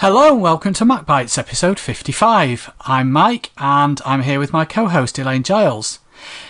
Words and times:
Hello 0.00 0.34
and 0.34 0.40
welcome 0.40 0.72
to 0.74 0.84
MacBites 0.84 1.36
episode 1.38 1.80
55. 1.80 2.72
I'm 2.82 3.10
Mike 3.10 3.50
and 3.58 4.00
I'm 4.06 4.22
here 4.22 4.38
with 4.38 4.52
my 4.52 4.64
co-host 4.64 5.18
Elaine 5.18 5.42
Giles. 5.42 5.98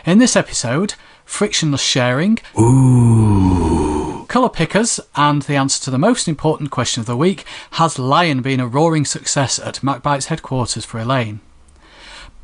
In 0.04 0.19
this 0.19 0.37
episode, 0.37 0.92
frictionless 1.24 1.80
sharing, 1.80 2.40
ooh, 2.61 4.26
colour 4.29 4.51
pickers, 4.51 5.01
and 5.16 5.40
the 5.40 5.56
answer 5.56 5.83
to 5.84 5.90
the 5.90 5.97
most 5.97 6.29
important 6.29 6.71
question 6.71 7.01
of 7.01 7.06
the 7.06 7.16
week, 7.16 7.47
has 7.71 7.98
Lion 7.98 8.42
been 8.42 8.61
a 8.61 8.69
roaring 8.69 9.06
success 9.06 9.58
at 9.58 9.76
MacBites 9.76 10.26
headquarters 10.26 10.85
for 10.85 11.01
Elaine? 11.01 11.40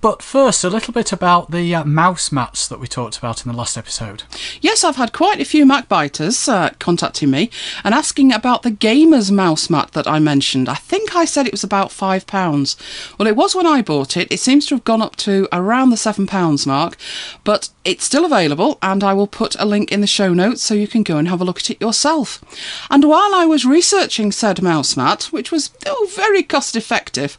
But 0.05 0.21
first, 0.21 0.65
a 0.65 0.69
little 0.69 0.93
bit 0.93 1.13
about 1.13 1.51
the 1.51 1.75
uh, 1.75 1.83
mouse 1.83 2.31
mats 2.31 2.69
that 2.69 2.79
we 2.79 2.87
talked 2.87 3.17
about 3.17 3.43
in 3.43 3.51
the 3.51 3.57
last 3.57 3.79
episode. 3.79 4.25
Yes, 4.61 4.85
I've 4.85 4.97
had 4.97 5.15
quite 5.15 5.41
a 5.41 5.47
few 5.47 5.65
MacBiters 5.65 6.47
uh, 6.47 6.73
contacting 6.79 7.31
me 7.31 7.49
and 7.83 7.95
asking 7.95 8.31
about 8.31 8.65
the 8.65 8.71
gamer's 8.71 9.33
mouse 9.33 9.71
mat 9.71 9.93
that 9.93 10.07
I 10.07 10.19
mentioned. 10.19 10.69
I 10.69 10.75
think 10.75 11.17
I 11.17 11.25
said 11.25 11.47
it 11.47 11.55
was 11.55 11.65
about 11.65 11.89
£5. 11.89 13.17
Well, 13.19 13.27
it 13.27 13.35
was 13.35 13.55
when 13.55 13.67
I 13.67 13.81
bought 13.81 14.19
it. 14.19 14.31
It 14.31 14.41
seems 14.41 14.67
to 14.67 14.75
have 14.75 14.85
gone 14.85 15.01
up 15.01 15.17
to 15.25 15.49
around 15.53 15.89
the 15.89 15.97
£7 15.97 16.67
mark, 16.67 16.99
but 17.43 17.71
it's 17.83 18.05
still 18.05 18.27
available 18.27 18.79
and 18.83 19.03
I 19.03 19.15
will 19.15 19.27
put 19.27 19.57
a 19.59 19.65
link 19.65 19.91
in 19.91 20.03
the 20.03 20.07
show 20.07 20.35
notes 20.35 20.63
so 20.63 20.75
you 20.75 20.87
can 20.87 21.03
go 21.03 21.17
and 21.17 21.29
have 21.29 21.41
a 21.41 21.45
look 21.45 21.61
at 21.61 21.71
it 21.71 21.81
yourself. 21.81 22.45
And 22.91 23.05
while 23.09 23.35
I 23.35 23.47
was 23.47 23.65
researching 23.65 24.33
said 24.33 24.61
mouse 24.61 24.99
mat, 24.99 25.25
which 25.31 25.51
was 25.51 25.71
oh, 25.87 26.11
very 26.15 26.43
cost 26.43 26.77
effective, 26.77 27.39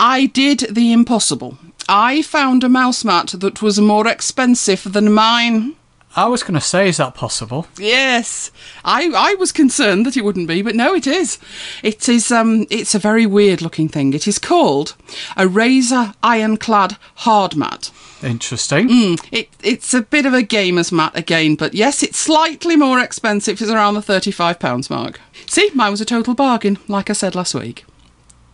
I 0.00 0.26
did 0.26 0.74
the 0.74 0.92
impossible. 0.92 1.56
I 1.92 2.22
found 2.22 2.62
a 2.62 2.68
mouse 2.68 3.04
mat 3.04 3.34
that 3.38 3.62
was 3.62 3.80
more 3.80 4.06
expensive 4.06 4.92
than 4.92 5.12
mine. 5.12 5.74
I 6.14 6.26
was 6.26 6.44
going 6.44 6.54
to 6.54 6.60
say, 6.60 6.88
is 6.88 6.98
that 6.98 7.16
possible? 7.16 7.66
Yes, 7.78 8.52
I 8.84 9.10
I 9.12 9.34
was 9.34 9.50
concerned 9.50 10.06
that 10.06 10.16
it 10.16 10.24
wouldn't 10.24 10.46
be, 10.46 10.62
but 10.62 10.76
no, 10.76 10.94
it 10.94 11.08
is. 11.08 11.38
It 11.82 12.08
is 12.08 12.30
um, 12.30 12.68
it's 12.70 12.94
a 12.94 13.00
very 13.00 13.26
weird 13.26 13.60
looking 13.60 13.88
thing. 13.88 14.12
It 14.12 14.28
is 14.28 14.38
called 14.38 14.94
a 15.36 15.46
Razer 15.46 16.14
Ironclad 16.22 16.96
hard 17.16 17.56
mat. 17.56 17.90
Interesting. 18.22 18.88
Mm, 18.88 19.28
it 19.32 19.48
it's 19.60 19.92
a 19.92 20.02
bit 20.02 20.26
of 20.26 20.32
a 20.34 20.42
gamer's 20.42 20.92
mat 20.92 21.16
again, 21.16 21.56
but 21.56 21.74
yes, 21.74 22.04
it's 22.04 22.18
slightly 22.18 22.76
more 22.76 23.00
expensive. 23.00 23.60
It's 23.60 23.68
around 23.70 23.94
the 23.94 24.02
thirty 24.02 24.30
five 24.30 24.60
pounds 24.60 24.90
mark. 24.90 25.20
See, 25.46 25.70
mine 25.74 25.90
was 25.90 26.00
a 26.00 26.04
total 26.04 26.34
bargain, 26.34 26.78
like 26.86 27.10
I 27.10 27.14
said 27.14 27.34
last 27.34 27.52
week. 27.52 27.84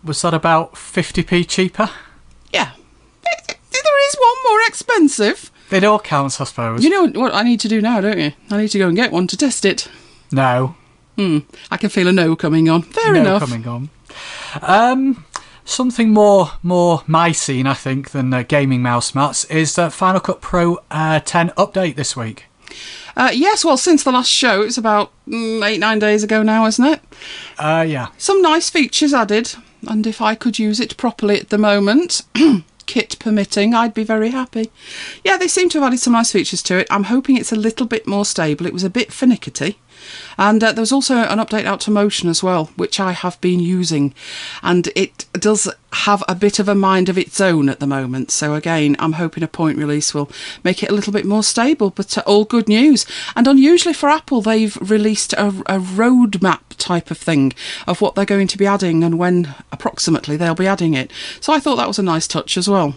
Was 0.03 0.23
that 0.23 0.33
about 0.33 0.75
50p 0.75 1.47
cheaper? 1.49 1.91
Yeah, 2.53 2.73
there 3.83 4.09
is 4.09 4.17
one 4.17 4.37
more 4.53 4.61
expensive. 4.67 5.51
It 5.71 5.85
all 5.85 5.99
counts, 5.99 6.41
I 6.41 6.45
suppose. 6.45 6.85
You 6.85 6.91
know 6.91 7.21
what 7.21 7.35
I 7.35 7.43
need 7.43 7.61
to 7.61 7.69
do 7.69 7.81
now, 7.81 8.01
don't 8.01 8.19
you? 8.19 8.33
I 8.51 8.59
need 8.59 8.69
to 8.69 8.79
go 8.79 8.89
and 8.89 8.97
get 8.97 9.13
one 9.13 9.27
to 9.29 9.37
test 9.37 9.65
it. 9.65 9.89
No. 10.33 10.77
Hmm. 11.17 11.39
I 11.71 11.77
can 11.77 11.91
feel 11.91 12.09
a 12.09 12.13
no 12.13 12.37
coming 12.37 12.69
on. 12.69 12.83
Fair 12.83 13.15
no 13.15 13.21
enough. 13.21 13.41
coming 13.49 13.67
on. 13.67 13.91
Um, 14.63 15.25
something 15.65 16.11
more 16.11 16.53
more 16.63 17.03
my 17.07 17.33
scene, 17.33 17.67
I 17.67 17.75
think, 17.75 18.11
than 18.11 18.33
uh, 18.33 18.43
gaming 18.43 18.83
mouse 18.83 19.15
mats 19.15 19.45
is 19.47 19.79
uh, 19.79 19.91
Final 19.91 20.21
Cut 20.21 20.41
Pro 20.41 20.79
uh, 20.91 21.21
10 21.21 21.51
update 21.51 21.97
this 21.97 22.17
week. 22.17 22.45
Uh, 23.17 23.31
yes, 23.33 23.65
well, 23.65 23.79
since 23.79 24.05
the 24.05 24.13
last 24.13 24.31
show, 24.31 24.61
it's 24.63 24.77
about 24.77 25.11
mm, 25.27 25.67
eight, 25.67 25.81
nine 25.81 25.99
days 25.99 26.23
ago 26.23 26.43
now, 26.43 26.67
isn't 26.67 26.85
it? 26.85 27.01
Uh, 27.59 27.85
yeah. 27.89 28.09
Some 28.19 28.43
nice 28.43 28.69
features 28.69 29.15
added, 29.15 29.55
and 29.89 30.07
if 30.07 30.21
I 30.21 30.35
could 30.35 30.59
use 30.59 30.81
it 30.81 30.97
properly 30.99 31.41
at 31.41 31.49
the 31.49 31.57
moment, 31.57 32.23
kit 32.87 33.19
permitting, 33.19 33.75
I'd 33.75 33.95
be 33.95 34.05
very 34.05 34.31
happy. 34.31 34.71
Yeah, 35.25 35.37
they 35.37 35.49
seem 35.49 35.69
to 35.71 35.79
have 35.79 35.89
added 35.89 36.01
some 36.01 36.13
nice 36.13 36.33
features 36.33 36.63
to 36.65 36.79
it. 36.79 36.87
I'm 36.91 37.05
hoping 37.05 37.37
it's 37.37 37.53
a 37.53 37.57
little 37.57 37.87
bit 37.87 38.07
more 38.07 38.25
stable. 38.25 38.67
It 38.67 38.73
was 38.73 38.85
a 38.85 38.91
bit 38.91 39.11
finickety. 39.11 39.77
And 40.39 40.63
uh, 40.63 40.73
there 40.73 40.83
was 40.83 40.93
also 40.93 41.17
an 41.17 41.39
update 41.39 41.65
out 41.65 41.81
to 41.83 41.91
Motion 41.91 42.29
as 42.29 42.43
well, 42.43 42.67
which 42.77 43.01
I 43.01 43.13
have 43.13 43.41
been 43.41 43.61
using. 43.61 44.15
And 44.63 44.89
it 44.95 45.27
does 45.33 45.69
have 45.93 46.23
a 46.29 46.35
bit 46.35 46.59
of 46.59 46.69
a 46.69 46.75
mind 46.75 47.09
of 47.09 47.17
its 47.17 47.41
own 47.41 47.69
at 47.69 47.81
the 47.81 47.87
moment. 47.87 48.31
So, 48.31 48.55
again, 48.55 48.97
I'm 48.99 49.15
hoping 49.15 49.43
a 49.43 49.49
point 49.49 49.79
release 49.79 50.13
will 50.13 50.31
make 50.63 50.83
it 50.83 50.91
a 50.91 50.95
little 50.95 51.13
bit 51.13 51.25
more 51.25 51.43
stable, 51.43 51.91
but 51.91 52.19
uh, 52.19 52.23
all 52.27 52.45
good 52.45 52.69
news. 52.69 53.07
And 53.35 53.47
unusually 53.47 53.95
for 53.95 54.09
Apple, 54.09 54.43
they've 54.43 54.77
released 54.91 55.33
a, 55.35 55.49
a 55.49 55.79
roadmap 55.79 56.61
type 56.77 57.11
of 57.11 57.19
thing 57.19 57.55
of 57.87 58.01
what 58.01 58.15
they're 58.15 58.25
going 58.25 58.49
to 58.49 58.59
be 58.59 58.67
adding 58.67 59.03
and 59.03 59.19
when 59.19 59.55
approximately 59.73 60.37
they'll 60.37 60.55
be 60.55 60.67
adding 60.67 60.95
it. 60.95 61.11
So, 61.41 61.53
I 61.53 61.61
thought 61.61 61.77
that 61.77 61.89
was 61.89 61.99
a 61.99 62.03
nice 62.03 62.27
touch 62.27 62.59
as 62.59 62.69
well. 62.69 62.95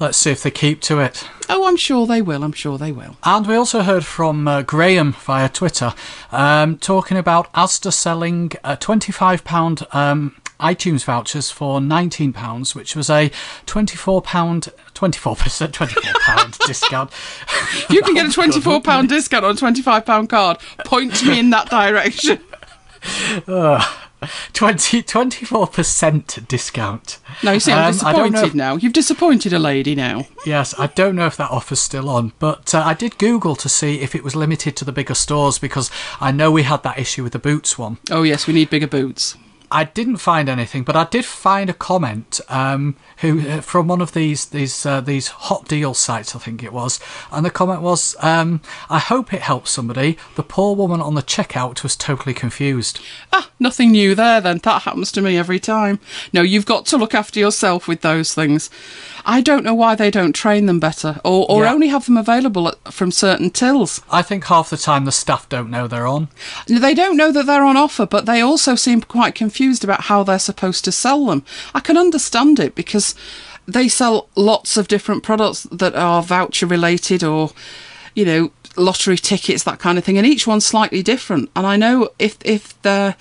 Let's 0.00 0.18
see 0.18 0.30
if 0.30 0.42
they 0.44 0.50
keep 0.50 0.80
to 0.82 1.00
it. 1.00 1.28
Oh, 1.48 1.66
I'm 1.66 1.76
sure 1.76 2.06
they 2.06 2.22
will. 2.22 2.44
I'm 2.44 2.52
sure 2.52 2.78
they 2.78 2.92
will. 2.92 3.16
And 3.24 3.46
we 3.46 3.56
also 3.56 3.82
heard 3.82 4.04
from 4.04 4.46
uh, 4.46 4.62
Graham 4.62 5.12
via 5.12 5.48
Twitter 5.48 5.92
um, 6.30 6.78
talking 6.78 7.16
about 7.16 7.52
Asda 7.52 7.92
selling 7.92 8.52
a 8.62 8.76
£25 8.76 9.94
um, 9.94 10.36
iTunes 10.60 11.04
vouchers 11.04 11.50
for 11.50 11.80
£19, 11.80 12.74
which 12.74 12.94
was 12.94 13.10
a 13.10 13.30
£24, 13.66 14.22
24%, 14.22 14.70
£24 14.94 16.58
discount. 16.66 17.10
You 17.90 18.02
can 18.02 18.14
get 18.14 18.26
a 18.26 18.28
£24 18.40 19.08
discount 19.08 19.44
on 19.44 19.52
a 19.52 19.54
£25 19.54 20.28
card. 20.28 20.58
Point 20.84 21.24
me 21.24 21.38
in 21.38 21.50
that 21.50 21.70
direction. 21.70 22.40
Uh, 23.46 23.84
20, 24.52 25.02
24% 25.02 26.48
discount. 26.48 27.18
No, 27.42 27.52
you 27.52 27.60
see, 27.60 27.72
I'm 27.72 27.78
Um, 27.94 28.00
I 28.04 28.12
don't 28.12 28.32
know 28.32 28.40
disappointed 28.42 28.46
if- 28.48 28.54
now. 28.54 28.76
You've 28.76 28.92
disappointed 28.92 29.52
a 29.52 29.58
lady 29.58 29.94
now. 29.94 30.26
Yes, 30.44 30.74
I 30.78 30.88
don't 30.88 31.14
know 31.16 31.26
if 31.26 31.36
that 31.36 31.50
offer's 31.50 31.80
still 31.80 32.08
on, 32.08 32.32
but 32.38 32.74
uh, 32.74 32.82
I 32.84 32.94
did 32.94 33.18
Google 33.18 33.54
to 33.56 33.68
see 33.68 34.00
if 34.00 34.14
it 34.14 34.24
was 34.24 34.34
limited 34.34 34.76
to 34.76 34.84
the 34.84 34.92
bigger 34.92 35.14
stores 35.14 35.58
because 35.58 35.90
I 36.20 36.32
know 36.32 36.50
we 36.50 36.64
had 36.64 36.82
that 36.82 36.98
issue 36.98 37.22
with 37.22 37.32
the 37.32 37.38
Boots 37.38 37.78
one. 37.78 37.98
Oh, 38.10 38.22
yes, 38.22 38.46
we 38.46 38.54
need 38.54 38.70
bigger 38.70 38.86
boots. 38.88 39.36
I 39.70 39.84
didn't 39.84 40.16
find 40.16 40.48
anything, 40.48 40.82
but 40.82 40.96
I 40.96 41.04
did 41.04 41.24
find 41.26 41.68
a 41.68 41.74
comment 41.74 42.40
um, 42.48 42.96
who 43.18 43.46
uh, 43.46 43.60
from 43.60 43.86
one 43.88 44.00
of 44.00 44.12
these 44.14 44.46
these 44.46 44.86
uh, 44.86 45.00
these 45.02 45.28
hot 45.28 45.68
deal 45.68 45.92
sites, 45.92 46.34
I 46.34 46.38
think 46.38 46.62
it 46.62 46.72
was, 46.72 46.98
and 47.30 47.44
the 47.44 47.50
comment 47.50 47.82
was, 47.82 48.16
um, 48.20 48.60
"I 48.88 48.98
hope 48.98 49.34
it 49.34 49.42
helps 49.42 49.70
somebody." 49.70 50.16
The 50.36 50.42
poor 50.42 50.74
woman 50.74 51.02
on 51.02 51.14
the 51.14 51.22
checkout 51.22 51.82
was 51.82 51.96
totally 51.96 52.32
confused. 52.34 53.00
Ah, 53.32 53.50
nothing 53.60 53.90
new 53.92 54.14
there 54.14 54.40
then. 54.40 54.58
That 54.58 54.82
happens 54.82 55.12
to 55.12 55.20
me 55.20 55.36
every 55.36 55.58
time. 55.60 56.00
No, 56.32 56.40
you've 56.40 56.64
got 56.66 56.86
to 56.86 56.96
look 56.96 57.14
after 57.14 57.38
yourself 57.38 57.86
with 57.86 58.00
those 58.00 58.32
things. 58.32 58.70
I 59.26 59.42
don't 59.42 59.64
know 59.64 59.74
why 59.74 59.94
they 59.94 60.10
don't 60.10 60.32
train 60.32 60.64
them 60.64 60.80
better 60.80 61.20
or, 61.24 61.44
or 61.50 61.64
Yeah. 61.64 61.72
only 61.74 61.88
have 61.88 62.06
them 62.06 62.16
available 62.16 62.68
at, 62.68 62.94
from 62.94 63.10
certain 63.10 63.50
tills. 63.50 64.00
I 64.10 64.22
think 64.22 64.44
half 64.44 64.70
the 64.70 64.78
time 64.78 65.04
the 65.04 65.12
staff 65.12 65.46
don't 65.50 65.68
know 65.70 65.86
they're 65.86 66.06
on. 66.06 66.28
They 66.66 66.94
don't 66.94 67.16
know 67.18 67.30
that 67.32 67.44
they're 67.44 67.64
on 67.64 67.76
offer, 67.76 68.06
but 68.06 68.24
they 68.24 68.40
also 68.40 68.74
seem 68.74 69.02
quite 69.02 69.34
confused 69.34 69.57
about 69.84 70.02
how 70.02 70.22
they're 70.22 70.38
supposed 70.38 70.84
to 70.84 70.92
sell 70.92 71.26
them. 71.26 71.44
I 71.74 71.80
can 71.80 71.96
understand 71.96 72.58
it 72.58 72.74
because 72.74 73.14
they 73.66 73.88
sell 73.88 74.28
lots 74.34 74.76
of 74.76 74.88
different 74.88 75.22
products 75.22 75.64
that 75.70 75.94
are 75.94 76.22
voucher 76.22 76.66
related 76.66 77.22
or, 77.22 77.52
you 78.14 78.24
know, 78.24 78.50
lottery 78.76 79.18
tickets, 79.18 79.64
that 79.64 79.78
kind 79.78 79.98
of 79.98 80.04
thing, 80.04 80.16
and 80.16 80.26
each 80.26 80.46
one's 80.46 80.64
slightly 80.64 81.02
different. 81.02 81.50
And 81.54 81.66
I 81.66 81.76
know 81.76 82.08
if 82.18 82.38
if 82.44 82.80
the 82.82 83.16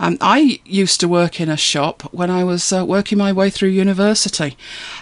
um, 0.00 0.18
I 0.20 0.60
used 0.64 1.00
to 1.00 1.08
work 1.08 1.40
in 1.40 1.48
a 1.48 1.56
shop 1.56 2.02
when 2.12 2.30
I 2.30 2.44
was 2.44 2.72
uh, 2.72 2.84
working 2.84 3.18
my 3.18 3.32
way 3.32 3.50
through 3.50 3.68
university, 3.68 4.56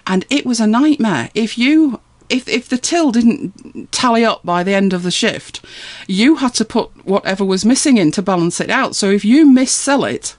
and 0.07 0.27
it 0.29 0.45
was 0.45 0.61
a 0.61 0.67
nightmare. 0.67 1.31
If 1.35 1.57
you 1.57 2.01
if 2.29 2.49
if 2.49 2.69
the 2.69 2.79
till 2.79 3.13
didn't 3.13 3.91
tally 3.93 4.25
up 4.25 4.45
by 4.45 4.63
the 4.63 4.75
end 4.75 4.93
of 4.93 5.03
the 5.03 5.11
shift, 5.11 5.65
you 6.07 6.37
had 6.37 6.55
to 6.55 6.65
put 6.65 6.91
whatever 7.07 7.45
was 7.45 7.65
missing 7.65 7.97
in 7.97 8.11
to 8.13 8.23
balance 8.23 8.61
it 8.61 8.71
out. 8.71 8.95
So 8.97 9.11
if 9.11 9.25
you 9.25 9.47
missell 9.47 10.11
it, 10.11 10.37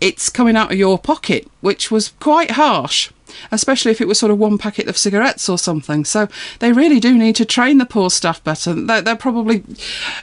it's 0.00 0.28
coming 0.28 0.56
out 0.56 0.72
of 0.72 0.78
your 0.78 0.98
pocket, 0.98 1.48
which 1.60 1.90
was 1.90 2.12
quite 2.20 2.52
harsh, 2.52 3.10
especially 3.50 3.90
if 3.90 4.00
it 4.00 4.08
was 4.08 4.18
sort 4.18 4.30
of 4.30 4.38
one 4.38 4.58
packet 4.58 4.88
of 4.88 4.96
cigarettes 4.96 5.48
or 5.48 5.58
something. 5.58 6.04
So 6.04 6.28
they 6.60 6.72
really 6.72 7.00
do 7.00 7.16
need 7.16 7.36
to 7.36 7.44
train 7.44 7.78
the 7.78 7.86
poor 7.86 8.10
staff 8.10 8.42
better. 8.44 8.74
They're, 8.74 9.02
they're 9.02 9.16
probably 9.16 9.64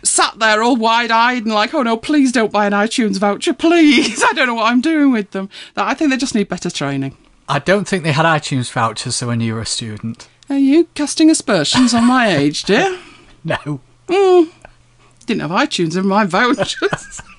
sat 0.04 0.40
there 0.40 0.64
all 0.64 0.76
wide 0.76 1.12
eyed 1.12 1.44
and 1.44 1.54
like, 1.54 1.74
oh 1.74 1.84
no, 1.84 1.98
please 1.98 2.32
don't 2.32 2.52
buy 2.52 2.66
an 2.66 2.74
iTunes 2.74 3.18
voucher, 3.18 3.54
please. 3.54 4.24
I 4.28 4.34
don't 4.34 4.48
know 4.48 4.56
what 4.56 4.72
I'm 4.72 4.82
doing 4.82 5.12
with 5.12 5.32
them. 5.32 5.50
I 5.76 5.94
think 5.94 6.12
they 6.12 6.18
just 6.18 6.36
need 6.36 6.50
better 6.50 6.70
training. 6.70 7.18
I 7.48 7.60
don't 7.60 7.88
think 7.88 8.04
they 8.04 8.12
had 8.12 8.26
iTunes 8.26 8.72
vouchers 8.72 9.22
when 9.22 9.40
you 9.40 9.54
were 9.54 9.62
a 9.62 9.66
student. 9.66 10.28
Are 10.50 10.58
you 10.58 10.86
casting 10.96 11.30
aspersions 11.30 11.94
on 11.94 12.06
my 12.06 12.36
age, 12.36 12.64
dear? 12.64 13.00
No. 13.48 13.80
Hmm. 14.10 14.50
Didn't 15.28 15.42
have 15.42 15.52
iTunes 15.52 15.96
in 15.96 16.08
my 16.08 16.26
vouchers. 16.26 17.22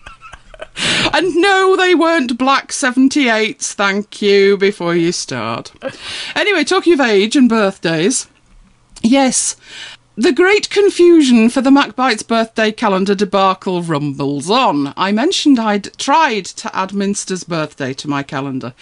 and 0.76 1.34
no, 1.36 1.76
they 1.76 1.94
weren't 1.94 2.38
black 2.38 2.68
78s, 2.68 3.72
thank 3.72 4.20
you, 4.20 4.56
before 4.56 4.94
you 4.94 5.12
start. 5.12 5.72
Anyway, 6.34 6.64
talking 6.64 6.92
of 6.92 7.00
age 7.00 7.36
and 7.36 7.48
birthdays, 7.48 8.28
yes, 9.02 9.56
the 10.16 10.32
great 10.32 10.70
confusion 10.70 11.50
for 11.50 11.60
the 11.60 11.70
MacBites 11.70 12.26
birthday 12.26 12.72
calendar 12.72 13.14
debacle 13.14 13.82
rumbles 13.82 14.48
on. 14.48 14.94
I 14.96 15.12
mentioned 15.12 15.58
I'd 15.58 15.92
tried 15.98 16.46
to 16.46 16.74
add 16.74 16.94
Minster's 16.94 17.44
birthday 17.44 17.92
to 17.92 18.08
my 18.08 18.22
calendar. 18.22 18.72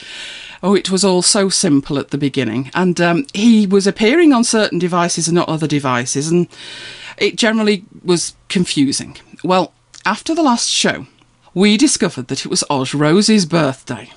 Oh, 0.62 0.74
it 0.74 0.90
was 0.90 1.04
all 1.04 1.22
so 1.22 1.48
simple 1.48 1.98
at 1.98 2.10
the 2.10 2.18
beginning. 2.18 2.70
And 2.72 3.00
um, 3.00 3.26
he 3.34 3.66
was 3.66 3.86
appearing 3.86 4.32
on 4.32 4.44
certain 4.44 4.78
devices 4.78 5.26
and 5.26 5.34
not 5.34 5.48
other 5.48 5.66
devices, 5.66 6.28
and 6.28 6.46
it 7.18 7.36
generally 7.36 7.84
was 8.04 8.36
confusing. 8.48 9.16
Well, 9.42 9.72
after 10.06 10.36
the 10.36 10.42
last 10.42 10.68
show, 10.70 11.06
we 11.54 11.76
discovered 11.76 12.28
that 12.28 12.44
it 12.44 12.48
was 12.48 12.64
Oz 12.68 12.94
Rose's 12.94 13.46
birthday. 13.46 14.10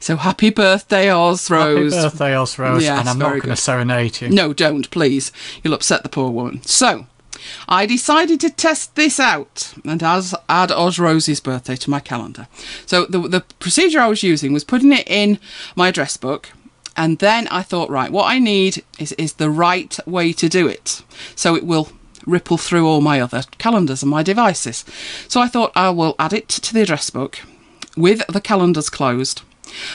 So 0.00 0.16
happy 0.16 0.50
birthday, 0.50 1.10
Oz 1.10 1.48
Rose. 1.48 1.94
Happy 1.94 2.04
birthday, 2.04 2.36
Oz 2.36 2.58
Rose. 2.58 2.82
Yes, 2.82 3.00
and 3.00 3.08
I'm 3.08 3.18
not 3.18 3.30
going 3.40 3.54
to 3.54 3.56
serenade 3.56 4.20
you. 4.20 4.28
No, 4.28 4.52
don't, 4.52 4.90
please. 4.90 5.32
You'll 5.62 5.74
upset 5.74 6.02
the 6.02 6.08
poor 6.10 6.30
woman. 6.30 6.62
So, 6.64 7.06
I 7.68 7.86
decided 7.86 8.40
to 8.40 8.50
test 8.50 8.96
this 8.96 9.18
out 9.18 9.72
and 9.84 10.02
as 10.02 10.34
add 10.48 10.70
Oz 10.70 10.98
Rose's 10.98 11.40
birthday 11.40 11.76
to 11.76 11.90
my 11.90 12.00
calendar. 12.00 12.48
So, 12.84 13.06
the, 13.06 13.20
the 13.20 13.40
procedure 13.60 14.00
I 14.00 14.08
was 14.08 14.22
using 14.22 14.52
was 14.52 14.64
putting 14.64 14.92
it 14.92 15.08
in 15.08 15.38
my 15.74 15.88
address 15.88 16.16
book. 16.16 16.50
And 16.96 17.18
then 17.18 17.48
I 17.48 17.62
thought, 17.62 17.90
right, 17.90 18.10
what 18.10 18.26
I 18.26 18.38
need 18.38 18.84
is, 18.98 19.12
is 19.12 19.34
the 19.34 19.50
right 19.50 19.98
way 20.06 20.32
to 20.34 20.48
do 20.48 20.68
it. 20.68 21.02
So 21.34 21.56
it 21.56 21.66
will 21.66 21.88
ripple 22.26 22.58
through 22.58 22.86
all 22.86 23.00
my 23.00 23.20
other 23.20 23.42
calendars 23.58 24.02
and 24.02 24.10
my 24.10 24.22
devices. 24.22 24.84
So 25.28 25.40
I 25.40 25.48
thought 25.48 25.72
I 25.74 25.90
will 25.90 26.14
add 26.18 26.32
it 26.32 26.48
to 26.48 26.74
the 26.74 26.82
address 26.82 27.10
book 27.10 27.40
with 27.96 28.26
the 28.26 28.40
calendars 28.40 28.90
closed. 28.90 29.42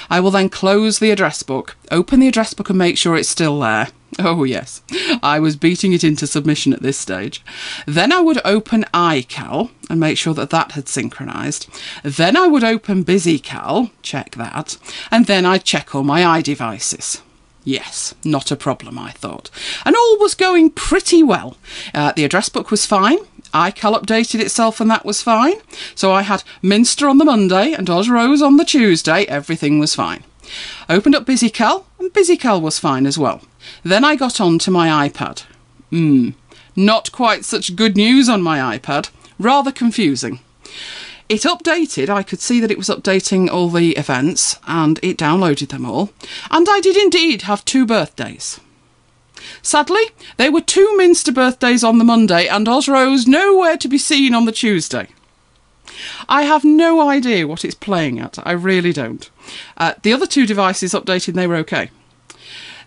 I 0.09 0.19
will 0.19 0.31
then 0.31 0.49
close 0.49 0.99
the 0.99 1.11
address 1.11 1.43
book, 1.43 1.77
open 1.91 2.19
the 2.19 2.27
address 2.27 2.53
book 2.53 2.69
and 2.69 2.77
make 2.77 2.97
sure 2.97 3.15
it's 3.15 3.29
still 3.29 3.59
there. 3.59 3.87
Oh, 4.17 4.43
yes. 4.43 4.81
I 5.21 5.39
was 5.39 5.55
beating 5.55 5.93
it 5.93 6.03
into 6.03 6.25
submission 6.25 6.73
at 6.73 6.81
this 6.81 6.97
stage. 6.97 7.43
Then 7.85 8.11
I 8.11 8.19
would 8.19 8.41
open 8.43 8.83
iCal 8.93 9.69
and 9.89 9.99
make 9.99 10.17
sure 10.17 10.33
that 10.33 10.49
that 10.49 10.71
had 10.71 10.87
synchronized. 10.87 11.67
Then 12.03 12.35
I 12.35 12.47
would 12.47 12.63
open 12.63 13.05
BusyCal, 13.05 13.91
check 14.01 14.31
that. 14.31 14.77
And 15.11 15.27
then 15.27 15.45
I'd 15.45 15.63
check 15.63 15.93
all 15.93 16.03
my 16.03 16.41
iDevices. 16.41 17.21
Yes, 17.69 18.16
not 18.25 18.50
a 18.50 18.56
problem, 18.56 18.98
I 18.98 19.12
thought. 19.12 19.51
And 19.86 19.95
all 19.95 20.18
was 20.18 20.33
going 20.33 20.71
pretty 20.71 21.21
well. 21.21 21.56
Uh, 21.94 22.12
the 22.13 22.25
address 22.25 22.50
book 22.50 22.71
was 22.71 22.88
fine. 22.88 23.19
iCal 23.54 24.01
updated 24.01 24.39
itself 24.39 24.81
and 24.81 24.89
that 24.89 25.06
was 25.06 25.21
fine. 25.21 25.57
So 25.94 26.12
I 26.12 26.24
had 26.24 26.44
Minster 26.63 27.07
on 27.07 27.19
the 27.19 27.25
Monday 27.25 27.74
and 27.74 27.88
Oz 27.88 28.10
Rose 28.10 28.42
on 28.42 28.57
the 28.57 28.66
Tuesday. 28.66 29.25
Everything 29.25 29.77
was 29.77 29.94
fine. 29.94 30.24
Opened 30.89 31.13
up 31.13 31.27
BusyCal 31.27 31.86
and 32.00 32.12
BusyCal 32.12 32.60
was 32.60 32.80
fine 32.80 33.06
as 33.06 33.19
well. 33.19 33.42
Then 33.83 34.04
I 34.04 34.15
got 34.15 34.42
on 34.42 34.57
to 34.57 34.72
my 34.72 35.07
iPad. 35.07 35.44
Hmm, 35.92 36.30
not 36.75 37.12
quite 37.12 37.45
such 37.45 37.75
good 37.75 37.95
news 37.95 38.27
on 38.27 38.42
my 38.42 38.80
iPad. 38.80 39.12
Rather 39.38 39.72
confusing. 39.72 40.39
It 41.29 41.41
updated, 41.41 42.09
I 42.09 42.23
could 42.23 42.41
see 42.41 42.59
that 42.59 42.71
it 42.71 42.77
was 42.77 42.89
updating 42.89 43.49
all 43.49 43.69
the 43.69 43.91
events 43.91 44.57
and 44.67 44.99
it 45.03 45.15
downloaded 45.15 45.69
them 45.69 45.85
all. 45.85 46.09
And 46.49 46.67
I 46.67 46.79
did 46.79 46.97
indeed 46.97 47.43
have 47.43 47.63
two 47.63 47.85
birthdays. 47.85 48.59
Sadly, 49.61 50.01
they 50.37 50.49
were 50.49 50.61
two 50.61 50.97
Minster 50.97 51.31
birthdays 51.31 51.83
on 51.83 51.99
the 51.99 52.03
Monday 52.03 52.47
and 52.47 52.65
Osrose 52.65 53.27
nowhere 53.27 53.77
to 53.77 53.87
be 53.87 53.99
seen 53.99 54.33
on 54.33 54.45
the 54.45 54.51
Tuesday. 54.51 55.09
I 56.27 56.43
have 56.43 56.63
no 56.63 57.07
idea 57.07 57.47
what 57.47 57.63
it's 57.63 57.75
playing 57.75 58.19
at. 58.19 58.39
I 58.43 58.51
really 58.53 58.91
don't. 58.91 59.29
Uh, 59.77 59.93
the 60.01 60.13
other 60.13 60.25
two 60.25 60.47
devices 60.47 60.93
updated 60.93 61.33
they 61.33 61.47
were 61.47 61.57
okay. 61.57 61.91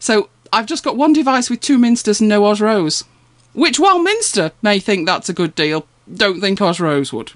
So 0.01 0.31
I've 0.53 0.67
just 0.67 0.83
got 0.83 0.97
one 0.97 1.13
device 1.13 1.49
with 1.49 1.61
two 1.61 1.79
Minsters 1.79 2.21
and 2.21 2.29
no 2.29 2.43
Osrose. 2.43 3.05
Which, 3.53 3.79
while 3.79 3.99
Minster 3.99 4.51
may 4.63 4.81
think 4.81 5.07
that's 5.07 5.29
a 5.29 5.35
good 5.35 5.55
deal, 5.55 5.87
don't 6.13 6.41
think 6.41 6.59
Osrose 6.59 7.13
would. 7.13 7.33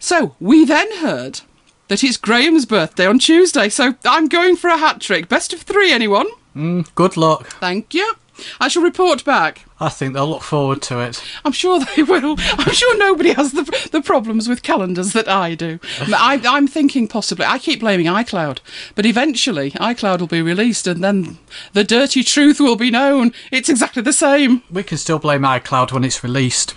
So 0.00 0.34
we 0.40 0.64
then 0.64 0.90
heard 0.96 1.42
that 1.88 2.02
it's 2.02 2.16
Graham's 2.16 2.64
birthday 2.64 3.06
on 3.06 3.18
Tuesday, 3.18 3.68
so 3.68 3.94
I'm 4.04 4.28
going 4.28 4.56
for 4.56 4.68
a 4.68 4.78
hat 4.78 5.00
trick. 5.00 5.28
Best 5.28 5.52
of 5.52 5.60
three, 5.60 5.92
anyone? 5.92 6.26
Mm, 6.56 6.92
good 6.94 7.16
luck. 7.18 7.48
Thank 7.48 7.92
you. 7.92 8.14
I 8.58 8.68
shall 8.68 8.82
report 8.82 9.22
back. 9.26 9.66
I 9.78 9.90
think 9.90 10.14
they'll 10.14 10.26
look 10.26 10.42
forward 10.42 10.80
to 10.82 11.00
it. 11.00 11.22
I'm 11.44 11.52
sure 11.52 11.80
they 11.80 12.02
will. 12.02 12.36
I'm 12.38 12.72
sure 12.72 12.96
nobody 12.96 13.34
has 13.34 13.52
the 13.52 13.64
the 13.92 14.00
problems 14.00 14.48
with 14.48 14.62
calendars 14.62 15.12
that 15.12 15.28
I 15.28 15.54
do. 15.54 15.78
I, 16.00 16.40
I'm 16.48 16.66
thinking 16.66 17.06
possibly. 17.06 17.44
I 17.44 17.58
keep 17.58 17.80
blaming 17.80 18.06
iCloud, 18.06 18.60
but 18.94 19.04
eventually 19.04 19.72
iCloud 19.72 20.20
will 20.20 20.26
be 20.26 20.40
released, 20.40 20.86
and 20.86 21.04
then 21.04 21.38
the 21.74 21.84
dirty 21.84 22.22
truth 22.22 22.60
will 22.60 22.76
be 22.76 22.90
known. 22.90 23.32
It's 23.52 23.68
exactly 23.68 24.00
the 24.00 24.12
same. 24.14 24.62
We 24.70 24.82
can 24.84 24.96
still 24.96 25.18
blame 25.18 25.42
iCloud 25.42 25.92
when 25.92 26.04
it's 26.04 26.24
released. 26.24 26.74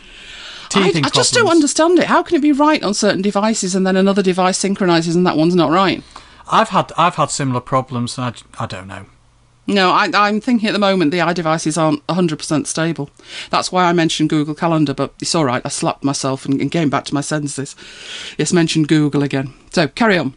I, 0.75 0.84
Teething 0.84 1.06
I 1.06 1.10
just 1.10 1.34
don't 1.34 1.50
understand 1.50 2.00
it. 2.00 2.06
How 2.06 2.24
can 2.24 2.36
it 2.36 2.42
be 2.42 2.52
right 2.52 2.81
on 2.84 2.94
certain 2.94 3.22
devices 3.22 3.75
and 3.75 3.86
then 3.86 3.96
another 3.96 4.22
device 4.22 4.58
synchronizes 4.58 5.16
and 5.16 5.25
that 5.28 5.38
one's 5.38 5.56
not 5.56 5.72
right? 5.72 6.04
I've 6.52 6.70
had 6.70 6.92
I've 6.98 7.16
had 7.16 7.31
similar 7.31 7.62
problems. 7.62 8.18
And 8.18 8.44
I, 8.58 8.64
I 8.64 8.66
don't 8.68 8.88
know. 8.88 9.06
No, 9.66 9.92
I, 9.92 10.10
I'm 10.14 10.42
thinking 10.42 10.68
at 10.68 10.74
the 10.74 10.80
moment 10.80 11.12
the 11.12 11.20
iDevices 11.20 11.81
aren't 11.81 12.06
100% 12.08 12.68
stable. 12.68 13.10
That's 13.50 13.72
why 13.72 13.86
I 13.86 13.94
mentioned 13.94 14.30
Google 14.30 14.56
Calendar, 14.56 14.94
but 14.94 15.14
it's 15.22 15.34
all 15.34 15.46
right. 15.46 15.62
I 15.64 15.70
slapped 15.70 16.04
myself 16.04 16.46
and, 16.46 16.60
and 16.60 16.70
came 16.70 16.90
back 16.90 17.06
to 17.06 17.14
my 17.14 17.22
senses. 17.22 17.75
Yes, 18.38 18.52
mentioned 18.52 18.90
Google 18.90 19.24
again. 19.24 19.54
So 19.72 19.88
carry 19.88 20.18
on. 20.18 20.34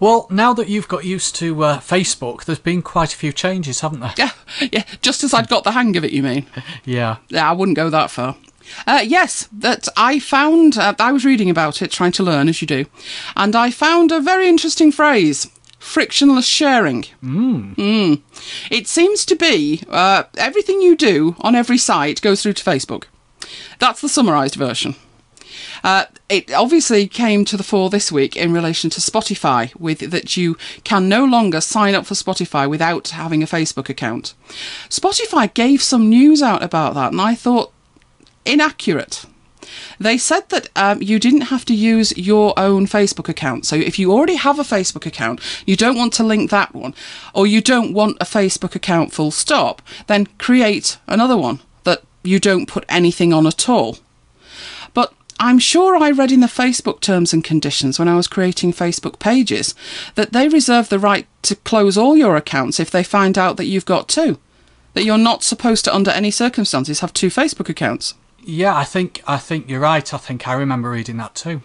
Well, 0.00 0.26
now 0.30 0.52
that 0.54 0.68
you've 0.68 0.88
got 0.88 1.04
used 1.04 1.34
to 1.36 1.64
uh, 1.64 1.78
Facebook, 1.78 2.44
there's 2.44 2.58
been 2.58 2.82
quite 2.82 3.12
a 3.12 3.16
few 3.16 3.32
changes, 3.32 3.80
haven't 3.80 4.00
there? 4.00 4.14
Yeah, 4.16 4.30
yeah. 4.72 4.84
Just 5.02 5.24
as 5.24 5.34
I'd 5.34 5.48
got 5.48 5.64
the 5.64 5.72
hang 5.72 5.96
of 5.96 6.04
it, 6.04 6.12
you 6.12 6.22
mean? 6.22 6.46
Yeah. 6.84 7.16
Yeah, 7.28 7.48
I 7.48 7.52
wouldn't 7.52 7.76
go 7.76 7.90
that 7.90 8.10
far. 8.10 8.36
Uh, 8.86 9.02
yes, 9.04 9.48
that 9.52 9.88
I 9.96 10.18
found. 10.18 10.78
Uh, 10.78 10.94
I 10.98 11.12
was 11.12 11.24
reading 11.24 11.50
about 11.50 11.82
it, 11.82 11.90
trying 11.90 12.12
to 12.12 12.22
learn 12.22 12.48
as 12.48 12.60
you 12.60 12.66
do, 12.66 12.86
and 13.36 13.54
I 13.54 13.70
found 13.70 14.12
a 14.12 14.20
very 14.20 14.48
interesting 14.48 14.92
phrase: 14.92 15.48
frictionless 15.78 16.46
sharing. 16.46 17.04
Mm. 17.22 18.22
It 18.70 18.86
seems 18.88 19.24
to 19.26 19.36
be 19.36 19.82
uh, 19.88 20.24
everything 20.36 20.82
you 20.82 20.96
do 20.96 21.36
on 21.40 21.54
every 21.54 21.78
site 21.78 22.20
goes 22.22 22.42
through 22.42 22.54
to 22.54 22.64
Facebook. 22.64 23.04
That's 23.78 24.00
the 24.00 24.08
summarised 24.08 24.56
version. 24.56 24.96
Uh, 25.84 26.06
it 26.28 26.52
obviously 26.52 27.06
came 27.06 27.44
to 27.44 27.56
the 27.56 27.62
fore 27.62 27.88
this 27.88 28.10
week 28.10 28.36
in 28.36 28.52
relation 28.52 28.90
to 28.90 29.00
Spotify, 29.00 29.74
with 29.76 30.10
that 30.10 30.36
you 30.36 30.56
can 30.84 31.08
no 31.08 31.24
longer 31.24 31.60
sign 31.60 31.94
up 31.94 32.06
for 32.06 32.14
Spotify 32.14 32.68
without 32.68 33.08
having 33.08 33.42
a 33.42 33.46
Facebook 33.46 33.88
account. 33.88 34.34
Spotify 34.88 35.52
gave 35.54 35.82
some 35.82 36.08
news 36.08 36.42
out 36.42 36.62
about 36.62 36.94
that, 36.94 37.12
and 37.12 37.20
I 37.20 37.34
thought 37.34 37.72
inaccurate. 38.48 39.26
They 40.00 40.16
said 40.16 40.48
that 40.50 40.68
um, 40.76 41.02
you 41.02 41.18
didn't 41.18 41.42
have 41.52 41.64
to 41.66 41.74
use 41.74 42.16
your 42.16 42.54
own 42.58 42.86
Facebook 42.86 43.28
account. 43.28 43.66
So 43.66 43.76
if 43.76 43.98
you 43.98 44.12
already 44.12 44.36
have 44.36 44.58
a 44.58 44.62
Facebook 44.62 45.06
account, 45.06 45.40
you 45.66 45.76
don't 45.76 45.96
want 45.96 46.12
to 46.14 46.24
link 46.24 46.50
that 46.50 46.74
one, 46.74 46.94
or 47.34 47.46
you 47.46 47.60
don't 47.60 47.92
want 47.92 48.16
a 48.20 48.24
Facebook 48.24 48.74
account 48.74 49.12
full 49.12 49.30
stop, 49.30 49.82
then 50.06 50.26
create 50.38 50.98
another 51.06 51.36
one 51.36 51.60
that 51.84 52.02
you 52.22 52.38
don't 52.38 52.66
put 52.66 52.84
anything 52.88 53.32
on 53.32 53.46
at 53.46 53.68
all. 53.68 53.98
But 54.94 55.12
I'm 55.40 55.58
sure 55.58 55.96
I 55.96 56.10
read 56.10 56.32
in 56.32 56.40
the 56.40 56.46
Facebook 56.46 57.00
terms 57.00 57.32
and 57.32 57.44
conditions 57.44 57.98
when 57.98 58.08
I 58.08 58.16
was 58.16 58.26
creating 58.26 58.72
Facebook 58.72 59.18
pages 59.18 59.74
that 60.14 60.32
they 60.32 60.48
reserve 60.48 60.88
the 60.88 60.98
right 60.98 61.26
to 61.42 61.56
close 61.56 61.96
all 61.96 62.16
your 62.16 62.36
accounts 62.36 62.80
if 62.80 62.90
they 62.90 63.04
find 63.04 63.36
out 63.36 63.56
that 63.56 63.66
you've 63.66 63.84
got 63.84 64.08
two. 64.08 64.38
That 64.94 65.04
you're 65.04 65.18
not 65.18 65.44
supposed 65.44 65.84
to, 65.84 65.94
under 65.94 66.10
any 66.10 66.30
circumstances, 66.30 67.00
have 67.00 67.12
two 67.12 67.28
Facebook 67.28 67.68
accounts. 67.68 68.14
Yeah, 68.44 68.74
I 68.74 68.84
think 68.84 69.22
I 69.26 69.36
think 69.36 69.68
you're 69.68 69.80
right. 69.80 70.14
I 70.14 70.16
think 70.16 70.48
I 70.48 70.54
remember 70.54 70.90
reading 70.90 71.16
that 71.18 71.34
too. 71.34 71.60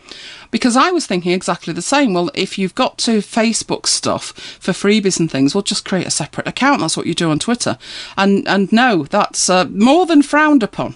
Because 0.51 0.75
I 0.75 0.91
was 0.91 1.05
thinking 1.05 1.31
exactly 1.31 1.73
the 1.73 1.81
same. 1.81 2.13
Well, 2.13 2.29
if 2.33 2.57
you've 2.57 2.75
got 2.75 2.97
to 2.99 3.19
Facebook 3.19 3.85
stuff 3.85 4.31
for 4.59 4.71
freebies 4.71 5.19
and 5.19 5.31
things, 5.31 5.55
well, 5.55 5.61
just 5.61 5.85
create 5.85 6.07
a 6.07 6.11
separate 6.11 6.47
account. 6.47 6.81
That's 6.81 6.97
what 6.97 7.05
you 7.05 7.13
do 7.13 7.31
on 7.31 7.39
Twitter. 7.39 7.77
And 8.17 8.47
and 8.47 8.71
no, 8.71 9.03
that's 9.03 9.49
uh, 9.49 9.65
more 9.65 10.05
than 10.05 10.21
frowned 10.23 10.63
upon. 10.63 10.95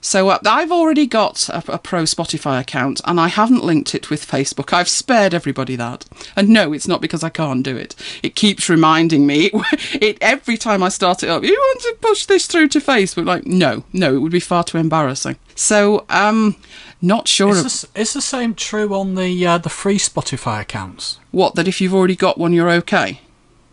So 0.00 0.28
uh, 0.28 0.38
I've 0.44 0.72
already 0.72 1.06
got 1.06 1.48
a, 1.48 1.62
a 1.72 1.78
pro 1.78 2.02
Spotify 2.02 2.60
account, 2.60 3.00
and 3.04 3.20
I 3.20 3.28
haven't 3.28 3.64
linked 3.64 3.94
it 3.94 4.10
with 4.10 4.26
Facebook. 4.26 4.72
I've 4.72 4.88
spared 4.88 5.34
everybody 5.34 5.76
that. 5.76 6.04
And 6.36 6.48
no, 6.48 6.72
it's 6.72 6.88
not 6.88 7.00
because 7.00 7.22
I 7.22 7.30
can't 7.30 7.62
do 7.62 7.76
it. 7.76 7.94
It 8.22 8.34
keeps 8.34 8.68
reminding 8.68 9.26
me. 9.26 9.46
It, 9.46 9.52
it 10.02 10.18
every 10.20 10.56
time 10.56 10.82
I 10.82 10.88
start 10.88 11.22
it 11.22 11.28
up. 11.28 11.42
You 11.42 11.52
want 11.52 11.80
to 11.82 11.96
push 12.00 12.26
this 12.26 12.46
through 12.46 12.68
to 12.68 12.80
Facebook? 12.80 13.26
Like, 13.26 13.46
no, 13.46 13.84
no, 13.92 14.14
it 14.14 14.18
would 14.20 14.32
be 14.32 14.40
far 14.40 14.64
too 14.64 14.78
embarrassing. 14.78 15.36
So, 15.54 16.04
um, 16.08 16.56
not 17.00 17.28
sure 17.28 17.50
Is 17.50 17.58
of 17.58 17.64
this, 17.64 17.86
is 17.94 18.12
the 18.14 18.22
same 18.22 18.54
true 18.54 18.94
on 18.94 19.14
the 19.14 19.46
uh, 19.46 19.58
the 19.58 19.68
free 19.68 19.98
Spotify 19.98 20.60
accounts? 20.60 21.18
what 21.34 21.54
that 21.56 21.68
if 21.68 21.80
you've 21.80 21.94
already 21.94 22.16
got 22.16 22.38
one, 22.38 22.52
you're 22.52 22.70
okay. 22.70 23.20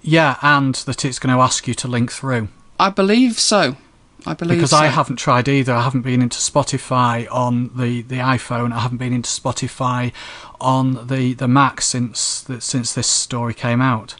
Yeah, 0.01 0.37
and 0.41 0.75
that 0.75 1.05
it's 1.05 1.19
going 1.19 1.35
to 1.35 1.41
ask 1.41 1.67
you 1.67 1.73
to 1.75 1.87
link 1.87 2.11
through. 2.11 2.49
I 2.79 2.89
believe 2.89 3.39
so. 3.39 3.77
I 4.25 4.33
believe 4.33 4.57
Because 4.57 4.71
so. 4.71 4.77
I 4.77 4.87
haven't 4.87 5.17
tried 5.17 5.47
either. 5.47 5.73
I 5.73 5.83
haven't 5.83 6.01
been 6.01 6.21
into 6.21 6.37
Spotify 6.37 7.27
on 7.31 7.71
the, 7.75 8.01
the 8.03 8.17
iPhone. 8.17 8.71
I 8.71 8.79
haven't 8.79 8.99
been 8.99 9.13
into 9.13 9.29
Spotify 9.29 10.11
on 10.59 11.07
the, 11.07 11.33
the 11.33 11.47
Mac 11.47 11.81
since 11.81 12.41
the, 12.41 12.61
since 12.61 12.93
this 12.93 13.07
story 13.07 13.53
came 13.53 13.81
out. 13.81 14.15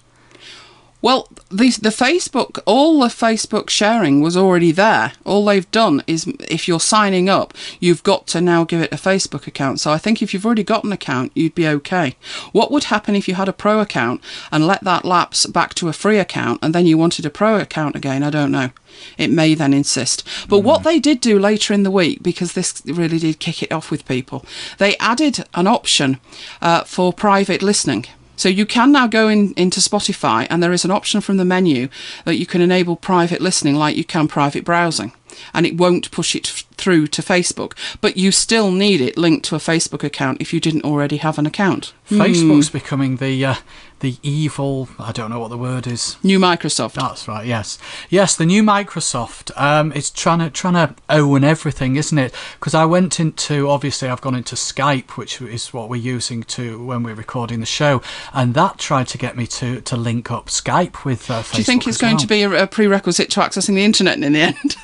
Well, 1.02 1.28
the 1.50 1.72
the 1.72 1.90
Facebook, 1.90 2.60
all 2.66 3.00
the 3.00 3.08
Facebook 3.08 3.70
sharing 3.70 4.22
was 4.22 4.38
already 4.38 4.72
there. 4.72 5.14
All 5.26 5.44
they've 5.46 5.70
done 5.72 6.04
is, 6.06 6.28
if 6.50 6.68
you're 6.68 6.80
signing 6.80 7.28
up, 7.28 7.54
you've 7.80 8.04
got 8.04 8.28
to 8.28 8.42
now 8.42 8.64
give 8.64 8.82
it 8.82 8.94
a 8.94 8.98
Facebook 8.98 9.48
account. 9.48 9.80
So 9.80 9.92
I 9.92 9.98
think 9.98 10.22
if 10.22 10.34
you've 10.34 10.46
already 10.46 10.64
got 10.64 10.84
an 10.84 10.92
account, 10.92 11.32
you'd 11.34 11.56
be 11.56 11.68
okay. 11.68 12.16
What 12.52 12.72
would 12.72 12.86
happen 12.86 13.16
if 13.16 13.28
you 13.28 13.36
had 13.36 13.50
a 13.50 13.54
pro 13.54 13.80
account 13.80 14.22
and 14.52 14.68
let 14.68 14.84
that 14.84 15.06
lapse 15.06 15.46
back 15.48 15.74
to 15.76 15.90
a 15.90 15.94
free 15.94 16.20
account, 16.20 16.60
and 16.62 16.76
then 16.76 16.86
you 16.86 16.98
wanted 16.98 17.26
a 17.26 17.30
pro 17.30 17.60
account 17.60 17.96
again? 17.96 18.24
I 18.24 18.30
don't 18.30 18.52
know. 18.52 18.70
It 19.18 19.32
may 19.32 19.56
then 19.56 19.74
insist. 19.74 20.28
But 20.50 20.60
what 20.60 20.84
they 20.84 21.00
did 21.00 21.22
do 21.22 21.40
later 21.40 21.74
in 21.74 21.84
the 21.84 21.92
week, 21.92 22.22
because 22.22 22.54
this 22.54 22.82
really 22.86 23.20
did 23.20 23.40
kick 23.40 23.64
it 23.64 23.72
off 23.72 23.90
with 23.90 24.06
people, 24.06 24.46
they 24.78 24.98
added 24.98 25.46
an 25.56 25.66
option 25.66 26.20
uh, 26.62 26.84
for 26.84 27.12
private 27.14 27.64
listening. 27.64 28.06
So 28.42 28.50
you 28.50 28.66
can 28.66 28.92
now 28.92 29.06
go 29.06 29.28
in, 29.28 29.54
into 29.54 29.80
Spotify 29.80 30.48
and 30.50 30.64
there 30.64 30.74
is 30.74 30.84
an 30.84 30.90
option 30.90 31.22
from 31.22 31.38
the 31.38 31.46
menu 31.46 31.90
that 32.26 32.38
you 32.38 32.48
can 32.48 32.60
enable 32.60 32.96
private 32.96 33.40
listening 33.40 33.76
like 33.76 33.96
you 33.96 34.04
can 34.04 34.28
private 34.28 34.66
browsing. 34.66 35.12
And 35.54 35.66
it 35.66 35.78
won't 35.78 36.12
push 36.12 36.36
it 36.36 36.48
f- 36.50 36.66
through 36.78 37.08
to 37.08 37.22
Facebook, 37.22 37.74
but 38.02 38.18
you 38.18 38.32
still 38.32 38.72
need 38.72 39.02
it 39.02 39.18
linked 39.18 39.46
to 39.46 39.56
a 39.56 39.60
Facebook 39.60 40.04
account 40.04 40.42
if 40.42 40.54
you 40.54 40.60
didn't 40.60 40.84
already 40.86 41.18
have 41.18 41.38
an 41.38 41.46
account. 41.46 41.94
Facebook's 42.10 42.70
becoming 42.70 43.18
the 43.18 43.46
uh, 43.46 43.56
the 44.02 44.18
evil. 44.22 44.90
I 45.00 45.12
don't 45.14 45.30
know 45.30 45.40
what 45.40 45.50
the 45.50 45.58
word 45.58 45.88
is. 45.88 46.18
New 46.24 46.40
Microsoft. 46.40 46.94
That's 46.94 47.26
right. 47.28 47.46
Yes, 47.46 47.78
yes. 48.10 48.36
The 48.36 48.46
new 48.46 48.64
Microsoft. 48.64 49.52
Um, 49.60 49.94
it's 49.94 50.10
trying 50.10 50.40
to 50.40 50.50
trying 50.50 50.74
to 50.74 50.96
own 51.10 51.44
everything, 51.46 51.96
isn't 51.96 52.18
it? 52.18 52.34
Because 52.60 52.74
I 52.74 52.84
went 52.86 53.20
into 53.20 53.70
obviously 53.70 54.10
I've 54.10 54.20
gone 54.20 54.36
into 54.36 54.56
Skype, 54.56 55.12
which 55.12 55.42
is 55.42 55.72
what 55.74 55.88
we're 55.88 55.96
using 56.02 56.44
to 56.44 56.84
when 56.84 57.04
we're 57.04 57.16
recording 57.16 57.60
the 57.62 57.66
show, 57.66 58.02
and 58.34 58.56
that 58.56 58.78
tried 58.78 59.08
to 59.10 59.18
get 59.18 59.38
me 59.38 59.48
to 59.48 59.80
to 59.82 59.96
link 59.96 60.32
up 60.32 60.48
Skype 60.48 61.06
with. 61.06 61.30
Uh, 61.32 61.42
Facebook 61.44 61.52
Do 61.54 61.58
you 61.60 61.64
think 61.64 61.88
it's 61.88 61.98
going 61.98 62.14
well. 62.16 62.22
to 62.22 62.28
be 62.28 62.42
a, 62.42 62.64
a 62.64 62.68
prerequisite 62.68 63.30
to 63.32 63.40
accessing 63.40 63.76
the 63.76 63.86
internet 63.86 64.22
in 64.22 64.34
the 64.34 64.42
end? 64.42 64.76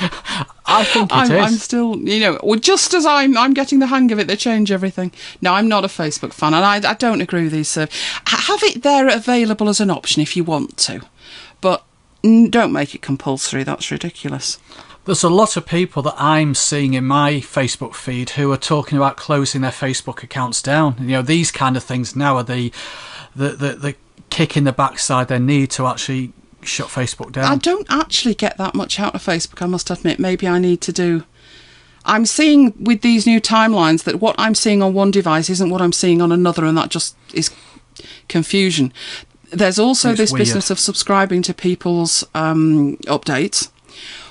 I 0.66 0.84
think 0.84 1.10
it 1.10 1.16
I'm, 1.16 1.32
is. 1.32 1.52
I'm 1.52 1.58
still, 1.58 1.96
you 1.96 2.20
know, 2.20 2.38
well, 2.42 2.58
just 2.58 2.94
as 2.94 3.06
I'm, 3.06 3.36
I'm 3.36 3.54
getting 3.54 3.78
the 3.78 3.86
hang 3.86 4.12
of 4.12 4.18
it, 4.18 4.26
they 4.26 4.36
change 4.36 4.70
everything. 4.70 5.12
No, 5.40 5.54
I'm 5.54 5.68
not 5.68 5.84
a 5.84 5.88
Facebook 5.88 6.32
fan, 6.32 6.54
and 6.54 6.64
I, 6.64 6.90
I 6.90 6.94
don't 6.94 7.20
agree 7.20 7.44
with 7.44 7.52
these. 7.52 7.76
Uh, 7.76 7.86
have 8.26 8.62
it 8.62 8.82
there 8.82 9.08
available 9.08 9.68
as 9.68 9.80
an 9.80 9.90
option 9.90 10.22
if 10.22 10.36
you 10.36 10.44
want 10.44 10.76
to, 10.78 11.00
but 11.60 11.84
don't 12.22 12.72
make 12.72 12.94
it 12.94 13.02
compulsory. 13.02 13.64
That's 13.64 13.90
ridiculous. 13.90 14.58
There's 15.04 15.24
a 15.24 15.30
lot 15.30 15.56
of 15.56 15.64
people 15.64 16.02
that 16.02 16.16
I'm 16.18 16.54
seeing 16.54 16.92
in 16.92 17.06
my 17.06 17.34
Facebook 17.34 17.94
feed 17.94 18.30
who 18.30 18.52
are 18.52 18.58
talking 18.58 18.98
about 18.98 19.16
closing 19.16 19.62
their 19.62 19.70
Facebook 19.70 20.22
accounts 20.22 20.60
down. 20.60 20.96
You 21.00 21.08
know, 21.08 21.22
these 21.22 21.50
kind 21.50 21.76
of 21.76 21.82
things 21.82 22.14
now 22.14 22.36
are 22.36 22.44
the 22.44 22.72
the 23.34 23.48
the, 23.50 23.72
the 23.72 23.94
kick 24.30 24.56
in 24.56 24.64
the 24.64 24.72
backside 24.72 25.28
they 25.28 25.38
need 25.38 25.70
to 25.70 25.86
actually 25.86 26.32
shut 26.62 26.88
Facebook 26.88 27.32
down. 27.32 27.44
I 27.44 27.56
don't 27.56 27.86
actually 27.90 28.34
get 28.34 28.56
that 28.58 28.74
much 28.74 28.98
out 29.00 29.14
of 29.14 29.24
Facebook. 29.24 29.62
I 29.62 29.66
must 29.66 29.90
admit. 29.90 30.18
Maybe 30.18 30.46
I 30.48 30.58
need 30.58 30.80
to 30.82 30.92
do. 30.92 31.24
I'm 32.04 32.24
seeing 32.26 32.72
with 32.82 33.02
these 33.02 33.26
new 33.26 33.40
timelines 33.40 34.04
that 34.04 34.16
what 34.20 34.34
I'm 34.38 34.54
seeing 34.54 34.82
on 34.82 34.94
one 34.94 35.10
device 35.10 35.50
isn't 35.50 35.68
what 35.70 35.82
I'm 35.82 35.92
seeing 35.92 36.22
on 36.22 36.32
another, 36.32 36.64
and 36.64 36.76
that 36.78 36.88
just 36.90 37.16
is 37.34 37.50
confusion. 38.28 38.92
There's 39.50 39.78
also 39.78 40.10
It's 40.10 40.18
this 40.18 40.32
weird. 40.32 40.40
business 40.40 40.70
of 40.70 40.78
subscribing 40.78 41.42
to 41.42 41.54
people's 41.54 42.24
um, 42.34 42.96
updates, 43.06 43.70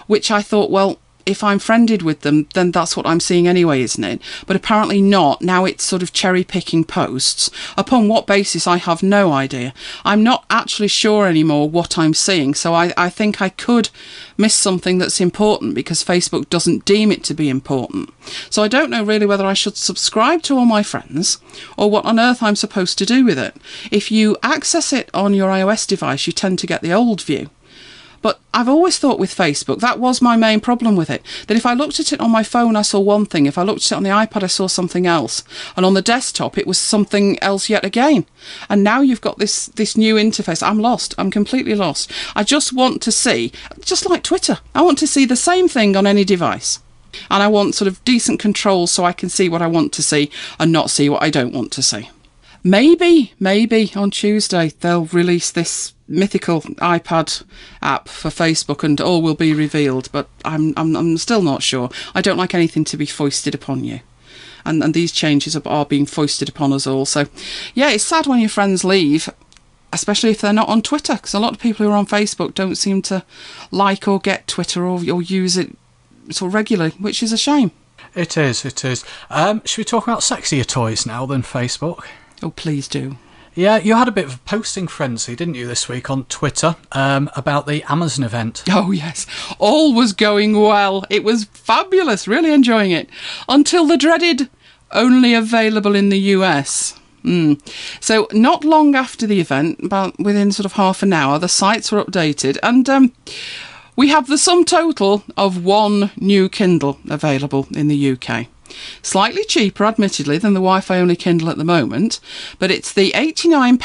which 0.07 0.31
I 0.31 0.41
thought, 0.41 0.69
well, 0.71 0.99
if 1.27 1.43
I'm 1.43 1.59
friended 1.59 2.01
with 2.01 2.21
them, 2.21 2.47
then 2.53 2.71
that's 2.71 2.95
what 2.95 3.05
I'm 3.05 3.19
seeing 3.19 3.47
anyway, 3.47 3.81
isn't 3.81 4.03
it? 4.03 4.21
But 4.45 4.55
apparently 4.55 5.01
not. 5.01 5.41
Now 5.41 5.65
it's 5.65 5.83
sort 5.83 6.01
of 6.01 6.13
cherry 6.13 6.43
picking 6.43 6.83
posts. 6.83 7.51
Upon 7.77 8.07
what 8.07 8.25
basis, 8.25 8.65
I 8.65 8.77
have 8.77 9.03
no 9.03 9.33
idea. 9.33 9.73
I'm 10.05 10.23
not 10.23 10.45
actually 10.49 10.87
sure 10.87 11.27
anymore 11.27 11.69
what 11.69 11.97
I'm 11.97 12.13
seeing, 12.13 12.53
so 12.53 12.73
I, 12.73 12.93
I 12.95 13.09
think 13.09 13.41
I 13.41 13.49
could 13.49 13.89
miss 14.37 14.53
something 14.53 14.97
that's 14.99 15.19
important 15.19 15.75
because 15.75 16.03
Facebook 16.03 16.49
doesn't 16.49 16.85
deem 16.85 17.11
it 17.11 17.23
to 17.25 17.33
be 17.33 17.49
important. 17.49 18.09
So 18.49 18.63
I 18.63 18.67
don't 18.67 18.89
know 18.89 19.03
really 19.03 19.25
whether 19.25 19.45
I 19.45 19.53
should 19.53 19.75
subscribe 19.75 20.43
to 20.43 20.57
all 20.57 20.65
my 20.65 20.83
friends 20.83 21.39
or 21.77 21.89
what 21.89 22.05
on 22.05 22.19
earth 22.19 22.41
I'm 22.41 22.55
supposed 22.55 22.97
to 22.99 23.05
do 23.05 23.25
with 23.25 23.37
it. 23.37 23.55
If 23.91 24.11
you 24.11 24.37
access 24.41 24.93
it 24.93 25.09
on 25.13 25.33
your 25.33 25.49
iOS 25.49 25.87
device, 25.87 26.25
you 26.25 26.33
tend 26.33 26.59
to 26.59 26.67
get 26.67 26.81
the 26.81 26.93
old 26.93 27.21
view. 27.21 27.49
But 28.27 28.41
I've 28.53 28.67
always 28.67 28.99
thought 28.99 29.19
with 29.19 29.33
Facebook, 29.33 29.79
that 29.79 29.99
was 29.99 30.21
my 30.21 30.35
main 30.35 30.59
problem 30.59 30.97
with 30.97 31.09
it. 31.09 31.25
That 31.47 31.55
if 31.55 31.65
I 31.65 31.73
looked 31.73 31.97
at 32.01 32.11
it 32.11 32.19
on 32.19 32.29
my 32.29 32.43
phone, 32.43 32.75
I 32.75 32.81
saw 32.81 32.99
one 32.99 33.25
thing. 33.25 33.45
If 33.45 33.57
I 33.57 33.63
looked 33.63 33.85
at 33.85 33.93
it 33.93 33.95
on 33.95 34.03
the 34.03 34.09
iPad, 34.09 34.43
I 34.43 34.47
saw 34.47 34.67
something 34.67 35.07
else. 35.07 35.45
And 35.77 35.85
on 35.85 35.93
the 35.93 36.01
desktop, 36.01 36.57
it 36.57 36.67
was 36.67 36.77
something 36.77 37.41
else 37.41 37.69
yet 37.69 37.85
again. 37.85 38.25
And 38.67 38.83
now 38.83 38.99
you've 38.99 39.21
got 39.21 39.37
this, 39.37 39.67
this 39.67 39.95
new 39.95 40.15
interface. 40.15 40.61
I'm 40.61 40.79
lost. 40.79 41.15
I'm 41.17 41.31
completely 41.31 41.73
lost. 41.73 42.11
I 42.35 42.43
just 42.43 42.73
want 42.73 43.01
to 43.03 43.13
see, 43.13 43.53
just 43.79 44.09
like 44.09 44.23
Twitter, 44.23 44.59
I 44.75 44.81
want 44.81 44.97
to 44.97 45.07
see 45.07 45.23
the 45.23 45.37
same 45.37 45.69
thing 45.69 45.95
on 45.95 46.05
any 46.05 46.25
device. 46.25 46.81
And 47.31 47.41
I 47.41 47.47
want 47.47 47.75
sort 47.75 47.87
of 47.87 48.03
decent 48.03 48.41
controls 48.41 48.91
so 48.91 49.05
I 49.05 49.13
can 49.13 49.29
see 49.29 49.47
what 49.47 49.61
I 49.61 49.67
want 49.67 49.93
to 49.93 50.03
see 50.03 50.29
and 50.59 50.73
not 50.73 50.89
see 50.89 51.07
what 51.07 51.23
I 51.23 51.29
don't 51.29 51.53
want 51.53 51.71
to 51.71 51.81
see. 51.81 52.09
Maybe, 52.67 53.31
maybe 53.39 53.93
on 53.95 54.11
Tuesday 54.11 54.73
they'll 54.81 55.05
release 55.05 55.51
this 55.51 55.93
mythical 56.05 56.59
iPad 56.61 57.45
app 57.81 58.09
for 58.09 58.27
Facebook 58.27 58.83
and 58.83 58.99
all 58.99 59.21
will 59.21 59.35
be 59.35 59.53
revealed, 59.53 60.09
but 60.11 60.27
I'm, 60.43 60.73
I'm, 60.75 60.93
I'm 60.97 61.17
still 61.17 61.41
not 61.41 61.63
sure. 61.63 61.89
I 62.13 62.21
don't 62.21 62.35
like 62.35 62.53
anything 62.53 62.83
to 62.83 62.97
be 62.97 63.05
foisted 63.05 63.55
upon 63.55 63.85
you. 63.85 64.01
And, 64.65 64.83
and 64.83 64.93
these 64.93 65.13
changes 65.13 65.55
are, 65.55 65.85
being 65.85 66.05
foisted 66.05 66.49
upon 66.49 66.73
us 66.73 66.85
all. 66.85 67.05
So, 67.05 67.27
yeah, 67.73 67.89
it's 67.89 68.03
sad 68.03 68.27
when 68.27 68.41
your 68.41 68.49
friends 68.49 68.83
leave, 68.83 69.29
especially 69.93 70.31
if 70.31 70.41
they're 70.41 70.51
not 70.51 70.67
on 70.67 70.81
Twitter, 70.81 71.13
because 71.15 71.33
a 71.33 71.39
lot 71.39 71.53
of 71.53 71.59
people 71.59 71.85
who 71.85 71.91
are 71.93 71.95
on 71.95 72.05
Facebook 72.05 72.53
don't 72.53 72.75
seem 72.75 73.01
to 73.03 73.23
like 73.71 74.09
or 74.09 74.19
get 74.19 74.45
Twitter 74.45 74.83
or, 74.85 74.99
or 75.09 75.21
use 75.21 75.55
it 75.55 75.73
sort 76.31 76.49
of 76.49 76.53
regularly, 76.53 76.91
which 76.99 77.23
is 77.23 77.31
a 77.31 77.37
shame. 77.37 77.71
It 78.13 78.35
is, 78.35 78.65
it 78.65 78.83
is. 78.83 79.05
Um, 79.29 79.61
should 79.63 79.77
we 79.77 79.85
talk 79.85 80.03
about 80.05 80.19
sexier 80.19 80.67
toys 80.67 81.05
now 81.05 81.25
than 81.25 81.43
Facebook? 81.43 82.03
Oh, 82.43 82.51
please 82.51 82.87
do. 82.87 83.17
Yeah, 83.55 83.77
you 83.77 83.95
had 83.95 84.07
a 84.07 84.11
bit 84.11 84.25
of 84.25 84.35
a 84.35 84.39
posting 84.39 84.87
frenzy, 84.87 85.35
didn't 85.35 85.55
you, 85.55 85.65
this 85.65 85.89
week 85.89 86.11
on 86.11 86.25
Twitter 86.25 86.75
um, 86.91 87.27
about 87.35 87.65
the 87.65 87.83
Amazon 87.91 88.23
event? 88.23 88.63
Oh, 88.69 88.91
yes. 88.91 89.25
All 89.57 89.95
was 89.95 90.13
going 90.13 90.59
well. 90.59 91.03
It 91.09 91.23
was 91.23 91.45
fabulous. 91.45 92.27
Really 92.27 92.53
enjoying 92.53 92.91
it. 92.91 93.09
Until 93.49 93.87
the 93.87 93.97
dreaded 93.97 94.49
only 94.91 95.33
available 95.33 95.95
in 95.95 96.09
the 96.09 96.19
US. 96.19 96.99
Mm. 97.23 97.59
So, 97.99 98.27
not 98.31 98.63
long 98.63 98.95
after 98.95 99.25
the 99.25 99.41
event, 99.41 99.79
about 99.83 100.19
within 100.19 100.51
sort 100.51 100.65
of 100.65 100.73
half 100.73 101.01
an 101.01 101.11
hour, 101.11 101.39
the 101.39 101.49
sites 101.49 101.91
were 101.91 102.03
updated 102.03 102.57
and 102.61 102.87
um, 102.87 103.11
we 103.95 104.09
have 104.09 104.27
the 104.27 104.37
sum 104.37 104.65
total 104.65 105.23
of 105.35 105.65
one 105.65 106.11
new 106.17 106.47
Kindle 106.47 106.99
available 107.09 107.67
in 107.75 107.87
the 107.87 108.11
UK. 108.11 108.47
Slightly 109.01 109.43
cheaper, 109.45 109.85
admittedly, 109.85 110.37
than 110.37 110.53
the 110.53 110.59
Wi 110.59 110.81
Fi 110.81 110.97
only 110.97 111.15
Kindle 111.15 111.49
at 111.49 111.57
the 111.57 111.63
moment, 111.63 112.19
but 112.59 112.71
it's 112.71 112.93
the 112.93 113.11
£89 113.11 113.77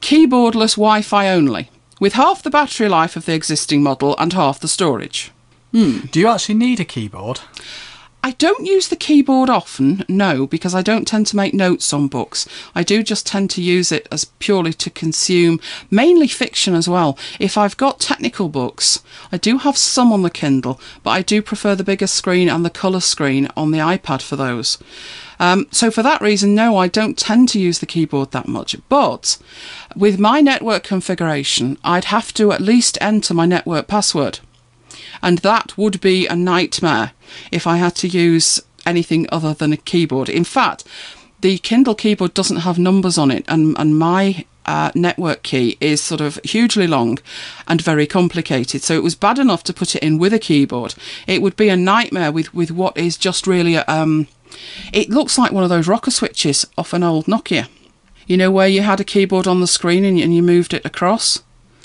keyboardless 0.00 0.76
Wi 0.76 1.02
Fi 1.02 1.28
only, 1.28 1.70
with 1.98 2.14
half 2.14 2.42
the 2.42 2.50
battery 2.50 2.88
life 2.88 3.16
of 3.16 3.26
the 3.26 3.34
existing 3.34 3.82
model 3.82 4.16
and 4.18 4.32
half 4.32 4.60
the 4.60 4.68
storage. 4.68 5.30
Hmm. 5.72 6.00
Do 6.10 6.18
you 6.20 6.28
actually 6.28 6.56
need 6.56 6.80
a 6.80 6.84
keyboard? 6.84 7.40
I 8.22 8.32
don't 8.32 8.66
use 8.66 8.88
the 8.88 8.96
keyboard 8.96 9.48
often, 9.48 10.04
no, 10.06 10.46
because 10.46 10.74
I 10.74 10.82
don't 10.82 11.08
tend 11.08 11.26
to 11.28 11.36
make 11.36 11.54
notes 11.54 11.90
on 11.92 12.06
books. 12.06 12.46
I 12.74 12.82
do 12.82 13.02
just 13.02 13.26
tend 13.26 13.48
to 13.50 13.62
use 13.62 13.90
it 13.90 14.06
as 14.12 14.26
purely 14.26 14.74
to 14.74 14.90
consume, 14.90 15.58
mainly 15.90 16.28
fiction 16.28 16.74
as 16.74 16.86
well. 16.86 17.18
If 17.38 17.56
I've 17.56 17.78
got 17.78 17.98
technical 17.98 18.50
books, 18.50 19.02
I 19.32 19.38
do 19.38 19.56
have 19.58 19.78
some 19.78 20.12
on 20.12 20.20
the 20.20 20.28
Kindle, 20.28 20.78
but 21.02 21.10
I 21.10 21.22
do 21.22 21.40
prefer 21.40 21.74
the 21.74 21.84
bigger 21.84 22.06
screen 22.06 22.50
and 22.50 22.62
the 22.62 22.68
colour 22.70 23.00
screen 23.00 23.48
on 23.56 23.70
the 23.70 23.78
iPad 23.78 24.20
for 24.20 24.36
those. 24.36 24.76
Um, 25.38 25.66
so 25.70 25.90
for 25.90 26.02
that 26.02 26.20
reason, 26.20 26.54
no, 26.54 26.76
I 26.76 26.88
don't 26.88 27.16
tend 27.16 27.48
to 27.50 27.58
use 27.58 27.78
the 27.78 27.86
keyboard 27.86 28.32
that 28.32 28.46
much. 28.46 28.76
But 28.90 29.38
with 29.96 30.18
my 30.18 30.42
network 30.42 30.84
configuration, 30.84 31.78
I'd 31.82 32.04
have 32.06 32.34
to 32.34 32.52
at 32.52 32.60
least 32.60 32.98
enter 33.00 33.32
my 33.32 33.46
network 33.46 33.88
password 33.88 34.40
and 35.22 35.38
that 35.38 35.76
would 35.78 36.00
be 36.00 36.26
a 36.26 36.36
nightmare 36.36 37.12
if 37.50 37.66
I 37.66 37.76
had 37.76 37.94
to 37.96 38.08
use 38.08 38.60
anything 38.86 39.26
other 39.30 39.54
than 39.54 39.72
a 39.72 39.76
keyboard. 39.76 40.28
In 40.28 40.44
fact, 40.44 40.84
the 41.40 41.58
Kindle 41.58 41.94
keyboard 41.94 42.34
doesn't 42.34 42.58
have 42.58 42.78
numbers 42.78 43.16
on 43.18 43.30
it, 43.30 43.44
and 43.48 43.76
and 43.78 43.98
my 43.98 44.44
uh, 44.66 44.90
network 44.94 45.42
key 45.42 45.76
is 45.80 46.02
sort 46.02 46.20
of 46.20 46.38
hugely 46.44 46.86
long 46.86 47.18
and 47.66 47.80
very 47.82 48.06
complicated. 48.06 48.82
So 48.82 48.94
it 48.94 49.02
was 49.02 49.14
bad 49.14 49.38
enough 49.38 49.64
to 49.64 49.72
put 49.72 49.96
it 49.96 50.02
in 50.02 50.18
with 50.18 50.32
a 50.34 50.38
keyboard. 50.38 50.94
It 51.26 51.40
would 51.42 51.56
be 51.56 51.68
a 51.70 51.76
nightmare 51.76 52.30
with 52.32 52.52
with 52.54 52.70
what 52.70 52.96
is 52.96 53.16
just 53.16 53.46
really 53.46 53.74
a, 53.76 53.84
um. 53.88 54.26
It 54.92 55.10
looks 55.10 55.38
like 55.38 55.52
one 55.52 55.62
of 55.64 55.70
those 55.70 55.86
rocker 55.88 56.10
switches 56.10 56.66
off 56.76 56.92
an 56.92 57.02
old 57.04 57.26
Nokia. 57.26 57.68
You 58.26 58.36
know 58.36 58.50
where 58.50 58.68
you 58.68 58.82
had 58.82 59.00
a 59.00 59.04
keyboard 59.04 59.46
on 59.46 59.60
the 59.60 59.66
screen 59.66 60.04
and, 60.04 60.18
and 60.20 60.34
you 60.34 60.42
moved 60.42 60.74
it 60.74 60.84
across. 60.84 61.42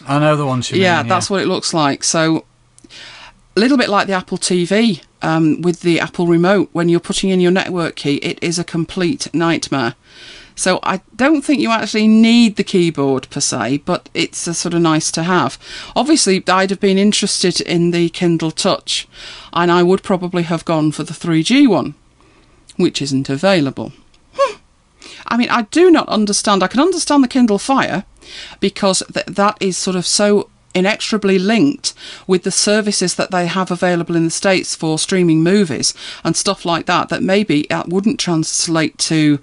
I 0.08 0.20
know 0.20 0.36
the 0.36 0.46
ones 0.46 0.70
you 0.72 0.82
Yeah, 0.82 1.02
mean. 1.02 1.10
that's 1.10 1.30
what 1.30 1.42
it 1.42 1.48
looks 1.48 1.74
like. 1.74 2.04
So, 2.04 2.46
a 3.56 3.60
little 3.60 3.78
bit 3.78 3.90
like 3.90 4.08
the 4.08 4.14
Apple 4.14 4.38
TV 4.38 5.02
um, 5.22 5.62
with 5.62 5.82
the 5.82 6.00
Apple 6.00 6.28
remote, 6.28 6.70
when 6.74 6.90
you're 6.90 7.00
putting 7.00 7.30
in 7.30 7.40
your 7.40 7.52
network 7.52 7.96
key, 7.96 8.16
it 8.18 8.38
is 8.42 8.60
a 8.60 8.64
complete 8.64 9.34
nightmare. 9.34 9.96
So 10.56 10.80
I 10.84 11.02
don't 11.16 11.42
think 11.42 11.60
you 11.60 11.72
actually 11.72 12.08
need 12.08 12.56
the 12.56 12.64
keyboard 12.64 13.30
per 13.30 13.42
se, 13.42 13.78
but 13.80 14.10
it's 14.14 14.48
a 14.48 14.54
sort 14.54 14.74
of 14.74 14.82
nice 14.82 15.12
to 15.12 15.24
have. 15.24 15.58
Obviously, 15.96 16.44
I'd 16.48 16.70
have 16.70 16.80
been 16.80 16.98
interested 16.98 17.60
in 17.60 17.92
the 17.92 18.10
Kindle 18.10 18.52
Touch, 18.52 19.08
and 19.52 19.72
I 19.72 19.84
would 19.84 20.04
probably 20.04 20.44
have 20.44 20.64
gone 20.64 20.92
for 20.92 21.04
the 21.04 21.14
3G 21.14 21.68
one, 21.68 21.96
which 22.78 23.02
isn't 23.02 23.30
available. 23.30 23.92
Hmm. 24.34 24.58
I 25.28 25.38
mean, 25.38 25.50
I 25.50 25.64
do 25.64 25.92
not 25.92 26.08
understand. 26.08 26.64
I 26.64 26.68
can 26.68 26.80
understand 26.80 27.24
the 27.24 27.28
Kindle 27.28 27.60
Fire 27.60 28.06
because 28.60 29.04
th- 29.14 29.26
that 29.26 29.58
is 29.60 29.78
sort 29.78 29.98
of 29.98 30.06
so 30.06 30.50
inexorably 30.76 31.40
linked 31.40 31.94
with 32.28 32.44
the 32.44 32.52
services 32.52 33.16
that 33.16 33.32
they 33.32 33.48
have 33.48 33.72
available 33.72 34.16
in 34.16 34.26
the 34.26 34.30
States 34.30 34.76
for 34.76 35.00
streaming 35.00 35.42
movies 35.42 35.94
and 36.24 36.36
stuff 36.36 36.66
like 36.66 36.86
that, 36.86 37.10
that 37.10 37.24
maybe 37.24 37.62
it 37.62 37.88
wouldn't 37.88 38.20
translate 38.20 38.98
to 39.00 39.40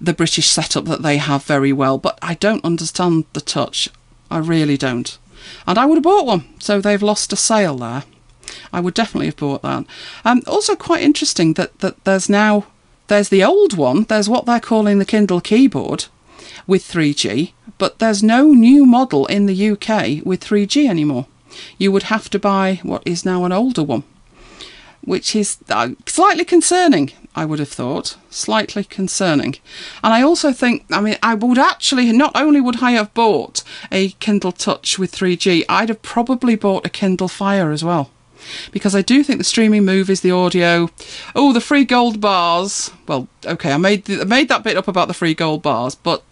the 0.00 0.14
British 0.14 0.46
setup 0.46 0.84
that 0.84 1.02
they 1.02 1.16
have 1.16 1.44
very 1.44 1.72
well. 1.72 1.98
But 1.98 2.18
I 2.22 2.34
don't 2.34 2.64
understand 2.64 3.26
the 3.32 3.40
touch. 3.40 3.90
I 4.30 4.38
really 4.38 4.76
don't. 4.76 5.18
And 5.66 5.78
I 5.78 5.84
would 5.84 5.96
have 5.96 6.04
bought 6.04 6.26
one, 6.26 6.44
so 6.58 6.80
they've 6.80 7.02
lost 7.02 7.32
a 7.32 7.36
sale 7.36 7.76
there. 7.76 8.04
I 8.72 8.80
would 8.80 8.94
definitely 8.94 9.26
have 9.26 9.36
bought 9.36 9.62
that. 9.62 9.84
Um, 10.24 10.42
also, 10.46 10.74
quite 10.74 11.02
interesting 11.02 11.54
that, 11.54 11.78
that 11.80 12.04
there's 12.04 12.28
now 12.28 12.66
there's 13.08 13.30
the 13.30 13.44
old 13.44 13.76
one. 13.76 14.04
There's 14.04 14.28
what 14.28 14.46
they're 14.46 14.60
calling 14.60 14.98
the 14.98 15.04
Kindle 15.04 15.40
keyboard, 15.40 16.06
with 16.66 16.82
3G, 16.82 17.52
but 17.78 17.98
there's 17.98 18.22
no 18.22 18.48
new 18.48 18.84
model 18.84 19.26
in 19.26 19.46
the 19.46 19.70
UK 19.70 20.24
with 20.24 20.40
3G 20.40 20.88
anymore. 20.88 21.26
You 21.78 21.92
would 21.92 22.04
have 22.04 22.28
to 22.30 22.38
buy 22.38 22.80
what 22.82 23.02
is 23.06 23.24
now 23.24 23.44
an 23.44 23.52
older 23.52 23.82
one, 23.82 24.04
which 25.02 25.34
is 25.34 25.58
uh, 25.70 25.90
slightly 26.06 26.44
concerning, 26.44 27.12
I 27.34 27.44
would 27.44 27.58
have 27.58 27.68
thought. 27.70 28.16
Slightly 28.30 28.84
concerning. 28.84 29.56
And 30.04 30.12
I 30.12 30.22
also 30.22 30.52
think, 30.52 30.84
I 30.90 31.00
mean, 31.00 31.16
I 31.22 31.34
would 31.34 31.58
actually, 31.58 32.12
not 32.12 32.32
only 32.34 32.60
would 32.60 32.82
I 32.82 32.92
have 32.92 33.14
bought 33.14 33.62
a 33.90 34.10
Kindle 34.20 34.52
Touch 34.52 34.98
with 34.98 35.12
3G, 35.12 35.64
I'd 35.68 35.88
have 35.88 36.02
probably 36.02 36.56
bought 36.56 36.86
a 36.86 36.90
Kindle 36.90 37.28
Fire 37.28 37.70
as 37.70 37.82
well 37.82 38.10
because 38.70 38.94
I 38.94 39.02
do 39.02 39.22
think 39.22 39.38
the 39.38 39.44
streaming 39.44 39.84
movies, 39.84 40.20
the 40.20 40.30
audio, 40.30 40.90
oh, 41.34 41.52
the 41.52 41.60
free 41.60 41.84
gold 41.84 42.20
bars. 42.20 42.90
Well, 43.06 43.28
okay, 43.44 43.72
I 43.72 43.76
made 43.76 44.10
I 44.10 44.24
made 44.24 44.48
that 44.48 44.64
bit 44.64 44.76
up 44.76 44.88
about 44.88 45.08
the 45.08 45.14
free 45.14 45.34
gold 45.34 45.62
bars, 45.62 45.94
but 45.94 46.22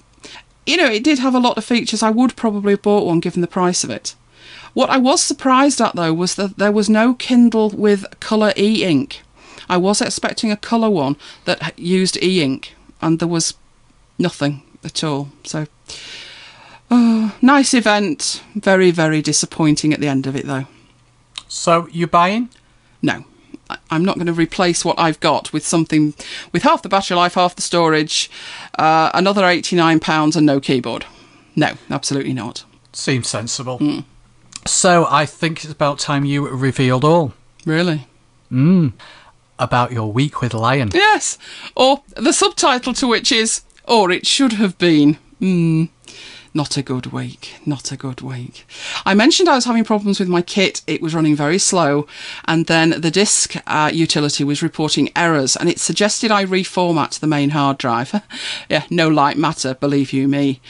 you 0.67 0.77
know, 0.77 0.91
it 0.91 1.05
did 1.05 1.21
have 1.21 1.35
a 1.35 1.41
lot 1.41 1.57
of 1.57 1.65
features. 1.65 2.03
I 2.03 2.11
would 2.11 2.37
probably 2.37 2.73
have 2.73 2.83
bought 2.83 3.07
one 3.07 3.21
given 3.21 3.41
the 3.41 3.47
price 3.47 3.85
of 3.85 3.91
it. 3.91 4.15
What 4.75 4.91
I 4.91 4.99
was 4.99 5.23
surprised 5.23 5.81
at 5.81 5.95
though 5.95 6.13
was 6.13 6.35
that 6.35 6.59
there 6.59 6.73
was 6.73 6.91
no 6.91 7.15
Kindle 7.15 7.71
with 7.71 8.05
colour 8.21 8.53
e 8.57 8.85
ink. 8.85 9.23
I 9.69 9.79
was 9.79 10.03
expecting 10.03 10.53
a 10.53 10.57
colour 10.57 10.91
one 10.91 11.17
that 11.45 11.79
used 11.79 12.23
e 12.23 12.43
ink, 12.43 12.75
and 13.01 13.19
there 13.19 13.29
was 13.29 13.55
nothing 14.19 14.63
at 14.85 15.03
all. 15.03 15.29
So, 15.45 15.67
oh, 16.91 17.35
nice 17.41 17.73
event. 17.73 18.43
Very, 18.55 18.91
very 18.91 19.23
disappointing 19.23 19.93
at 19.93 20.01
the 20.01 20.09
end 20.09 20.27
of 20.27 20.37
it 20.37 20.47
though. 20.47 20.67
So, 21.49 21.89
you 21.91 22.07
buying? 22.07 22.51
No. 23.01 23.25
I'm 23.91 24.05
not 24.05 24.17
going 24.17 24.27
to 24.27 24.33
replace 24.33 24.85
what 24.85 24.99
I've 24.99 25.21
got 25.21 25.53
with 25.53 25.67
something 25.67 26.15
with 26.53 26.63
half 26.63 26.83
the 26.83 26.89
battery 26.89 27.17
life, 27.17 27.35
half 27.35 27.57
the 27.57 27.63
storage, 27.63 28.31
uh, 28.79 29.11
another 29.15 29.43
£89 29.43 30.37
and 30.37 30.47
no 30.47 30.61
keyboard. 30.61 31.07
No, 31.55 31.75
absolutely 31.91 32.33
not. 32.33 32.65
Seems 32.93 33.29
sensible. 33.29 33.79
Mm. 33.79 34.05
So 34.67 35.07
I 35.09 35.27
think 35.27 35.65
it's 35.65 35.73
about 35.73 35.99
time 35.99 36.25
you 36.25 36.49
revealed 36.49 37.05
all. 37.05 37.35
Really? 37.65 38.07
Mm. 38.51 38.93
About 39.59 39.93
your 39.93 40.13
week 40.13 40.41
with 40.41 40.55
Lion. 40.55 40.91
Yes. 40.93 41.39
Or 41.75 42.03
the 42.17 42.33
subtitle 42.33 42.93
to 42.95 43.07
which 43.07 43.33
is, 43.33 43.63
or 43.85 44.11
it 44.11 44.27
should 44.27 44.55
have 44.55 44.77
been. 44.79 45.19
Mm. 45.41 45.89
Not 46.57 46.79
a 46.79 46.83
good 46.83 47.09
week. 47.09 47.57
Not 47.67 47.93
a 47.93 47.99
good 47.99 48.23
week. 48.23 48.67
I 49.05 49.13
mentioned 49.13 49.47
I 49.47 49.57
was 49.57 49.67
having 49.67 49.85
problems 49.85 50.19
with 50.19 50.31
my 50.31 50.41
kit. 50.41 50.81
It 50.87 51.03
was 51.03 51.15
running 51.15 51.37
very 51.37 51.59
slow. 51.59 52.07
And 52.47 52.65
then 52.65 52.99
the 52.99 53.11
disk 53.11 53.57
uh, 53.67 53.91
utility 53.93 54.43
was 54.43 54.63
reporting 54.63 55.11
errors 55.15 55.55
and 55.55 55.69
it 55.69 55.79
suggested 55.79 56.31
I 56.31 56.47
reformat 56.47 57.21
the 57.21 57.27
main 57.27 57.51
hard 57.51 57.77
drive. 57.77 58.23
yeah, 58.71 58.85
no 58.89 59.07
light 59.07 59.37
matter, 59.37 59.75
believe 59.75 60.15
you 60.15 60.29
me. 60.29 60.63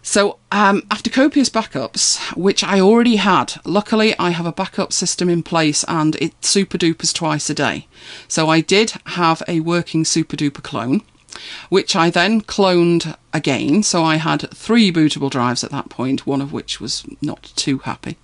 So, 0.00 0.38
um, 0.50 0.82
after 0.90 1.10
copious 1.10 1.50
backups, 1.50 2.34
which 2.34 2.64
I 2.64 2.80
already 2.80 3.16
had, 3.16 3.60
luckily 3.66 4.18
I 4.18 4.30
have 4.30 4.46
a 4.46 4.50
backup 4.50 4.94
system 4.94 5.28
in 5.28 5.42
place 5.42 5.84
and 5.88 6.16
it 6.22 6.42
super 6.42 6.78
dupers 6.78 7.12
twice 7.12 7.50
a 7.50 7.54
day. 7.54 7.86
So, 8.28 8.48
I 8.48 8.62
did 8.62 8.94
have 9.04 9.42
a 9.46 9.60
working 9.60 10.06
super 10.06 10.36
duper 10.36 10.62
clone 10.62 11.02
which 11.68 11.96
I 11.96 12.10
then 12.10 12.42
cloned 12.42 13.16
again. 13.32 13.82
So 13.82 14.04
I 14.04 14.16
had 14.16 14.50
three 14.50 14.92
bootable 14.92 15.30
drives 15.30 15.64
at 15.64 15.70
that 15.70 15.88
point, 15.88 16.26
one 16.26 16.40
of 16.40 16.52
which 16.52 16.80
was 16.80 17.04
not 17.20 17.52
too 17.56 17.78
happy. 17.78 18.16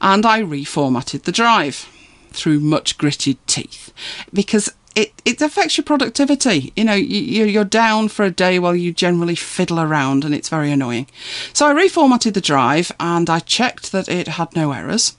And 0.00 0.26
I 0.26 0.42
reformatted 0.42 1.22
the 1.22 1.32
drive 1.32 1.88
through 2.30 2.60
much 2.60 2.98
gritted 2.98 3.38
teeth 3.46 3.92
because 4.32 4.70
it, 4.94 5.12
it 5.24 5.42
affects 5.42 5.76
your 5.76 5.84
productivity. 5.84 6.72
You 6.74 6.84
know, 6.84 6.94
you, 6.94 7.44
you're 7.44 7.64
down 7.64 8.08
for 8.08 8.24
a 8.24 8.30
day 8.30 8.58
while 8.58 8.74
you 8.74 8.92
generally 8.92 9.34
fiddle 9.34 9.78
around 9.78 10.24
and 10.24 10.34
it's 10.34 10.48
very 10.48 10.72
annoying. 10.72 11.06
So 11.52 11.66
I 11.66 11.74
reformatted 11.74 12.34
the 12.34 12.40
drive 12.40 12.90
and 12.98 13.28
I 13.28 13.40
checked 13.40 13.92
that 13.92 14.08
it 14.08 14.28
had 14.28 14.56
no 14.56 14.72
errors. 14.72 15.16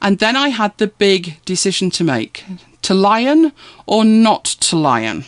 And 0.00 0.20
then 0.20 0.36
I 0.36 0.48
had 0.48 0.78
the 0.78 0.86
big 0.86 1.44
decision 1.44 1.90
to 1.90 2.04
make 2.04 2.44
to 2.82 2.94
lion 2.94 3.52
or 3.86 4.04
not 4.04 4.44
to 4.44 4.76
lion. 4.76 5.24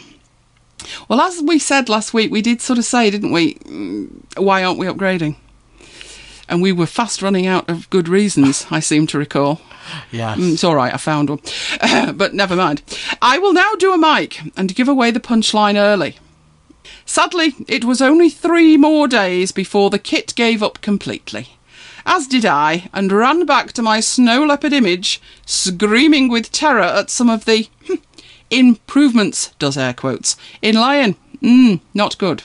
Well, 1.09 1.21
as 1.21 1.43
we 1.43 1.59
said 1.59 1.89
last 1.89 2.15
week, 2.15 2.31
we 2.31 2.43
did 2.43 2.61
sort 2.61 2.79
of 2.79 2.85
say, 2.85 3.11
didn't 3.11 3.33
we? 3.33 3.55
Mm, 3.55 4.23
why 4.37 4.65
aren't 4.65 4.79
we 4.79 4.87
upgrading? 4.87 5.37
And 6.49 6.61
we 6.61 6.73
were 6.73 6.87
fast 6.87 7.23
running 7.23 7.47
out 7.47 7.69
of 7.69 7.89
good 7.91 8.09
reasons, 8.09 8.67
I 8.71 8.81
seem 8.81 9.07
to 9.09 9.19
recall. 9.19 9.61
Yes. 10.13 10.39
Mm, 10.39 10.53
it's 10.53 10.65
all 10.65 10.77
right, 10.77 10.95
I 10.95 10.97
found 10.97 11.29
one. 11.29 11.41
but 12.17 12.35
never 12.35 12.55
mind. 12.55 12.83
I 13.21 13.39
will 13.39 13.53
now 13.53 13.75
do 13.75 13.93
a 13.93 13.99
mic 13.99 14.41
and 14.57 14.75
give 14.75 14.89
away 14.89 15.11
the 15.11 15.19
punchline 15.19 15.77
early. 15.77 16.17
Sadly, 17.05 17.55
it 17.67 17.85
was 17.85 18.01
only 18.01 18.31
three 18.31 18.77
more 18.77 19.09
days 19.09 19.51
before 19.51 19.91
the 19.91 19.99
kit 19.99 20.35
gave 20.37 20.63
up 20.63 20.81
completely. 20.83 21.49
As 22.05 22.27
did 22.27 22.45
I, 22.45 22.89
and 22.93 23.13
ran 23.13 23.47
back 23.47 23.73
to 23.73 23.83
my 23.83 24.01
snow 24.01 24.45
leopard 24.45 24.73
image, 24.73 25.21
screaming 25.47 26.29
with 26.29 26.53
terror 26.53 26.83
at 26.83 27.11
some 27.11 27.31
of 27.31 27.45
the 27.45 27.69
hmm, 27.87 27.95
improvements, 28.53 29.53
does 29.59 29.77
air 29.77 29.95
quotes, 29.95 30.37
in 30.61 30.77
Lion. 30.77 31.17
Mm, 31.43 31.81
not 31.93 32.19
good. 32.19 32.45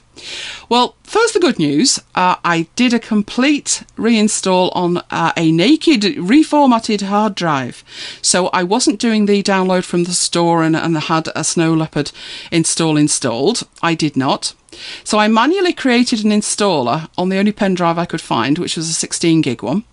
Well, 0.70 0.96
first 1.04 1.36
the 1.36 1.40
good 1.40 1.60
news. 1.60 2.00
Uh, 2.16 2.38
I 2.44 2.68
did 2.76 2.94
a 2.94 3.00
complete 3.00 3.84
reinstall 3.96 4.72
on 4.74 4.98
uh, 5.12 5.34
a 5.38 5.52
naked, 5.52 6.02
reformatted 6.02 7.04
hard 7.04 7.36
drive. 7.36 7.84
So 8.24 8.48
I 8.48 8.64
wasn't 8.64 9.00
doing 9.00 9.28
the 9.28 9.44
download 9.44 9.84
from 9.84 10.06
the 10.06 10.14
store 10.14 10.64
and, 10.64 10.76
and 10.76 10.98
had 10.98 11.30
a 11.36 11.44
Snow 11.44 11.76
Leopard 11.76 12.12
install 12.52 12.98
installed. 12.98 13.68
I 13.84 13.94
did 13.94 14.18
not. 14.18 14.56
So 15.04 15.20
I 15.20 15.28
manually 15.28 15.74
created 15.74 16.26
an 16.26 16.32
installer 16.32 17.08
on 17.20 17.30
the 17.30 17.38
only 17.38 17.52
pen 17.52 17.76
drive 17.76 18.00
I 18.00 18.06
could 18.06 18.22
find, 18.22 18.58
which 18.58 18.76
was 18.76 18.90
a 18.90 18.94
16 18.94 19.42
gig 19.42 19.62
one. 19.62 19.84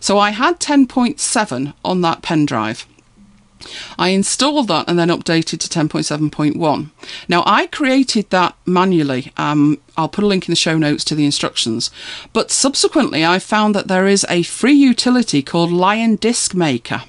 So 0.00 0.18
I 0.18 0.30
had 0.30 0.60
10.7 0.60 1.74
on 1.84 2.00
that 2.00 2.22
pen 2.22 2.46
drive. 2.46 2.86
I 3.98 4.10
installed 4.10 4.68
that 4.68 4.88
and 4.88 4.98
then 4.98 5.08
updated 5.08 5.60
to 5.60 5.68
10.7.1. 5.68 6.90
Now, 7.28 7.42
I 7.46 7.66
created 7.66 8.30
that 8.30 8.56
manually. 8.66 9.32
Um, 9.36 9.80
I'll 9.96 10.08
put 10.08 10.24
a 10.24 10.26
link 10.26 10.46
in 10.46 10.52
the 10.52 10.56
show 10.56 10.78
notes 10.78 11.04
to 11.04 11.14
the 11.14 11.24
instructions. 11.24 11.90
But 12.32 12.50
subsequently, 12.50 13.24
I 13.24 13.38
found 13.38 13.74
that 13.74 13.88
there 13.88 14.06
is 14.06 14.26
a 14.28 14.42
free 14.42 14.74
utility 14.74 15.42
called 15.42 15.72
Lion 15.72 16.16
Disk 16.16 16.54
Maker. 16.54 17.02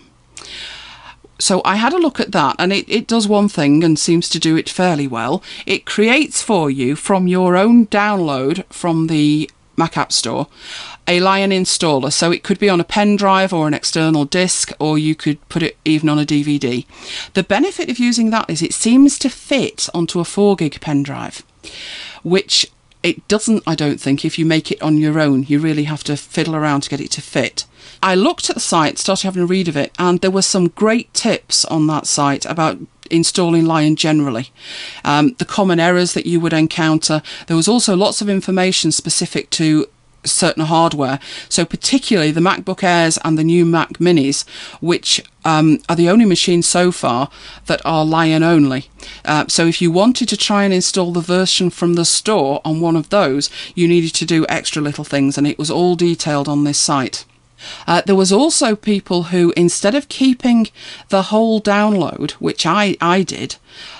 So 1.39 1.61
I 1.63 1.75
had 1.75 1.93
a 1.93 1.99
look 1.99 2.19
at 2.19 2.31
that, 2.31 2.55
and 2.57 2.73
it, 2.73 2.89
it 2.89 3.07
does 3.07 3.27
one 3.27 3.47
thing 3.47 3.83
and 3.83 3.99
seems 3.99 4.27
to 4.29 4.39
do 4.39 4.57
it 4.57 4.69
fairly 4.69 5.07
well. 5.07 5.43
It 5.67 5.85
creates 5.85 6.41
for 6.41 6.71
you 6.71 6.95
from 6.95 7.27
your 7.27 7.55
own 7.55 7.87
download 7.87 8.65
from 8.73 9.05
the 9.07 9.49
Mac 9.77 9.97
App 9.97 10.11
Store 10.11 10.47
a 11.07 11.19
Lion 11.21 11.51
installer. 11.51 12.11
So 12.11 12.31
it 12.31 12.43
could 12.43 12.59
be 12.59 12.69
on 12.69 12.81
a 12.81 12.83
pen 12.83 13.15
drive 13.15 13.53
or 13.53 13.67
an 13.67 13.73
external 13.73 14.25
disk, 14.25 14.71
or 14.79 14.97
you 14.97 15.15
could 15.15 15.47
put 15.49 15.63
it 15.63 15.77
even 15.85 16.09
on 16.09 16.19
a 16.19 16.25
DVD. 16.25 16.85
The 17.33 17.43
benefit 17.43 17.89
of 17.89 17.99
using 17.99 18.29
that 18.31 18.49
is 18.49 18.61
it 18.61 18.73
seems 18.73 19.17
to 19.19 19.29
fit 19.29 19.89
onto 19.93 20.19
a 20.19 20.25
4 20.25 20.55
gig 20.57 20.81
pen 20.81 21.03
drive, 21.03 21.43
which 22.23 22.69
it 23.03 23.25
doesn't, 23.27 23.63
I 23.65 23.75
don't 23.75 24.01
think, 24.01 24.25
if 24.25 24.37
you 24.37 24.45
make 24.45 24.71
it 24.71 24.81
on 24.81 24.97
your 24.97 25.19
own. 25.19 25.43
You 25.43 25.59
really 25.59 25.85
have 25.85 26.03
to 26.05 26.17
fiddle 26.17 26.55
around 26.55 26.81
to 26.81 26.89
get 26.89 26.99
it 26.99 27.11
to 27.11 27.21
fit. 27.21 27.65
I 28.03 28.15
looked 28.15 28.49
at 28.49 28.55
the 28.55 28.59
site, 28.59 28.97
started 28.97 29.25
having 29.25 29.43
a 29.43 29.45
read 29.45 29.67
of 29.67 29.77
it, 29.77 29.93
and 29.97 30.19
there 30.19 30.31
were 30.31 30.41
some 30.41 30.67
great 30.69 31.13
tips 31.13 31.63
on 31.65 31.87
that 31.87 32.05
site 32.05 32.45
about 32.45 32.79
installing 33.11 33.65
Lion 33.65 33.95
generally. 33.95 34.51
Um, 35.03 35.33
the 35.37 35.45
common 35.45 35.79
errors 35.79 36.13
that 36.13 36.25
you 36.25 36.39
would 36.39 36.53
encounter. 36.53 37.21
There 37.47 37.57
was 37.57 37.67
also 37.67 37.95
lots 37.95 38.21
of 38.21 38.29
information 38.29 38.91
specific 38.91 39.49
to 39.51 39.87
certain 40.27 40.65
hardware. 40.65 41.19
So, 41.49 41.65
particularly 41.65 42.31
the 42.31 42.41
MacBook 42.41 42.83
Airs 42.83 43.17
and 43.23 43.37
the 43.37 43.43
new 43.43 43.65
Mac 43.65 43.93
Minis, 43.93 44.47
which 44.81 45.23
um, 45.45 45.79
are 45.89 45.95
the 45.95 46.09
only 46.09 46.25
machines 46.25 46.67
so 46.67 46.91
far 46.91 47.29
that 47.65 47.81
are 47.85 48.05
Lion 48.05 48.43
only. 48.43 48.89
Uh, 49.25 49.45
so, 49.47 49.65
if 49.65 49.81
you 49.81 49.91
wanted 49.91 50.29
to 50.29 50.37
try 50.37 50.63
and 50.63 50.73
install 50.73 51.11
the 51.11 51.21
version 51.21 51.69
from 51.69 51.93
the 51.93 52.05
store 52.05 52.61
on 52.65 52.81
one 52.81 52.95
of 52.95 53.09
those, 53.09 53.49
you 53.75 53.87
needed 53.87 54.13
to 54.15 54.25
do 54.25 54.45
extra 54.49 54.81
little 54.81 55.03
things, 55.03 55.37
and 55.37 55.47
it 55.47 55.57
was 55.57 55.71
all 55.71 55.95
detailed 55.95 56.47
on 56.47 56.63
this 56.63 56.77
site. 56.79 57.25
Uh, 57.85 58.01
there 58.05 58.15
was 58.15 58.31
also 58.31 58.75
people 58.75 59.23
who, 59.23 59.53
instead 59.57 59.95
of 59.95 60.09
keeping 60.09 60.67
the 61.09 61.23
whole 61.23 61.61
download, 61.61 62.31
which 62.31 62.65
I, 62.65 62.95
I 63.01 63.23
did, 63.23 63.55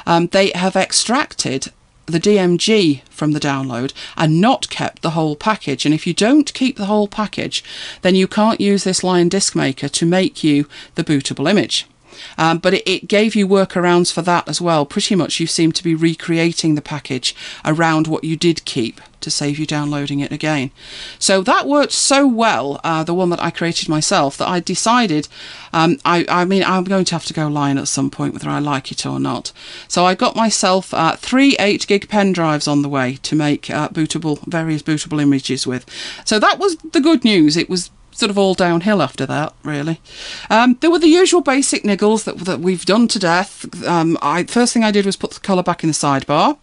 um, 0.05 0.27
they 0.27 0.51
have 0.51 0.75
extracted 0.75 1.71
the 2.07 2.19
DMG 2.19 3.01
from 3.09 3.33
the 3.33 3.39
download 3.39 3.93
and 4.15 4.39
not 4.41 4.69
kept 4.69 5.01
the 5.01 5.11
whole 5.11 5.35
package. 5.35 5.85
And 5.85 5.93
if 5.93 6.07
you 6.07 6.13
don't 6.13 6.53
keep 6.53 6.77
the 6.77 6.85
whole 6.85 7.07
package, 7.07 7.63
then 8.01 8.15
you 8.15 8.27
can't 8.27 8.61
use 8.61 8.83
this 8.83 9.03
Lion 9.03 9.29
Disk 9.29 9.55
Maker 9.55 9.89
to 9.89 10.05
make 10.05 10.43
you 10.43 10.67
the 10.95 11.03
bootable 11.03 11.49
image. 11.49 11.85
Um, 12.37 12.57
but 12.59 12.73
it, 12.73 12.89
it, 12.89 13.07
gave 13.07 13.35
you 13.35 13.47
workarounds 13.47 14.11
for 14.11 14.21
that 14.23 14.47
as 14.47 14.59
well. 14.59 14.85
Pretty 14.85 15.15
much, 15.15 15.39
you 15.39 15.47
seem 15.47 15.71
to 15.71 15.83
be 15.83 15.95
recreating 15.95 16.75
the 16.75 16.81
package 16.81 17.35
around 17.65 18.07
what 18.07 18.23
you 18.23 18.35
did 18.35 18.65
keep 18.65 19.01
to 19.21 19.31
save 19.31 19.57
you 19.57 19.65
downloading 19.65 20.19
it 20.19 20.31
again. 20.31 20.71
So 21.19 21.41
that 21.41 21.67
worked 21.67 21.91
so 21.91 22.27
well, 22.27 22.79
uh, 22.83 23.03
the 23.03 23.13
one 23.13 23.29
that 23.31 23.41
I 23.41 23.49
created 23.49 23.89
myself, 23.89 24.37
that 24.37 24.47
I 24.47 24.59
decided, 24.59 25.27
um, 25.73 25.97
I, 26.05 26.25
I, 26.29 26.45
mean, 26.45 26.63
I'm 26.63 26.83
going 26.83 27.05
to 27.05 27.15
have 27.15 27.25
to 27.25 27.33
go 27.33 27.47
Lion 27.47 27.77
at 27.77 27.87
some 27.87 28.09
point, 28.09 28.33
whether 28.33 28.49
I 28.49 28.59
like 28.59 28.91
it 28.91 29.05
or 29.05 29.19
not. 29.19 29.51
So 29.87 30.05
I 30.05 30.15
got 30.15 30.35
myself 30.35 30.93
uh, 30.93 31.15
three 31.15 31.55
8 31.59 31.87
gig 31.87 32.09
pen 32.09 32.31
drives 32.31 32.67
on 32.67 32.81
the 32.81 32.89
way 32.89 33.17
to 33.23 33.35
make 33.35 33.69
uh, 33.69 33.89
bootable, 33.89 34.45
various 34.45 34.83
bootable 34.83 35.21
images 35.21 35.65
with. 35.65 35.85
So 36.25 36.39
that 36.39 36.59
was 36.59 36.77
the 36.77 37.01
good 37.01 37.23
news. 37.23 37.57
It 37.57 37.69
was 37.69 37.89
sort 38.17 38.31
of 38.31 38.37
all 38.37 38.55
downhill 38.55 39.01
after 39.01 39.25
that, 39.27 39.53
really. 39.63 40.01
Um, 40.49 40.77
there 40.81 40.89
were 40.89 40.99
the 40.99 41.07
usual 41.07 41.41
basic 41.41 41.83
niggles 41.83 42.23
that, 42.23 42.39
that 42.39 42.59
we've 42.59 42.85
done 42.85 43.07
to 43.09 43.19
death. 43.19 43.85
Um, 43.85 44.17
I, 44.21 44.43
first 44.45 44.73
thing 44.73 44.83
I 44.83 44.91
did 44.91 45.05
was 45.05 45.15
put 45.15 45.31
the 45.31 45.39
colour 45.39 45.61
back 45.61 45.83
in 45.83 45.89
the 45.89 45.93
sidebar. 45.93 46.57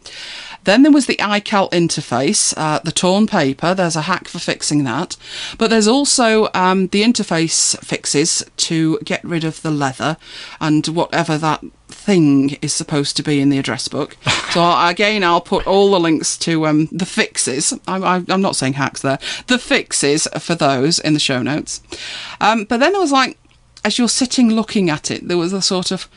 Then 0.65 0.83
there 0.83 0.91
was 0.91 1.07
the 1.07 1.17
iCal 1.17 1.71
interface, 1.71 2.55
uh, 2.57 2.81
the 2.81 2.91
torn 2.91 3.27
paper. 3.27 3.75
There's 3.75 3.97
a 3.97 4.03
hack 4.03 4.27
for 4.29 4.39
fixing 4.39 4.83
that. 4.85 5.17
But 5.59 5.71
there's 5.71 5.87
also 5.87 6.49
um, 6.55 6.89
the 6.89 7.03
interface 7.03 7.79
fixes 7.85 8.43
to 8.57 8.99
get 9.05 9.23
rid 9.23 9.45
of 9.45 9.63
the 9.63 9.71
leather 9.71 10.17
and 10.61 10.87
whatever 10.89 11.39
that 11.39 11.63
thing 12.05 12.51
is 12.61 12.73
supposed 12.73 13.17
to 13.17 13.23
be 13.23 13.41
in 13.41 13.49
the 13.49 13.59
address 13.59 13.89
book. 13.89 14.17
So 14.55 14.63
again, 14.87 15.25
I'll 15.25 15.41
put 15.41 15.67
all 15.67 15.91
the 15.91 15.99
links 15.99 16.39
to 16.39 16.69
um, 16.69 16.87
the 16.93 17.07
fixes. 17.07 17.75
I, 17.89 18.23
am 18.29 18.41
not 18.41 18.55
saying 18.55 18.75
hacks 18.75 19.03
there. 19.03 19.19
The 19.49 19.59
fixes 19.59 20.29
for 20.39 20.55
those 20.55 21.01
in 21.01 21.13
the 21.13 21.19
show 21.19 21.43
notes. 21.43 21.83
Um, 22.41 22.63
but 22.63 22.79
then 22.79 22.93
there 22.93 23.01
was 23.01 23.11
like, 23.11 23.37
as 23.85 23.99
you're 23.99 24.07
sitting 24.09 24.51
looking 24.51 24.91
at 24.91 25.11
it, 25.11 25.27
there 25.27 25.37
was 25.37 25.53
a 25.53 25.61
sort 25.61 25.91
of 25.91 26.09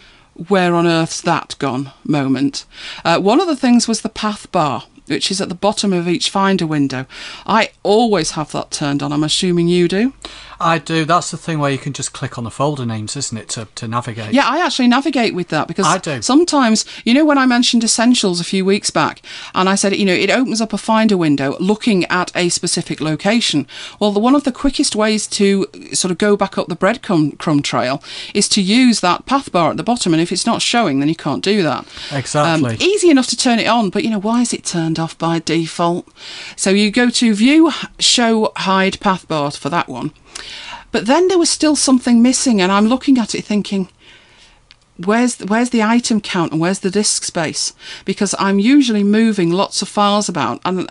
where 0.50 0.76
on 0.76 0.86
earth's 0.86 1.20
that 1.22 1.56
gone 1.58 1.92
moment. 2.04 2.66
Uh, 3.04 3.20
one 3.20 3.42
of 3.42 3.48
the 3.48 3.56
things 3.56 3.88
was 3.88 4.02
the 4.02 4.10
path 4.10 4.52
bar, 4.52 4.84
which 5.08 5.32
is 5.32 5.42
at 5.42 5.50
the 5.50 5.56
bottom 5.56 5.92
of 5.92 6.08
each 6.08 6.30
Finder 6.30 6.68
window. 6.68 7.08
I 7.48 7.72
always 7.82 8.32
have 8.32 8.52
that 8.52 8.70
turned 8.70 9.02
on. 9.02 9.12
I'm 9.12 9.24
assuming 9.24 9.68
you 9.68 9.88
do. 9.88 10.14
I 10.60 10.80
do. 10.80 11.06
That's 11.06 11.32
the 11.32 11.38
thing 11.38 11.60
where 11.60 11.72
you 11.72 11.78
can 11.78 11.94
just 11.94 12.14
click 12.14 12.38
on 12.38 12.44
the 12.44 12.52
folder 12.52 12.86
names, 12.86 13.16
isn't 13.16 13.38
it, 13.38 13.50
to, 13.50 13.68
to 13.76 13.88
navigate? 13.88 14.34
Yeah, 14.34 14.48
I 14.48 14.66
actually 14.66 14.88
navigate 14.88 15.36
with 15.36 15.50
that 15.50 15.68
because 15.68 15.86
I 15.86 15.98
do. 15.98 16.22
sometimes, 16.22 16.86
you 17.04 17.14
know, 17.14 17.26
when 17.26 17.38
I 17.38 17.46
mentioned 17.46 17.84
Essentials 17.84 18.40
a 18.40 18.44
few 18.44 18.66
weeks 18.66 18.90
back 18.90 19.22
and 19.54 19.70
I 19.70 19.76
said, 19.76 19.96
you 19.96 20.06
know, 20.06 20.14
it 20.14 20.30
opens 20.30 20.62
up 20.62 20.74
a 20.74 20.78
Finder 20.78 21.18
window 21.18 21.56
looking 21.60 22.06
at 22.06 22.32
a 22.36 22.50
specific 22.50 23.02
location. 23.02 23.68
Well, 24.00 24.12
the, 24.12 24.20
one 24.20 24.36
of 24.36 24.44
the 24.44 24.52
quickest 24.52 24.96
ways 24.96 25.28
to 25.28 25.68
sort 25.94 26.12
of 26.12 26.18
go 26.18 26.36
back 26.36 26.58
up 26.58 26.68
the 26.68 26.76
breadcrumb 26.76 27.38
crumb 27.38 27.62
trail 27.62 28.02
is 28.34 28.50
to 28.50 28.62
use 28.62 29.00
that 29.02 29.26
path 29.26 29.52
bar 29.52 29.72
at 29.72 29.78
the 29.78 29.84
bottom. 29.84 30.14
And 30.14 30.22
if 30.22 30.32
it's 30.32 30.46
not 30.46 30.62
showing, 30.62 31.00
then 31.00 31.10
you 31.10 31.16
can't 31.16 31.44
do 31.44 31.62
that. 31.64 31.86
Exactly. 32.12 32.72
Um, 32.72 32.78
easy 32.80 33.10
enough 33.10 33.28
to 33.28 33.38
turn 33.38 33.60
it 33.60 33.68
on, 33.68 33.90
but, 33.90 34.04
you 34.04 34.10
know, 34.10 34.20
why 34.20 34.42
is 34.42 34.54
it 34.54 34.66
turned 34.66 35.00
off 35.00 35.18
by 35.18 35.40
default? 35.40 36.08
So 36.56 36.72
you 36.72 36.92
go 36.92 37.10
to 37.10 37.34
View, 37.34 37.72
Show, 38.00 38.52
Hide 38.56 39.00
Path 39.00 39.28
Bar 39.28 39.52
for 39.52 39.70
that 39.70 39.88
one. 39.88 40.12
But 40.92 41.06
then 41.06 41.28
there 41.28 41.38
was 41.38 41.50
still 41.50 41.76
something 41.76 42.22
missing, 42.22 42.62
and 42.62 42.72
I'm 42.72 42.88
looking 42.88 43.18
at 43.18 43.36
it 43.36 43.44
thinking, 43.44 43.90
where's 44.98 45.40
where's 45.40 45.70
the 45.70 45.84
item 45.84 46.22
count 46.22 46.52
and 46.52 46.62
where's 46.62 46.80
the 46.80 46.90
disk 46.92 47.24
space? 47.24 47.74
Because 48.06 48.34
I'm 48.40 48.60
usually 48.60 49.04
moving 49.04 49.52
lots 49.52 49.82
of 49.82 49.90
files 49.90 50.30
about, 50.30 50.62
and 50.66 50.90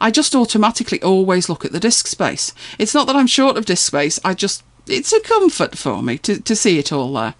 I 0.00 0.10
just 0.10 0.34
automatically 0.34 1.00
always 1.02 1.48
look 1.48 1.64
at 1.64 1.72
the 1.72 1.80
disk 1.80 2.06
space. 2.06 2.52
It's 2.78 2.94
not 2.94 3.06
that 3.06 3.16
I'm 3.16 3.26
short 3.26 3.56
of 3.56 3.66
disk 3.66 3.86
space. 3.86 4.18
I 4.24 4.34
just 4.34 4.62
it's 4.86 5.12
a 5.12 5.20
comfort 5.20 5.76
for 5.76 6.02
me 6.02 6.18
to, 6.18 6.40
to 6.40 6.56
see 6.56 6.78
it 6.78 6.92
all 6.92 7.12
there. 7.12 7.34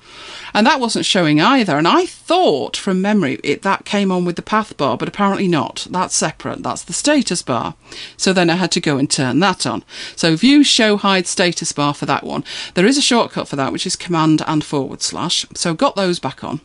And 0.54 0.66
that 0.66 0.80
wasn't 0.80 1.06
showing 1.06 1.40
either. 1.40 1.76
And 1.76 1.86
I 1.86 2.06
thought 2.06 2.76
from 2.76 3.00
memory 3.00 3.38
it 3.44 3.62
that 3.62 3.84
came 3.84 4.10
on 4.10 4.24
with 4.24 4.36
the 4.36 4.42
path 4.42 4.76
bar, 4.76 4.96
but 4.96 5.08
apparently 5.08 5.48
not. 5.48 5.86
That's 5.90 6.16
separate. 6.16 6.62
That's 6.62 6.82
the 6.82 6.92
status 6.92 7.42
bar. 7.42 7.74
So 8.16 8.32
then 8.32 8.50
I 8.50 8.56
had 8.56 8.72
to 8.72 8.80
go 8.80 8.98
and 8.98 9.10
turn 9.10 9.40
that 9.40 9.66
on. 9.66 9.84
So 10.16 10.36
view, 10.36 10.64
show, 10.64 10.96
hide, 10.96 11.26
status 11.26 11.72
bar 11.72 11.94
for 11.94 12.06
that 12.06 12.24
one. 12.24 12.44
There 12.74 12.86
is 12.86 12.98
a 12.98 13.02
shortcut 13.02 13.48
for 13.48 13.56
that, 13.56 13.72
which 13.72 13.86
is 13.86 13.96
command 13.96 14.42
and 14.46 14.64
forward 14.64 15.02
slash. 15.02 15.46
So 15.54 15.74
got 15.74 15.96
those 15.96 16.18
back 16.18 16.42
on. 16.44 16.60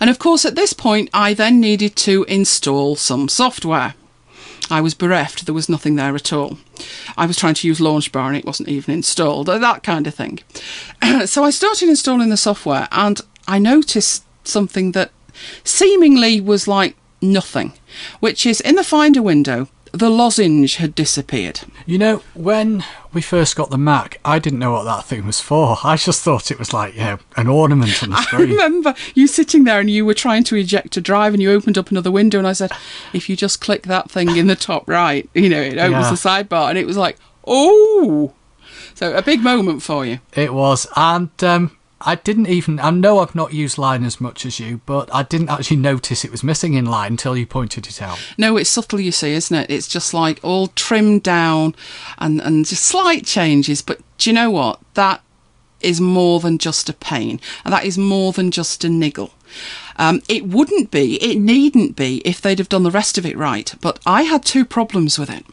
And 0.00 0.08
of 0.08 0.18
course, 0.18 0.44
at 0.44 0.54
this 0.54 0.72
point, 0.72 1.10
I 1.12 1.34
then 1.34 1.60
needed 1.60 1.96
to 1.96 2.24
install 2.24 2.96
some 2.96 3.28
software. 3.28 3.94
I 4.70 4.80
was 4.80 4.94
bereft. 4.94 5.46
There 5.46 5.54
was 5.54 5.68
nothing 5.68 5.96
there 5.96 6.14
at 6.14 6.32
all. 6.32 6.58
I 7.16 7.26
was 7.26 7.36
trying 7.36 7.54
to 7.54 7.66
use 7.66 7.80
Launchbar 7.80 8.28
and 8.28 8.36
it 8.36 8.44
wasn't 8.44 8.68
even 8.68 8.94
installed, 8.94 9.46
that 9.46 9.82
kind 9.82 10.06
of 10.06 10.14
thing. 10.14 10.40
so 11.26 11.44
I 11.44 11.50
started 11.50 11.88
installing 11.88 12.28
the 12.28 12.36
software 12.36 12.88
and 12.92 13.20
I 13.46 13.58
noticed 13.58 14.24
something 14.44 14.92
that 14.92 15.10
seemingly 15.64 16.40
was 16.40 16.68
like 16.68 16.96
nothing, 17.20 17.72
which 18.20 18.46
is 18.46 18.60
in 18.60 18.76
the 18.76 18.84
Finder 18.84 19.22
window, 19.22 19.68
the 19.92 20.10
lozenge 20.10 20.76
had 20.76 20.94
disappeared. 20.94 21.60
You 21.86 21.98
know, 21.98 22.22
when 22.34 22.84
we 23.12 23.22
first 23.22 23.56
got 23.56 23.70
the 23.70 23.78
Mac, 23.78 24.20
I 24.24 24.38
didn't 24.38 24.58
know 24.58 24.72
what 24.72 24.84
that 24.84 25.04
thing 25.04 25.24
was 25.26 25.40
for. 25.40 25.78
I 25.82 25.96
just 25.96 26.22
thought 26.22 26.50
it 26.50 26.58
was 26.58 26.72
like, 26.72 26.94
you 26.94 27.00
know, 27.00 27.18
an 27.36 27.46
ornament 27.48 28.02
on 28.02 28.10
the 28.10 28.16
screen. 28.22 28.50
I 28.50 28.64
remember 28.64 28.94
you 29.14 29.26
sitting 29.26 29.64
there 29.64 29.80
and 29.80 29.90
you 29.90 30.04
were 30.04 30.14
trying 30.14 30.44
to 30.44 30.56
eject 30.56 30.96
a 30.96 31.00
drive 31.00 31.32
and 31.34 31.42
you 31.42 31.50
opened 31.50 31.78
up 31.78 31.90
another 31.90 32.10
window 32.10 32.38
and 32.38 32.46
I 32.46 32.52
said, 32.52 32.70
if 33.12 33.28
you 33.28 33.36
just 33.36 33.60
click 33.60 33.84
that 33.84 34.10
thing 34.10 34.36
in 34.36 34.46
the 34.46 34.56
top 34.56 34.88
right, 34.88 35.28
you 35.34 35.48
know, 35.48 35.60
it 35.60 35.78
opens 35.78 36.04
Yeah. 36.06 36.10
the 36.10 36.16
sidebar 36.16 36.68
and 36.70 36.78
it 36.78 36.86
was 36.86 36.96
like, 36.96 37.16
oh. 37.46 38.34
So 38.94 39.16
a 39.16 39.22
big 39.22 39.42
moment 39.42 39.82
for 39.82 40.04
you. 40.04 40.18
It 40.34 40.52
was, 40.52 40.86
and 40.96 41.30
um, 41.44 41.77
I 42.00 42.14
didn't 42.14 42.46
even. 42.46 42.78
I 42.78 42.90
know 42.90 43.18
I've 43.18 43.34
not 43.34 43.52
used 43.52 43.76
Lion 43.76 44.04
as 44.04 44.20
much 44.20 44.46
as 44.46 44.60
you, 44.60 44.80
but 44.86 45.12
I 45.12 45.24
didn't 45.24 45.48
actually 45.48 45.78
notice 45.78 46.24
it 46.24 46.30
was 46.30 46.44
missing 46.44 46.74
in 46.74 46.86
Lion 46.86 47.14
until 47.14 47.36
you 47.36 47.46
pointed 47.46 47.86
it 47.88 48.00
out. 48.00 48.18
No, 48.38 48.56
it's 48.56 48.70
subtle, 48.70 49.00
you 49.00 49.10
see, 49.10 49.32
isn't 49.32 49.56
it? 49.56 49.70
It's 49.70 49.88
just 49.88 50.14
like 50.14 50.38
all 50.42 50.68
trimmed 50.68 51.24
down 51.24 51.74
and, 52.18 52.40
and 52.40 52.64
just 52.64 52.84
slight 52.84 53.26
changes. 53.26 53.82
But 53.82 54.00
do 54.16 54.30
you 54.30 54.34
know 54.34 54.50
what? 54.50 54.80
That 54.94 55.22
is 55.80 56.00
more 56.00 56.40
than 56.40 56.58
just 56.58 56.88
a 56.88 56.92
pain. 56.92 57.40
And 57.64 57.72
that 57.72 57.84
is 57.84 57.98
more 57.98 58.32
than 58.32 58.50
just 58.50 58.84
a 58.84 58.88
niggle. 58.88 59.32
Um, 59.96 60.22
it 60.28 60.46
wouldn't 60.46 60.90
be, 60.90 61.16
it 61.22 61.38
needn't 61.38 61.96
be 61.96 62.18
if 62.24 62.40
they'd 62.40 62.58
have 62.58 62.68
done 62.68 62.82
the 62.84 62.90
rest 62.90 63.18
of 63.18 63.26
it 63.26 63.36
right. 63.36 63.74
But 63.80 63.98
I 64.06 64.22
had 64.22 64.44
two 64.44 64.64
problems 64.64 65.18
with 65.18 65.30
it. 65.30 65.44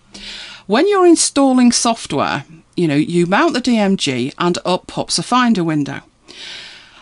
When 0.68 0.88
you're 0.88 1.06
installing 1.06 1.72
software, 1.72 2.46
you 2.76 2.88
know, 2.88 2.96
you 2.96 3.26
mount 3.26 3.54
the 3.54 3.62
DMG 3.62 4.34
and 4.38 4.58
up 4.66 4.88
pops 4.88 5.18
a 5.18 5.24
Finder 5.24 5.64
window. 5.64 6.02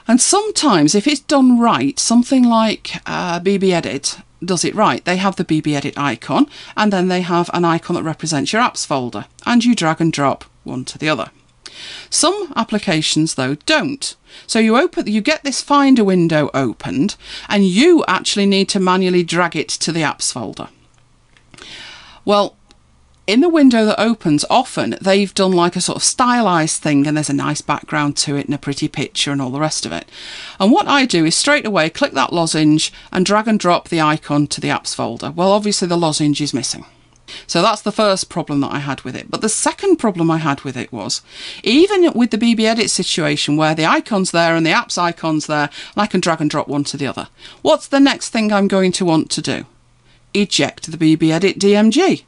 And 0.08 0.20
sometimes, 0.20 0.96
if 0.96 1.08
it's 1.08 1.22
done 1.22 1.60
right, 1.60 1.98
something 1.98 2.44
like 2.44 2.96
uh, 3.06 3.40
BB 3.40 3.72
Edit 3.72 4.18
does 4.44 4.66
it 4.66 4.76
right. 4.76 5.04
They 5.06 5.18
have 5.18 5.36
the 5.38 5.46
BB 5.46 5.74
Edit 5.76 5.98
icon, 5.98 6.48
and 6.76 6.92
then 6.92 7.08
they 7.08 7.22
have 7.22 7.50
an 7.54 7.66
icon 7.66 7.96
that 7.96 8.04
represents 8.04 8.52
your 8.52 8.62
apps 8.62 8.86
folder, 8.86 9.26
and 9.46 9.64
you 9.64 9.76
drag 9.76 10.02
and 10.02 10.12
drop 10.12 10.46
one 10.64 10.86
to 10.86 10.98
the 10.98 11.10
other. 11.10 11.32
Some 12.10 12.54
applications, 12.56 13.36
though, 13.36 13.56
don't. 13.56 14.16
So 14.48 14.60
you 14.60 14.78
open, 14.78 15.08
you 15.08 15.22
get 15.22 15.44
this 15.44 15.62
Finder 15.62 16.04
window 16.04 16.50
opened, 16.54 17.16
and 17.48 17.66
you 17.66 18.04
actually 18.08 18.46
need 18.46 18.70
to 18.70 18.80
manually 18.80 19.24
drag 19.24 19.56
it 19.56 19.70
to 19.70 19.92
the 19.92 20.02
apps 20.02 20.32
folder. 20.32 20.70
Well, 22.26 22.56
in 23.26 23.40
the 23.40 23.50
window 23.50 23.86
that 23.86 24.02
opens, 24.02 24.44
often 24.50 24.98
they've 25.02 25.34
done 25.34 25.54
like 25.54 25.76
a 25.76 25.82
sort 25.82 25.96
of 25.96 26.04
stylized 26.04 26.82
thing 26.82 27.08
and 27.08 27.16
there's 27.16 27.30
a 27.30 27.34
nice 27.34 27.62
background 27.62 28.18
to 28.18 28.36
it 28.36 28.46
and 28.46 28.54
a 28.54 28.58
pretty 28.58 28.88
picture 28.88 29.32
and 29.32 29.42
all 29.42 29.50
the 29.50 29.60
rest 29.60 29.86
of 29.86 29.94
it. 29.94 30.10
And 30.60 30.72
what 30.72 30.88
I 30.88 31.06
do 31.06 31.26
is 31.26 31.36
straight 31.36 31.66
away 31.66 31.90
click 31.90 32.12
that 32.14 32.34
lozenge 32.34 32.92
and 33.12 33.26
drag 33.26 33.48
and 33.48 33.60
drop 33.60 33.88
the 33.88 34.02
icon 34.02 34.48
to 34.48 34.60
the 34.60 34.68
apps 34.68 34.94
folder. 34.94 35.32
Well, 35.32 35.52
obviously 35.52 35.88
the 35.88 35.98
lozenge 35.98 36.42
is 36.42 36.54
missing. 36.54 36.86
So 37.48 37.62
that's 37.62 37.82
the 37.82 37.94
first 37.94 38.30
problem 38.30 38.60
that 38.60 38.74
I 38.74 38.80
had 38.80 39.02
with 39.02 39.16
it. 39.16 39.32
But 39.32 39.40
the 39.40 39.48
second 39.48 39.96
problem 39.96 40.30
I 40.30 40.38
had 40.38 40.62
with 40.62 40.76
it 40.76 40.92
was 40.92 41.22
even 41.64 42.12
with 42.14 42.32
the 42.32 42.38
BB 42.38 42.66
Edit 42.66 42.90
situation 42.90 43.56
where 43.56 43.74
the 43.74 43.86
icon's 43.86 44.32
there 44.32 44.56
and 44.58 44.66
the 44.66 44.72
apps 44.72 44.98
icon's 44.98 45.48
there 45.48 45.70
and 45.96 46.02
I 46.02 46.08
can 46.08 46.20
drag 46.20 46.42
and 46.42 46.50
drop 46.50 46.68
one 46.68 46.84
to 46.86 46.98
the 46.98 47.08
other. 47.08 47.30
What's 47.62 47.88
the 47.88 48.02
next 48.02 48.30
thing 48.30 48.52
I'm 48.52 48.68
going 48.68 48.92
to 48.94 49.06
want 49.06 49.32
to 49.32 49.42
do? 49.42 49.66
Eject 50.34 50.92
the 50.92 50.98
BB 50.98 51.32
Edit 51.32 51.58
DMG. 51.58 52.24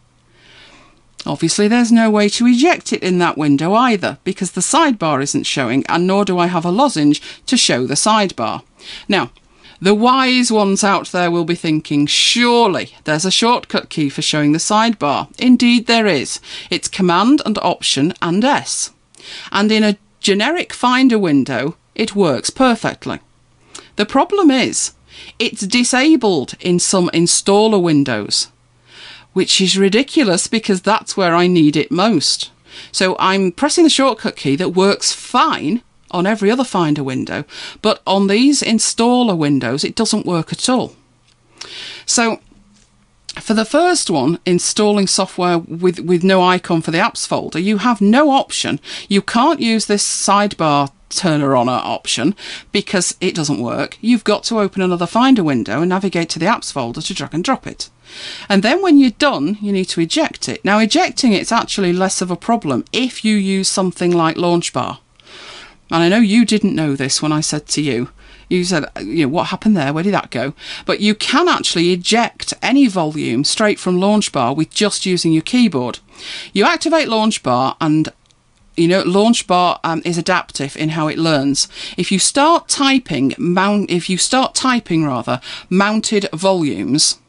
Obviously, 1.26 1.68
there's 1.68 1.92
no 1.92 2.10
way 2.10 2.30
to 2.30 2.46
eject 2.46 2.94
it 2.94 3.02
in 3.02 3.18
that 3.20 3.38
window 3.38 3.74
either, 3.74 4.20
because 4.24 4.52
the 4.52 4.62
sidebar 4.62 5.22
isn't 5.24 5.44
showing, 5.44 5.84
and 5.90 6.06
nor 6.06 6.24
do 6.24 6.38
I 6.38 6.48
have 6.48 6.66
a 6.66 6.72
lozenge 6.72 7.22
to 7.48 7.58
show 7.58 7.88
the 7.88 7.96
sidebar. 7.96 8.64
Now, 9.08 9.32
the 9.82 9.96
wise 9.96 10.52
ones 10.52 10.84
out 10.84 11.08
there 11.08 11.32
will 11.32 11.46
be 11.46 11.56
thinking, 11.56 12.06
surely 12.06 12.96
there's 13.04 13.26
a 13.26 13.32
shortcut 13.32 13.90
key 13.90 14.10
for 14.10 14.22
showing 14.22 14.52
the 14.52 14.60
sidebar. 14.60 15.28
Indeed, 15.40 15.88
there 15.88 16.08
is. 16.08 16.40
It's 16.70 16.88
Command 16.88 17.42
and 17.46 17.58
Option 17.60 18.14
and 18.22 18.44
S. 18.44 18.92
And 19.52 19.72
in 19.72 19.84
a 19.84 19.98
generic 20.20 20.74
Finder 20.74 21.20
window, 21.20 21.76
it 21.94 22.16
works 22.16 22.50
perfectly. 22.50 23.20
The 23.96 24.06
problem 24.06 24.52
is, 24.52 24.94
it's 25.40 25.62
disabled 25.62 26.54
in 26.60 26.80
some 26.80 27.10
installer 27.14 27.82
windows 27.82 28.50
which 29.36 29.60
is 29.60 29.78
ridiculous 29.78 30.48
because 30.48 30.82
that's 30.82 31.18
where 31.18 31.36
I 31.36 31.46
need 31.46 31.76
it 31.76 31.92
most. 31.92 32.52
So 32.94 33.18
I'm 33.20 33.52
pressing 33.52 33.84
the 33.84 33.90
shortcut 33.90 34.38
key 34.38 34.56
that 34.56 34.70
works 34.70 35.12
fine 35.12 35.82
on 36.10 36.26
every 36.26 36.50
other 36.50 36.64
Finder 36.64 37.04
window, 37.04 37.44
but 37.82 38.02
on 38.08 38.28
these 38.28 38.62
installer 38.62 39.38
windows, 39.38 39.84
it 39.84 39.94
doesn't 39.94 40.26
work 40.26 40.54
at 40.54 40.70
all. 40.70 40.96
So 42.06 42.40
for 43.42 43.54
the 43.54 43.66
first 43.66 44.10
one, 44.10 44.40
installing 44.46 45.08
software 45.08 45.58
with, 45.58 46.00
with 46.00 46.24
no 46.24 46.42
icon 46.42 46.82
for 46.82 46.92
the 46.92 46.98
apps 47.00 47.28
folder, 47.28 47.60
you 47.60 47.80
have 47.80 48.00
no 48.00 48.30
option. 48.30 48.80
You 49.10 49.22
can't 49.22 49.60
use 49.60 49.88
this 49.88 50.08
sidebar 50.08 50.94
turner 51.10 51.58
on 51.58 51.68
option 51.68 52.36
because 52.72 53.18
it 53.20 53.36
doesn't 53.36 53.60
work. 53.60 53.98
You've 54.00 54.24
got 54.24 54.46
to 54.46 54.62
open 54.62 54.82
another 54.82 55.06
Finder 55.06 55.44
window 55.44 55.82
and 55.82 55.90
navigate 55.90 56.30
to 56.30 56.40
the 56.40 56.46
apps 56.46 56.72
folder 56.72 57.02
to 57.02 57.14
drag 57.14 57.34
and 57.34 57.44
drop 57.44 57.68
it. 57.68 57.90
And 58.50 58.64
then 58.64 58.82
when 58.82 59.00
you're 59.00 59.12
done, 59.12 59.58
you 59.62 59.72
need 59.72 59.86
to 59.86 60.02
eject 60.02 60.50
it. 60.50 60.64
Now, 60.64 60.80
ejecting 60.80 61.34
it's 61.34 61.52
actually 61.52 61.94
less 61.94 62.22
of 62.22 62.32
a 62.32 62.36
problem 62.36 62.86
if 62.92 63.26
you 63.26 63.36
use 63.36 63.68
something 63.68 64.12
like 64.12 64.38
Launchbar. 64.38 65.00
And 65.92 66.04
I 66.04 66.10
know 66.10 66.18
you 66.18 66.46
didn't 66.46 66.76
know 66.76 66.96
this 66.96 67.22
when 67.22 67.32
I 67.32 67.42
said 67.42 67.68
to 67.68 67.82
you, 67.82 68.10
you 68.50 68.64
said, 68.64 68.86
you 69.02 69.26
know, 69.26 69.30
what 69.30 69.48
happened 69.48 69.76
there? 69.76 69.92
Where 69.92 70.04
did 70.04 70.14
that 70.14 70.30
go? 70.30 70.54
But 70.86 71.00
you 71.00 71.16
can 71.16 71.48
actually 71.48 71.92
eject 71.92 72.54
any 72.62 72.88
volume 72.88 73.44
straight 73.44 73.80
from 73.80 74.00
Launchbar 74.00 74.56
with 74.56 74.70
just 74.70 75.06
using 75.06 75.32
your 75.32 75.42
keyboard. 75.42 76.00
You 76.54 76.66
activate 76.66 77.08
Launchbar 77.08 77.76
and 77.82 78.12
you 78.78 78.90
know, 78.90 79.04
Launchbar 79.04 79.80
um, 79.84 80.02
is 80.04 80.18
adaptive 80.18 80.76
in 80.76 80.90
how 80.90 81.08
it 81.08 81.18
learns. 81.18 81.70
If 81.98 82.12
you 82.12 82.20
start 82.20 82.68
typing 82.68 83.34
mount, 83.38 83.90
if 83.90 84.10
you 84.10 84.18
start 84.18 84.54
typing 84.54 85.06
rather 85.06 85.40
mounted 85.70 86.28
volumes, 86.34 87.20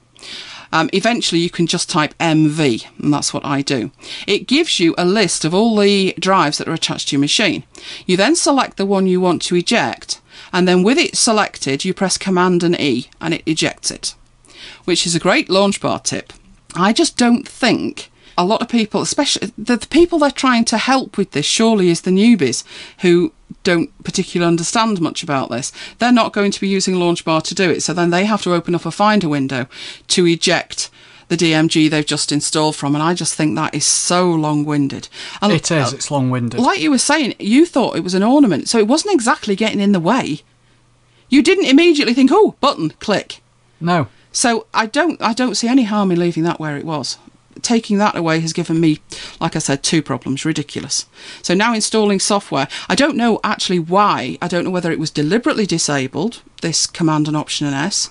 um, 0.72 0.90
eventually 0.92 1.40
you 1.40 1.50
can 1.50 1.66
just 1.66 1.88
type 1.88 2.16
MV, 2.18 2.86
and 2.98 3.12
that's 3.12 3.32
what 3.32 3.44
I 3.44 3.62
do. 3.62 3.90
It 4.26 4.46
gives 4.46 4.78
you 4.80 4.94
a 4.96 5.04
list 5.04 5.44
of 5.44 5.54
all 5.54 5.76
the 5.76 6.14
drives 6.18 6.58
that 6.58 6.68
are 6.68 6.74
attached 6.74 7.08
to 7.08 7.16
your 7.16 7.20
machine. 7.20 7.64
You 8.06 8.16
then 8.16 8.36
select 8.36 8.76
the 8.76 8.86
one 8.86 9.06
you 9.06 9.20
want 9.20 9.42
to 9.42 9.56
eject, 9.56 10.20
and 10.52 10.66
then 10.66 10.82
with 10.82 10.98
it 10.98 11.16
selected, 11.16 11.84
you 11.84 11.94
press 11.94 12.18
Command 12.18 12.62
and 12.62 12.78
E, 12.80 13.08
and 13.20 13.34
it 13.34 13.42
ejects 13.46 13.90
it, 13.90 14.14
which 14.84 15.06
is 15.06 15.14
a 15.14 15.20
great 15.20 15.48
launch 15.48 15.80
bar 15.80 16.00
tip. 16.00 16.32
I 16.74 16.92
just 16.92 17.16
don't 17.16 17.46
think 17.48 18.10
a 18.38 18.44
lot 18.44 18.62
of 18.62 18.68
people, 18.68 19.00
especially 19.00 19.52
the, 19.56 19.76
the, 19.76 19.86
people 19.86 20.18
they're 20.18 20.30
trying 20.30 20.64
to 20.66 20.78
help 20.78 21.16
with 21.16 21.30
this, 21.32 21.46
surely 21.46 21.88
is 21.88 22.02
the 22.02 22.10
newbies 22.10 22.64
who 23.00 23.32
don't 23.62 23.90
particularly 24.04 24.48
understand 24.48 25.00
much 25.00 25.22
about 25.22 25.50
this. 25.50 25.72
They're 25.98 26.12
not 26.12 26.32
going 26.32 26.50
to 26.50 26.60
be 26.60 26.68
using 26.68 26.96
Launchbar 26.96 27.42
to 27.44 27.54
do 27.54 27.70
it, 27.70 27.82
so 27.82 27.92
then 27.92 28.10
they 28.10 28.24
have 28.24 28.42
to 28.42 28.52
open 28.52 28.74
up 28.74 28.84
a 28.84 28.90
Finder 28.90 29.28
window 29.28 29.66
to 30.08 30.26
eject 30.26 30.90
the 31.28 31.36
DMG 31.36 31.90
they've 31.90 32.06
just 32.06 32.30
installed 32.30 32.76
from, 32.76 32.94
and 32.94 33.02
I 33.02 33.14
just 33.14 33.34
think 33.34 33.56
that 33.56 33.74
is 33.74 33.84
so 33.84 34.30
long-winded. 34.30 35.08
And, 35.42 35.52
it 35.52 35.70
is. 35.70 35.92
It's 35.92 36.10
long-winded. 36.10 36.60
Like 36.60 36.80
you 36.80 36.90
were 36.90 36.98
saying, 36.98 37.34
you 37.38 37.66
thought 37.66 37.96
it 37.96 38.04
was 38.04 38.14
an 38.14 38.22
ornament, 38.22 38.68
so 38.68 38.78
it 38.78 38.86
wasn't 38.86 39.14
exactly 39.14 39.56
getting 39.56 39.80
in 39.80 39.92
the 39.92 40.00
way. 40.00 40.42
You 41.28 41.42
didn't 41.42 41.66
immediately 41.66 42.14
think, 42.14 42.30
"Oh, 42.32 42.54
button, 42.60 42.90
click." 43.00 43.40
No. 43.80 44.06
So 44.30 44.66
I 44.72 44.86
don't, 44.86 45.20
I 45.20 45.32
don't 45.32 45.56
see 45.56 45.66
any 45.66 45.82
harm 45.82 46.12
in 46.12 46.20
leaving 46.20 46.44
that 46.44 46.60
where 46.60 46.76
it 46.76 46.84
was 46.84 47.18
taking 47.62 47.98
that 47.98 48.16
away 48.16 48.40
has 48.40 48.52
given 48.52 48.80
me, 48.80 49.00
like 49.40 49.56
I 49.56 49.60
said, 49.60 49.82
two 49.82 50.02
problems. 50.02 50.44
Ridiculous. 50.44 51.06
So 51.42 51.54
now 51.54 51.74
installing 51.74 52.20
software, 52.20 52.68
I 52.88 52.94
don't 52.94 53.16
know 53.16 53.40
actually 53.44 53.78
why. 53.78 54.38
I 54.40 54.48
don't 54.48 54.64
know 54.64 54.70
whether 54.70 54.92
it 54.92 54.98
was 54.98 55.10
deliberately 55.10 55.66
disabled, 55.66 56.42
this 56.62 56.86
Command 56.86 57.28
and 57.28 57.36
Option 57.36 57.66
and 57.66 57.76
S, 57.76 58.10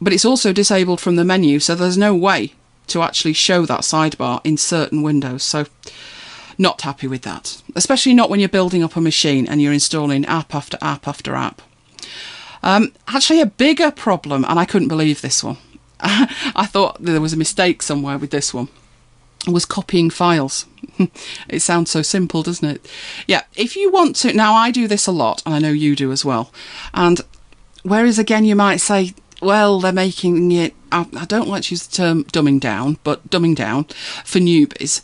but 0.00 0.12
it's 0.12 0.24
also 0.24 0.52
disabled 0.52 1.00
from 1.00 1.16
the 1.16 1.24
menu, 1.24 1.58
so 1.58 1.74
there's 1.74 1.98
no 1.98 2.14
way 2.14 2.52
to 2.88 3.02
actually 3.02 3.32
show 3.32 3.66
that 3.66 3.80
sidebar 3.80 4.40
in 4.44 4.56
certain 4.56 5.02
windows. 5.02 5.42
So 5.42 5.66
not 6.56 6.80
happy 6.82 7.06
with 7.06 7.22
that, 7.22 7.62
especially 7.76 8.14
not 8.14 8.30
when 8.30 8.40
you're 8.40 8.48
building 8.48 8.82
up 8.82 8.96
a 8.96 9.00
machine 9.00 9.46
and 9.46 9.62
you're 9.62 9.72
installing 9.72 10.24
app 10.24 10.54
after 10.54 10.78
app 10.80 11.06
after 11.06 11.34
app. 11.34 11.62
Um, 12.62 12.92
actually, 13.06 13.40
a 13.40 13.46
bigger 13.46 13.90
problem, 13.92 14.44
and 14.48 14.58
I 14.58 14.64
couldn't 14.64 14.88
believe 14.88 15.20
this 15.20 15.44
one. 15.44 15.58
I 16.54 16.66
thought 16.66 17.02
there 17.02 17.20
was 17.20 17.32
a 17.32 17.38
mistake 17.38 17.82
somewhere 17.82 18.18
with 18.18 18.30
this 18.30 18.54
one. 18.54 18.68
Was 19.46 19.64
copying 19.64 20.10
files. 20.10 20.66
it 21.48 21.60
sounds 21.60 21.90
so 21.90 22.02
simple, 22.02 22.42
doesn't 22.42 22.68
it? 22.68 22.90
Yeah, 23.26 23.42
if 23.56 23.76
you 23.76 23.90
want 23.90 24.16
to, 24.16 24.32
now 24.32 24.54
I 24.54 24.70
do 24.70 24.86
this 24.88 25.06
a 25.06 25.12
lot, 25.12 25.42
and 25.46 25.54
I 25.54 25.58
know 25.58 25.70
you 25.70 25.96
do 25.96 26.12
as 26.12 26.24
well. 26.24 26.52
And 26.92 27.20
whereas 27.82 28.18
again, 28.18 28.44
you 28.44 28.56
might 28.56 28.78
say, 28.78 29.14
well, 29.40 29.80
they're 29.80 29.92
making 29.92 30.50
it, 30.52 30.74
I, 30.92 31.06
I 31.16 31.24
don't 31.24 31.48
like 31.48 31.64
to 31.64 31.74
use 31.74 31.86
the 31.86 31.96
term 31.96 32.24
dumbing 32.24 32.60
down, 32.60 32.98
but 33.04 33.30
dumbing 33.30 33.54
down 33.54 33.84
for 34.24 34.38
newbies 34.38 35.02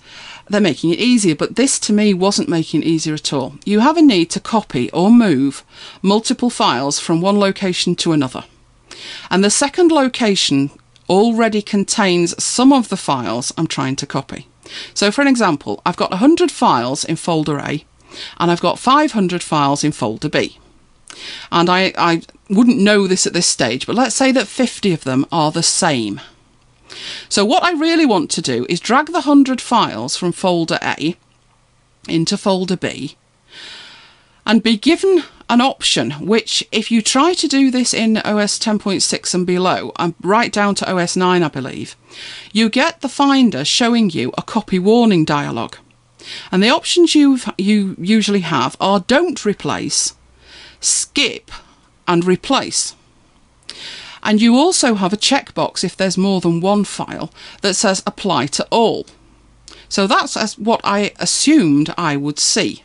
they're 0.48 0.60
making 0.60 0.90
it 0.90 0.98
easier, 0.98 1.34
but 1.34 1.56
this 1.56 1.78
to 1.80 1.92
me 1.92 2.12
wasn't 2.12 2.48
making 2.48 2.82
it 2.82 2.86
easier 2.86 3.14
at 3.14 3.32
all. 3.32 3.54
You 3.64 3.80
have 3.80 3.96
a 3.96 4.02
need 4.02 4.30
to 4.30 4.40
copy 4.40 4.90
or 4.90 5.10
move 5.10 5.64
multiple 6.02 6.50
files 6.50 6.98
from 6.98 7.20
one 7.20 7.38
location 7.38 7.94
to 7.96 8.12
another. 8.12 8.44
And 9.30 9.42
the 9.42 9.50
second 9.50 9.90
location 9.90 10.70
already 11.08 11.62
contains 11.62 12.42
some 12.42 12.72
of 12.72 12.88
the 12.88 12.96
files 12.96 13.52
I'm 13.56 13.66
trying 13.66 13.96
to 13.96 14.06
copy. 14.06 14.48
So 14.94 15.10
for 15.10 15.22
an 15.22 15.28
example, 15.28 15.82
I've 15.84 15.96
got 15.96 16.10
100 16.10 16.50
files 16.50 17.04
in 17.04 17.16
folder 17.16 17.58
A 17.58 17.84
and 18.38 18.50
I've 18.50 18.60
got 18.60 18.78
500 18.78 19.42
files 19.42 19.84
in 19.84 19.92
folder 19.92 20.28
B. 20.28 20.58
And 21.52 21.68
I, 21.70 21.92
I 21.96 22.22
wouldn't 22.48 22.78
know 22.78 23.06
this 23.06 23.26
at 23.26 23.32
this 23.32 23.46
stage, 23.46 23.86
but 23.86 23.94
let's 23.94 24.16
say 24.16 24.32
that 24.32 24.48
50 24.48 24.92
of 24.92 25.04
them 25.04 25.26
are 25.30 25.52
the 25.52 25.62
same. 25.62 26.20
So 27.28 27.44
what 27.44 27.62
I 27.62 27.72
really 27.72 28.06
want 28.06 28.30
to 28.32 28.42
do 28.42 28.66
is 28.68 28.80
drag 28.80 29.06
the 29.06 29.12
100 29.12 29.60
files 29.60 30.16
from 30.16 30.32
folder 30.32 30.78
A 30.82 31.16
into 32.08 32.36
folder 32.36 32.76
B 32.76 33.16
and 34.46 34.62
be 34.62 34.76
given 34.76 35.24
an 35.54 35.60
option 35.60 36.10
which 36.34 36.66
if 36.70 36.90
you 36.90 37.00
try 37.00 37.32
to 37.34 37.48
do 37.48 37.70
this 37.70 37.94
in 37.94 38.18
OS 38.18 38.58
10.6 38.58 39.34
and 39.34 39.46
below 39.46 39.92
and 39.98 40.14
right 40.20 40.52
down 40.52 40.74
to 40.74 40.90
OS 40.90 41.16
9 41.16 41.42
I 41.42 41.48
believe 41.48 41.96
you 42.52 42.68
get 42.68 43.00
the 43.00 43.08
finder 43.08 43.64
showing 43.64 44.10
you 44.10 44.32
a 44.36 44.42
copy 44.42 44.78
warning 44.78 45.24
dialog 45.24 45.76
and 46.50 46.62
the 46.62 46.70
options 46.70 47.14
you 47.14 47.38
you 47.56 47.96
usually 47.98 48.40
have 48.40 48.76
are 48.80 49.00
don't 49.00 49.44
replace 49.44 50.14
skip 50.84 51.50
and 52.06 52.24
replace. 52.24 52.94
And 54.22 54.40
you 54.40 54.56
also 54.56 54.94
have 54.94 55.12
a 55.12 55.18
checkbox 55.18 55.84
if 55.84 55.96
there's 55.96 56.16
more 56.16 56.40
than 56.40 56.60
one 56.60 56.84
file 56.84 57.30
that 57.62 57.74
says 57.74 58.02
apply 58.06 58.46
to 58.48 58.66
all. 58.70 59.06
So 59.88 60.06
that's 60.06 60.58
what 60.58 60.80
I 60.82 61.12
assumed 61.18 61.92
I 61.96 62.16
would 62.16 62.38
see 62.38 62.82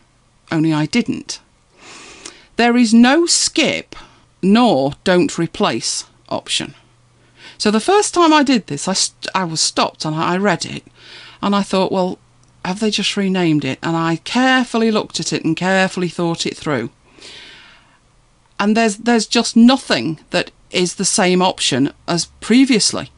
only 0.51 0.73
I 0.73 0.85
didn't 0.85 1.39
there 2.59 2.75
is 2.75 2.93
no 2.93 3.25
skip 3.25 3.95
nor 4.41 4.91
don't 5.05 5.39
replace 5.39 6.03
option. 6.27 6.75
So 7.57 7.71
the 7.71 7.79
first 7.79 8.13
time 8.13 8.33
I 8.33 8.43
did 8.43 8.67
this, 8.67 8.85
I, 8.85 8.91
st- 8.91 9.29
I 9.33 9.45
was 9.45 9.61
stopped 9.61 10.03
and 10.03 10.13
I 10.13 10.35
read 10.35 10.65
it 10.65 10.83
and 11.41 11.55
I 11.55 11.61
thought, 11.61 11.89
well, 11.89 12.19
have 12.65 12.81
they 12.81 12.91
just 12.91 13.15
renamed 13.15 13.63
it? 13.63 13.79
And 13.81 13.95
I 13.95 14.17
carefully 14.17 14.91
looked 14.91 15.21
at 15.21 15.31
it 15.31 15.45
and 15.45 15.55
carefully 15.55 16.09
thought 16.09 16.45
it 16.45 16.57
through. 16.57 16.89
And 18.59 18.75
there's 18.75 18.97
there's 18.97 19.25
just 19.25 19.55
nothing 19.55 20.19
that 20.31 20.51
is 20.69 20.95
the 20.95 21.05
same 21.05 21.41
option 21.41 21.93
as 22.09 22.25
previously. 22.41 23.09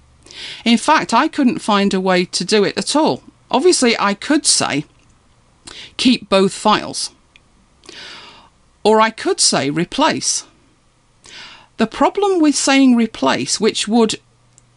In 0.63 0.77
fact, 0.77 1.15
I 1.15 1.27
couldn't 1.27 1.67
find 1.71 1.95
a 1.95 1.99
way 1.99 2.25
to 2.25 2.45
do 2.45 2.63
it 2.63 2.77
at 2.77 2.95
all. 2.95 3.23
Obviously, 3.49 3.95
I 3.99 4.13
could 4.13 4.45
say 4.45 4.86
keep 5.97 6.30
both 6.30 6.54
files. 6.54 7.10
Or 8.84 9.00
I 9.00 9.10
could 9.10 9.39
say 9.39 9.70
replace. 9.70 10.46
The 11.78 11.88
problem 11.88 12.39
with 12.39 12.56
saying 12.56 12.96
replace, 12.96 13.60
which 13.60 13.88
would 13.88 14.20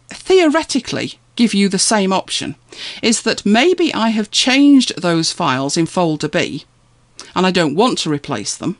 theoretically 0.09 1.19
give 1.35 1.53
you 1.53 1.69
the 1.69 1.79
same 1.79 2.13
option, 2.13 2.55
is 3.01 3.21
that 3.23 3.45
maybe 3.45 3.93
I 3.93 4.09
have 4.09 4.31
changed 4.31 5.01
those 5.01 5.31
files 5.31 5.77
in 5.77 5.85
folder 5.85 6.27
B 6.27 6.65
and 7.35 7.45
I 7.45 7.51
don't 7.51 7.75
want 7.75 7.97
to 7.99 8.09
replace 8.09 8.55
them. 8.55 8.77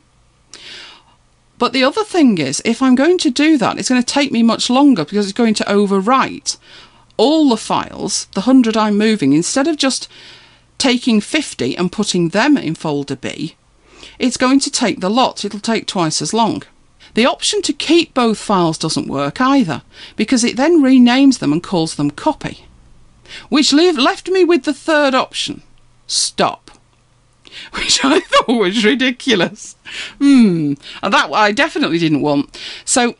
But 1.58 1.72
the 1.72 1.84
other 1.84 2.04
thing 2.04 2.38
is, 2.38 2.60
if 2.64 2.82
I'm 2.82 2.94
going 2.94 3.18
to 3.18 3.30
do 3.30 3.56
that, 3.58 3.78
it's 3.78 3.88
going 3.88 4.02
to 4.02 4.14
take 4.14 4.30
me 4.30 4.42
much 4.42 4.68
longer 4.68 5.04
because 5.04 5.26
it's 5.26 5.38
going 5.38 5.54
to 5.54 5.64
overwrite 5.64 6.58
all 7.16 7.48
the 7.48 7.56
files, 7.56 8.26
the 8.34 8.42
100 8.42 8.76
I'm 8.76 8.98
moving, 8.98 9.32
instead 9.32 9.66
of 9.66 9.76
just 9.76 10.08
taking 10.76 11.20
50 11.20 11.76
and 11.76 11.90
putting 11.90 12.30
them 12.30 12.58
in 12.58 12.74
folder 12.74 13.16
B, 13.16 13.56
it's 14.18 14.36
going 14.36 14.60
to 14.60 14.70
take 14.70 15.00
the 15.00 15.10
lot. 15.10 15.44
It'll 15.44 15.60
take 15.60 15.86
twice 15.86 16.20
as 16.22 16.34
long. 16.34 16.62
The 17.14 17.26
option 17.26 17.62
to 17.62 17.72
keep 17.72 18.12
both 18.12 18.38
files 18.38 18.78
doesn't 18.78 19.08
work 19.08 19.40
either, 19.40 19.82
because 20.16 20.44
it 20.44 20.56
then 20.56 20.82
renames 20.82 21.38
them 21.38 21.52
and 21.52 21.62
calls 21.62 21.94
them 21.94 22.10
copy. 22.10 22.66
Which 23.48 23.72
left 23.72 24.28
me 24.28 24.44
with 24.44 24.64
the 24.64 24.74
third 24.74 25.14
option 25.14 25.62
stop. 26.06 26.70
Which 27.72 28.04
I 28.04 28.20
thought 28.20 28.48
was 28.48 28.84
ridiculous. 28.84 29.76
Hmm, 30.18 30.74
and 31.02 31.12
that 31.12 31.32
I 31.32 31.52
definitely 31.52 31.98
didn't 31.98 32.20
want. 32.20 32.58
So 32.84 33.16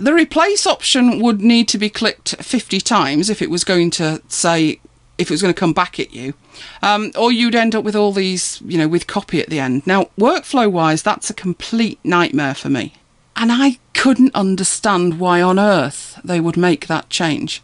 the 0.00 0.14
replace 0.14 0.66
option 0.66 1.20
would 1.20 1.40
need 1.40 1.68
to 1.68 1.78
be 1.78 1.90
clicked 1.90 2.36
50 2.36 2.80
times 2.80 3.28
if 3.28 3.42
it 3.42 3.50
was 3.50 3.64
going 3.64 3.90
to 3.92 4.22
say 4.28 4.80
if 5.18 5.30
it 5.30 5.34
was 5.34 5.42
going 5.42 5.54
to 5.54 5.58
come 5.58 5.72
back 5.72 5.98
at 5.98 6.12
you. 6.12 6.34
Um, 6.82 7.12
or 7.18 7.32
you'd 7.32 7.54
end 7.54 7.74
up 7.74 7.84
with 7.84 7.96
all 7.96 8.12
these, 8.12 8.60
you 8.64 8.78
know, 8.78 8.88
with 8.88 9.06
copy 9.06 9.40
at 9.40 9.48
the 9.48 9.60
end. 9.60 9.86
Now, 9.86 10.10
workflow 10.18 10.70
wise, 10.70 11.02
that's 11.02 11.30
a 11.30 11.34
complete 11.34 11.98
nightmare 12.04 12.54
for 12.54 12.68
me. 12.68 12.94
And 13.34 13.52
I 13.52 13.78
couldn't 13.94 14.34
understand 14.34 15.18
why 15.20 15.42
on 15.42 15.58
earth 15.58 16.20
they 16.24 16.40
would 16.40 16.56
make 16.56 16.86
that 16.86 17.10
change. 17.10 17.62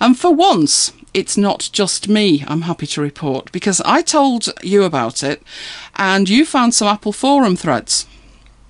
And 0.00 0.18
for 0.18 0.32
once, 0.32 0.92
it's 1.14 1.36
not 1.36 1.68
just 1.72 2.08
me, 2.08 2.44
I'm 2.48 2.62
happy 2.62 2.86
to 2.88 3.02
report, 3.02 3.52
because 3.52 3.80
I 3.84 4.02
told 4.02 4.48
you 4.62 4.84
about 4.84 5.22
it 5.22 5.42
and 5.96 6.28
you 6.28 6.46
found 6.46 6.74
some 6.74 6.88
Apple 6.88 7.12
Forum 7.12 7.56
threads. 7.56 8.06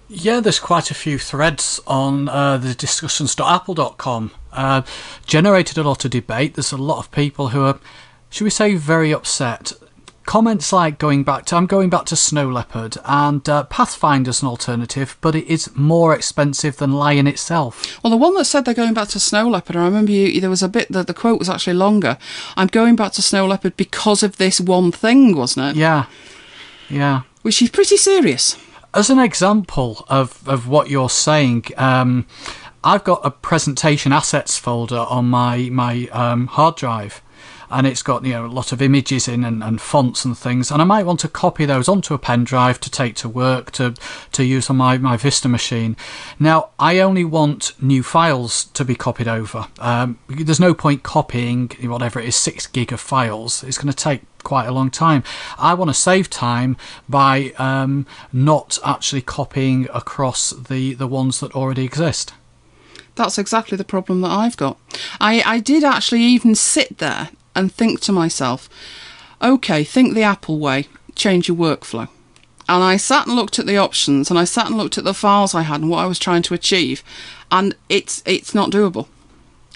Yeah, 0.08 0.40
there's 0.40 0.58
quite 0.58 0.90
a 0.90 0.94
few 0.94 1.18
threads 1.18 1.80
on 1.86 2.28
uh, 2.28 2.58
the 2.58 2.74
discussions.apple.com. 2.74 4.32
Uh, 4.52 4.82
generated 5.24 5.78
a 5.78 5.82
lot 5.82 6.04
of 6.04 6.10
debate. 6.10 6.54
There's 6.54 6.72
a 6.72 6.76
lot 6.76 6.98
of 6.98 7.10
people 7.12 7.48
who 7.48 7.64
are, 7.64 7.78
should 8.32 8.44
we 8.44 8.50
say, 8.50 8.74
very 8.74 9.12
upset. 9.12 9.72
Comments 10.24 10.72
like 10.72 10.98
going 10.98 11.22
back 11.22 11.44
to, 11.46 11.56
I'm 11.56 11.66
going 11.66 11.90
back 11.90 12.06
to 12.06 12.16
Snow 12.16 12.48
Leopard 12.48 12.96
and 13.04 13.46
uh, 13.46 13.64
Pathfinder's 13.64 14.40
an 14.40 14.48
alternative, 14.48 15.18
but 15.20 15.34
it 15.34 15.46
is 15.46 15.70
more 15.74 16.14
expensive 16.14 16.78
than 16.78 16.92
Lion 16.92 17.26
itself. 17.26 18.02
Well, 18.02 18.10
the 18.10 18.16
one 18.16 18.34
that 18.36 18.46
said 18.46 18.64
they're 18.64 18.72
going 18.72 18.94
back 18.94 19.08
to 19.08 19.20
Snow 19.20 19.48
Leopard, 19.48 19.76
I 19.76 19.84
remember 19.84 20.12
you, 20.12 20.40
there 20.40 20.48
was 20.48 20.62
a 20.62 20.68
bit 20.68 20.90
that 20.90 21.08
the 21.08 21.14
quote 21.14 21.38
was 21.38 21.50
actually 21.50 21.74
longer. 21.74 22.16
I'm 22.56 22.68
going 22.68 22.96
back 22.96 23.12
to 23.12 23.22
Snow 23.22 23.46
Leopard 23.46 23.76
because 23.76 24.22
of 24.22 24.38
this 24.38 24.60
one 24.60 24.92
thing, 24.92 25.36
wasn't 25.36 25.76
it? 25.76 25.80
Yeah, 25.80 26.06
yeah. 26.88 27.22
Which 27.42 27.60
is 27.60 27.68
pretty 27.68 27.98
serious. 27.98 28.56
As 28.94 29.10
an 29.10 29.18
example 29.18 30.06
of, 30.08 30.48
of 30.48 30.66
what 30.68 30.88
you're 30.88 31.10
saying, 31.10 31.64
um, 31.76 32.26
I've 32.84 33.04
got 33.04 33.20
a 33.24 33.30
presentation 33.30 34.12
assets 34.12 34.56
folder 34.56 34.98
on 34.98 35.26
my 35.28 35.68
my 35.70 36.08
um, 36.08 36.46
hard 36.46 36.76
drive, 36.76 37.22
and 37.72 37.86
it's 37.86 38.02
got 38.02 38.24
you 38.24 38.32
know 38.32 38.46
a 38.46 38.48
lot 38.48 38.72
of 38.72 38.82
images 38.82 39.26
in 39.26 39.44
and, 39.44 39.62
and, 39.62 39.80
fonts 39.80 40.24
and 40.24 40.36
things, 40.36 40.70
and 40.70 40.80
I 40.80 40.84
might 40.84 41.06
want 41.06 41.20
to 41.20 41.28
copy 41.28 41.64
those 41.64 41.88
onto 41.88 42.14
a 42.14 42.18
pen 42.18 42.44
drive 42.44 42.78
to 42.80 42.90
take 42.90 43.14
to 43.16 43.28
work 43.28 43.70
to 43.72 43.94
to 44.32 44.44
use 44.44 44.70
on 44.70 44.76
my, 44.76 44.98
my 44.98 45.16
Vista 45.16 45.48
machine. 45.48 45.96
Now 46.38 46.70
I 46.78 46.98
only 47.00 47.24
want 47.24 47.72
new 47.80 48.02
files 48.02 48.66
to 48.66 48.84
be 48.84 48.94
copied 48.94 49.28
over. 49.28 49.68
Um, 49.78 50.18
there's 50.28 50.60
no 50.60 50.74
point 50.74 51.02
copying 51.02 51.70
whatever 51.82 52.20
it 52.20 52.26
is 52.26 52.36
six 52.36 52.66
gig 52.66 52.92
of 52.92 53.00
files. 53.00 53.64
It's 53.64 53.78
going 53.78 53.92
to 53.92 53.96
take 53.96 54.22
quite 54.42 54.66
a 54.66 54.72
long 54.72 54.90
time. 54.90 55.22
I 55.58 55.74
want 55.74 55.88
to 55.88 55.94
save 55.94 56.28
time 56.28 56.76
by 57.08 57.52
um, 57.58 58.06
not 58.32 58.78
actually 58.84 59.22
copying 59.22 59.88
across 59.94 60.50
the, 60.50 60.94
the 60.94 61.06
ones 61.06 61.40
that 61.40 61.54
already 61.54 61.84
exist. 61.84 62.34
That's 63.14 63.38
exactly 63.38 63.76
the 63.76 63.84
problem 63.84 64.22
that 64.22 64.30
I've 64.30 64.56
got. 64.56 64.78
I, 65.20 65.42
I 65.44 65.60
did 65.60 65.84
actually 65.84 66.22
even 66.22 66.54
sit 66.54 66.98
there 66.98 67.30
and 67.54 67.72
think 67.72 68.00
to 68.00 68.12
myself, 68.12 68.68
okay, 69.40 69.84
think 69.84 70.14
the 70.14 70.22
Apple 70.22 70.58
way, 70.58 70.88
change 71.14 71.48
your 71.48 71.56
workflow. 71.56 72.08
And 72.68 72.82
I 72.82 72.96
sat 72.96 73.26
and 73.26 73.36
looked 73.36 73.58
at 73.58 73.66
the 73.66 73.76
options 73.76 74.30
and 74.30 74.38
I 74.38 74.44
sat 74.44 74.66
and 74.66 74.76
looked 74.76 74.96
at 74.96 75.04
the 75.04 75.14
files 75.14 75.54
I 75.54 75.62
had 75.62 75.80
and 75.80 75.90
what 75.90 75.98
I 75.98 76.06
was 76.06 76.18
trying 76.18 76.42
to 76.42 76.54
achieve, 76.54 77.02
and 77.50 77.74
it's 77.88 78.22
it's 78.24 78.54
not 78.54 78.70
doable. 78.70 79.08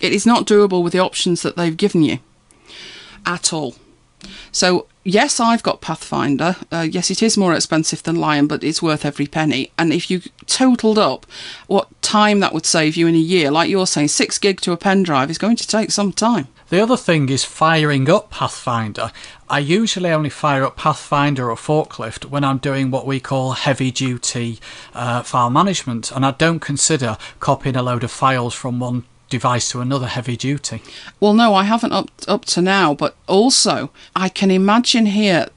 It 0.01 0.13
is 0.13 0.27
not 0.27 0.47
doable 0.47 0.83
with 0.83 0.93
the 0.93 0.99
options 0.99 1.43
that 1.43 1.57
they've 1.57 1.77
given 1.77 2.03
you 2.03 2.19
at 3.25 3.53
all. 3.53 3.77
So 4.53 4.87
yes, 5.05 5.41
I've 5.41 5.63
got 5.63 5.81
Pathfinder. 5.81 6.57
Uh, 6.71 6.87
yes, 6.91 7.11
it 7.11 7.23
is 7.23 7.37
more 7.37 7.55
expensive 7.55 8.03
than 8.03 8.17
Lion, 8.17 8.47
but 8.47 8.65
it's 8.65 8.83
worth 8.83 9.05
every 9.05 9.27
penny. 9.27 9.73
And 9.79 9.93
if 9.93 10.11
you 10.11 10.21
totaled 10.47 10.99
up 10.99 11.27
what 11.67 11.91
time 12.03 12.41
that 12.41 12.53
would 12.53 12.67
save 12.67 12.97
you 12.97 13.07
in 13.07 13.15
a 13.15 13.19
year, 13.19 13.51
like 13.51 13.69
you're 13.69 13.87
saying, 13.87 14.09
six 14.09 14.39
gig 14.39 14.61
to 14.63 14.73
a 14.73 14.77
pen 14.77 15.03
drive 15.03 15.31
is 15.31 15.39
going 15.39 15.57
to 15.57 15.67
take 15.67 15.91
some 15.91 16.13
time. 16.13 16.49
The 16.69 16.81
other 16.81 16.97
thing 16.97 17.29
is 17.29 17.45
firing 17.45 18.11
up 18.11 18.31
Pathfinder. 18.31 19.13
I 19.49 19.61
usually 19.61 20.11
only 20.11 20.31
fire 20.31 20.65
up 20.65 20.77
Pathfinder 20.77 21.49
or 21.49 21.57
Forklift 21.57 22.25
when 22.25 22.43
I'm 22.43 22.59
doing 22.59 22.91
what 22.91 23.07
we 23.07 23.21
call 23.21 23.53
heavy 23.53 23.93
duty 23.93 24.59
uh, 24.93 25.23
file 25.23 25.51
management, 25.51 26.11
and 26.11 26.27
I 26.27 26.33
don't 26.33 26.59
consider 26.59 27.19
copying 27.39 27.77
a 27.77 27.83
load 27.83 28.03
of 28.03 28.11
files 28.11 28.53
from 28.53 28.81
one 28.81 29.05
device 29.29 29.71
to 29.71 29.81
another 29.81 30.09
heavy 30.09 30.37
duty. 30.37 30.83
Well, 31.21 31.35
no, 31.35 31.55
I 31.55 31.65
haven't 31.65 31.93
up 31.93 32.11
up 32.27 32.45
to 32.47 32.63
now, 32.63 32.95
but 32.95 33.15
also 33.29 33.91
I 34.17 34.29
can 34.29 34.51
imagine 34.51 35.07
here. 35.07 35.49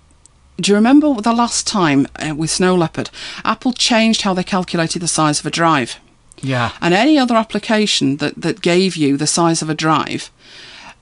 Do 0.58 0.72
you 0.72 0.76
remember 0.76 1.14
the 1.22 1.34
last 1.34 1.66
time 1.66 2.08
uh, 2.18 2.36
with 2.36 2.52
Snow 2.52 2.76
Leopard, 2.76 3.10
Apple 3.44 3.74
changed 3.74 4.22
how 4.22 4.34
they 4.34 4.44
calculated 4.44 5.02
the 5.02 5.08
size 5.08 5.40
of 5.40 5.46
a 5.46 5.52
drive? 5.52 5.96
Yeah. 6.42 6.74
And 6.82 6.94
any 6.94 7.18
other 7.18 7.36
application 7.36 8.18
that 8.18 8.36
that 8.42 8.62
gave 8.62 8.96
you 8.96 9.18
the 9.18 9.28
size 9.28 9.64
of 9.64 9.70
a 9.70 9.76
drive, 9.76 10.30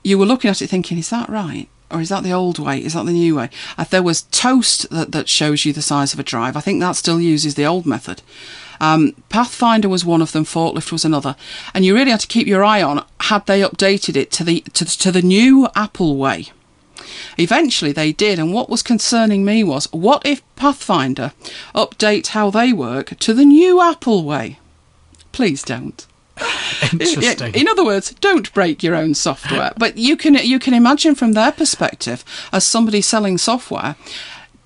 you 0.02 0.18
were 0.18 0.26
looking 0.26 0.50
at 0.50 0.62
it 0.62 0.68
thinking, 0.68 0.98
is 0.98 1.10
that 1.10 1.28
right? 1.28 1.68
Or 1.90 2.00
is 2.00 2.10
that 2.10 2.22
the 2.22 2.32
old 2.32 2.58
way? 2.58 2.84
Is 2.84 2.92
that 2.92 3.06
the 3.06 3.12
new 3.12 3.36
way? 3.36 3.48
If 3.78 3.90
there 3.90 4.02
was 4.02 4.22
Toast 4.22 4.90
that, 4.90 5.12
that 5.12 5.28
shows 5.28 5.64
you 5.64 5.72
the 5.72 5.82
size 5.82 6.12
of 6.12 6.20
a 6.20 6.22
drive, 6.24 6.56
I 6.56 6.60
think 6.60 6.80
that 6.80 6.96
still 6.96 7.20
uses 7.20 7.54
the 7.54 7.66
old 7.66 7.86
method. 7.86 8.22
Um, 8.80 9.14
Pathfinder 9.28 9.88
was 9.88 10.04
one 10.04 10.22
of 10.22 10.32
them, 10.32 10.44
Forklift 10.44 10.92
was 10.92 11.04
another, 11.04 11.34
and 11.74 11.84
you 11.84 11.94
really 11.94 12.10
had 12.10 12.20
to 12.20 12.26
keep 12.26 12.46
your 12.46 12.62
eye 12.62 12.82
on 12.82 13.04
had 13.20 13.46
they 13.46 13.60
updated 13.60 14.16
it 14.16 14.30
to 14.32 14.44
the 14.44 14.60
to, 14.72 14.84
to 14.84 15.10
the 15.10 15.22
new 15.22 15.68
Apple 15.74 16.16
way. 16.16 16.48
Eventually 17.36 17.92
they 17.92 18.12
did, 18.12 18.38
and 18.38 18.52
what 18.52 18.70
was 18.70 18.82
concerning 18.82 19.44
me 19.44 19.64
was 19.64 19.92
what 19.92 20.24
if 20.24 20.42
Pathfinder 20.56 21.32
update 21.74 22.28
how 22.28 22.50
they 22.50 22.72
work 22.72 23.18
to 23.18 23.34
the 23.34 23.44
new 23.44 23.80
Apple 23.80 24.24
way? 24.24 24.58
Please 25.32 25.62
don't. 25.62 26.06
Interesting. 26.92 27.54
In 27.54 27.68
other 27.68 27.84
words, 27.84 28.14
don't 28.20 28.52
break 28.52 28.82
your 28.82 28.94
own 28.94 29.14
software. 29.14 29.72
But 29.76 29.96
you 29.98 30.16
can 30.16 30.34
you 30.34 30.58
can 30.58 30.74
imagine 30.74 31.14
from 31.14 31.32
their 31.32 31.52
perspective, 31.52 32.24
as 32.52 32.64
somebody 32.64 33.00
selling 33.00 33.38
software, 33.38 33.96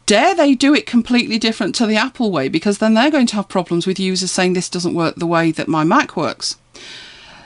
dare 0.07 0.35
they 0.35 0.55
do 0.55 0.75
it 0.75 0.87
completely 0.87 1.39
different 1.39 1.75
to 1.77 1.87
the 1.87 1.97
Apple 1.97 2.31
way? 2.31 2.49
Because 2.49 2.79
then 2.79 2.95
they're 2.95 3.11
going 3.11 3.27
to 3.29 3.37
have 3.37 3.49
problems 3.49 3.87
with 3.87 4.01
users 4.01 4.31
saying 4.31 4.53
this 4.53 4.69
doesn't 4.69 4.95
work 4.95 5.17
the 5.17 5.27
way 5.27 5.51
that 5.53 5.69
my 5.69 5.85
Mac 5.85 6.17
works. 6.17 6.57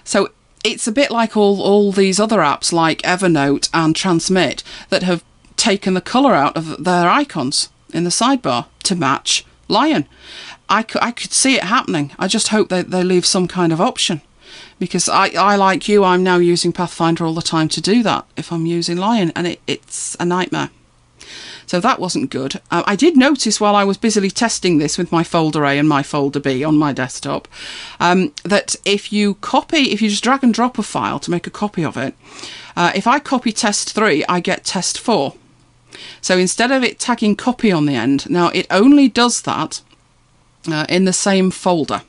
So 0.05 0.31
it's 0.65 0.87
a 0.87 0.93
bit 0.93 1.11
like 1.11 1.37
all, 1.37 1.61
all 1.63 1.93
these 1.93 2.19
other 2.19 2.39
apps 2.39 2.73
like 2.73 3.03
Evernote 3.03 3.69
and 3.73 3.95
Transmit 3.95 4.63
that 4.89 5.03
have 5.03 5.25
taken 5.57 5.95
the 5.95 6.01
colour 6.01 6.35
out 6.35 6.57
of 6.57 6.83
their 6.83 7.09
icons 7.09 7.69
in 7.93 8.05
the 8.05 8.11
sidebar 8.11 8.67
to 8.83 8.95
match 8.95 9.45
Lion. 9.69 10.07
I 10.69 10.83
could, 10.83 11.03
I 11.03 11.11
could 11.11 11.33
see 11.33 11.57
it 11.57 11.65
happening. 11.65 12.13
I 12.19 12.29
just 12.29 12.49
hope 12.49 12.69
that 12.69 12.91
they 12.91 13.03
leave 13.03 13.27
some 13.27 13.49
kind 13.49 13.73
of 13.73 13.81
option. 13.81 14.21
Because 14.79 15.09
I, 15.09 15.29
I, 15.29 15.57
like 15.57 15.89
you, 15.89 16.05
I'm 16.05 16.23
now 16.23 16.37
using 16.37 16.73
Pathfinder 16.73 17.25
all 17.25 17.35
the 17.35 17.43
time 17.43 17.69
to 17.69 17.81
do 17.81 18.03
that 18.03 18.27
if 18.37 18.53
I'm 18.53 18.67
using 18.67 18.97
Lion, 18.97 19.33
and 19.35 19.47
it, 19.47 19.61
it's 19.67 20.17
a 20.21 20.25
nightmare. 20.25 20.71
So 21.67 21.81
that 21.81 21.99
wasn't 21.99 22.31
good. 22.31 22.61
Uh, 22.71 22.85
I 22.87 22.95
did 22.95 23.17
notice 23.17 23.61
while 23.61 23.75
I 23.75 23.85
was 23.85 23.97
busily 23.97 24.31
testing 24.31 24.79
this 24.79 24.97
with 24.97 25.11
my 25.11 25.25
folder 25.25 25.65
A 25.65 25.79
and 25.79 25.89
my 25.89 26.03
folder 26.03 26.39
B 26.39 26.63
on 26.63 26.79
my 26.79 26.93
desktop 26.93 27.49
um, 27.99 28.33
that 28.45 28.77
if 28.85 29.13
you 29.13 29.35
copy, 29.35 29.91
if 29.91 30.01
you 30.01 30.09
just 30.09 30.23
drag 30.23 30.45
and 30.45 30.55
drop 30.55 30.79
a 30.79 30.83
file 30.85 31.19
to 31.19 31.31
make 31.31 31.47
a 31.47 31.51
copy 31.51 31.85
of 31.85 31.97
it, 31.97 32.15
uh, 32.77 32.93
if 32.95 33.07
I 33.07 33.19
copy 33.19 33.51
test 33.51 33.93
3, 33.93 34.25
I 34.29 34.39
get 34.41 34.65
test 34.65 34.99
4. 34.99 35.35
So 36.21 36.39
instead 36.39 36.73
of 36.73 36.83
it 36.83 36.99
tagging 36.99 37.37
copy 37.37 37.73
on 37.73 37.87
the 37.87 37.95
end, 37.95 38.29
now 38.29 38.49
it 38.49 38.67
only 38.71 39.09
does 39.09 39.43
that 39.43 39.83
uh, 40.69 40.87
in 40.89 41.05
the 41.05 41.13
same 41.13 41.51
folder. 41.51 42.03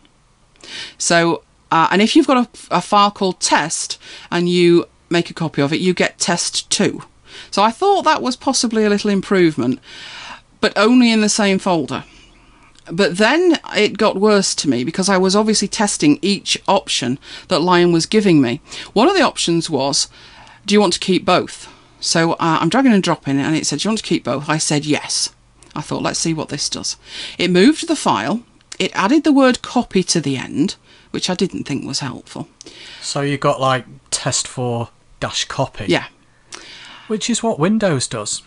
So, 0.97 1.43
uh, 1.71 1.87
and 1.91 2.01
if 2.01 2.15
you've 2.15 2.27
got 2.27 2.47
a, 2.71 2.77
a 2.77 2.81
file 2.81 3.11
called 3.11 3.39
test 3.39 3.99
and 4.31 4.49
you 4.49 4.85
make 5.09 5.29
a 5.29 5.33
copy 5.33 5.61
of 5.61 5.73
it, 5.73 5.79
you 5.79 5.93
get 5.93 6.19
test 6.19 6.69
2. 6.69 7.01
So 7.51 7.63
I 7.63 7.71
thought 7.71 8.03
that 8.03 8.21
was 8.21 8.35
possibly 8.35 8.83
a 8.83 8.89
little 8.89 9.09
improvement, 9.09 9.79
but 10.59 10.77
only 10.77 11.11
in 11.11 11.21
the 11.21 11.29
same 11.29 11.59
folder. 11.59 12.03
But 12.91 13.17
then 13.17 13.59
it 13.75 13.97
got 13.97 14.17
worse 14.17 14.55
to 14.55 14.69
me 14.69 14.83
because 14.83 15.09
I 15.09 15.17
was 15.17 15.35
obviously 15.35 15.67
testing 15.67 16.19
each 16.21 16.57
option 16.67 17.19
that 17.49 17.59
Lion 17.59 17.91
was 17.91 18.05
giving 18.05 18.41
me. 18.41 18.61
One 18.93 19.09
of 19.09 19.15
the 19.15 19.23
options 19.23 19.69
was, 19.69 20.07
do 20.65 20.73
you 20.73 20.79
want 20.79 20.93
to 20.93 20.99
keep 20.99 21.25
both? 21.25 21.71
So 21.99 22.33
uh, 22.33 22.35
I'm 22.61 22.69
dragging 22.69 22.93
and 22.93 23.01
dropping 23.03 23.39
and 23.39 23.55
it 23.55 23.65
said, 23.65 23.79
do 23.79 23.87
you 23.87 23.89
want 23.91 23.99
to 23.99 24.05
keep 24.05 24.23
both? 24.23 24.49
I 24.49 24.57
said 24.57 24.85
yes. 24.85 25.33
I 25.75 25.81
thought, 25.81 26.01
let's 26.03 26.19
see 26.19 26.33
what 26.33 26.49
this 26.49 26.69
does. 26.69 26.97
It 27.37 27.51
moved 27.51 27.87
the 27.87 27.95
file, 27.95 28.43
it 28.79 28.91
added 28.95 29.23
the 29.23 29.31
word 29.33 29.61
copy 29.61 30.03
to 30.03 30.21
the 30.21 30.37
end, 30.37 30.75
which 31.11 31.29
I 31.29 31.33
didn't 31.35 31.63
think 31.65 31.85
was 31.85 31.99
helpful. 31.99 32.47
So 33.01 33.21
you 33.21 33.37
got 33.37 33.59
like 33.59 33.85
test 34.11 34.47
for 34.47 34.89
dash 35.19 35.45
copy. 35.45 35.85
Yeah. 35.87 36.05
Which 37.07 37.29
is 37.29 37.41
what 37.43 37.59
Windows 37.59 38.07
does. 38.07 38.41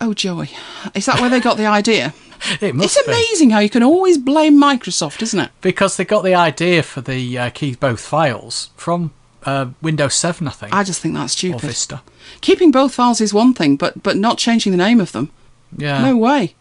Oh 0.00 0.12
joy, 0.14 0.48
is 0.94 1.06
that 1.06 1.20
where 1.20 1.30
they 1.30 1.40
got 1.40 1.56
the 1.56 1.66
idea? 1.66 2.14
It 2.62 2.74
must 2.74 2.96
It's 2.96 3.06
be. 3.06 3.12
amazing 3.12 3.50
how 3.50 3.58
you 3.58 3.68
can 3.68 3.82
always 3.82 4.16
blame 4.16 4.58
Microsoft, 4.58 5.20
isn't 5.20 5.38
it? 5.38 5.50
Because 5.60 5.98
they 5.98 6.06
got 6.06 6.22
the 6.24 6.34
idea 6.34 6.82
for 6.82 7.02
the 7.02 7.36
uh, 7.38 7.50
keep 7.50 7.78
both 7.80 8.00
files 8.00 8.70
from 8.76 9.12
uh, 9.44 9.66
Windows 9.82 10.14
7, 10.14 10.48
I 10.48 10.50
think. 10.50 10.72
I 10.72 10.82
just 10.82 11.02
think 11.02 11.14
that's 11.14 11.34
stupid. 11.34 11.62
or. 11.62 11.66
Vista. 11.68 12.00
Keeping 12.40 12.70
both 12.70 12.94
files 12.94 13.20
is 13.20 13.34
one 13.34 13.54
thing, 13.54 13.76
but 13.76 14.02
but 14.02 14.16
not 14.16 14.38
changing 14.38 14.72
the 14.72 14.78
name 14.78 15.00
of 15.00 15.12
them. 15.12 15.30
Yeah. 15.76 16.02
No 16.02 16.16
way. 16.16 16.54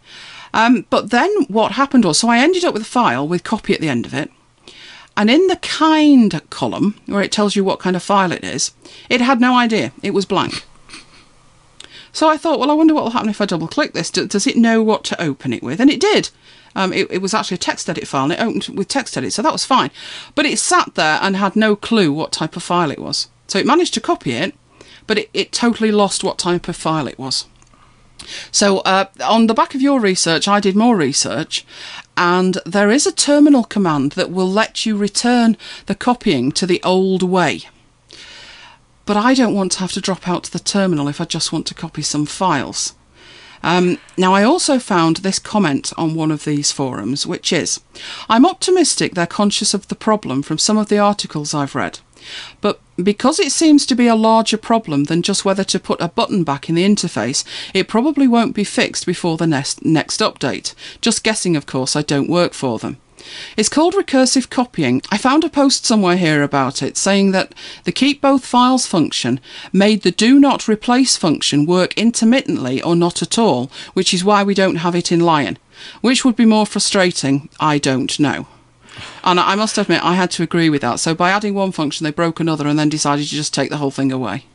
Um, 0.54 0.86
but 0.90 1.10
then 1.12 1.30
what 1.48 1.74
happened 1.74 2.06
was, 2.06 2.20
so 2.20 2.28
I 2.30 2.40
ended 2.40 2.64
up 2.66 2.74
with 2.74 2.82
a 2.84 2.86
file 2.86 3.28
with 3.28 3.44
copy 3.44 3.74
at 3.74 3.82
the 3.82 3.90
end 3.90 4.06
of 4.06 4.14
it, 4.14 4.32
and 5.16 5.30
in 5.30 5.46
the 5.48 5.58
kind 5.58 6.42
column 6.50 7.00
where 7.06 7.22
it 7.22 7.32
tells 7.32 7.56
you 7.56 7.64
what 7.64 7.80
kind 7.80 7.96
of 7.96 8.02
file 8.04 8.32
it 8.32 8.44
is, 8.44 8.72
it 9.10 9.22
had 9.22 9.40
no 9.40 9.56
idea. 9.56 9.92
It 10.02 10.12
was 10.12 10.26
blank. 10.26 10.66
So 12.12 12.28
I 12.28 12.38
thought, 12.38 12.60
well, 12.60 12.72
I 12.72 12.74
wonder 12.74 12.94
what 12.96 13.04
will 13.04 13.12
happen 13.12 13.30
if 13.30 13.40
I 13.40 13.46
double 13.46 13.68
click 13.68 13.94
this. 13.94 14.10
Do- 14.10 14.28
Does 14.28 14.48
it 14.48 14.58
know 14.58 14.82
what 14.82 15.04
to 15.06 15.22
open 15.22 15.54
it 15.54 15.62
with? 15.62 15.80
And 15.80 15.92
it 15.92 16.00
did. 16.02 16.30
Um, 16.76 16.92
it, 16.92 17.08
it 17.12 17.22
was 17.22 17.34
actually 17.36 17.56
a 17.56 17.60
text 17.60 17.88
edit 17.90 18.08
file, 18.08 18.24
and 18.24 18.34
it 18.34 18.40
opened 18.40 18.76
with 18.78 18.88
text 18.88 19.16
edit, 19.18 19.34
so 19.34 19.42
that 19.44 19.52
was 19.54 19.66
fine. 19.66 19.92
But 20.34 20.46
it 20.48 20.58
sat 20.60 20.96
there 20.96 21.20
and 21.22 21.36
had 21.36 21.56
no 21.56 21.76
clue 21.76 22.12
what 22.12 22.32
type 22.32 22.56
of 22.56 22.64
file 22.64 22.90
it 22.92 23.00
was. 23.00 23.28
So 23.48 23.60
it 23.60 23.66
managed 23.66 23.94
to 23.96 24.02
copy 24.02 24.32
it, 24.32 24.56
but 25.10 25.18
it, 25.18 25.30
it 25.34 25.52
totally 25.52 25.92
lost 25.92 26.24
what 26.24 26.38
type 26.38 26.68
of 26.68 26.76
file 26.76 27.08
it 27.08 27.18
was. 27.18 27.48
So, 28.52 28.80
uh, 28.82 29.06
on 29.24 29.48
the 29.48 29.56
back 29.56 29.74
of 29.74 29.82
your 29.82 30.00
research, 30.00 30.48
I 30.48 30.60
did 30.60 30.76
more 30.76 30.96
research, 30.96 31.66
and 32.16 32.60
there 32.64 32.92
is 32.92 33.08
a 33.08 33.12
terminal 33.12 33.64
command 33.64 34.12
that 34.12 34.30
will 34.30 34.52
let 34.52 34.86
you 34.86 34.96
return 34.96 35.58
the 35.88 35.96
copying 35.96 36.52
to 36.52 36.68
the 36.68 36.80
old 36.84 37.24
way. 37.24 37.62
But 39.08 39.18
I 39.18 39.34
don't 39.34 39.56
want 39.56 39.72
to 39.72 39.80
have 39.80 39.94
to 39.94 40.02
drop 40.02 40.28
out 40.28 40.44
to 40.44 40.52
the 40.52 40.60
terminal 40.60 41.08
if 41.08 41.20
I 41.20 41.26
just 41.26 41.52
want 41.52 41.66
to 41.68 41.74
copy 41.74 42.04
some 42.04 42.28
files. 42.28 42.94
Um, 43.64 43.98
now, 44.16 44.36
I 44.36 44.44
also 44.44 44.78
found 44.78 45.18
this 45.18 45.40
comment 45.40 45.92
on 45.98 46.14
one 46.14 46.30
of 46.30 46.46
these 46.46 46.72
forums, 46.72 47.26
which 47.26 47.52
is 47.52 47.82
I'm 48.30 48.46
optimistic 48.46 49.16
they're 49.16 49.26
conscious 49.26 49.74
of 49.74 49.88
the 49.88 49.96
problem 49.96 50.44
from 50.44 50.60
some 50.60 50.78
of 50.78 50.90
the 50.90 51.00
articles 51.00 51.56
I've 51.56 51.74
read. 51.74 51.98
But 52.62 52.80
because 53.02 53.40
it 53.40 53.52
seems 53.52 53.86
to 53.86 53.96
be 53.96 54.08
a 54.08 54.16
larger 54.16 54.58
problem 54.58 55.06
than 55.06 55.22
just 55.22 55.46
whether 55.46 55.64
to 55.64 55.80
put 55.80 56.02
a 56.02 56.10
button 56.10 56.44
back 56.44 56.70
in 56.70 56.76
the 56.76 56.86
interface, 56.86 57.44
it 57.74 57.88
probably 57.88 58.28
won't 58.28 58.56
be 58.56 58.64
fixed 58.64 59.06
before 59.06 59.38
the 59.38 59.48
next, 59.48 59.86
next 59.86 60.20
update. 60.20 60.74
Just 61.02 61.24
guessing, 61.24 61.56
of 61.56 61.66
course, 61.66 61.96
I 61.96 62.02
don't 62.02 62.30
work 62.30 62.54
for 62.54 62.80
them. 62.80 62.98
It's 63.58 63.70
called 63.70 63.94
recursive 63.94 64.50
copying. 64.50 65.02
I 65.12 65.18
found 65.18 65.44
a 65.44 65.50
post 65.50 65.86
somewhere 65.86 66.18
here 66.18 66.42
about 66.42 66.82
it 66.82 66.98
saying 66.98 67.32
that 67.32 67.54
the 67.84 67.92
keep 67.92 68.22
both 68.22 68.46
files 68.46 68.88
function 68.88 69.40
made 69.74 70.02
the 70.02 70.12
do 70.12 70.40
not 70.40 70.68
replace 70.68 71.18
function 71.18 71.66
work 71.66 71.94
intermittently 71.98 72.82
or 72.82 72.96
not 72.96 73.22
at 73.22 73.38
all, 73.38 73.70
which 73.94 74.14
is 74.14 74.24
why 74.24 74.44
we 74.44 74.54
don't 74.54 74.78
have 74.78 74.96
it 74.96 75.12
in 75.12 75.20
Lion. 75.20 75.58
Which 76.02 76.26
would 76.26 76.36
be 76.36 76.46
more 76.46 76.66
frustrating? 76.66 77.50
I 77.60 77.78
don't 77.78 78.20
know. 78.20 78.48
And 79.24 79.40
I 79.40 79.56
must 79.56 79.78
admit, 79.78 80.04
I 80.04 80.16
had 80.16 80.32
to 80.32 80.44
agree 80.44 80.70
with 80.70 80.82
that. 80.82 81.00
So 81.00 81.14
by 81.16 81.30
adding 81.32 81.54
one 81.54 81.72
function, 81.72 82.04
they 82.04 82.12
broke 82.12 82.40
another 82.40 82.68
and 82.68 82.78
then 82.78 82.90
decided 82.90 83.24
to 83.28 83.36
just 83.36 83.54
take 83.54 83.70
the 83.70 83.78
whole 83.78 83.92
thing 83.92 84.12
away. 84.12 84.46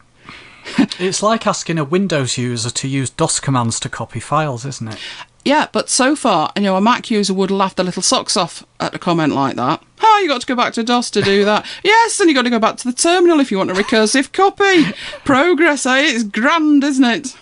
It's 0.98 1.22
like 1.22 1.46
asking 1.46 1.78
a 1.78 1.84
Windows 1.84 2.38
user 2.38 2.70
to 2.70 2.88
use 2.88 3.10
DOS 3.10 3.38
commands 3.38 3.78
to 3.80 3.88
copy 3.88 4.20
files, 4.20 4.64
isn't 4.64 4.88
it? 4.88 4.98
Yeah, 5.44 5.66
but 5.72 5.90
so 5.90 6.16
far, 6.16 6.52
you 6.56 6.62
know, 6.62 6.76
a 6.76 6.80
Mac 6.80 7.10
user 7.10 7.34
would 7.34 7.50
laugh 7.50 7.74
the 7.74 7.84
little 7.84 8.00
socks 8.00 8.34
off 8.36 8.64
at 8.80 8.94
a 8.94 8.98
comment 8.98 9.34
like 9.34 9.56
that. 9.56 9.82
Oh, 10.02 10.20
you 10.22 10.28
got 10.28 10.40
to 10.40 10.46
go 10.46 10.54
back 10.54 10.72
to 10.74 10.82
DOS 10.82 11.10
to 11.10 11.22
do 11.22 11.44
that. 11.44 11.66
yes, 11.84 12.18
and 12.18 12.30
you 12.30 12.34
got 12.34 12.42
to 12.42 12.50
go 12.50 12.58
back 12.58 12.76
to 12.78 12.84
the 12.88 12.96
terminal 12.96 13.40
if 13.40 13.50
you 13.50 13.58
want 13.58 13.70
a 13.70 13.74
recursive 13.74 14.32
copy. 14.32 14.96
Progress, 15.24 15.84
eh? 15.84 16.00
It's 16.00 16.24
grand, 16.24 16.82
isn't 16.82 17.04
it? 17.04 17.36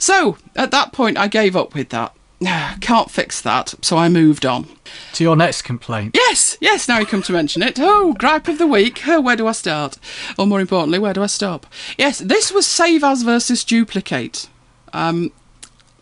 So, 0.00 0.36
at 0.56 0.72
that 0.72 0.92
point, 0.92 1.16
I 1.16 1.28
gave 1.28 1.54
up 1.54 1.74
with 1.74 1.90
that. 1.90 2.12
Can't 2.80 3.10
fix 3.10 3.40
that, 3.40 3.74
so 3.82 3.96
I 3.96 4.08
moved 4.08 4.46
on. 4.46 4.68
To 5.14 5.24
your 5.24 5.36
next 5.36 5.62
complaint. 5.62 6.14
Yes, 6.14 6.56
yes, 6.60 6.86
now 6.86 6.98
you 6.98 7.06
come 7.06 7.22
to 7.22 7.32
mention 7.32 7.62
it. 7.62 7.78
Oh, 7.80 8.14
gripe 8.14 8.48
of 8.48 8.58
the 8.58 8.66
week. 8.66 9.06
Oh, 9.08 9.20
where 9.20 9.36
do 9.36 9.46
I 9.46 9.52
start? 9.52 9.98
Or 10.38 10.46
more 10.46 10.60
importantly, 10.60 10.98
where 10.98 11.12
do 11.12 11.22
I 11.22 11.26
stop? 11.26 11.66
Yes, 11.96 12.18
this 12.18 12.52
was 12.52 12.66
save 12.66 13.02
as 13.02 13.22
versus 13.22 13.64
duplicate. 13.64 14.48
Um, 14.92 15.32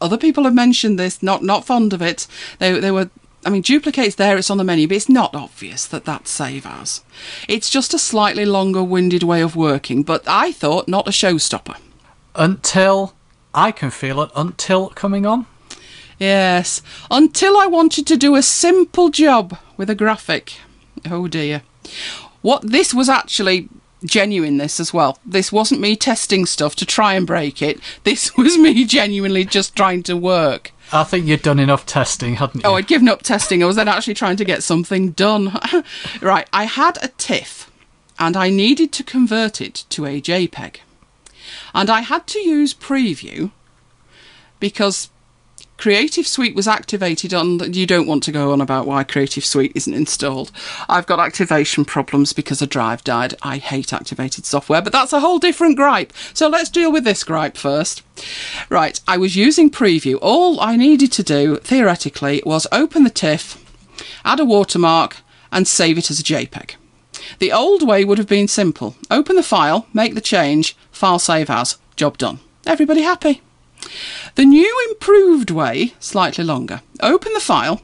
other 0.00 0.18
people 0.18 0.44
have 0.44 0.54
mentioned 0.54 0.98
this, 0.98 1.22
not 1.22 1.42
not 1.42 1.64
fond 1.64 1.92
of 1.92 2.02
it. 2.02 2.26
They 2.58 2.78
they 2.78 2.90
were 2.90 3.10
I 3.44 3.50
mean 3.50 3.62
duplicate's 3.62 4.16
there, 4.16 4.36
it's 4.36 4.50
on 4.50 4.58
the 4.58 4.64
menu, 4.64 4.88
but 4.88 4.96
it's 4.96 5.08
not 5.08 5.34
obvious 5.34 5.86
that 5.86 6.04
that's 6.04 6.30
save 6.30 6.66
as. 6.66 7.02
It's 7.48 7.70
just 7.70 7.94
a 7.94 7.98
slightly 7.98 8.44
longer 8.44 8.84
winded 8.84 9.22
way 9.22 9.40
of 9.40 9.56
working, 9.56 10.02
but 10.02 10.22
I 10.26 10.52
thought 10.52 10.88
not 10.88 11.08
a 11.08 11.12
showstopper. 11.12 11.76
Until 12.34 13.14
I 13.54 13.72
can 13.72 13.90
feel 13.90 14.20
it 14.20 14.30
until 14.36 14.90
coming 14.90 15.24
on. 15.24 15.46
Yes, 16.18 16.82
until 17.10 17.56
I 17.58 17.66
wanted 17.66 18.06
to 18.06 18.16
do 18.16 18.36
a 18.36 18.42
simple 18.42 19.10
job 19.10 19.58
with 19.76 19.90
a 19.90 19.94
graphic. 19.94 20.54
Oh 21.08 21.28
dear. 21.28 21.62
What 22.42 22.62
this 22.62 22.94
was 22.94 23.08
actually 23.08 23.68
genuine 24.04 24.56
this 24.56 24.78
as 24.80 24.94
well. 24.94 25.18
This 25.24 25.52
wasn't 25.52 25.80
me 25.80 25.96
testing 25.96 26.46
stuff 26.46 26.74
to 26.76 26.86
try 26.86 27.14
and 27.14 27.26
break 27.26 27.60
it. 27.60 27.80
This 28.04 28.36
was 28.36 28.56
me 28.56 28.84
genuinely 28.84 29.44
just 29.44 29.76
trying 29.76 30.02
to 30.04 30.16
work. 30.16 30.72
I 30.92 31.04
think 31.04 31.26
you'd 31.26 31.42
done 31.42 31.58
enough 31.58 31.84
testing, 31.84 32.36
hadn't 32.36 32.62
you? 32.62 32.70
Oh, 32.70 32.74
I'd 32.74 32.86
given 32.86 33.08
up 33.08 33.22
testing. 33.22 33.62
I 33.62 33.66
was 33.66 33.76
then 33.76 33.88
actually 33.88 34.14
trying 34.14 34.36
to 34.36 34.44
get 34.44 34.62
something 34.62 35.10
done. 35.10 35.58
right, 36.22 36.48
I 36.52 36.64
had 36.64 36.98
a 37.02 37.08
TIFF 37.08 37.70
and 38.18 38.36
I 38.36 38.50
needed 38.50 38.92
to 38.92 39.04
convert 39.04 39.60
it 39.60 39.84
to 39.90 40.06
a 40.06 40.20
JPEG. 40.20 40.76
And 41.74 41.90
I 41.90 42.00
had 42.00 42.26
to 42.28 42.38
use 42.38 42.72
Preview 42.72 43.50
because 44.60 45.10
Creative 45.78 46.26
Suite 46.26 46.54
was 46.54 46.66
activated 46.66 47.34
on. 47.34 47.72
You 47.72 47.86
don't 47.86 48.06
want 48.06 48.22
to 48.24 48.32
go 48.32 48.52
on 48.52 48.60
about 48.60 48.86
why 48.86 49.04
Creative 49.04 49.44
Suite 49.44 49.72
isn't 49.74 49.92
installed. 49.92 50.50
I've 50.88 51.06
got 51.06 51.20
activation 51.20 51.84
problems 51.84 52.32
because 52.32 52.62
a 52.62 52.66
drive 52.66 53.04
died. 53.04 53.34
I 53.42 53.58
hate 53.58 53.92
activated 53.92 54.46
software, 54.46 54.82
but 54.82 54.92
that's 54.92 55.12
a 55.12 55.20
whole 55.20 55.38
different 55.38 55.76
gripe. 55.76 56.12
So 56.32 56.48
let's 56.48 56.70
deal 56.70 56.90
with 56.90 57.04
this 57.04 57.24
gripe 57.24 57.56
first. 57.56 58.02
Right, 58.70 59.00
I 59.06 59.18
was 59.18 59.36
using 59.36 59.70
Preview. 59.70 60.18
All 60.22 60.60
I 60.60 60.76
needed 60.76 61.12
to 61.12 61.22
do, 61.22 61.56
theoretically, 61.56 62.42
was 62.46 62.66
open 62.72 63.04
the 63.04 63.10
TIFF, 63.10 63.62
add 64.24 64.40
a 64.40 64.44
watermark, 64.44 65.18
and 65.52 65.68
save 65.68 65.98
it 65.98 66.10
as 66.10 66.20
a 66.20 66.24
JPEG. 66.24 66.76
The 67.38 67.52
old 67.52 67.86
way 67.86 68.04
would 68.04 68.18
have 68.18 68.28
been 68.28 68.48
simple 68.48 68.96
open 69.10 69.36
the 69.36 69.42
file, 69.42 69.86
make 69.92 70.14
the 70.14 70.20
change, 70.20 70.76
file 70.90 71.18
save 71.18 71.50
as, 71.50 71.76
job 71.96 72.18
done. 72.18 72.40
Everybody 72.66 73.02
happy? 73.02 73.42
The 74.34 74.44
new 74.44 74.88
improved 74.90 75.50
way, 75.50 75.94
slightly 75.98 76.44
longer, 76.44 76.82
open 77.00 77.32
the 77.32 77.40
file, 77.40 77.82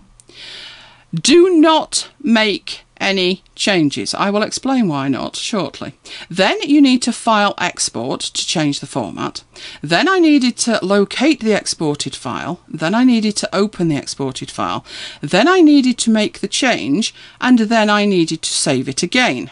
do 1.15 1.59
not 1.59 2.11
make 2.23 2.85
any 3.03 3.43
changes. 3.57 4.15
I 4.15 4.31
will 4.31 4.43
explain 4.43 4.87
why 4.87 5.09
not 5.09 5.35
shortly. 5.37 5.95
Then 6.31 6.63
you 6.63 6.81
need 6.81 7.03
to 7.03 7.13
file 7.13 7.55
export 7.59 8.21
to 8.21 8.47
change 8.47 8.81
the 8.81 8.87
format. 8.87 9.43
Then 9.83 10.09
I 10.09 10.21
needed 10.21 10.57
to 10.59 10.79
locate 10.83 11.41
the 11.41 11.53
exported 11.53 12.15
file. 12.15 12.61
Then 12.69 12.95
I 12.95 13.05
needed 13.05 13.37
to 13.39 13.55
open 13.55 13.89
the 13.89 13.97
exported 13.97 14.51
file. 14.51 14.85
Then 15.21 15.49
I 15.49 15.61
needed 15.61 15.99
to 15.99 16.11
make 16.11 16.39
the 16.39 16.49
change. 16.49 17.13
And 17.41 17.59
then 17.59 17.91
I 17.91 18.07
needed 18.07 18.41
to 18.43 18.53
save 18.53 18.89
it 18.89 19.03
again. 19.03 19.51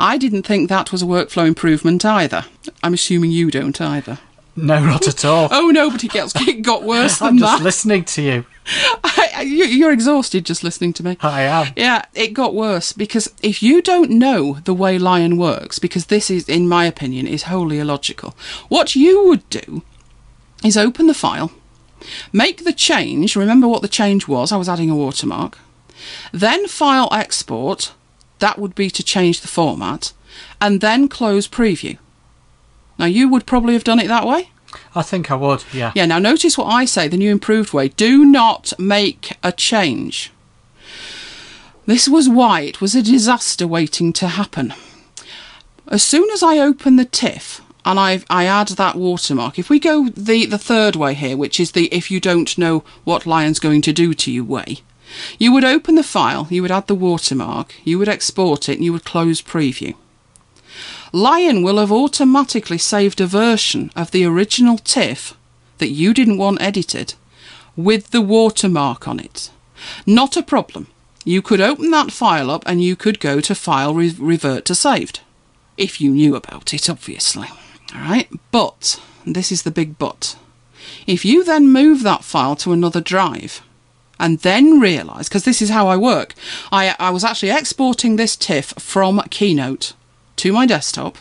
I 0.00 0.16
didn't 0.16 0.44
think 0.44 0.68
that 0.68 0.90
was 0.90 1.02
a 1.02 1.06
workflow 1.06 1.46
improvement 1.46 2.04
either. 2.04 2.46
I'm 2.82 2.94
assuming 2.94 3.32
you 3.32 3.50
don't 3.50 3.80
either. 3.80 4.18
No, 4.66 4.84
not 4.84 5.06
at 5.08 5.24
all. 5.24 5.48
Oh 5.52 5.68
no, 5.70 5.90
but 5.90 6.02
it 6.04 6.10
gets 6.10 6.32
it 6.48 6.62
got 6.62 6.82
worse 6.82 7.18
than 7.18 7.28
I'm 7.28 7.38
just 7.38 7.58
that. 7.58 7.64
listening 7.64 8.04
to 8.04 8.22
you. 8.22 8.44
I, 9.04 9.30
I- 9.36 9.42
you- 9.42 9.64
you're 9.66 9.92
exhausted 9.92 10.44
just 10.44 10.62
listening 10.64 10.92
to 10.94 11.04
me. 11.04 11.16
I 11.20 11.42
am. 11.42 11.72
Yeah, 11.76 12.04
it 12.14 12.28
got 12.34 12.54
worse 12.54 12.92
because 12.92 13.32
if 13.42 13.62
you 13.62 13.80
don't 13.82 14.10
know 14.10 14.54
the 14.64 14.74
way 14.74 14.98
Lion 14.98 15.36
works, 15.36 15.78
because 15.78 16.06
this 16.06 16.30
is, 16.30 16.48
in 16.48 16.68
my 16.68 16.84
opinion, 16.86 17.26
is 17.26 17.44
wholly 17.44 17.78
illogical, 17.78 18.34
what 18.68 18.94
you 18.96 19.24
would 19.26 19.48
do 19.50 19.82
is 20.64 20.76
open 20.76 21.06
the 21.06 21.14
file, 21.14 21.52
make 22.32 22.64
the 22.64 22.72
change. 22.72 23.36
Remember 23.36 23.68
what 23.68 23.82
the 23.82 23.88
change 23.88 24.26
was? 24.28 24.50
I 24.52 24.56
was 24.56 24.68
adding 24.68 24.90
a 24.90 24.96
watermark. 24.96 25.58
Then 26.32 26.66
file 26.68 27.08
export. 27.12 27.92
That 28.40 28.58
would 28.58 28.74
be 28.74 28.88
to 28.90 29.02
change 29.02 29.40
the 29.40 29.48
format, 29.48 30.12
and 30.60 30.80
then 30.80 31.08
close 31.08 31.48
preview. 31.48 31.98
Now 32.98 33.06
you 33.06 33.28
would 33.28 33.46
probably 33.46 33.74
have 33.74 33.84
done 33.84 34.00
it 34.00 34.08
that 34.08 34.26
way. 34.26 34.50
I 34.94 35.02
think 35.02 35.30
I 35.30 35.34
would, 35.34 35.64
yeah. 35.72 35.92
Yeah, 35.94 36.06
now 36.06 36.18
notice 36.18 36.58
what 36.58 36.66
I 36.66 36.84
say, 36.84 37.08
the 37.08 37.16
new 37.16 37.30
improved 37.30 37.72
way. 37.72 37.88
Do 37.88 38.24
not 38.24 38.72
make 38.78 39.36
a 39.42 39.52
change. 39.52 40.32
This 41.86 42.06
was 42.06 42.28
why 42.28 42.60
it 42.62 42.80
was 42.80 42.94
a 42.94 43.02
disaster 43.02 43.66
waiting 43.66 44.12
to 44.14 44.28
happen. 44.28 44.74
As 45.86 46.02
soon 46.02 46.28
as 46.30 46.42
I 46.42 46.58
open 46.58 46.96
the 46.96 47.06
TIFF 47.06 47.62
and 47.86 47.98
I 47.98 48.20
I 48.28 48.44
add 48.44 48.68
that 48.68 48.96
watermark, 48.96 49.58
if 49.58 49.70
we 49.70 49.78
go 49.78 50.10
the, 50.10 50.44
the 50.44 50.58
third 50.58 50.96
way 50.96 51.14
here, 51.14 51.36
which 51.36 51.58
is 51.58 51.72
the 51.72 51.86
if 51.86 52.10
you 52.10 52.20
don't 52.20 52.58
know 52.58 52.84
what 53.04 53.24
Lion's 53.24 53.58
going 53.58 53.80
to 53.82 53.92
do 53.92 54.12
to 54.12 54.30
you 54.30 54.44
way, 54.44 54.80
you 55.38 55.50
would 55.50 55.64
open 55.64 55.94
the 55.94 56.02
file, 56.02 56.46
you 56.50 56.60
would 56.60 56.70
add 56.70 56.88
the 56.88 56.94
watermark, 56.94 57.74
you 57.84 57.98
would 57.98 58.08
export 58.08 58.68
it, 58.68 58.74
and 58.74 58.84
you 58.84 58.92
would 58.92 59.04
close 59.04 59.40
preview. 59.40 59.94
Lion 61.12 61.62
will 61.62 61.78
have 61.78 61.92
automatically 61.92 62.78
saved 62.78 63.20
a 63.20 63.26
version 63.26 63.90
of 63.96 64.10
the 64.10 64.24
original 64.24 64.78
TIFF 64.78 65.36
that 65.78 65.88
you 65.88 66.12
didn't 66.12 66.38
want 66.38 66.60
edited 66.60 67.14
with 67.76 68.10
the 68.10 68.20
watermark 68.20 69.08
on 69.08 69.20
it. 69.20 69.50
Not 70.06 70.36
a 70.36 70.42
problem. 70.42 70.88
You 71.24 71.42
could 71.42 71.60
open 71.60 71.90
that 71.92 72.12
file 72.12 72.50
up 72.50 72.62
and 72.66 72.82
you 72.82 72.96
could 72.96 73.20
go 73.20 73.40
to 73.40 73.54
file 73.54 73.94
re- 73.94 74.14
revert 74.18 74.64
to 74.66 74.74
saved. 74.74 75.20
If 75.76 76.00
you 76.00 76.10
knew 76.10 76.34
about 76.34 76.74
it, 76.74 76.90
obviously. 76.90 77.48
Alright, 77.94 78.28
but, 78.50 79.00
this 79.24 79.52
is 79.52 79.62
the 79.62 79.70
big 79.70 79.98
but. 79.98 80.36
If 81.06 81.24
you 81.24 81.44
then 81.44 81.72
move 81.72 82.02
that 82.02 82.24
file 82.24 82.56
to 82.56 82.72
another 82.72 83.00
drive, 83.00 83.62
and 84.18 84.40
then 84.40 84.80
realise, 84.80 85.28
because 85.28 85.44
this 85.44 85.62
is 85.62 85.70
how 85.70 85.86
I 85.86 85.96
work, 85.96 86.34
I, 86.72 86.96
I 86.98 87.10
was 87.10 87.24
actually 87.24 87.50
exporting 87.50 88.16
this 88.16 88.36
TIFF 88.36 88.74
from 88.78 89.22
Keynote 89.30 89.92
to 90.38 90.52
my 90.52 90.66
desktop. 90.66 91.18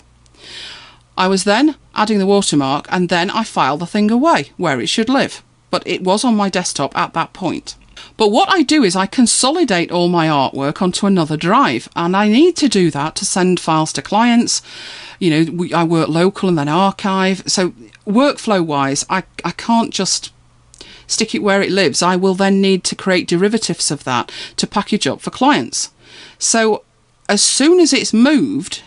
I 1.18 1.28
was 1.28 1.44
then 1.44 1.76
adding 1.96 2.20
the 2.20 2.28
watermark, 2.28 2.88
and 2.90 3.10
then 3.10 3.30
I 3.30 3.44
file 3.44 3.78
the 3.78 3.86
thing 3.86 4.12
away 4.12 4.52
where 4.58 4.80
it 4.80 4.88
should 4.88 5.10
live. 5.10 5.44
But 5.72 5.86
it 5.86 6.04
was 6.04 6.24
on 6.24 6.36
my 6.36 6.50
desktop 6.50 6.96
at 6.96 7.14
that 7.14 7.34
point. 7.34 7.76
But 8.16 8.30
what 8.32 8.50
I 8.50 8.62
do 8.64 8.84
is 8.84 8.96
I 8.96 9.06
consolidate 9.06 9.92
all 9.92 10.08
my 10.08 10.28
artwork 10.28 10.82
onto 10.82 11.08
another 11.08 11.38
drive, 11.38 11.90
and 11.96 12.16
I 12.16 12.28
need 12.30 12.56
to 12.58 12.70
do 12.70 12.92
that 12.92 13.16
to 13.16 13.26
send 13.26 13.60
files 13.60 13.92
to 13.94 14.02
clients. 14.02 14.62
You 15.20 15.30
know, 15.32 15.52
we, 15.52 15.74
I 15.74 15.84
work 15.84 16.10
local 16.10 16.50
and 16.50 16.58
then 16.58 16.70
archive. 16.70 17.44
So 17.48 17.74
workflow 18.06 18.66
wise, 18.66 19.06
I, 19.10 19.24
I 19.44 19.52
can't 19.52 19.94
just 19.94 20.32
stick 21.08 21.34
it 21.34 21.44
where 21.44 21.62
it 21.62 21.72
lives. 21.72 22.02
I 22.04 22.16
will 22.16 22.36
then 22.36 22.62
need 22.62 22.84
to 22.86 22.96
create 22.96 23.28
derivatives 23.28 23.92
of 23.92 24.04
that 24.04 24.32
to 24.58 24.68
package 24.68 25.08
up 25.08 25.22
for 25.22 25.32
clients. 25.32 25.92
So 26.38 26.84
as 27.30 27.42
soon 27.42 27.80
as 27.80 27.94
it's 27.94 28.14
moved, 28.14 28.84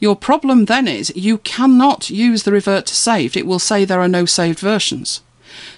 your 0.00 0.16
problem 0.16 0.64
then 0.64 0.88
is 0.88 1.12
you 1.14 1.38
cannot 1.38 2.10
use 2.10 2.42
the 2.42 2.52
revert 2.52 2.86
to 2.86 2.96
saved. 2.96 3.36
It 3.36 3.46
will 3.46 3.58
say 3.58 3.84
there 3.84 4.00
are 4.00 4.08
no 4.08 4.24
saved 4.24 4.58
versions. 4.58 5.20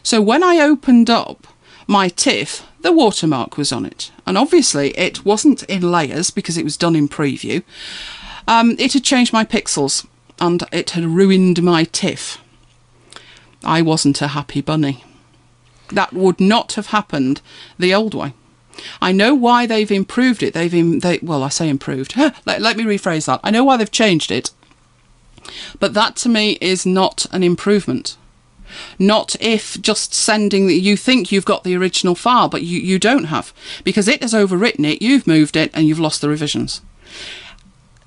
So 0.02 0.22
when 0.22 0.42
I 0.42 0.60
opened 0.60 1.10
up 1.10 1.46
my 1.86 2.08
TIFF, 2.08 2.64
the 2.80 2.92
watermark 2.92 3.56
was 3.56 3.72
on 3.72 3.84
it. 3.84 4.12
And 4.24 4.38
obviously 4.38 4.90
it 4.90 5.24
wasn't 5.24 5.64
in 5.64 5.90
layers 5.90 6.30
because 6.30 6.56
it 6.56 6.64
was 6.64 6.76
done 6.76 6.94
in 6.94 7.08
preview. 7.08 7.64
Um, 8.46 8.76
it 8.78 8.92
had 8.92 9.04
changed 9.04 9.32
my 9.32 9.44
pixels 9.44 10.06
and 10.40 10.62
it 10.72 10.90
had 10.90 11.04
ruined 11.04 11.62
my 11.62 11.84
TIFF. 11.84 12.38
I 13.64 13.82
wasn't 13.82 14.22
a 14.22 14.28
happy 14.28 14.60
bunny. 14.60 15.04
That 15.88 16.12
would 16.12 16.40
not 16.40 16.72
have 16.74 16.86
happened 16.86 17.40
the 17.78 17.94
old 17.94 18.14
way. 18.14 18.34
I 19.00 19.12
know 19.12 19.34
why 19.34 19.66
they've 19.66 19.90
improved 19.90 20.42
it. 20.42 20.54
They've 20.54 20.74
Im- 20.74 21.00
they 21.00 21.18
well, 21.22 21.42
I 21.42 21.48
say 21.48 21.68
improved. 21.68 22.16
let, 22.46 22.60
let 22.60 22.76
me 22.76 22.84
rephrase 22.84 23.26
that. 23.26 23.40
I 23.42 23.50
know 23.50 23.64
why 23.64 23.76
they've 23.76 23.90
changed 23.90 24.30
it. 24.30 24.50
But 25.78 25.94
that 25.94 26.16
to 26.16 26.28
me 26.28 26.58
is 26.60 26.86
not 26.86 27.26
an 27.32 27.42
improvement. 27.42 28.16
Not 28.98 29.36
if 29.40 29.80
just 29.82 30.14
sending 30.14 30.70
you 30.70 30.96
think 30.96 31.30
you've 31.30 31.44
got 31.44 31.64
the 31.64 31.76
original 31.76 32.14
file, 32.14 32.48
but 32.48 32.62
you, 32.62 32.78
you 32.80 32.98
don't 32.98 33.24
have 33.24 33.52
because 33.84 34.08
it 34.08 34.22
has 34.22 34.32
overwritten 34.32 34.86
it, 34.90 35.02
you've 35.02 35.26
moved 35.26 35.56
it, 35.56 35.70
and 35.74 35.86
you've 35.86 36.00
lost 36.00 36.20
the 36.22 36.28
revisions. 36.28 36.80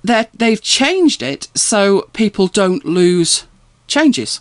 They're, 0.03 0.27
they've 0.33 0.61
changed 0.61 1.21
it 1.21 1.49
so 1.53 2.09
people 2.13 2.47
don't 2.47 2.85
lose 2.85 3.45
changes 3.87 4.39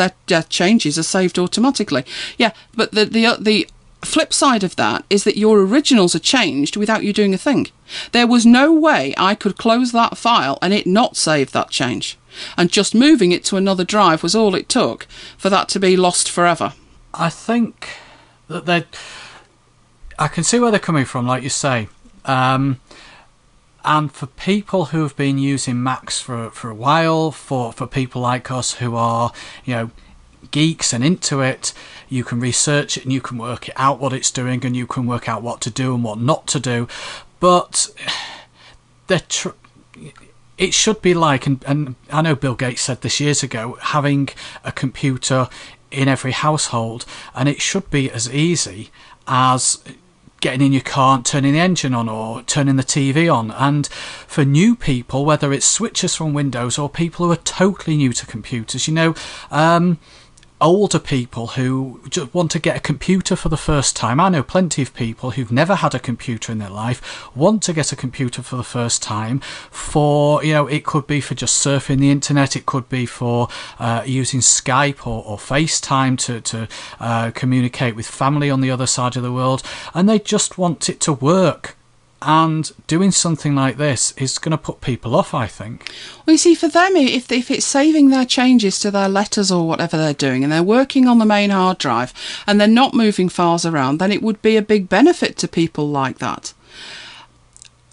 their, 0.00 0.12
their 0.26 0.42
changes 0.42 0.98
are 0.98 1.04
saved 1.04 1.38
automatically. 1.38 2.04
Yeah, 2.38 2.52
but 2.74 2.92
the 2.92 3.04
the 3.04 3.26
uh, 3.26 3.36
the 3.38 3.68
flip 4.02 4.32
side 4.32 4.64
of 4.64 4.76
that 4.76 5.04
is 5.10 5.24
that 5.24 5.36
your 5.36 5.60
originals 5.60 6.14
are 6.14 6.20
changed 6.20 6.76
without 6.76 7.04
you 7.04 7.12
doing 7.12 7.34
a 7.34 7.38
thing. 7.38 7.68
There 8.12 8.26
was 8.26 8.46
no 8.46 8.72
way 8.72 9.14
I 9.16 9.34
could 9.34 9.56
close 9.58 9.92
that 9.92 10.16
file 10.16 10.58
and 10.62 10.72
it 10.72 10.86
not 10.86 11.16
save 11.16 11.52
that 11.52 11.70
change. 11.70 12.18
And 12.56 12.70
just 12.70 12.94
moving 12.94 13.32
it 13.32 13.44
to 13.46 13.56
another 13.56 13.84
drive 13.84 14.22
was 14.22 14.34
all 14.34 14.54
it 14.54 14.68
took 14.68 15.06
for 15.36 15.50
that 15.50 15.68
to 15.70 15.80
be 15.80 15.96
lost 15.96 16.30
forever. 16.30 16.74
I 17.12 17.28
think 17.28 17.88
that 18.48 18.66
they 18.66 18.84
I 20.18 20.28
can 20.28 20.44
see 20.44 20.60
where 20.60 20.70
they're 20.70 20.78
coming 20.78 21.06
from, 21.06 21.26
like 21.26 21.42
you 21.42 21.48
say. 21.48 21.88
Um, 22.26 22.80
and 23.84 24.12
for 24.12 24.26
people 24.26 24.86
who 24.86 25.02
have 25.02 25.16
been 25.16 25.38
using 25.38 25.82
Macs 25.82 26.20
for, 26.20 26.50
for 26.50 26.68
a 26.68 26.74
while, 26.74 27.30
for, 27.30 27.72
for 27.72 27.86
people 27.86 28.20
like 28.20 28.50
us 28.50 28.74
who 28.74 28.94
are, 28.96 29.32
you 29.64 29.74
know, 29.74 29.90
geeks 30.50 30.92
and 30.92 31.02
into 31.02 31.40
it, 31.40 31.72
you 32.10 32.24
can 32.24 32.40
research 32.40 32.98
it 32.98 33.04
and 33.04 33.12
you 33.12 33.22
can 33.22 33.38
work 33.38 33.68
it 33.68 33.74
out 33.76 34.00
what 34.00 34.12
it's 34.12 34.30
doing 34.30 34.66
and 34.66 34.76
you 34.76 34.86
can 34.86 35.06
work 35.06 35.28
out 35.28 35.42
what 35.42 35.62
to 35.62 35.70
do 35.70 35.94
and 35.94 36.04
what 36.04 36.18
not 36.18 36.46
to 36.48 36.60
do. 36.60 36.86
But 37.38 37.88
tr- 39.28 39.50
it 40.58 40.74
should 40.74 41.00
be 41.00 41.14
like, 41.14 41.46
and, 41.46 41.64
and 41.66 41.94
I 42.10 42.20
know 42.20 42.34
Bill 42.34 42.54
Gates 42.54 42.82
said 42.82 43.00
this 43.00 43.20
years 43.20 43.42
ago, 43.42 43.78
having 43.80 44.28
a 44.62 44.72
computer 44.72 45.48
in 45.90 46.06
every 46.08 46.32
household, 46.32 47.06
and 47.34 47.48
it 47.48 47.62
should 47.62 47.88
be 47.90 48.10
as 48.10 48.32
easy 48.32 48.90
as 49.26 49.82
getting 50.40 50.66
in 50.66 50.72
your 50.72 50.82
car 50.82 51.16
and 51.16 51.24
turning 51.24 51.52
the 51.52 51.58
engine 51.58 51.94
on 51.94 52.08
or 52.08 52.42
turning 52.42 52.76
the 52.76 52.82
TV 52.82 53.32
on. 53.32 53.50
And 53.52 53.86
for 53.86 54.44
new 54.44 54.74
people, 54.74 55.24
whether 55.24 55.52
it's 55.52 55.78
switchers 55.78 56.16
from 56.16 56.34
Windows 56.34 56.78
or 56.78 56.88
people 56.88 57.26
who 57.26 57.32
are 57.32 57.36
totally 57.36 57.96
new 57.96 58.12
to 58.12 58.26
computers, 58.26 58.88
you 58.88 58.94
know, 58.94 59.14
um, 59.50 59.98
older 60.60 60.98
people 60.98 61.48
who 61.48 62.00
just 62.08 62.32
want 62.34 62.50
to 62.50 62.58
get 62.58 62.76
a 62.76 62.80
computer 62.80 63.36
for 63.36 63.48
the 63.48 63.56
first 63.56 63.96
time. 63.96 64.20
I 64.20 64.28
know 64.28 64.42
plenty 64.42 64.82
of 64.82 64.94
people 64.94 65.32
who've 65.32 65.52
never 65.52 65.76
had 65.76 65.94
a 65.94 65.98
computer 65.98 66.52
in 66.52 66.58
their 66.58 66.70
life 66.70 67.30
want 67.34 67.62
to 67.64 67.72
get 67.72 67.92
a 67.92 67.96
computer 67.96 68.42
for 68.42 68.56
the 68.56 68.64
first 68.64 69.02
time. 69.02 69.40
For 69.70 70.44
you 70.44 70.52
know, 70.52 70.66
it 70.66 70.84
could 70.84 71.06
be 71.06 71.20
for 71.20 71.34
just 71.34 71.64
surfing 71.64 71.98
the 71.98 72.10
internet. 72.10 72.56
It 72.56 72.66
could 72.66 72.88
be 72.88 73.06
for 73.06 73.48
uh, 73.78 74.02
using 74.06 74.40
Skype 74.40 75.06
or, 75.06 75.24
or 75.24 75.38
FaceTime 75.38 76.18
to 76.18 76.40
to 76.40 76.68
uh, 76.98 77.30
communicate 77.34 77.96
with 77.96 78.06
family 78.06 78.50
on 78.50 78.60
the 78.60 78.70
other 78.70 78.86
side 78.86 79.16
of 79.16 79.22
the 79.22 79.32
world, 79.32 79.62
and 79.94 80.08
they 80.08 80.18
just 80.18 80.58
want 80.58 80.88
it 80.88 81.00
to 81.00 81.12
work 81.12 81.76
and 82.22 82.70
doing 82.86 83.10
something 83.10 83.54
like 83.54 83.78
this 83.78 84.12
is 84.12 84.38
going 84.38 84.50
to 84.52 84.58
put 84.58 84.80
people 84.80 85.16
off, 85.16 85.32
I 85.32 85.46
think. 85.46 85.90
Well, 86.26 86.34
you 86.34 86.38
see, 86.38 86.54
for 86.54 86.68
them, 86.68 86.94
if, 86.96 87.32
if 87.32 87.50
it's 87.50 87.64
saving 87.64 88.10
their 88.10 88.26
changes 88.26 88.78
to 88.80 88.90
their 88.90 89.08
letters 89.08 89.50
or 89.50 89.66
whatever 89.66 89.96
they're 89.96 90.12
doing, 90.12 90.44
and 90.44 90.52
they're 90.52 90.62
working 90.62 91.08
on 91.08 91.18
the 91.18 91.24
main 91.24 91.50
hard 91.50 91.78
drive 91.78 92.12
and 92.46 92.60
they're 92.60 92.68
not 92.68 92.94
moving 92.94 93.28
files 93.28 93.64
around, 93.64 93.98
then 93.98 94.12
it 94.12 94.22
would 94.22 94.42
be 94.42 94.56
a 94.56 94.62
big 94.62 94.88
benefit 94.88 95.38
to 95.38 95.48
people 95.48 95.88
like 95.88 96.18
that. 96.18 96.52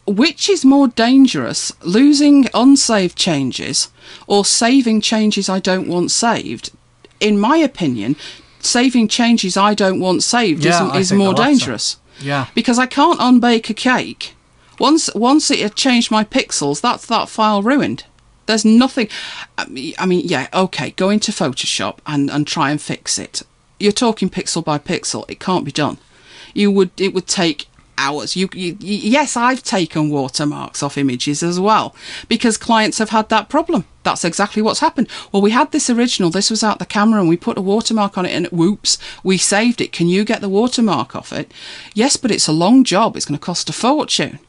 Which 0.06 0.50
is 0.50 0.66
more 0.66 0.88
dangerous, 0.88 1.72
losing 1.84 2.48
unsaved 2.54 3.18
changes 3.18 3.90
or 4.26 4.46
saving 4.46 5.02
changes 5.02 5.50
I 5.50 5.60
don't 5.60 5.88
want 5.88 6.12
saved? 6.12 6.72
In 7.20 7.40
my 7.40 7.58
opinion, 7.58 8.16
saving 8.60 9.08
changes 9.08 9.58
I 9.58 9.74
don't 9.74 10.00
want 10.00 10.24
saved 10.24 10.64
yeah, 10.64 10.94
is, 10.96 11.12
is 11.12 11.18
more 11.18 11.34
dangerous. 11.34 11.98
Yeah. 12.20 12.48
Because 12.56 12.80
I 12.80 12.86
can't 12.86 13.20
unbake 13.20 13.70
a 13.70 13.74
cake. 13.74 14.36
Once 14.80 15.14
once 15.16 15.50
it 15.50 15.60
had 15.60 15.76
changed 15.76 16.12
my 16.12 16.24
pixels, 16.24 16.82
that's 16.82 17.06
that 17.08 17.30
file 17.30 17.64
ruined. 17.64 18.06
There's 18.46 18.64
nothing. 18.64 19.10
I 19.58 20.06
mean, 20.06 20.22
yeah, 20.26 20.48
okay, 20.54 20.92
go 20.92 21.10
into 21.10 21.32
Photoshop 21.32 21.98
and, 22.06 22.30
and 22.30 22.48
try 22.48 22.72
and 22.72 22.82
fix 22.82 23.20
it. 23.20 23.42
You're 23.80 23.92
talking 23.92 24.30
pixel 24.30 24.64
by 24.64 24.78
pixel. 24.78 25.30
It 25.30 25.40
can't 25.40 25.66
be 25.66 25.72
done. 25.72 25.98
You 26.54 26.72
would 26.72 26.92
it 27.00 27.14
would 27.14 27.28
take 27.28 27.68
hours. 27.98 28.36
You, 28.36 28.50
you, 28.54 28.78
yes, 28.80 29.36
I've 29.36 29.64
taken 29.64 30.10
watermarks 30.10 30.84
off 30.84 30.98
images 30.98 31.44
as 31.44 31.60
well 31.60 31.96
because 32.28 32.58
clients 32.58 32.98
have 33.00 33.10
had 33.10 33.30
that 33.30 33.50
problem. 33.50 33.86
That's 34.04 34.24
exactly 34.24 34.62
what's 34.62 34.80
happened. 34.80 35.10
Well, 35.32 35.42
we 35.42 35.52
had 35.52 35.72
this 35.72 35.90
original. 35.90 36.30
This 36.30 36.50
was 36.50 36.64
out 36.64 36.80
the 36.80 36.86
camera, 36.86 37.20
and 37.20 37.28
we 37.28 37.36
put 37.36 37.58
a 37.58 37.62
watermark 37.62 38.18
on 38.18 38.26
it, 38.26 38.32
and 38.32 38.48
whoops, 38.48 38.98
we 39.24 39.38
saved 39.38 39.82
it. 39.82 39.92
Can 39.92 40.08
you 40.08 40.24
get 40.24 40.40
the 40.42 40.50
watermark 40.50 41.16
off 41.16 41.34
it? 41.34 41.52
Yes, 41.94 42.16
but 42.16 42.32
it's 42.32 42.48
a 42.48 42.54
long 42.54 42.84
job. 42.84 43.16
It's 43.16 43.26
going 43.26 43.38
to 43.38 43.46
cost 43.46 43.70
a 43.70 43.74
fortune 43.74 44.40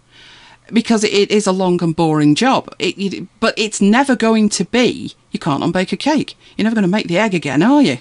because 0.72 1.02
it 1.02 1.30
is 1.30 1.46
a 1.46 1.52
long 1.52 1.82
and 1.82 1.96
boring 1.96 2.34
job. 2.34 2.72
It, 2.78 2.98
it, 2.98 3.26
but 3.40 3.54
it's 3.56 3.80
never 3.80 4.14
going 4.14 4.48
to 4.50 4.64
be. 4.64 5.14
You 5.32 5.40
can't 5.40 5.64
unbake 5.64 5.92
a 5.92 5.96
cake. 5.96 6.36
You're 6.56 6.64
never 6.64 6.76
going 6.76 6.82
to 6.82 6.88
make 6.88 7.08
the 7.08 7.18
egg 7.18 7.34
again, 7.34 7.62
are 7.62 7.82
you? 7.82 7.98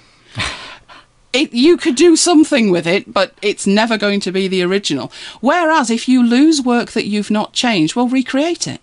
It, 1.33 1.53
you 1.53 1.77
could 1.77 1.95
do 1.95 2.15
something 2.15 2.71
with 2.71 2.87
it, 2.87 3.11
but 3.11 3.33
it's 3.41 3.67
never 3.67 3.97
going 3.97 4.19
to 4.21 4.31
be 4.31 4.47
the 4.47 4.63
original. 4.63 5.11
Whereas 5.41 5.89
if 5.89 6.07
you 6.07 6.23
lose 6.23 6.61
work 6.61 6.91
that 6.91 7.05
you've 7.05 7.31
not 7.31 7.53
changed, 7.53 7.95
well, 7.95 8.07
recreate 8.07 8.67
it. 8.67 8.81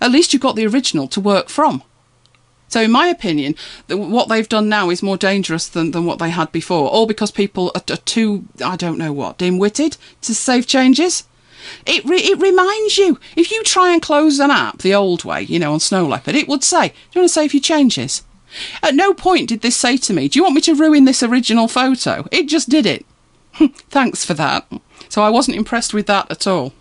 At 0.00 0.10
least 0.10 0.32
you've 0.32 0.42
got 0.42 0.56
the 0.56 0.66
original 0.66 1.08
to 1.08 1.20
work 1.20 1.48
from. 1.48 1.82
So, 2.68 2.80
in 2.80 2.90
my 2.90 3.06
opinion, 3.06 3.54
what 3.88 4.28
they've 4.28 4.48
done 4.48 4.68
now 4.68 4.90
is 4.90 5.02
more 5.02 5.16
dangerous 5.16 5.68
than, 5.68 5.92
than 5.92 6.06
what 6.06 6.18
they 6.18 6.30
had 6.30 6.50
before, 6.50 6.88
all 6.88 7.06
because 7.06 7.30
people 7.30 7.70
are, 7.74 7.82
are 7.88 7.98
too, 7.98 8.46
I 8.64 8.74
don't 8.76 8.98
know 8.98 9.12
what, 9.12 9.38
dim 9.38 9.58
witted 9.58 9.96
to 10.22 10.34
save 10.34 10.66
changes. 10.66 11.24
It, 11.86 12.04
re- 12.04 12.18
it 12.18 12.40
reminds 12.40 12.98
you, 12.98 13.18
if 13.36 13.50
you 13.50 13.62
try 13.62 13.92
and 13.92 14.02
close 14.02 14.38
an 14.40 14.50
app 14.50 14.78
the 14.78 14.94
old 14.94 15.24
way, 15.24 15.42
you 15.42 15.58
know, 15.58 15.72
on 15.72 15.80
Snow 15.80 16.06
Leopard, 16.06 16.34
it 16.34 16.48
would 16.48 16.64
say, 16.64 16.88
Do 16.88 16.94
you 17.12 17.20
want 17.20 17.28
to 17.30 17.34
save 17.34 17.54
your 17.54 17.60
changes? 17.60 18.22
At 18.82 18.94
no 18.94 19.14
point 19.14 19.48
did 19.48 19.62
this 19.62 19.76
say 19.76 19.96
to 19.98 20.12
me, 20.12 20.28
Do 20.28 20.38
you 20.38 20.42
want 20.42 20.54
me 20.54 20.60
to 20.62 20.74
ruin 20.74 21.04
this 21.04 21.22
original 21.22 21.68
photo? 21.68 22.26
It 22.30 22.48
just 22.48 22.68
did 22.68 22.86
it. 22.86 23.04
Thanks 23.90 24.24
for 24.24 24.34
that. 24.34 24.66
So 25.08 25.22
I 25.22 25.30
wasn't 25.30 25.56
impressed 25.56 25.94
with 25.94 26.06
that 26.06 26.30
at 26.30 26.46
all. 26.46 26.72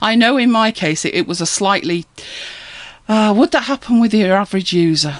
I 0.00 0.14
know 0.14 0.36
in 0.36 0.50
my 0.50 0.70
case 0.72 1.04
it, 1.04 1.14
it 1.14 1.26
was 1.26 1.40
a 1.40 1.46
slightly 1.46 2.04
Uh, 3.08 3.34
would 3.36 3.50
that 3.52 3.64
happen 3.64 4.00
with 4.00 4.14
your 4.14 4.34
average 4.34 4.72
user? 4.72 5.18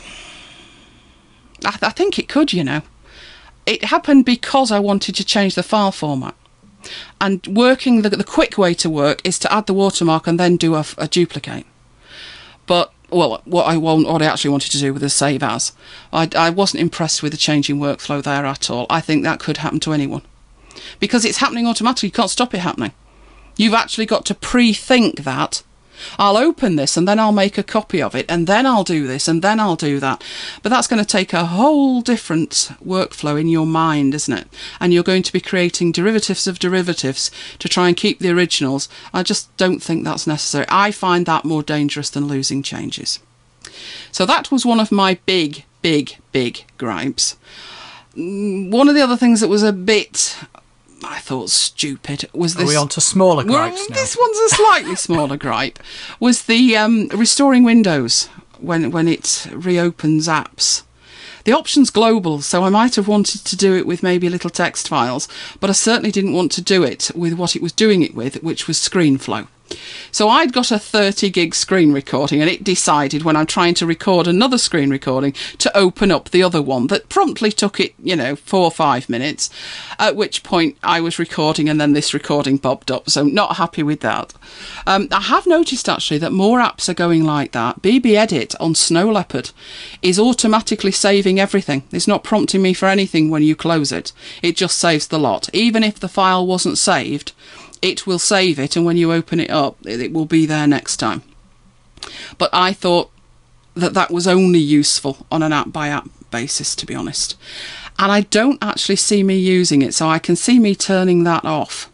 I, 1.65 1.71
th- 1.71 1.83
I 1.83 1.91
think 1.91 2.19
it 2.19 2.29
could, 2.29 2.53
you 2.53 2.65
know. 2.65 2.81
It 3.67 3.85
happened 3.85 4.25
because 4.25 4.71
I 4.71 4.79
wanted 4.79 5.15
to 5.17 5.25
change 5.25 5.55
the 5.55 5.63
file 5.63 5.93
format. 5.93 6.35
And 7.21 7.47
working, 7.47 8.03
the, 8.03 8.11
the 8.11 8.25
quick 8.25 8.57
way 8.57 8.75
to 8.75 8.89
work 8.91 9.21
is 9.25 9.39
to 9.41 9.53
add 9.53 9.67
the 9.67 9.75
watermark 9.75 10.27
and 10.27 10.39
then 10.41 10.57
do 10.57 10.75
a, 10.75 10.85
a 10.97 11.09
duplicate. 11.09 11.67
But 12.67 12.93
well, 13.15 13.43
what 13.45 13.65
I 13.65 13.77
want, 13.77 14.07
what 14.07 14.23
I 14.23 14.27
actually 14.27 14.51
wanted 14.51 14.73
to 14.73 14.79
do 14.79 14.93
with 14.93 15.03
the 15.03 15.09
save 15.09 15.43
as, 15.43 15.73
I, 16.13 16.29
I 16.37 16.51
wasn't 16.51 16.83
impressed 16.83 17.23
with 17.23 17.33
the 17.33 17.39
changing 17.39 17.79
workflow 17.79 18.23
there 18.23 18.45
at 18.45 18.71
all. 18.71 18.87
I 18.91 19.01
think 19.01 19.23
that 19.23 19.41
could 19.41 19.59
happen 19.59 19.81
to 19.81 19.93
anyone 19.93 20.23
because 20.99 21.25
it's 21.25 21.39
happening 21.39 21.67
automatically. 21.67 22.09
You 22.09 22.13
can't 22.13 22.31
stop 22.31 22.55
it 22.55 22.59
happening. 22.59 22.93
You've 23.57 23.75
actually 23.75 24.07
got 24.07 24.25
to 24.27 24.35
pre-think 24.35 25.23
that 25.25 25.63
I'll 26.19 26.37
open 26.37 26.77
this 26.77 26.97
and 26.97 27.07
then 27.07 27.19
I'll 27.19 27.33
make 27.33 27.59
a 27.59 27.63
copy 27.63 28.03
of 28.03 28.15
it 28.15 28.27
and 28.29 28.47
then 28.47 28.67
I'll 28.67 28.85
do 28.85 29.07
this 29.07 29.29
and 29.29 29.43
then 29.43 29.61
I'll 29.61 29.77
do 29.77 30.01
that. 30.01 30.23
But 30.63 30.69
that's 30.71 30.87
going 30.87 31.03
to 31.03 31.09
take 31.09 31.33
a 31.33 31.47
whole 31.47 32.01
different 32.01 32.71
workflow 32.85 33.41
in 33.41 33.49
your 33.49 33.67
mind, 33.67 34.15
isn't 34.15 34.39
it? 34.39 34.49
And 34.81 34.93
you're 34.93 35.03
going 35.03 35.23
to 35.23 35.33
be 35.33 35.41
creating 35.41 35.93
derivatives 35.93 36.47
of 36.47 36.59
derivatives 36.59 37.31
to 37.59 37.69
try 37.69 37.89
and 37.89 37.97
keep 37.97 38.19
the 38.19 38.31
originals. 38.31 38.89
I 39.13 39.23
just 39.23 39.55
don't 39.57 39.81
think 39.81 40.05
that's 40.05 40.27
necessary. 40.27 40.67
I 40.69 40.91
find 40.91 41.27
that 41.27 41.45
more 41.45 41.63
dangerous 41.63 42.11
than 42.11 42.29
losing 42.29 42.63
changes. 42.63 43.21
So 44.13 44.27
that 44.27 44.51
was 44.51 44.67
one 44.67 44.81
of 44.81 44.93
my 44.93 45.19
big, 45.27 45.65
big, 45.83 46.17
big 46.33 46.65
gripes. 46.79 47.37
Mm, 48.17 48.71
one 48.71 48.89
of 48.89 48.95
the 48.95 49.03
other 49.03 49.17
things 49.17 49.41
that 49.41 49.49
was 49.49 49.63
a 49.63 49.73
bit 49.73 50.39
I 51.05 51.19
thought 51.19 51.51
stupid 51.51 52.29
was 52.33 52.55
this. 52.55 52.65
Are 52.65 52.69
we 52.69 52.77
on 52.77 52.89
to 52.89 53.01
smaller 53.01 53.45
gripes 53.45 53.77
well, 53.77 53.87
now? 53.91 53.97
This 53.97 54.17
one's 54.19 54.39
a 54.39 54.49
slightly 54.55 54.97
smaller 54.97 55.37
gripe. 55.37 55.79
Was 56.21 56.45
the 56.45 56.77
um, 56.77 57.09
restoring 57.09 57.65
Windows 57.65 58.29
when 58.59 58.91
when 58.91 59.09
it 59.09 59.47
reopens 59.53 60.29
apps. 60.29 60.83
The 61.45 61.53
option's 61.53 61.91
global, 61.91 62.41
so 62.41 62.65
I 62.65 62.71
might 62.71 62.95
have 62.95 63.07
wanted 63.07 63.45
to 63.45 63.57
do 63.57 63.77
it 63.77 63.87
with 63.87 64.03
maybe 64.03 64.31
little 64.31 64.49
text 64.49 64.89
files, 64.89 65.29
but 65.61 65.69
I 65.69 65.75
certainly 65.75 66.11
didn't 66.11 66.33
want 66.33 66.53
to 66.53 66.63
do 66.63 66.83
it 66.83 67.11
with 67.15 67.35
what 67.35 67.55
it 67.55 67.61
was 67.61 67.73
doing 67.73 68.01
it 68.01 68.15
with, 68.15 68.43
which 68.43 68.67
was 68.67 68.79
ScreenFlow. 68.79 69.47
So 70.11 70.29
I'd 70.29 70.53
got 70.53 70.71
a 70.71 70.79
30 70.79 71.31
gig 71.31 71.55
screen 71.55 71.93
recording 71.93 72.41
and 72.41 72.49
it 72.49 72.63
decided 72.63 73.25
when 73.25 73.37
I'm 73.37 73.47
trying 73.47 73.75
to 73.75 73.87
record 73.87 74.29
another 74.29 74.59
screen 74.59 74.91
recording 74.91 75.33
to 75.59 75.77
open 75.77 76.11
up 76.11 76.31
the 76.31 76.43
other 76.43 76.63
one 76.63 76.87
that 76.89 77.09
promptly 77.09 77.51
took 77.51 77.81
it, 77.81 77.95
you 78.03 78.15
know, 78.15 78.37
four 78.37 78.65
or 78.65 78.71
five 78.71 79.09
minutes, 79.09 79.51
at 79.99 80.17
which 80.17 80.43
point 80.43 80.77
I 80.83 81.01
was 81.01 81.19
recording 81.19 81.69
and 81.69 81.81
then 81.81 81.95
this 81.95 82.15
recording 82.15 82.59
bobbed 82.59 82.91
up. 82.91 83.11
So 83.11 83.25
not 83.25 83.57
happy 83.57 83.83
with 83.83 84.01
that. 84.01 84.33
Um, 84.87 85.09
I 85.11 85.23
have 85.23 85.47
noticed 85.47 85.89
actually 85.89 86.19
that 86.19 86.33
more 86.33 86.61
apps 86.61 86.89
are 86.89 86.95
going 86.95 87.25
like 87.25 87.53
that. 87.53 87.83
BB 87.83 88.15
Edit 88.15 88.55
on 88.61 88.75
Snow 88.75 89.11
Leopard 89.11 89.51
is 90.01 90.19
automatically 90.19 90.93
saving 90.93 91.41
everything. 91.41 91.83
It's 91.91 92.09
not 92.09 92.25
prompting 92.25 92.63
me 92.63 92.75
for 92.75 92.87
anything 92.87 93.31
when 93.31 93.43
you 93.43 93.57
close 93.57 93.91
it. 93.91 94.13
It 94.43 94.57
just 94.57 94.79
saves 94.79 95.09
the 95.09 95.19
lot. 95.19 95.49
Even 95.53 95.83
if 95.83 95.99
the 95.99 96.09
file 96.09 96.47
wasn't 96.47 96.79
saved, 96.79 97.33
it 97.83 98.07
will 98.07 98.19
save 98.19 98.59
it, 98.59 98.77
and 98.77 98.85
when 98.85 98.97
you 98.97 99.13
open 99.13 99.41
it 99.41 99.51
up, 99.51 99.77
it 99.85 100.13
will 100.13 100.27
be 100.27 100.47
there 100.47 100.67
next 100.67 100.97
time. 100.97 101.23
But 102.39 102.51
I 102.53 102.73
thought 102.73 103.11
that 103.75 103.95
that 103.95 104.11
was 104.11 104.27
only 104.27 104.59
useful 104.59 105.27
on 105.31 105.43
an 105.43 105.53
app 105.53 105.73
by 105.73 105.89
app 105.89 106.09
basis, 106.31 106.75
to 106.77 106.87
be 106.87 106.95
honest. 106.95 107.37
And 107.99 108.11
I 108.11 108.23
don't 108.23 108.63
actually 108.63 108.97
see 108.97 109.23
me 109.23 109.37
using 109.37 109.83
it, 109.83 109.95
so 109.95 110.09
I 110.09 110.19
can 110.19 110.37
see 110.37 110.59
me 110.59 110.75
turning 110.75 111.25
that 111.25 111.45
off. 111.45 111.91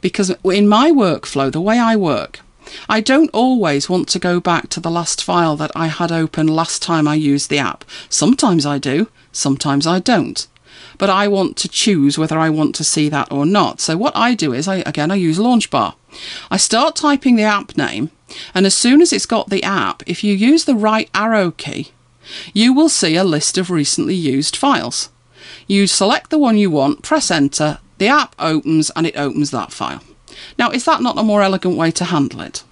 Because 0.00 0.34
in 0.44 0.68
my 0.68 0.90
workflow, 0.90 1.50
the 1.50 1.60
way 1.60 1.78
I 1.78 1.96
work, 1.96 2.40
I 2.88 3.00
don't 3.00 3.30
always 3.32 3.88
want 3.88 4.08
to 4.08 4.18
go 4.18 4.40
back 4.40 4.68
to 4.70 4.80
the 4.80 4.90
last 4.90 5.22
file 5.22 5.56
that 5.56 5.70
I 5.74 5.88
had 5.88 6.10
open 6.10 6.46
last 6.46 6.82
time 6.82 7.06
I 7.06 7.14
used 7.14 7.50
the 7.50 7.58
app. 7.58 7.84
Sometimes 8.08 8.64
I 8.64 8.78
do, 8.78 9.08
sometimes 9.32 9.86
I 9.86 9.98
don't 9.98 10.46
but 10.98 11.10
I 11.10 11.28
want 11.28 11.56
to 11.58 11.68
choose 11.68 12.18
whether 12.18 12.38
I 12.38 12.50
want 12.50 12.74
to 12.76 12.84
see 12.84 13.08
that 13.08 13.30
or 13.30 13.46
not. 13.46 13.80
So 13.80 13.96
what 13.96 14.16
I 14.16 14.34
do 14.34 14.52
is, 14.52 14.68
I 14.68 14.76
again, 14.86 15.10
I 15.10 15.16
use 15.16 15.38
Launch 15.38 15.70
Bar. 15.70 15.96
I 16.50 16.56
start 16.56 16.96
typing 16.96 17.36
the 17.36 17.42
app 17.42 17.76
name, 17.76 18.10
and 18.54 18.66
as 18.66 18.74
soon 18.74 19.02
as 19.02 19.12
it's 19.12 19.26
got 19.26 19.50
the 19.50 19.62
app, 19.62 20.02
if 20.06 20.22
you 20.22 20.34
use 20.34 20.64
the 20.64 20.74
right 20.74 21.10
arrow 21.14 21.50
key, 21.50 21.92
you 22.52 22.72
will 22.72 22.88
see 22.88 23.16
a 23.16 23.24
list 23.24 23.58
of 23.58 23.70
recently 23.70 24.14
used 24.14 24.56
files. 24.56 25.10
You 25.66 25.86
select 25.86 26.30
the 26.30 26.38
one 26.38 26.56
you 26.56 26.70
want, 26.70 27.02
press 27.02 27.30
enter, 27.30 27.78
the 27.98 28.08
app 28.08 28.34
opens, 28.38 28.90
and 28.96 29.06
it 29.06 29.16
opens 29.16 29.50
that 29.50 29.72
file. 29.72 30.02
Now, 30.58 30.70
is 30.70 30.84
that 30.84 31.02
not 31.02 31.18
a 31.18 31.22
more 31.22 31.42
elegant 31.42 31.76
way 31.76 31.90
to 31.92 32.04
handle 32.04 32.40
it? 32.40 32.64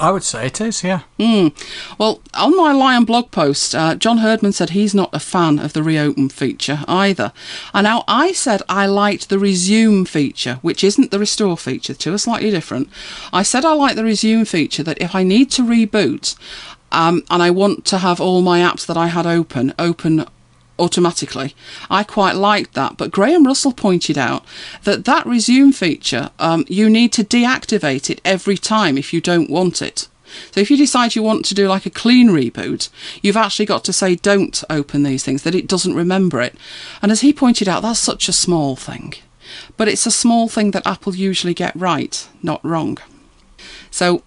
I 0.00 0.10
would 0.10 0.24
say 0.24 0.46
it 0.46 0.62
is, 0.62 0.82
yeah. 0.82 1.02
Mm. 1.18 1.52
Well, 1.98 2.22
on 2.32 2.56
my 2.56 2.72
Lion 2.72 3.04
blog 3.04 3.30
post, 3.30 3.74
uh, 3.74 3.94
John 3.94 4.18
Herdman 4.18 4.52
said 4.52 4.70
he's 4.70 4.94
not 4.94 5.10
a 5.12 5.20
fan 5.20 5.58
of 5.58 5.74
the 5.74 5.82
reopen 5.82 6.30
feature 6.30 6.80
either. 6.88 7.32
And 7.74 7.84
now 7.84 8.04
I 8.08 8.32
said 8.32 8.62
I 8.66 8.86
liked 8.86 9.28
the 9.28 9.38
resume 9.38 10.06
feature, 10.06 10.54
which 10.62 10.82
isn't 10.82 11.10
the 11.10 11.18
restore 11.18 11.58
feature, 11.58 11.92
two 11.92 12.14
are 12.14 12.18
slightly 12.18 12.50
different. 12.50 12.88
I 13.30 13.42
said 13.42 13.66
I 13.66 13.74
like 13.74 13.94
the 13.94 14.04
resume 14.04 14.46
feature 14.46 14.82
that 14.84 15.00
if 15.02 15.14
I 15.14 15.22
need 15.22 15.50
to 15.52 15.62
reboot, 15.62 16.34
um, 16.92 17.22
and 17.30 17.42
I 17.42 17.50
want 17.50 17.84
to 17.86 17.98
have 17.98 18.20
all 18.22 18.40
my 18.40 18.60
apps 18.60 18.86
that 18.86 18.96
I 18.96 19.08
had 19.08 19.26
open 19.26 19.74
open 19.78 20.26
automatically. 20.80 21.54
I 21.88 22.02
quite 22.02 22.34
liked 22.34 22.74
that, 22.74 22.96
but 22.96 23.10
Graham 23.10 23.46
Russell 23.46 23.72
pointed 23.72 24.18
out 24.18 24.44
that 24.84 25.04
that 25.04 25.26
resume 25.26 25.72
feature, 25.72 26.30
um, 26.38 26.64
you 26.68 26.90
need 26.90 27.12
to 27.12 27.24
deactivate 27.24 28.10
it 28.10 28.20
every 28.24 28.56
time 28.56 28.96
if 28.98 29.12
you 29.12 29.20
don't 29.20 29.50
want 29.50 29.82
it. 29.82 30.08
So 30.52 30.60
if 30.60 30.70
you 30.70 30.76
decide 30.76 31.14
you 31.14 31.22
want 31.22 31.44
to 31.46 31.54
do 31.54 31.68
like 31.68 31.86
a 31.86 31.90
clean 31.90 32.28
reboot, 32.28 32.88
you've 33.22 33.36
actually 33.36 33.66
got 33.66 33.84
to 33.84 33.92
say 33.92 34.14
don't 34.14 34.62
open 34.70 35.02
these 35.02 35.24
things, 35.24 35.42
that 35.42 35.54
it 35.54 35.66
doesn't 35.66 35.94
remember 35.94 36.40
it. 36.40 36.54
And 37.02 37.10
as 37.10 37.20
he 37.20 37.32
pointed 37.32 37.68
out, 37.68 37.82
that's 37.82 37.98
such 37.98 38.28
a 38.28 38.32
small 38.32 38.76
thing. 38.76 39.14
But 39.76 39.88
it's 39.88 40.06
a 40.06 40.10
small 40.12 40.48
thing 40.48 40.70
that 40.70 40.86
Apple 40.86 41.14
usually 41.16 41.54
get 41.54 41.74
right, 41.74 42.28
not 42.42 42.64
wrong. 42.64 42.98
So 43.90 44.22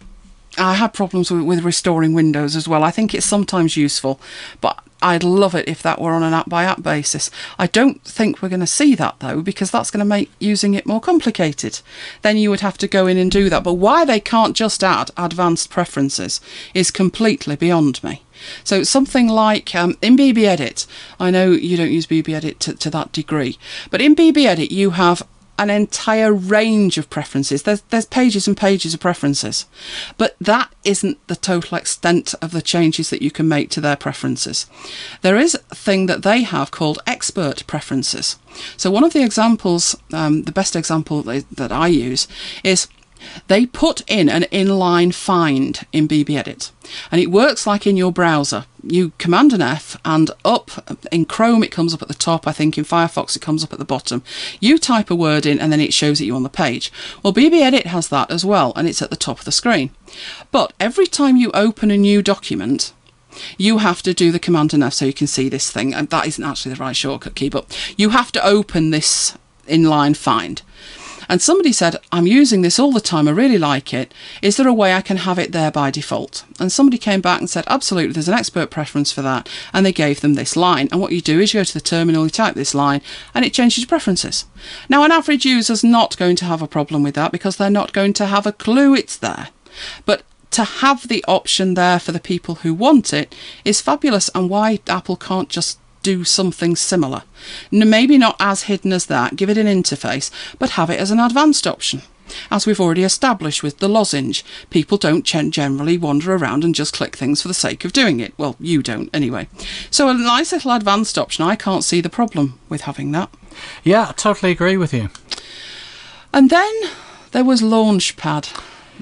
I 0.57 0.75
had 0.75 0.93
problems 0.93 1.31
with 1.31 1.63
restoring 1.63 2.13
Windows 2.13 2.55
as 2.55 2.67
well. 2.67 2.83
I 2.83 2.91
think 2.91 3.13
it's 3.13 3.25
sometimes 3.25 3.77
useful, 3.77 4.19
but 4.61 4.83
I'd 5.03 5.23
love 5.23 5.53
it 5.53 5.67
if 5.67 5.83
that 5.83 5.99
were 5.99 6.13
on 6.13 6.23
an 6.23 6.33
app 6.33 6.49
by 6.49 6.63
app 6.63 6.81
basis. 6.81 7.29
I 7.59 7.67
don't 7.67 8.01
think 8.03 8.41
we're 8.41 8.49
going 8.49 8.61
to 8.61 8.67
see 8.67 8.95
that 8.95 9.19
though, 9.19 9.41
because 9.41 9.69
that's 9.69 9.91
going 9.91 9.99
to 9.99 10.05
make 10.05 10.31
using 10.39 10.73
it 10.73 10.85
more 10.85 11.01
complicated. 11.01 11.81
Then 12.21 12.37
you 12.37 12.49
would 12.49 12.61
have 12.61 12.77
to 12.79 12.87
go 12.87 13.05
in 13.05 13.17
and 13.17 13.29
do 13.29 13.49
that. 13.49 13.63
But 13.63 13.73
why 13.73 14.05
they 14.05 14.19
can't 14.19 14.55
just 14.55 14.83
add 14.83 15.11
advanced 15.17 15.69
preferences 15.69 16.39
is 16.73 16.89
completely 16.89 17.55
beyond 17.55 18.03
me. 18.03 18.23
So 18.63 18.83
something 18.83 19.27
like 19.27 19.75
um, 19.75 19.97
in 20.01 20.17
BB 20.17 20.45
Edit, 20.45 20.85
I 21.19 21.31
know 21.31 21.51
you 21.51 21.77
don't 21.77 21.91
use 21.91 22.07
BB 22.07 22.33
Edit 22.33 22.59
to, 22.61 22.73
to 22.75 22.89
that 22.89 23.11
degree, 23.11 23.57
but 23.91 24.01
in 24.01 24.15
BB 24.15 24.45
Edit 24.45 24.71
you 24.71 24.91
have 24.91 25.27
an 25.57 25.69
entire 25.69 26.33
range 26.33 26.97
of 26.97 27.09
preferences. 27.09 27.63
There's 27.63 27.81
there's 27.89 28.05
pages 28.05 28.47
and 28.47 28.57
pages 28.57 28.93
of 28.93 28.99
preferences, 28.99 29.65
but 30.17 30.35
that 30.39 30.73
isn't 30.83 31.25
the 31.27 31.35
total 31.35 31.77
extent 31.77 32.33
of 32.41 32.51
the 32.51 32.61
changes 32.61 33.09
that 33.09 33.21
you 33.21 33.31
can 33.31 33.47
make 33.47 33.69
to 33.71 33.81
their 33.81 33.95
preferences. 33.95 34.65
There 35.21 35.37
is 35.37 35.55
a 35.71 35.75
thing 35.75 36.07
that 36.07 36.23
they 36.23 36.43
have 36.43 36.71
called 36.71 36.99
expert 37.05 37.65
preferences. 37.67 38.37
So 38.77 38.91
one 38.91 39.03
of 39.03 39.13
the 39.13 39.23
examples, 39.23 39.95
um, 40.11 40.43
the 40.43 40.51
best 40.51 40.75
example 40.75 41.21
that 41.23 41.71
I 41.71 41.87
use 41.87 42.27
is 42.63 42.87
they 43.47 43.65
put 43.65 44.01
in 44.09 44.29
an 44.29 44.43
inline 44.51 45.13
find 45.13 45.85
in 45.91 46.07
BBEdit, 46.07 46.71
and 47.11 47.21
it 47.21 47.31
works 47.31 47.65
like 47.65 47.87
in 47.87 47.97
your 47.97 48.11
browser. 48.11 48.65
You 48.85 49.13
command 49.17 49.53
an 49.53 49.61
F, 49.61 49.97
and 50.03 50.29
up 50.43 50.71
in 51.11 51.25
Chrome 51.25 51.63
it 51.63 51.71
comes 51.71 51.93
up 51.93 52.01
at 52.01 52.07
the 52.07 52.13
top. 52.13 52.47
I 52.47 52.51
think 52.51 52.77
in 52.77 52.83
Firefox 52.83 53.35
it 53.35 53.41
comes 53.41 53.63
up 53.63 53.71
at 53.71 53.79
the 53.79 53.85
bottom. 53.85 54.23
You 54.59 54.77
type 54.77 55.09
a 55.09 55.15
word 55.15 55.45
in, 55.45 55.59
and 55.59 55.71
then 55.71 55.79
it 55.79 55.93
shows 55.93 56.19
it 56.19 56.25
you 56.25 56.35
on 56.35 56.43
the 56.43 56.49
page. 56.49 56.91
Well, 57.21 57.33
BBEdit 57.33 57.85
has 57.85 58.09
that 58.09 58.29
as 58.31 58.43
well, 58.43 58.73
and 58.75 58.87
it's 58.87 59.01
at 59.01 59.09
the 59.09 59.15
top 59.15 59.39
of 59.39 59.45
the 59.45 59.51
screen. 59.51 59.91
But 60.51 60.73
every 60.79 61.07
time 61.07 61.37
you 61.37 61.51
open 61.53 61.91
a 61.91 61.97
new 61.97 62.21
document, 62.21 62.93
you 63.57 63.79
have 63.79 64.01
to 64.03 64.13
do 64.13 64.31
the 64.31 64.39
command 64.39 64.73
and 64.73 64.83
F 64.83 64.93
so 64.93 65.05
you 65.05 65.13
can 65.13 65.27
see 65.27 65.49
this 65.49 65.71
thing. 65.71 65.93
And 65.93 66.09
that 66.09 66.27
isn't 66.27 66.43
actually 66.43 66.75
the 66.75 66.81
right 66.81 66.95
shortcut 66.95 67.35
key, 67.35 67.49
but 67.49 67.93
you 67.97 68.09
have 68.09 68.31
to 68.33 68.45
open 68.45 68.89
this 68.89 69.37
inline 69.67 70.15
find. 70.15 70.61
And 71.29 71.41
somebody 71.41 71.71
said, 71.71 71.97
I'm 72.11 72.27
using 72.27 72.61
this 72.61 72.79
all 72.79 72.91
the 72.91 73.01
time, 73.01 73.27
I 73.27 73.31
really 73.31 73.57
like 73.57 73.93
it. 73.93 74.13
Is 74.41 74.57
there 74.57 74.67
a 74.67 74.73
way 74.73 74.93
I 74.93 75.01
can 75.01 75.17
have 75.17 75.39
it 75.39 75.51
there 75.51 75.71
by 75.71 75.91
default? 75.91 76.45
And 76.59 76.71
somebody 76.71 76.97
came 76.97 77.21
back 77.21 77.39
and 77.39 77.49
said, 77.49 77.65
absolutely, 77.67 78.13
there's 78.13 78.27
an 78.27 78.33
expert 78.33 78.69
preference 78.69 79.11
for 79.11 79.21
that. 79.21 79.49
And 79.73 79.85
they 79.85 79.91
gave 79.91 80.21
them 80.21 80.33
this 80.33 80.55
line. 80.55 80.87
And 80.91 80.99
what 80.99 81.11
you 81.11 81.21
do 81.21 81.39
is 81.39 81.53
you 81.53 81.59
go 81.59 81.63
to 81.63 81.73
the 81.73 81.81
terminal, 81.81 82.23
you 82.23 82.29
type 82.29 82.55
this 82.55 82.75
line, 82.75 83.01
and 83.33 83.45
it 83.45 83.53
changes 83.53 83.83
your 83.83 83.87
preferences. 83.87 84.45
Now, 84.89 85.03
an 85.03 85.11
average 85.11 85.45
user's 85.45 85.83
not 85.83 86.17
going 86.17 86.35
to 86.37 86.45
have 86.45 86.61
a 86.61 86.67
problem 86.67 87.03
with 87.03 87.15
that 87.15 87.31
because 87.31 87.57
they're 87.57 87.69
not 87.69 87.93
going 87.93 88.13
to 88.13 88.25
have 88.25 88.45
a 88.45 88.51
clue 88.51 88.93
it's 88.95 89.17
there. 89.17 89.49
But 90.05 90.23
to 90.51 90.63
have 90.63 91.07
the 91.07 91.25
option 91.27 91.73
there 91.73 91.99
for 91.99 92.11
the 92.11 92.19
people 92.19 92.55
who 92.55 92.73
want 92.75 93.11
it 93.11 93.33
is 93.65 93.81
fabulous 93.81 94.29
and 94.35 94.49
why 94.49 94.79
Apple 94.87 95.15
can't 95.15 95.49
just 95.49 95.79
do 96.03 96.23
something 96.23 96.75
similar. 96.75 97.23
Maybe 97.71 98.17
not 98.17 98.35
as 98.39 98.63
hidden 98.63 98.93
as 98.93 99.07
that, 99.07 99.35
give 99.35 99.49
it 99.49 99.57
an 99.57 99.67
interface, 99.67 100.29
but 100.59 100.71
have 100.71 100.89
it 100.89 100.99
as 100.99 101.11
an 101.11 101.19
advanced 101.19 101.65
option. 101.65 102.03
As 102.49 102.65
we've 102.65 102.79
already 102.79 103.03
established 103.03 103.63
with 103.63 103.79
the 103.79 103.89
lozenge, 103.89 104.45
people 104.69 104.97
don't 104.97 105.25
generally 105.25 105.97
wander 105.97 106.33
around 106.33 106.63
and 106.63 106.73
just 106.73 106.93
click 106.93 107.15
things 107.15 107.41
for 107.41 107.47
the 107.47 107.53
sake 107.53 107.83
of 107.85 107.93
doing 107.93 108.19
it. 108.19 108.33
Well, 108.37 108.55
you 108.59 108.81
don't 108.81 109.09
anyway. 109.13 109.47
So 109.91 110.09
a 110.09 110.13
nice 110.13 110.51
little 110.51 110.71
advanced 110.71 111.17
option, 111.17 111.43
I 111.43 111.55
can't 111.55 111.83
see 111.83 112.01
the 112.01 112.09
problem 112.09 112.59
with 112.69 112.81
having 112.81 113.11
that. 113.11 113.29
Yeah, 113.83 114.07
I 114.09 114.13
totally 114.13 114.51
agree 114.51 114.77
with 114.77 114.93
you. 114.93 115.09
And 116.33 116.49
then 116.49 116.73
there 117.31 117.43
was 117.43 117.61
Launchpad. 117.61 118.49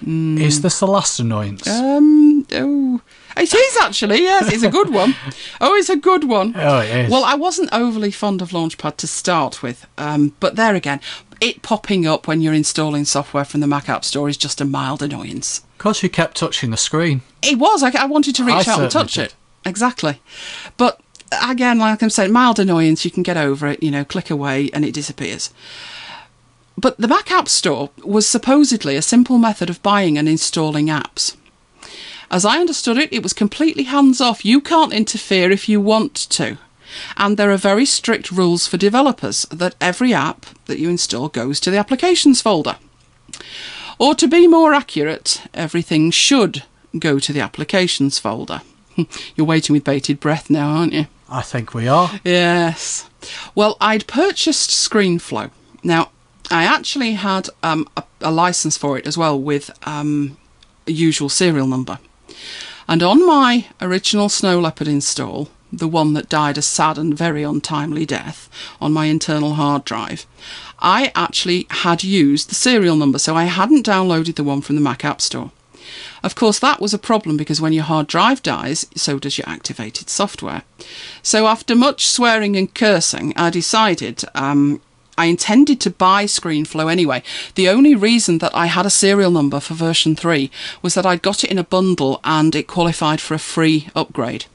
Is 0.05 0.61
this 0.61 0.79
the 0.79 0.87
last 0.87 1.19
annoyance? 1.19 1.67
Um, 1.67 2.47
oh, 2.53 3.01
it 3.37 3.53
is 3.53 3.77
actually, 3.81 4.19
yes, 4.21 4.51
it's 4.51 4.63
a 4.63 4.69
good 4.69 4.89
one. 4.93 5.15
Oh, 5.63 5.75
it's 5.75 5.89
a 5.89 5.95
good 5.95 6.23
one. 6.23 6.53
oh, 6.55 6.79
it 6.79 7.05
is. 7.05 7.11
Well, 7.11 7.23
I 7.23 7.35
wasn't 7.35 7.69
overly 7.71 8.09
fond 8.11 8.41
of 8.41 8.49
Launchpad 8.51 8.97
to 8.97 9.07
start 9.07 9.61
with, 9.61 9.85
um, 9.97 10.33
but 10.39 10.55
there 10.55 10.73
again, 10.75 10.99
it 11.39 11.61
popping 11.61 12.07
up 12.07 12.27
when 12.27 12.41
you're 12.41 12.53
installing 12.53 13.05
software 13.05 13.45
from 13.45 13.59
the 13.59 13.67
Mac 13.67 13.87
App 13.89 14.03
Store 14.03 14.27
is 14.29 14.37
just 14.37 14.59
a 14.61 14.65
mild 14.65 15.01
annoyance. 15.03 15.61
because 15.77 16.01
you 16.03 16.09
kept 16.09 16.37
touching 16.37 16.71
the 16.71 16.77
screen. 16.77 17.21
It 17.43 17.57
was. 17.59 17.83
I, 17.83 17.91
I 17.97 18.05
wanted 18.05 18.35
to 18.35 18.43
reach 18.43 18.67
I 18.67 18.73
out 18.73 18.81
and 18.81 18.91
touch 18.91 19.13
did. 19.15 19.25
it. 19.25 19.35
Exactly. 19.65 20.19
But 20.77 20.99
again, 21.43 21.77
like 21.79 22.01
I'm 22.01 22.09
saying, 22.09 22.31
mild 22.31 22.59
annoyance. 22.59 23.05
You 23.05 23.11
can 23.11 23.23
get 23.23 23.37
over 23.37 23.67
it. 23.67 23.81
You 23.83 23.91
know, 23.91 24.03
click 24.03 24.29
away 24.31 24.69
and 24.73 24.83
it 24.83 24.93
disappears. 24.93 25.51
But 26.77 26.97
the 26.97 27.07
Mac 27.07 27.29
App 27.31 27.47
Store 27.47 27.91
was 28.03 28.27
supposedly 28.27 28.95
a 28.95 29.01
simple 29.01 29.37
method 29.37 29.69
of 29.69 29.83
buying 29.83 30.17
and 30.17 30.27
installing 30.27 30.87
apps. 30.87 31.35
As 32.31 32.45
I 32.45 32.59
understood 32.59 32.97
it, 32.97 33.11
it 33.11 33.21
was 33.21 33.33
completely 33.33 33.83
hands 33.83 34.21
off. 34.21 34.45
You 34.45 34.61
can't 34.61 34.93
interfere 34.93 35.51
if 35.51 35.67
you 35.67 35.81
want 35.81 36.15
to. 36.15 36.57
And 37.17 37.35
there 37.35 37.51
are 37.51 37.57
very 37.57 37.85
strict 37.85 38.31
rules 38.31 38.67
for 38.67 38.77
developers 38.77 39.45
that 39.51 39.75
every 39.81 40.13
app 40.13 40.45
that 40.65 40.79
you 40.79 40.89
install 40.89 41.27
goes 41.27 41.59
to 41.59 41.71
the 41.71 41.77
applications 41.77 42.41
folder. 42.41 42.77
Or 43.99 44.15
to 44.15 44.29
be 44.29 44.47
more 44.47 44.73
accurate, 44.73 45.41
everything 45.53 46.09
should 46.09 46.63
go 46.97 47.19
to 47.19 47.33
the 47.33 47.41
applications 47.41 48.17
folder. 48.17 48.61
You're 49.35 49.45
waiting 49.45 49.73
with 49.73 49.83
bated 49.83 50.21
breath 50.21 50.49
now, 50.49 50.69
aren't 50.69 50.93
you? 50.93 51.07
I 51.29 51.41
think 51.41 51.73
we 51.73 51.89
are. 51.89 52.19
Yes. 52.23 53.09
Well, 53.55 53.75
I'd 53.81 54.07
purchased 54.07 54.69
ScreenFlow. 54.69 55.51
Now, 55.83 56.11
I 56.49 56.63
actually 56.63 57.13
had 57.13 57.49
um, 57.61 57.89
a, 57.97 58.03
a 58.21 58.31
license 58.31 58.77
for 58.77 58.97
it 58.97 59.05
as 59.05 59.17
well 59.17 59.39
with 59.39 59.69
um, 59.85 60.37
a 60.87 60.91
usual 60.91 61.27
serial 61.27 61.67
number. 61.67 61.99
And 62.87 63.03
on 63.03 63.25
my 63.25 63.67
original 63.79 64.29
Snow 64.29 64.59
Leopard 64.59 64.87
install, 64.87 65.49
the 65.71 65.87
one 65.87 66.13
that 66.13 66.29
died 66.29 66.57
a 66.57 66.61
sad 66.61 66.97
and 66.97 67.17
very 67.17 67.43
untimely 67.43 68.05
death 68.05 68.49
on 68.81 68.91
my 68.91 69.05
internal 69.05 69.53
hard 69.53 69.85
drive, 69.85 70.25
I 70.79 71.11
actually 71.15 71.67
had 71.69 72.03
used 72.03 72.49
the 72.49 72.55
serial 72.55 72.95
number, 72.95 73.19
so 73.19 73.35
I 73.35 73.45
hadn't 73.45 73.85
downloaded 73.85 74.35
the 74.35 74.43
one 74.43 74.61
from 74.61 74.75
the 74.75 74.81
Mac 74.81 75.05
App 75.05 75.21
Store. 75.21 75.51
Of 76.23 76.35
course, 76.35 76.59
that 76.59 76.81
was 76.81 76.93
a 76.93 76.99
problem 76.99 77.37
because 77.37 77.61
when 77.61 77.73
your 77.73 77.83
hard 77.83 78.07
drive 78.07 78.43
dies, 78.43 78.85
so 78.95 79.19
does 79.19 79.37
your 79.37 79.47
activated 79.47 80.09
software. 80.09 80.63
So, 81.23 81.47
after 81.47 81.75
much 81.75 82.05
swearing 82.05 82.55
and 82.55 82.73
cursing, 82.73 83.33
I 83.35 83.49
decided 83.49 84.23
um, 84.35 84.81
I 85.17 85.25
intended 85.25 85.79
to 85.81 85.89
buy 85.89 86.25
ScreenFlow 86.25 86.91
anyway. 86.91 87.21
The 87.55 87.69
only 87.69 87.95
reason 87.95 88.37
that 88.39 88.55
I 88.55 88.67
had 88.67 88.85
a 88.85 88.89
serial 88.89 89.31
number 89.31 89.59
for 89.59 89.73
version 89.73 90.15
3 90.15 90.49
was 90.81 90.93
that 90.93 91.05
I'd 91.05 91.21
got 91.21 91.43
it 91.43 91.51
in 91.51 91.57
a 91.57 91.63
bundle 91.63 92.19
and 92.23 92.55
it 92.55 92.67
qualified 92.67 93.21
for 93.21 93.33
a 93.33 93.39
free 93.39 93.89
upgrade. 93.95 94.45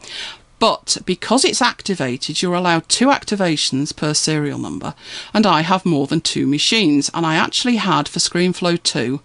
But 0.59 0.97
because 1.05 1.45
it's 1.45 1.61
activated, 1.61 2.41
you're 2.41 2.55
allowed 2.55 2.89
two 2.89 3.09
activations 3.09 3.95
per 3.95 4.15
serial 4.15 4.59
number, 4.59 4.95
and 5.35 5.47
I 5.47 5.61
have 5.61 5.85
more 5.85 6.07
than 6.07 6.23
two 6.23 6.47
machines. 6.47 7.11
And 7.13 7.27
I 7.27 7.35
actually 7.37 7.77
had 7.77 8.09
for 8.09 8.21
ScreenFlow 8.21 8.83
2, 8.83 9.21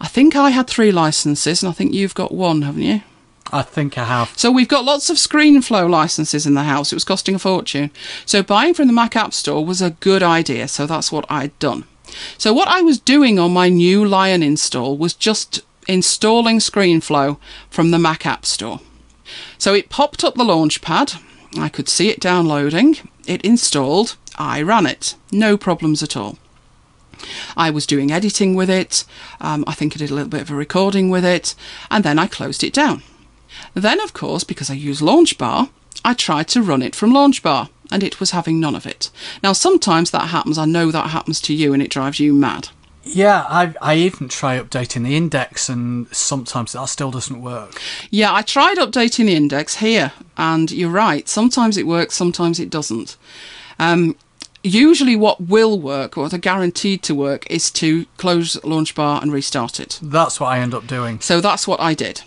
I 0.00 0.06
think 0.06 0.36
I 0.36 0.50
had 0.50 0.68
three 0.68 0.92
licenses, 0.92 1.62
and 1.62 1.70
I 1.70 1.72
think 1.72 1.92
you've 1.92 2.14
got 2.14 2.32
one, 2.32 2.62
haven't 2.62 2.82
you? 2.82 3.02
I 3.52 3.62
think 3.62 3.98
I 3.98 4.04
have. 4.04 4.32
So 4.36 4.50
we've 4.50 4.68
got 4.68 4.84
lots 4.84 5.10
of 5.10 5.16
ScreenFlow 5.16 5.88
licenses 5.88 6.46
in 6.46 6.54
the 6.54 6.64
house. 6.64 6.92
It 6.92 6.96
was 6.96 7.04
costing 7.04 7.34
a 7.34 7.38
fortune. 7.38 7.90
So 8.26 8.42
buying 8.42 8.74
from 8.74 8.86
the 8.86 8.92
Mac 8.92 9.16
App 9.16 9.32
Store 9.32 9.64
was 9.64 9.80
a 9.82 9.90
good 9.90 10.22
idea. 10.22 10.66
So 10.68 10.86
that's 10.86 11.12
what 11.12 11.24
I'd 11.28 11.56
done. 11.58 11.84
So 12.38 12.52
what 12.52 12.68
I 12.68 12.82
was 12.82 12.98
doing 12.98 13.38
on 13.38 13.52
my 13.52 13.68
new 13.68 14.04
Lion 14.04 14.42
install 14.42 14.96
was 14.96 15.14
just 15.14 15.60
installing 15.86 16.58
ScreenFlow 16.58 17.38
from 17.70 17.90
the 17.90 17.98
Mac 17.98 18.26
App 18.26 18.46
Store. 18.46 18.80
So 19.58 19.74
it 19.74 19.88
popped 19.88 20.24
up 20.24 20.34
the 20.34 20.44
Launchpad. 20.44 21.20
I 21.58 21.68
could 21.68 21.88
see 21.88 22.08
it 22.08 22.20
downloading. 22.20 22.96
It 23.26 23.42
installed. 23.42 24.16
I 24.36 24.62
ran 24.62 24.86
it. 24.86 25.14
No 25.30 25.56
problems 25.56 26.02
at 26.02 26.16
all. 26.16 26.38
I 27.56 27.70
was 27.70 27.86
doing 27.86 28.10
editing 28.10 28.54
with 28.54 28.68
it. 28.68 29.04
Um, 29.40 29.64
I 29.66 29.74
think 29.74 29.94
I 29.94 29.98
did 29.98 30.10
a 30.10 30.14
little 30.14 30.28
bit 30.28 30.42
of 30.42 30.50
a 30.50 30.54
recording 30.54 31.10
with 31.10 31.24
it. 31.24 31.54
And 31.90 32.04
then 32.04 32.18
I 32.18 32.26
closed 32.26 32.64
it 32.64 32.72
down. 32.72 33.02
Then, 33.72 34.00
of 34.00 34.12
course, 34.12 34.44
because 34.44 34.70
I 34.70 34.74
use 34.74 35.00
Launchbar, 35.00 35.70
I 36.04 36.12
tried 36.14 36.48
to 36.48 36.62
run 36.62 36.82
it 36.82 36.94
from 36.94 37.12
Launchbar, 37.12 37.70
and 37.90 38.02
it 38.02 38.20
was 38.20 38.32
having 38.32 38.60
none 38.60 38.74
of 38.74 38.86
it. 38.86 39.10
Now, 39.42 39.52
sometimes 39.52 40.10
that 40.10 40.28
happens. 40.28 40.58
I 40.58 40.66
know 40.66 40.90
that 40.90 41.10
happens 41.10 41.40
to 41.42 41.54
you, 41.54 41.72
and 41.72 41.82
it 41.82 41.90
drives 41.90 42.20
you 42.20 42.34
mad. 42.34 42.68
Yeah, 43.06 43.44
I 43.48 43.74
I 43.82 43.96
even 43.96 44.28
try 44.28 44.58
updating 44.58 45.04
the 45.04 45.16
index, 45.16 45.68
and 45.68 46.08
sometimes 46.14 46.72
that 46.72 46.86
still 46.86 47.10
doesn't 47.10 47.40
work. 47.42 47.80
Yeah, 48.10 48.32
I 48.32 48.42
tried 48.42 48.78
updating 48.78 49.26
the 49.26 49.36
index 49.36 49.76
here, 49.76 50.12
and 50.36 50.70
you're 50.70 50.90
right. 50.90 51.28
Sometimes 51.28 51.76
it 51.76 51.86
works, 51.86 52.14
sometimes 52.14 52.58
it 52.58 52.70
doesn't. 52.70 53.16
Um, 53.78 54.16
usually, 54.62 55.16
what 55.16 55.40
will 55.40 55.78
work, 55.78 56.16
or 56.16 56.22
what 56.22 56.34
are 56.34 56.38
guaranteed 56.38 57.02
to 57.02 57.14
work, 57.14 57.46
is 57.50 57.70
to 57.72 58.06
close 58.16 58.56
Launchbar 58.64 59.20
and 59.22 59.32
restart 59.32 59.80
it. 59.80 59.98
That's 60.02 60.40
what 60.40 60.48
I 60.48 60.60
end 60.60 60.72
up 60.74 60.86
doing. 60.86 61.20
So 61.20 61.42
that's 61.42 61.68
what 61.68 61.80
I 61.80 61.92
did. 61.92 62.22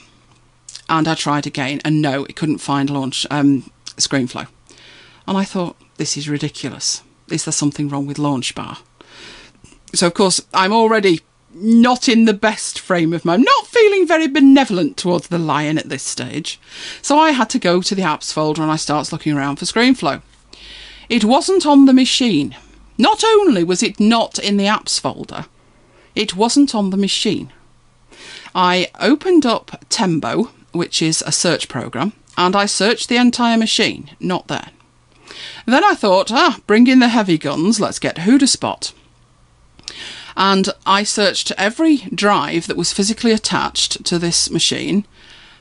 And 0.89 1.07
I 1.07 1.15
tried 1.15 1.45
again, 1.45 1.81
and 1.83 2.01
no, 2.01 2.25
it 2.25 2.35
couldn't 2.35 2.59
find 2.59 2.89
launch 2.89 3.25
um, 3.29 3.69
ScreenFlow. 3.97 4.47
And 5.27 5.37
I 5.37 5.43
thought, 5.43 5.75
this 5.97 6.15
is 6.15 6.29
ridiculous. 6.29 7.03
Is 7.29 7.43
there 7.45 7.51
something 7.51 7.89
wrong 7.89 8.07
with 8.07 8.17
Launchbar? 8.17 8.77
So, 9.93 10.07
of 10.07 10.13
course, 10.13 10.41
I'm 10.53 10.71
already 10.71 11.21
not 11.53 12.07
in 12.07 12.25
the 12.25 12.33
best 12.33 12.79
frame 12.79 13.13
of 13.13 13.25
mind, 13.25 13.43
not 13.43 13.67
feeling 13.67 14.07
very 14.07 14.27
benevolent 14.27 14.97
towards 14.97 15.27
the 15.27 15.39
lion 15.39 15.77
at 15.77 15.89
this 15.89 16.03
stage. 16.03 16.59
So 17.01 17.17
I 17.17 17.31
had 17.31 17.49
to 17.51 17.59
go 17.59 17.81
to 17.81 17.95
the 17.95 18.03
apps 18.03 18.31
folder 18.31 18.61
and 18.61 18.71
I 18.71 18.75
started 18.75 19.11
looking 19.11 19.35
around 19.35 19.57
for 19.57 19.65
ScreenFlow. 19.65 20.21
It 21.09 21.23
wasn't 21.23 21.65
on 21.65 21.85
the 21.85 21.93
machine. 21.93 22.55
Not 22.97 23.23
only 23.23 23.63
was 23.63 23.81
it 23.81 23.99
not 23.99 24.37
in 24.39 24.57
the 24.57 24.65
apps 24.65 24.99
folder, 24.99 25.45
it 26.15 26.35
wasn't 26.35 26.75
on 26.75 26.89
the 26.89 26.97
machine. 26.97 27.51
I 28.53 28.89
opened 28.99 29.45
up 29.45 29.83
Tembo, 29.89 30.51
which 30.77 31.01
is 31.01 31.23
a 31.25 31.31
search 31.31 31.67
program, 31.67 32.13
and 32.37 32.55
I 32.55 32.65
searched 32.65 33.09
the 33.09 33.17
entire 33.17 33.57
machine. 33.57 34.11
Not 34.19 34.47
there. 34.47 34.69
Then 35.65 35.83
I 35.83 35.93
thought, 35.95 36.31
ah, 36.31 36.59
bring 36.67 36.87
in 36.87 36.99
the 36.99 37.09
heavy 37.09 37.37
guns, 37.37 37.79
let's 37.79 37.99
get 37.99 38.17
HoudahSpot. 38.17 38.93
And 40.37 40.69
I 40.85 41.03
searched 41.03 41.51
every 41.57 41.97
drive 42.13 42.67
that 42.67 42.77
was 42.77 42.93
physically 42.93 43.31
attached 43.31 44.05
to 44.05 44.19
this 44.19 44.49
machine. 44.49 45.05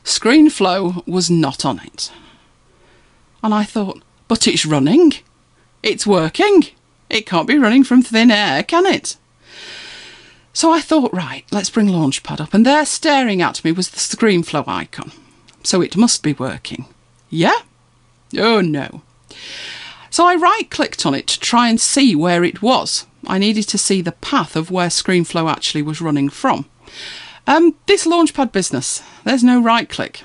ScreenFlow 0.05 1.07
was 1.07 1.31
not 1.31 1.65
on 1.65 1.81
it. 1.81 2.13
And 3.43 3.55
I 3.55 3.65
thought, 3.65 4.03
but 4.29 4.47
it's 4.47 4.67
running. 4.67 5.15
It's 5.83 6.07
working. 6.07 6.67
It 7.09 7.27
can't 7.27 7.49
be 7.49 7.59
running 7.59 7.85
from 7.85 8.03
thin 8.03 8.31
air, 8.31 8.63
can 8.63 8.87
it? 8.87 9.17
So 10.57 10.73
I 10.73 10.81
thought, 10.81 11.13
right, 11.13 11.45
let's 11.51 11.69
bring 11.69 11.89
Launchpad 11.89 12.41
up. 12.41 12.55
And 12.55 12.65
there, 12.65 12.87
staring 12.87 13.43
at 13.43 13.63
me, 13.63 13.73
was 13.73 13.91
the 13.91 13.99
ScreenFlow 13.99 14.67
icon. 14.67 15.13
So 15.63 15.83
it 15.83 15.99
must 15.99 16.23
be 16.23 16.33
working. 16.33 16.87
Yeah? 17.29 17.59
Oh 18.39 18.63
no. 18.63 19.03
So 20.09 20.27
I 20.27 20.35
right 20.35 20.71
clicked 20.71 21.05
on 21.05 21.13
it 21.13 21.27
to 21.27 21.39
try 21.39 21.69
and 21.69 21.79
see 21.79 22.17
where 22.17 22.43
it 22.43 22.63
was. 22.63 23.05
I 23.27 23.37
needed 23.37 23.65
to 23.65 23.77
see 23.77 24.01
the 24.01 24.13
path 24.13 24.57
of 24.57 24.71
where 24.71 24.89
ScreenFlow 24.89 25.53
actually 25.53 25.83
was 25.83 26.01
running 26.01 26.31
from. 26.31 26.65
Um, 27.47 27.75
this 27.85 28.07
Launchpad 28.07 28.51
business, 28.51 29.03
there's 29.25 29.45
no 29.45 29.61
right 29.61 29.91
click. 29.91 30.23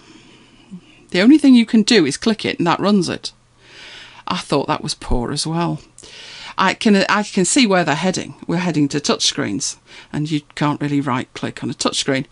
The 1.09 1.19
only 1.19 1.39
thing 1.39 1.55
you 1.55 1.65
can 1.65 1.83
do 1.83 2.05
is 2.05 2.15
click 2.15 2.45
it 2.45 2.57
and 2.57 2.65
that 2.65 2.79
runs 2.79 3.09
it. 3.09 3.33
I 4.29 4.37
thought 4.37 4.67
that 4.67 4.81
was 4.81 4.93
poor 4.93 5.33
as 5.33 5.45
well. 5.45 5.81
I 6.61 6.75
can 6.75 6.95
uh, 6.95 7.05
I 7.09 7.23
can 7.23 7.43
see 7.43 7.65
where 7.65 7.83
they're 7.83 7.95
heading. 7.95 8.35
We're 8.45 8.57
heading 8.57 8.87
to 8.89 8.99
touchscreens, 8.99 9.77
and 10.13 10.29
you 10.29 10.41
can't 10.53 10.79
really 10.79 11.01
right 11.01 11.27
click 11.33 11.63
on 11.63 11.71
a 11.71 11.73
touchscreen. 11.73 12.27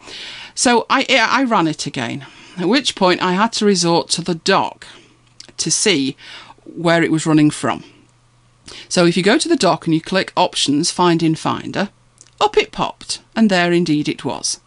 So 0.53 0.85
I 0.87 1.03
I 1.09 1.43
ran 1.43 1.67
it 1.67 1.87
again. 1.87 2.27
At 2.55 2.69
which 2.69 2.95
point 2.95 3.23
I 3.23 3.33
had 3.33 3.51
to 3.53 3.65
resort 3.65 4.09
to 4.09 4.21
the 4.21 4.35
dock 4.35 4.85
to 5.57 5.71
see 5.71 6.15
where 6.63 7.01
it 7.01 7.11
was 7.11 7.25
running 7.25 7.49
from. 7.49 7.83
So 8.87 9.05
if 9.07 9.17
you 9.17 9.23
go 9.23 9.39
to 9.39 9.49
the 9.49 9.55
dock 9.55 9.87
and 9.87 9.95
you 9.95 10.01
click 10.01 10.31
Options, 10.37 10.91
Find 10.91 11.23
in 11.23 11.33
Finder, 11.33 11.89
up 12.39 12.55
it 12.55 12.71
popped, 12.71 13.21
and 13.35 13.49
there 13.49 13.71
indeed 13.71 14.07
it 14.07 14.23
was. 14.23 14.59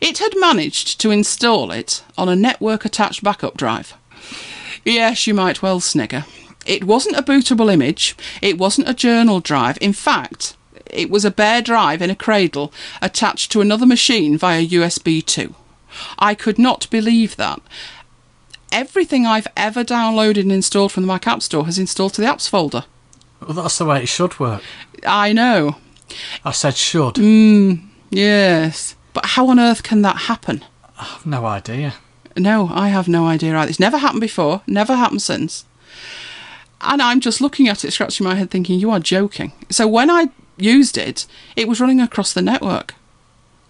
It 0.00 0.18
had 0.18 0.32
managed 0.36 1.00
to 1.00 1.10
install 1.10 1.70
it 1.70 2.02
on 2.16 2.30
a 2.30 2.36
network 2.36 2.86
attached 2.86 3.22
backup 3.22 3.58
drive. 3.58 3.94
Yes, 4.84 5.26
you 5.26 5.34
might 5.34 5.60
well 5.60 5.80
snigger. 5.80 6.24
It 6.66 6.84
wasn't 6.84 7.16
a 7.16 7.22
bootable 7.22 7.72
image, 7.72 8.16
it 8.40 8.56
wasn't 8.58 8.88
a 8.88 8.94
journal 8.94 9.40
drive. 9.40 9.78
In 9.80 9.92
fact, 9.92 10.56
It 10.86 11.08
was 11.10 11.24
a 11.24 11.30
bare 11.30 11.62
drive 11.62 12.02
in 12.02 12.10
a 12.10 12.14
cradle 12.14 12.70
attached 13.00 13.50
to 13.52 13.60
another 13.62 13.86
machine 13.86 14.36
via 14.36 14.60
USB 14.66 15.22
2. 15.24 15.54
I 16.18 16.34
could 16.34 16.58
not 16.58 16.90
believe 16.90 17.36
that. 17.36 17.60
Everything 18.70 19.26
I've 19.26 19.46
ever 19.56 19.84
downloaded 19.84 20.40
and 20.40 20.52
installed 20.52 20.92
from 20.92 21.02
the 21.04 21.06
Mac 21.06 21.26
App 21.26 21.40
Store 21.42 21.64
has 21.66 21.78
installed 21.78 22.14
to 22.14 22.20
the 22.20 22.26
apps 22.26 22.48
folder. 22.48 22.84
Well, 23.40 23.54
that's 23.54 23.78
the 23.78 23.84
way 23.86 24.02
it 24.02 24.08
should 24.08 24.38
work. 24.38 24.62
I 25.06 25.32
know. 25.32 25.76
I 26.44 26.52
said 26.52 26.76
should. 26.76 27.14
Mm, 27.14 27.86
Yes. 28.10 28.94
But 29.14 29.26
how 29.26 29.48
on 29.48 29.58
earth 29.58 29.82
can 29.82 30.02
that 30.02 30.16
happen? 30.28 30.64
I've 30.98 31.24
no 31.26 31.44
idea. 31.46 31.94
No, 32.36 32.68
I 32.72 32.88
have 32.88 33.08
no 33.08 33.26
idea 33.26 33.56
either. 33.56 33.70
It's 33.70 33.80
never 33.80 33.98
happened 33.98 34.20
before, 34.22 34.62
never 34.66 34.94
happened 34.96 35.22
since. 35.22 35.64
And 36.82 37.00
I'm 37.00 37.20
just 37.20 37.40
looking 37.40 37.68
at 37.68 37.84
it, 37.84 37.92
scratching 37.92 38.24
my 38.24 38.34
head, 38.34 38.50
thinking, 38.50 38.78
you 38.78 38.90
are 38.90 39.00
joking. 39.00 39.52
So 39.70 39.86
when 39.86 40.10
I 40.10 40.30
used 40.56 40.98
it, 40.98 41.26
it 41.56 41.68
was 41.68 41.80
running 41.80 42.00
across 42.00 42.32
the 42.32 42.42
network 42.42 42.94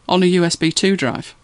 on 0.09 0.23
a 0.23 0.33
USB 0.33 0.73
2 0.73 0.97
drive. 0.97 1.35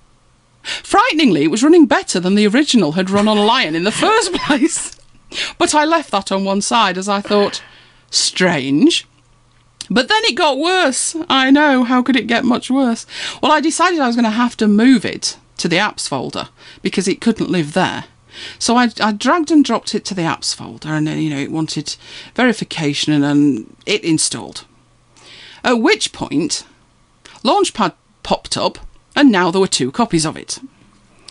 Frighteningly, 0.63 1.45
it 1.45 1.51
was 1.51 1.63
running 1.63 1.87
better 1.87 2.21
than 2.21 2.35
the 2.35 2.47
original 2.47 2.93
had 2.93 3.11
run 3.11 3.29
on 3.29 3.39
Lion 3.39 3.75
in 3.75 3.85
the 3.85 3.93
first 3.93 4.33
place. 4.47 4.99
But 5.59 5.75
I 5.75 5.85
left 5.85 6.11
that 6.11 6.33
on 6.33 6.45
one 6.45 6.63
side 6.63 6.99
as 6.99 7.09
I 7.09 7.21
thought, 7.21 7.63
strange. 8.11 9.07
But 9.91 10.09
then 10.09 10.23
it 10.25 10.35
got 10.35 10.59
worse. 10.59 11.17
I 11.29 11.51
know, 11.51 11.85
how 11.85 12.03
could 12.03 12.17
it 12.17 12.27
get 12.27 12.45
much 12.45 12.71
worse? 12.71 13.07
Well, 13.43 13.53
I 13.53 13.61
decided 13.61 14.01
I 14.01 14.07
was 14.07 14.17
going 14.17 14.25
to 14.25 14.31
have 14.31 14.57
to 14.59 14.69
move 14.69 15.05
it 15.05 15.37
to 15.59 15.69
the 15.69 15.77
apps 15.77 16.09
folder 16.09 16.49
because 16.83 17.09
it 17.09 17.21
couldn't 17.21 17.51
live 17.51 17.73
there. 17.73 18.05
So 18.59 18.77
I, 18.77 18.91
I 19.01 19.13
dragged 19.13 19.51
and 19.51 19.65
dropped 19.65 19.95
it 19.95 20.05
to 20.07 20.15
the 20.15 20.23
apps 20.23 20.55
folder, 20.55 20.91
and 20.91 21.07
then, 21.07 21.19
you 21.19 21.31
know, 21.31 21.39
it 21.39 21.51
wanted 21.51 21.97
verification 22.35 23.13
and, 23.13 23.25
and 23.25 23.77
it 23.87 24.05
installed. 24.05 24.65
At 25.65 25.81
which 25.81 26.13
point, 26.13 26.65
Launchpad 27.45 27.95
popped 28.23 28.57
up, 28.57 28.79
and 29.17 29.31
now 29.31 29.51
there 29.51 29.61
were 29.61 29.67
two 29.67 29.91
copies 29.91 30.25
of 30.25 30.37
it. 30.37 30.61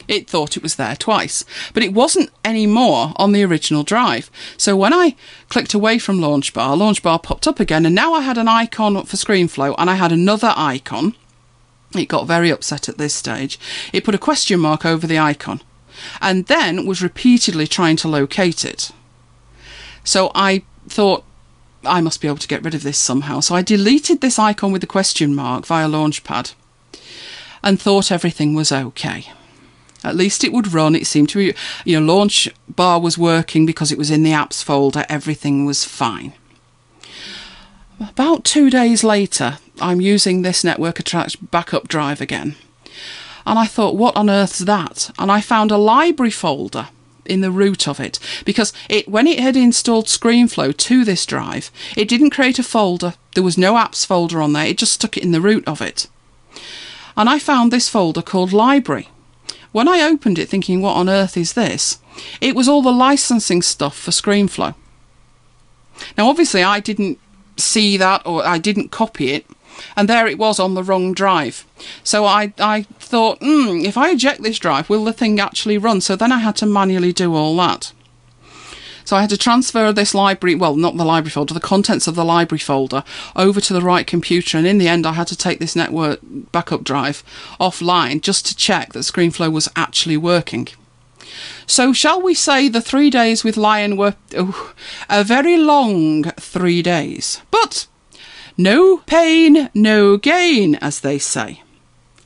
It 0.08 0.30
thought 0.30 0.56
it 0.56 0.64
was 0.64 0.76
there 0.76 0.96
twice, 0.96 1.44
but 1.74 1.84
it 1.84 1.94
wasn't 1.94 2.30
anymore 2.46 3.12
on 3.18 3.34
the 3.34 3.44
original 3.44 3.84
drive. 3.84 4.32
So 4.56 4.76
when 4.78 4.94
I 4.94 5.16
clicked 5.50 5.74
away 5.74 6.00
from 6.00 6.20
Launchbar, 6.20 6.78
Launchbar 6.78 7.22
popped 7.22 7.48
up 7.48 7.60
again, 7.60 7.86
and 7.86 7.94
now 7.94 8.14
I 8.14 8.22
had 8.22 8.38
an 8.38 8.48
icon 8.48 8.96
for 9.04 9.18
ScreenFlow 9.18 9.76
and 9.78 9.90
I 9.90 9.96
had 9.96 10.14
another 10.14 10.54
icon. 10.56 11.16
It 11.94 12.06
got 12.06 12.28
very 12.28 12.50
upset 12.50 12.88
at 12.88 12.98
this 12.98 13.14
stage. 13.14 13.60
It 13.92 14.06
put 14.06 14.16
a 14.16 14.20
question 14.20 14.60
mark 14.60 14.86
over 14.86 15.08
the 15.08 15.20
icon 15.20 15.62
and 16.22 16.46
then 16.46 16.86
was 16.86 17.02
repeatedly 17.02 17.68
trying 17.68 17.96
to 17.98 18.08
locate 18.08 18.66
it. 18.66 18.92
So 20.04 20.32
I 20.34 20.64
thought 20.88 21.24
I 21.86 22.02
must 22.02 22.22
be 22.22 22.28
able 22.28 22.38
to 22.38 22.48
get 22.48 22.64
rid 22.64 22.76
of 22.76 22.84
this 22.84 22.98
somehow. 22.98 23.40
So 23.40 23.56
I 23.56 23.62
deleted 23.62 24.22
this 24.22 24.40
icon 24.40 24.72
with 24.72 24.82
the 24.82 24.88
question 24.88 25.36
mark 25.36 25.66
via 25.66 25.88
Launchpad 25.88 26.54
and 27.64 27.80
thought 27.80 28.12
everything 28.12 28.54
was 28.54 28.72
okay. 28.72 29.32
At 30.04 30.16
least 30.16 30.44
it 30.44 30.54
would 30.54 30.74
run. 30.74 30.96
It 30.96 31.08
seemed 31.08 31.30
to 31.30 31.38
be, 31.38 31.58
you 31.84 32.00
know, 32.00 32.14
launch 32.14 32.50
bar 32.70 33.00
was 33.00 33.18
working 33.18 33.66
because 33.66 33.92
it 33.92 33.98
was 33.98 34.12
in 34.12 34.24
the 34.24 34.32
apps 34.32 34.64
folder. 34.64 35.06
Everything 35.10 35.66
was 35.66 35.84
fine. 35.84 36.34
About 38.00 38.44
two 38.44 38.70
days 38.70 39.04
later, 39.04 39.58
I'm 39.82 40.00
using 40.00 40.42
this 40.42 40.64
network 40.64 41.00
attached 41.00 41.50
backup 41.50 41.88
drive 41.88 42.22
again. 42.22 42.56
And 43.48 43.58
I 43.58 43.66
thought, 43.66 43.96
what 43.96 44.18
on 44.18 44.30
earth's 44.30 44.60
that? 44.60 45.10
And 45.18 45.32
I 45.32 45.40
found 45.40 45.72
a 45.72 45.78
library 45.78 46.32
folder 46.32 46.90
in 47.26 47.40
the 47.40 47.50
root 47.50 47.88
of 47.88 47.98
it 47.98 48.20
because 48.44 48.74
it 48.90 49.08
when 49.08 49.26
it 49.26 49.40
had 49.40 49.56
installed 49.56 50.08
ScreenFlow 50.08 50.76
to 50.76 51.06
this 51.06 51.26
drive, 51.26 51.72
it 51.96 52.10
didn't 52.10 52.32
create 52.32 52.60
a 52.60 52.64
folder. 52.64 53.14
There 53.36 53.44
was 53.44 53.58
no 53.58 53.76
apps 53.76 54.06
folder 54.06 54.42
on 54.42 54.52
there. 54.52 54.66
It 54.66 54.78
just 54.78 54.94
stuck 54.94 55.16
it 55.16 55.24
in 55.24 55.32
the 55.32 55.40
root 55.40 55.66
of 55.66 55.82
it. 55.82 56.08
And 57.16 57.30
I 57.30 57.40
found 57.40 57.72
this 57.72 57.88
folder 57.88 58.22
called 58.22 58.52
library. 58.52 59.08
When 59.72 59.88
I 59.88 60.02
opened 60.02 60.38
it 60.38 60.50
thinking 60.50 60.82
what 60.82 60.98
on 60.98 61.08
earth 61.08 61.38
is 61.38 61.54
this? 61.54 62.00
It 62.42 62.54
was 62.54 62.68
all 62.68 62.82
the 62.82 62.92
licensing 62.92 63.62
stuff 63.62 63.98
for 63.98 64.12
ScreenFlow. 64.12 64.76
Now 66.18 66.28
obviously 66.28 66.64
I 66.64 66.82
didn't 66.82 67.18
see 67.56 67.96
that 67.96 68.24
or 68.26 68.46
I 68.46 68.58
didn't 68.58 68.92
copy 68.92 69.32
it 69.32 69.46
and 69.96 70.08
there 70.08 70.28
it 70.28 70.38
was 70.38 70.60
on 70.60 70.74
the 70.74 70.84
wrong 70.84 71.14
drive. 71.14 71.66
So 72.04 72.26
I, 72.26 72.54
I 72.60 72.86
thought, 73.08 73.40
hmm, 73.40 73.82
if 73.84 73.98
I 73.98 74.12
eject 74.12 74.44
this 74.44 74.60
drive, 74.60 74.90
will 74.90 75.04
the 75.04 75.14
thing 75.14 75.40
actually 75.40 75.78
run? 75.78 76.02
So 76.02 76.16
then 76.16 76.32
I 76.32 76.40
had 76.40 76.56
to 76.58 76.66
manually 76.66 77.14
do 77.14 77.34
all 77.34 77.56
that. 77.58 77.94
So 79.08 79.16
I 79.16 79.22
had 79.22 79.30
to 79.30 79.38
transfer 79.38 79.94
this 79.94 80.14
library, 80.14 80.54
well, 80.56 80.76
not 80.76 80.98
the 80.98 81.06
library 81.06 81.32
folder, 81.32 81.54
the 81.54 81.62
contents 81.62 82.08
of 82.08 82.16
the 82.16 82.26
library 82.26 82.60
folder 82.60 83.06
over 83.38 83.62
to 83.62 83.74
the 83.74 83.82
right 83.82 84.06
computer. 84.06 84.58
And 84.58 84.68
in 84.68 84.80
the 84.80 84.90
end, 84.90 85.08
I 85.08 85.14
had 85.14 85.28
to 85.28 85.38
take 85.38 85.60
this 85.60 85.78
network 85.78 86.20
backup 86.22 86.84
drive 86.84 87.24
offline 87.58 88.20
just 88.20 88.46
to 88.48 88.56
check 88.56 88.92
that 88.92 89.00
ScreenFlow 89.00 89.50
was 89.50 89.70
actually 89.78 90.18
working. 90.18 90.68
So, 91.66 91.94
shall 91.94 92.22
we 92.22 92.34
say 92.34 92.68
the 92.68 92.82
three 92.82 93.10
days 93.10 93.46
with 93.46 93.56
Lion 93.56 93.96
were 93.96 94.16
oh, 94.36 94.74
a 95.10 95.24
very 95.24 95.56
long 95.56 96.24
three 96.32 96.82
days? 96.82 97.42
But 97.50 97.88
no 98.58 98.98
pain, 98.98 99.70
no 99.74 100.18
gain, 100.18 100.76
as 100.76 101.00
they 101.00 101.18
say. 101.18 101.62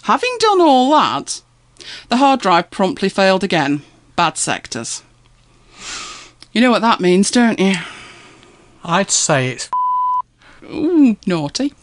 Having 0.04 0.38
done 0.39 0.62
all 0.62 0.91
that, 0.91 1.41
the 2.10 2.18
hard 2.18 2.41
drive 2.41 2.72
promptly 2.72 3.10
failed 3.10 3.43
again. 3.43 3.84
Bad 4.16 4.38
sectors. 4.38 5.04
You 6.52 6.62
know 6.62 6.72
what 6.72 6.82
that 6.82 6.99
means, 6.99 7.32
don't 7.32 7.60
you? 7.60 7.76
I'd 8.84 9.12
say 9.12 9.49
it's 9.49 9.70
Ooh, 10.64 11.18
naughty. 11.26 11.74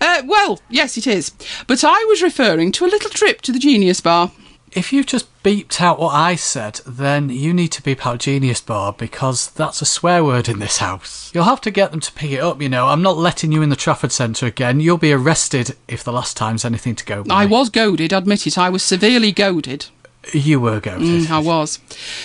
Uh, 0.00 0.22
well, 0.24 0.60
yes, 0.68 0.96
it 0.96 1.06
is. 1.06 1.30
But 1.66 1.84
I 1.84 2.04
was 2.08 2.22
referring 2.22 2.72
to 2.72 2.84
a 2.84 2.86
little 2.86 3.10
trip 3.10 3.40
to 3.42 3.52
the 3.52 3.58
Genius 3.58 4.00
Bar. 4.00 4.32
If 4.74 4.90
you've 4.90 5.06
just 5.06 5.28
beeped 5.42 5.82
out 5.82 5.98
what 5.98 6.14
I 6.14 6.34
said, 6.34 6.80
then 6.86 7.28
you 7.28 7.52
need 7.52 7.68
to 7.68 7.82
beep 7.82 8.06
out 8.06 8.20
Genius 8.20 8.62
Bar 8.62 8.94
because 8.94 9.50
that's 9.50 9.82
a 9.82 9.86
swear 9.86 10.24
word 10.24 10.48
in 10.48 10.60
this 10.60 10.78
house. 10.78 11.30
You'll 11.34 11.44
have 11.44 11.60
to 11.62 11.70
get 11.70 11.90
them 11.90 12.00
to 12.00 12.12
pick 12.12 12.30
it 12.30 12.40
up, 12.40 12.62
you 12.62 12.70
know. 12.70 12.88
I'm 12.88 13.02
not 13.02 13.18
letting 13.18 13.52
you 13.52 13.60
in 13.60 13.68
the 13.68 13.76
Trafford 13.76 14.12
Centre 14.12 14.46
again. 14.46 14.80
You'll 14.80 14.96
be 14.96 15.12
arrested 15.12 15.76
if 15.88 16.02
the 16.02 16.12
last 16.12 16.38
time's 16.38 16.64
anything 16.64 16.94
to 16.94 17.04
go 17.04 17.22
by. 17.22 17.34
I 17.42 17.46
was 17.46 17.68
goaded, 17.68 18.14
admit 18.14 18.46
it. 18.46 18.56
I 18.56 18.70
was 18.70 18.82
severely 18.82 19.30
goaded. 19.30 19.86
You 20.32 20.60
were 20.60 20.80
goaded. 20.80 21.26
Mm, 21.26 21.30
I 21.30 21.38
was. 21.40 21.78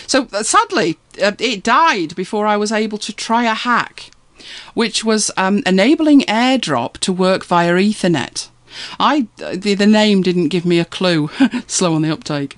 So 0.06 0.28
uh, 0.32 0.43
sadly, 0.43 0.98
uh, 1.22 1.34
it 1.39 1.64
died 1.64 2.16
before 2.16 2.45
I 2.45 2.56
was 2.56 2.72
able 2.72 3.00
to 3.00 3.12
try 3.12 3.43
a 3.43 3.56
hack, 3.56 4.12
which 4.74 5.04
was 5.04 5.32
um, 5.36 5.64
enabling 5.66 6.22
AirDrop 6.22 6.98
to 7.00 7.12
work 7.12 7.43
via 7.43 7.74
Ethernet. 7.74 8.50
I 9.00 9.28
the, 9.38 9.76
the 9.76 9.88
name 9.88 10.22
didn't 10.22 10.50
give 10.50 10.66
me 10.66 10.80
a 10.80 10.86
clue. 10.86 11.30
Slow 11.68 11.94
on 11.94 12.02
the 12.02 12.12
uptake. 12.12 12.56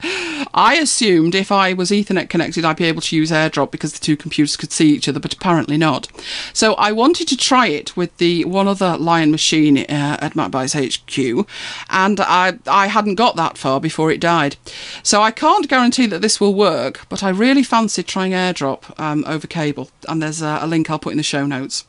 I 0.54 0.76
assumed 0.76 1.36
if 1.36 1.52
I 1.52 1.74
was 1.74 1.92
Ethernet 1.92 2.30
connected, 2.30 2.66
I'd 2.66 2.78
be 2.78 2.86
able 2.86 3.02
to 3.02 3.16
use 3.16 3.32
AirDrop 3.32 3.72
because 3.72 3.94
the 3.94 4.00
two 4.00 4.18
computers 4.18 4.58
could 4.58 4.72
see 4.72 4.90
each 4.90 5.08
other, 5.08 5.20
but 5.20 5.34
apparently 5.34 5.78
not. 5.78 6.08
So 6.54 6.74
I 6.76 6.92
wanted 6.92 7.28
to 7.28 7.38
try 7.38 7.68
it 7.68 7.96
with 7.96 8.16
the 8.18 8.46
one 8.46 8.68
other 8.68 8.98
Lion 8.98 9.32
machine 9.32 9.78
uh, 9.78 10.18
at 10.20 10.34
MacBytes 10.34 10.76
HQ, 10.76 11.48
and 11.90 12.20
I 12.20 12.58
I 12.68 12.88
hadn't 12.88 13.16
got 13.16 13.36
that 13.36 13.58
far 13.58 13.80
before 13.80 14.12
it 14.12 14.20
died. 14.20 14.58
So 15.04 15.22
I 15.22 15.32
can't 15.32 15.70
guarantee 15.70 16.08
that 16.08 16.22
this 16.22 16.40
will 16.40 16.54
work, 16.54 17.06
but 17.10 17.24
I 17.24 17.30
really 17.30 17.64
fancied 17.64 18.08
trying 18.08 18.32
AirDrop 18.32 19.00
um, 19.00 19.24
over 19.28 19.48
cable, 19.48 19.90
and 20.08 20.22
there's 20.22 20.42
a, 20.42 20.60
a 20.62 20.68
link 20.68 20.90
I'll 20.90 21.00
put 21.00 21.12
in 21.12 21.18
the 21.18 21.24
show 21.24 21.46
notes. 21.46 21.86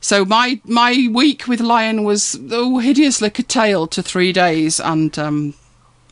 So 0.00 0.24
my 0.24 0.60
my 0.64 1.08
week 1.12 1.48
with 1.48 1.60
Lion 1.60 2.04
was 2.04 2.38
oh, 2.50 2.78
hideously 2.78 3.30
curtailed 3.30 3.90
to 3.92 4.02
three 4.02 4.32
days, 4.32 4.80
and 4.80 5.18
um, 5.18 5.54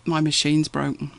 my 0.04 0.20
machine's 0.20 0.68
broken. 0.68 1.10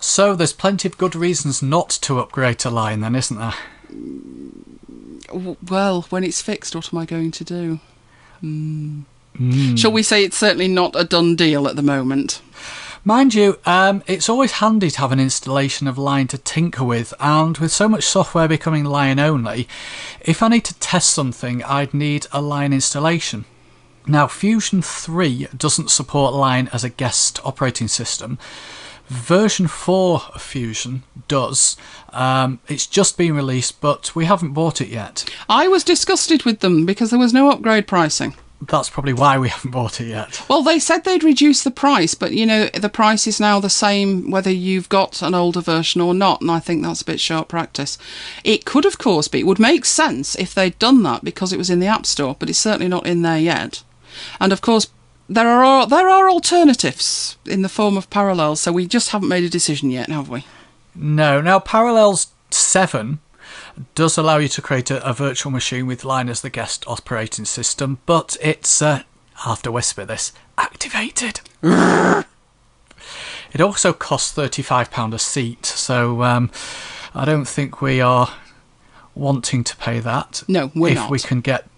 So 0.00 0.34
there's 0.34 0.52
plenty 0.52 0.88
of 0.88 0.98
good 0.98 1.14
reasons 1.14 1.62
not 1.62 1.90
to 2.02 2.18
upgrade 2.18 2.58
to 2.60 2.70
Lion, 2.70 3.00
then, 3.00 3.14
isn't 3.14 3.38
there? 3.38 3.54
Well, 5.68 6.02
when 6.10 6.24
it's 6.24 6.40
fixed, 6.40 6.74
what 6.74 6.92
am 6.92 6.98
I 6.98 7.04
going 7.04 7.30
to 7.32 7.44
do? 7.44 7.80
Hmm. 8.40 9.02
Shall 9.76 9.92
we 9.92 10.02
say 10.02 10.24
it's 10.24 10.38
certainly 10.38 10.68
not 10.68 10.96
a 10.96 11.04
done 11.04 11.36
deal 11.36 11.68
at 11.68 11.76
the 11.76 11.82
moment? 11.82 12.40
Mind 13.06 13.34
you, 13.34 13.56
um, 13.64 14.02
it's 14.08 14.28
always 14.28 14.50
handy 14.50 14.90
to 14.90 14.98
have 14.98 15.12
an 15.12 15.20
installation 15.20 15.86
of 15.86 15.96
Lion 15.96 16.26
to 16.26 16.38
tinker 16.38 16.82
with, 16.82 17.14
and 17.20 17.56
with 17.58 17.70
so 17.70 17.88
much 17.88 18.02
software 18.02 18.48
becoming 18.48 18.82
Lion 18.82 19.20
only, 19.20 19.68
if 20.22 20.42
I 20.42 20.48
need 20.48 20.64
to 20.64 20.74
test 20.80 21.10
something, 21.10 21.62
I'd 21.62 21.94
need 21.94 22.26
a 22.32 22.42
Lion 22.42 22.72
installation. 22.72 23.44
Now, 24.08 24.26
Fusion 24.26 24.82
3 24.82 25.46
doesn't 25.56 25.92
support 25.92 26.34
Lion 26.34 26.68
as 26.72 26.82
a 26.82 26.88
guest 26.88 27.38
operating 27.44 27.86
system. 27.86 28.40
Version 29.06 29.68
4 29.68 30.22
of 30.34 30.42
Fusion 30.42 31.04
does. 31.28 31.76
Um, 32.08 32.58
it's 32.66 32.88
just 32.88 33.16
been 33.16 33.36
released, 33.36 33.80
but 33.80 34.16
we 34.16 34.24
haven't 34.24 34.52
bought 34.52 34.80
it 34.80 34.88
yet. 34.88 35.24
I 35.48 35.68
was 35.68 35.84
disgusted 35.84 36.42
with 36.42 36.58
them 36.58 36.84
because 36.84 37.10
there 37.10 37.20
was 37.20 37.32
no 37.32 37.52
upgrade 37.52 37.86
pricing. 37.86 38.34
That's 38.60 38.88
probably 38.88 39.12
why 39.12 39.38
we 39.38 39.48
haven't 39.50 39.70
bought 39.70 40.00
it 40.00 40.06
yet. 40.06 40.44
Well, 40.48 40.62
they 40.62 40.78
said 40.78 41.04
they'd 41.04 41.24
reduce 41.24 41.62
the 41.62 41.70
price, 41.70 42.14
but 42.14 42.32
you 42.32 42.46
know, 42.46 42.66
the 42.68 42.88
price 42.88 43.26
is 43.26 43.40
now 43.40 43.60
the 43.60 43.70
same 43.70 44.30
whether 44.30 44.50
you've 44.50 44.88
got 44.88 45.22
an 45.22 45.34
older 45.34 45.60
version 45.60 46.00
or 46.00 46.14
not, 46.14 46.40
and 46.40 46.50
I 46.50 46.60
think 46.60 46.82
that's 46.82 47.02
a 47.02 47.06
bit 47.06 47.20
sharp 47.20 47.48
practice. 47.48 47.98
It 48.44 48.64
could, 48.64 48.84
of 48.84 48.98
course, 48.98 49.28
be. 49.28 49.40
It 49.40 49.46
would 49.46 49.58
make 49.58 49.84
sense 49.84 50.34
if 50.36 50.54
they'd 50.54 50.78
done 50.78 51.02
that 51.02 51.24
because 51.24 51.52
it 51.52 51.58
was 51.58 51.70
in 51.70 51.80
the 51.80 51.86
App 51.86 52.06
Store, 52.06 52.36
but 52.38 52.48
it's 52.48 52.58
certainly 52.58 52.88
not 52.88 53.06
in 53.06 53.22
there 53.22 53.38
yet. 53.38 53.82
And 54.40 54.52
of 54.52 54.60
course, 54.60 54.88
there 55.28 55.48
are 55.48 55.86
there 55.86 56.08
are 56.08 56.30
alternatives 56.30 57.36
in 57.46 57.62
the 57.62 57.68
form 57.68 57.96
of 57.96 58.10
parallels. 58.10 58.60
So 58.60 58.72
we 58.72 58.86
just 58.86 59.10
haven't 59.10 59.28
made 59.28 59.44
a 59.44 59.48
decision 59.48 59.90
yet, 59.90 60.08
have 60.08 60.28
we? 60.28 60.44
No. 60.94 61.40
Now, 61.40 61.58
Parallels 61.58 62.28
7 62.50 63.18
does 63.94 64.16
allow 64.16 64.38
you 64.38 64.48
to 64.48 64.62
create 64.62 64.90
a, 64.90 65.06
a 65.08 65.12
virtual 65.12 65.52
machine 65.52 65.86
with 65.86 66.04
Lion 66.04 66.28
as 66.28 66.40
the 66.40 66.50
guest 66.50 66.84
operating 66.86 67.44
system, 67.44 67.98
but 68.06 68.36
it's, 68.40 68.80
uh, 68.80 69.02
I'll 69.38 69.54
have 69.54 69.62
to 69.62 69.72
whisper 69.72 70.04
this, 70.04 70.32
activated. 70.58 71.40
it 71.62 73.60
also 73.60 73.92
costs 73.92 74.36
£35 74.36 75.14
a 75.14 75.18
seat, 75.18 75.66
so 75.66 76.22
um, 76.22 76.50
I 77.14 77.24
don't 77.24 77.46
think 77.46 77.80
we 77.80 78.00
are 78.00 78.32
wanting 79.14 79.64
to 79.64 79.76
pay 79.76 79.98
that. 80.00 80.42
No, 80.46 80.70
we're 80.74 80.90
if 80.90 80.96
not. 80.96 81.10
we 81.10 81.18
can 81.18 81.40
get. 81.40 81.68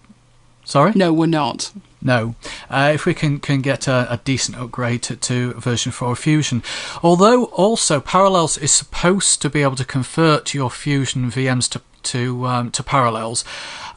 Sorry? 0.65 0.91
No, 0.93 1.11
we're 1.13 1.25
not. 1.25 1.71
No. 2.01 2.35
Uh, 2.69 2.91
if 2.93 3.05
we 3.05 3.13
can, 3.13 3.39
can 3.39 3.61
get 3.61 3.87
a, 3.87 4.07
a 4.11 4.17
decent 4.17 4.57
upgrade 4.57 5.01
to, 5.03 5.15
to 5.15 5.53
version 5.53 5.91
4 5.91 6.11
of 6.11 6.19
Fusion. 6.19 6.63
Although, 7.03 7.45
also, 7.45 7.99
Parallels 7.99 8.57
is 8.57 8.71
supposed 8.71 9.41
to 9.41 9.49
be 9.49 9.63
able 9.63 9.75
to 9.75 9.85
convert 9.85 10.53
your 10.53 10.69
Fusion 10.69 11.29
VMs 11.29 11.69
to, 11.71 11.81
to, 12.03 12.45
um, 12.45 12.71
to 12.71 12.83
Parallels. 12.83 13.43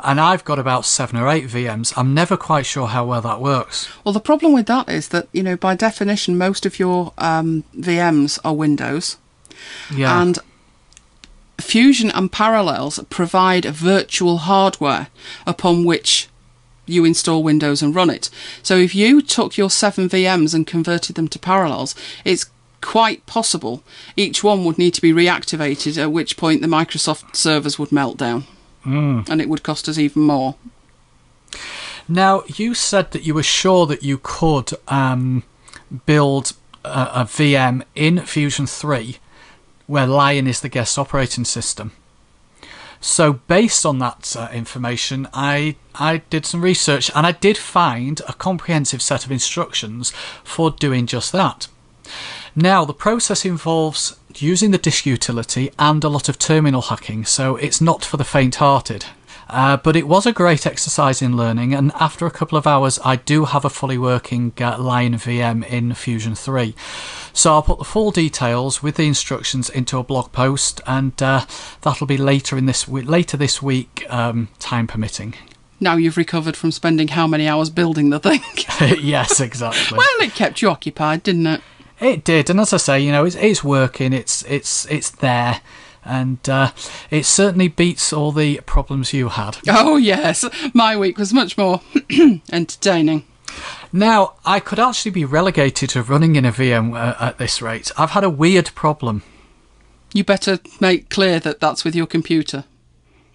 And 0.05 0.21
I've 0.21 0.45
got 0.45 0.59
about 0.59 0.85
seven 0.85 1.17
or 1.19 1.29
eight 1.29 1.47
VMs. 1.47 1.93
I'm 1.97 2.13
never 2.13 2.37
quite 2.37 2.67
sure 2.67 2.89
how 2.89 3.05
well 3.07 3.21
that 3.23 3.41
works. 3.41 3.89
Well, 4.05 4.13
the 4.13 4.21
problem 4.21 4.53
with 4.53 4.67
that 4.67 4.89
is 4.89 5.09
that 5.09 5.29
you 5.33 5.43
know, 5.43 5.57
by 5.57 5.77
definition, 5.77 6.37
most 6.37 6.67
of 6.67 6.79
your 6.79 7.13
um, 7.19 7.63
VMs 7.77 8.39
are 8.45 8.55
Windows, 8.55 9.17
Yeah. 9.95 10.21
and 10.21 10.39
Fusion 11.61 12.11
and 12.11 12.33
Parallels 12.33 12.99
provide 13.09 13.65
virtual 13.65 14.39
hardware 14.39 15.09
upon 15.47 15.85
which 15.85 16.29
you 16.87 17.05
install 17.05 17.43
Windows 17.45 17.81
and 17.83 17.95
run 17.95 18.11
it. 18.11 18.29
So 18.63 18.77
if 18.77 18.95
you 18.95 19.23
took 19.23 19.57
your 19.57 19.71
seven 19.71 20.09
VMs 20.09 20.55
and 20.55 20.67
converted 20.67 21.15
them 21.15 21.29
to 21.29 21.39
Parallels, 21.39 21.95
it's 22.25 22.47
quite 22.83 23.25
possible 23.25 23.83
each 24.17 24.45
one 24.45 24.65
would 24.65 24.77
need 24.77 24.93
to 24.95 25.01
be 25.01 25.13
reactivated, 25.13 25.97
at 25.97 26.13
which 26.13 26.37
point 26.37 26.61
the 26.61 26.69
Microsoft 26.69 27.35
servers 27.35 27.79
would 27.79 27.93
melt 27.93 28.19
down. 28.19 28.45
And 29.31 29.41
it 29.41 29.49
would 29.49 29.63
cost 29.63 29.89
us 29.89 29.97
even 29.97 30.23
more. 30.23 30.57
Now, 32.09 32.43
you 32.47 32.75
said 32.75 33.13
that 33.13 33.23
you 33.25 33.33
were 33.33 33.43
sure 33.43 33.87
that 33.87 34.03
you 34.03 34.19
could 34.23 34.73
um, 34.89 35.45
build 36.05 36.53
a, 36.85 37.11
a 37.15 37.25
VM 37.25 37.83
in 37.95 38.21
Fusion 38.27 38.67
3 38.67 39.19
where 39.87 40.07
Lion 40.07 40.47
is 40.47 40.61
the 40.61 40.69
guest 40.69 40.99
operating 40.99 41.45
system. 41.45 41.93
So, 43.01 43.35
based 43.35 43.85
on 43.85 43.99
that 43.99 44.37
uh, 44.39 44.49
information, 44.53 45.29
I 45.33 45.77
I 45.95 46.19
did 46.31 46.47
some 46.47 46.63
research 46.63 47.11
and 47.15 47.27
I 47.27 47.33
did 47.33 47.59
find 47.59 48.21
a 48.29 48.33
comprehensive 48.33 49.03
set 49.03 49.25
of 49.25 49.33
instructions 49.33 50.13
for 50.45 50.71
doing 50.71 51.07
just 51.07 51.33
that. 51.33 51.67
Now, 52.55 52.85
the 52.85 52.93
process 52.95 53.45
involves 53.45 54.17
using 54.37 54.73
the 54.73 54.79
disk 54.79 55.07
utility 55.07 55.71
and 55.79 56.05
a 56.05 56.09
lot 56.09 56.29
of 56.29 56.39
terminal 56.39 56.83
hacking, 56.83 57.25
so 57.25 57.57
it's 57.57 57.81
not 57.81 58.05
for 58.05 58.19
the 58.19 58.25
faint 58.25 58.57
hearted. 58.57 59.07
Uh, 59.49 59.77
but 59.77 59.97
it 59.97 60.09
was 60.09 60.25
a 60.25 60.33
great 60.33 60.67
exercise 60.67 61.21
in 61.21 61.37
learning, 61.37 61.75
and 61.75 61.93
after 61.93 62.27
a 62.27 62.31
couple 62.31 62.57
of 62.57 62.67
hours, 62.67 62.99
I 63.05 63.17
do 63.17 63.45
have 63.45 63.65
a 63.65 63.71
fully 63.71 63.99
working 63.99 64.53
uh, 64.61 64.79
Lion 64.79 65.15
VM 65.15 65.67
in 65.67 65.93
Fusion 65.95 66.35
3. 66.35 66.75
So 67.35 67.53
I'll 67.53 67.63
put 67.63 67.79
the 67.79 67.85
full 67.85 68.11
details 68.11 68.83
with 68.83 68.97
the 68.97 69.07
instructions 69.07 69.69
into 69.69 69.99
a 69.99 70.03
blog 70.05 70.33
post, 70.33 70.81
and 70.87 71.21
uh, 71.23 71.45
that'll 71.83 72.07
be 72.07 72.17
later 72.17 72.57
in 72.57 72.67
this 72.67 72.89
we- 72.89 73.03
later 73.03 73.37
this 73.37 73.61
week, 73.63 74.07
um, 74.09 74.49
time 74.59 74.87
permitting. 74.87 75.35
Now 75.81 75.97
you've 75.97 76.17
recovered 76.17 76.57
from 76.57 76.71
spending 76.71 77.09
how 77.09 77.27
many 77.27 77.49
hours 77.49 77.69
building 77.69 78.11
the 78.11 78.21
thing? 78.21 78.41
yes, 79.03 79.41
exactly. 79.41 79.99
well, 79.99 80.07
it 80.21 80.33
kept 80.35 80.63
you 80.63 80.71
occupied, 80.71 81.23
didn't 81.25 81.47
it? 81.47 81.61
It 82.01 82.25
did, 82.25 82.51
and 82.51 82.61
as 82.61 82.73
I 82.73 82.79
say, 82.79 83.01
you 83.01 83.13
know, 83.13 83.25
it's, 83.25 83.37
it's 83.37 83.63
working. 83.63 84.13
It's 84.13 84.43
it's 84.45 84.87
it's 84.87 85.11
there, 85.11 85.61
and 86.05 86.47
uh, 86.49 86.73
it 87.11 87.25
certainly 87.25 87.69
beats 87.69 88.13
all 88.13 88.33
the 88.33 88.61
problems 88.67 89.13
you 89.13 89.29
had. 89.29 89.59
Oh, 89.69 89.97
yes. 89.97 90.45
My 90.75 90.97
week 90.97 91.19
was 91.19 91.33
much 91.33 91.57
more 91.57 91.81
entertaining. 92.53 93.25
Now, 93.93 94.35
I 94.45 94.61
could 94.61 94.79
actually 94.79 95.11
be 95.11 95.25
relegated 95.25 95.91
to 95.91 96.03
running 96.03 96.37
in 96.37 96.45
a 96.45 96.53
VM 96.53 96.95
uh, 96.95 97.15
at 97.21 97.39
this 97.39 97.61
rate. 97.61 97.93
I've 97.99 98.11
had 98.11 98.25
a 98.25 98.31
weird 98.31 98.75
problem. 98.75 99.23
You 100.15 100.25
better 100.25 100.59
make 100.81 101.09
clear 101.11 101.39
that 101.41 101.61
that's 101.61 101.85
with 101.85 101.95
your 101.95 102.07
computer. 102.07 102.65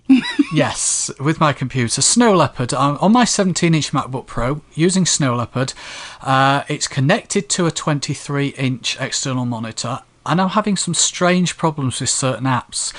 yes, 0.53 1.11
with 1.19 1.39
my 1.39 1.53
computer, 1.53 2.01
Snow 2.01 2.33
Leopard 2.33 2.73
um, 2.73 2.97
on 3.01 3.11
my 3.11 3.25
17-inch 3.25 3.91
MacBook 3.91 4.25
Pro 4.25 4.61
using 4.73 5.05
Snow 5.05 5.35
Leopard. 5.35 5.73
Uh, 6.21 6.63
it's 6.67 6.87
connected 6.87 7.49
to 7.49 7.65
a 7.65 7.71
23-inch 7.71 8.99
external 8.99 9.45
monitor, 9.45 9.99
and 10.25 10.39
I'm 10.39 10.49
having 10.49 10.77
some 10.77 10.93
strange 10.93 11.57
problems 11.57 11.99
with 11.99 12.09
certain 12.09 12.45
apps. 12.45 12.93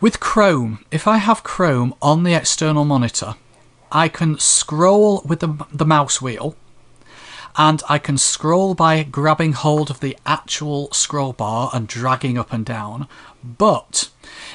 With 0.00 0.20
Chrome, 0.20 0.84
if 0.90 1.06
I 1.06 1.18
have 1.18 1.42
Chrome 1.42 1.94
on 2.00 2.22
the 2.22 2.34
external 2.34 2.84
monitor, 2.84 3.34
I 3.92 4.08
can 4.08 4.38
scroll 4.38 5.22
with 5.26 5.40
the, 5.40 5.66
the 5.72 5.84
mouse 5.84 6.22
wheel 6.22 6.56
and 7.56 7.82
I 7.88 7.98
can 7.98 8.16
scroll 8.16 8.74
by 8.74 9.02
grabbing 9.02 9.52
hold 9.52 9.90
of 9.90 10.00
the 10.00 10.16
actual 10.24 10.90
scroll 10.92 11.32
bar 11.32 11.70
and 11.74 11.88
dragging 11.88 12.38
up 12.38 12.52
and 12.52 12.64
down. 12.64 13.08
But 13.42 14.10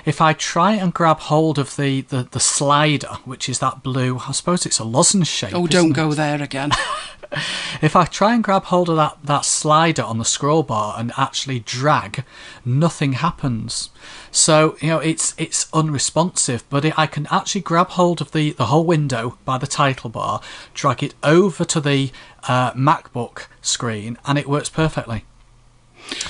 if 0.06 0.22
I 0.22 0.34
try 0.34 0.74
and 0.74 0.94
grab 0.94 1.20
hold 1.20 1.58
of 1.58 1.76
the, 1.76 2.02
the, 2.02 2.28
the 2.30 2.40
slider, 2.40 3.18
which 3.26 3.50
is 3.50 3.60
that 3.60 3.84
blue, 3.84 4.20
I 4.28 4.32
suppose 4.32 4.66
it's 4.66 4.80
a 4.80 4.84
lozenge 4.84 5.28
shape. 5.28 5.54
Oh, 5.54 5.68
don't 5.68 5.92
it? 5.92 5.96
go 5.96 6.14
there 6.14 6.42
again. 6.42 6.72
If 7.82 7.96
I 7.96 8.06
try 8.06 8.34
and 8.34 8.44
grab 8.44 8.66
hold 8.66 8.90
of 8.90 8.96
that, 8.96 9.18
that 9.24 9.46
slider 9.46 10.02
on 10.02 10.18
the 10.18 10.26
scroll 10.26 10.64
bar 10.64 10.96
and 10.98 11.12
actually 11.18 11.60
drag, 11.60 12.24
nothing 12.64 13.14
happens. 13.14 13.90
So 14.32 14.78
you 14.82 14.90
know 14.90 15.00
it's 15.00 15.36
it's 15.38 15.68
unresponsive. 15.74 16.64
But 16.70 16.86
it, 16.86 16.98
I 16.98 17.08
can 17.08 17.28
actually 17.30 17.62
grab 17.62 17.90
hold 17.90 18.22
of 18.22 18.32
the, 18.32 18.52
the 18.52 18.68
whole 18.68 18.86
window 18.86 19.38
by 19.46 19.58
the 19.58 19.68
title 19.68 20.10
bar, 20.10 20.42
drag 20.74 21.04
it 21.04 21.14
over 21.24 21.66
to 21.66 21.80
the 21.80 22.12
uh, 22.48 22.72
MacBook 22.74 23.48
screen, 23.62 24.18
and 24.26 24.38
it 24.38 24.48
works 24.48 24.70
perfectly. 24.70 25.26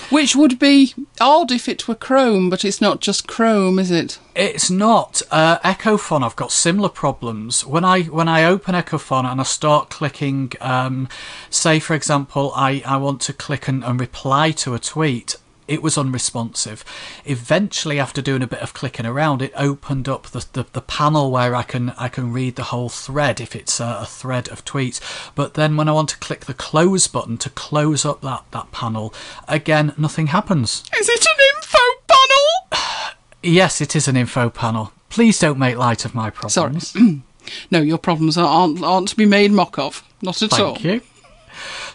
Which 0.10 0.36
would 0.36 0.60
be 0.60 0.94
odd 1.20 1.52
if 1.52 1.68
it 1.68 1.88
were 1.88 1.96
Chrome, 1.96 2.50
but 2.50 2.64
it's 2.64 2.82
not 2.82 3.02
just 3.02 3.28
Chrome, 3.28 3.80
is 3.80 3.92
it? 3.92 4.20
It's 4.36 4.70
not 4.70 5.22
uh, 5.32 5.58
Echofon. 5.60 6.24
I've 6.24 6.36
got 6.36 6.52
similar 6.52 6.90
problems 6.90 7.66
when 7.66 7.84
I 7.84 8.04
when 8.04 8.28
I 8.28 8.44
open 8.44 8.76
Echofon 8.76 9.26
and 9.26 9.40
I 9.40 9.44
start 9.44 9.90
clicking. 9.90 10.52
Um, 10.62 11.10
say, 11.50 11.80
for 11.80 11.94
example, 11.94 12.52
I, 12.56 12.84
I 12.86 12.98
want 12.98 13.22
to 13.22 13.34
click 13.34 13.68
and, 13.68 13.84
and 13.84 14.00
reply 14.00 14.52
to 14.52 14.74
a 14.74 14.80
tweet. 14.80 15.38
It 15.68 15.82
was 15.82 15.98
unresponsive. 15.98 16.86
Eventually, 17.26 18.00
after 18.00 18.22
doing 18.22 18.44
a 18.44 18.48
bit 18.48 18.60
of 18.60 18.74
clicking 18.74 19.06
around, 19.06 19.42
it 19.42 19.52
opened 19.56 20.08
up 20.08 20.28
the, 20.28 20.46
the, 20.54 20.66
the 20.74 20.82
panel 20.82 21.32
where 21.32 21.56
I 21.56 21.64
can 21.64 21.90
I 21.92 22.08
can 22.08 22.32
read 22.32 22.56
the 22.56 22.64
whole 22.64 22.90
thread 22.90 23.42
if 23.42 23.56
it's 23.56 23.80
a, 23.80 24.00
a 24.02 24.06
thread 24.06 24.48
of 24.50 24.64
tweets. 24.64 25.02
But 25.34 25.56
then 25.56 25.76
when 25.76 25.90
I 25.90 25.94
want 25.94 26.10
to 26.10 26.18
click 26.18 26.46
the 26.46 26.54
close 26.54 27.08
button 27.08 27.38
to 27.40 27.50
close 27.50 28.06
up 28.06 28.22
that, 28.22 28.44
that 28.52 28.72
panel, 28.72 29.14
again 29.48 29.94
nothing 29.98 30.28
happens. 30.28 30.84
Is 30.98 31.10
it 31.10 31.26
an 31.26 31.46
info 31.56 31.78
panel? 32.08 32.82
Yes, 33.44 33.80
it 33.80 33.96
is 33.96 34.08
an 34.08 34.18
info 34.18 34.50
panel. 34.50 34.92
Please 35.10 35.38
don't 35.38 35.60
make 35.60 35.78
light 35.78 36.04
of 36.04 36.16
my 36.16 36.32
problems. 36.32 36.88
Sorry. 36.88 37.22
No, 37.70 37.80
your 37.80 38.00
problems 38.00 38.40
aren't, 38.40 38.82
aren't 38.84 39.10
to 39.10 39.16
be 39.16 39.28
made 39.28 39.52
mock 39.52 39.78
of. 39.78 40.04
Not 40.22 40.42
at 40.42 40.60
all. 40.60 40.74
Thank 40.74 40.84
you. 40.84 41.02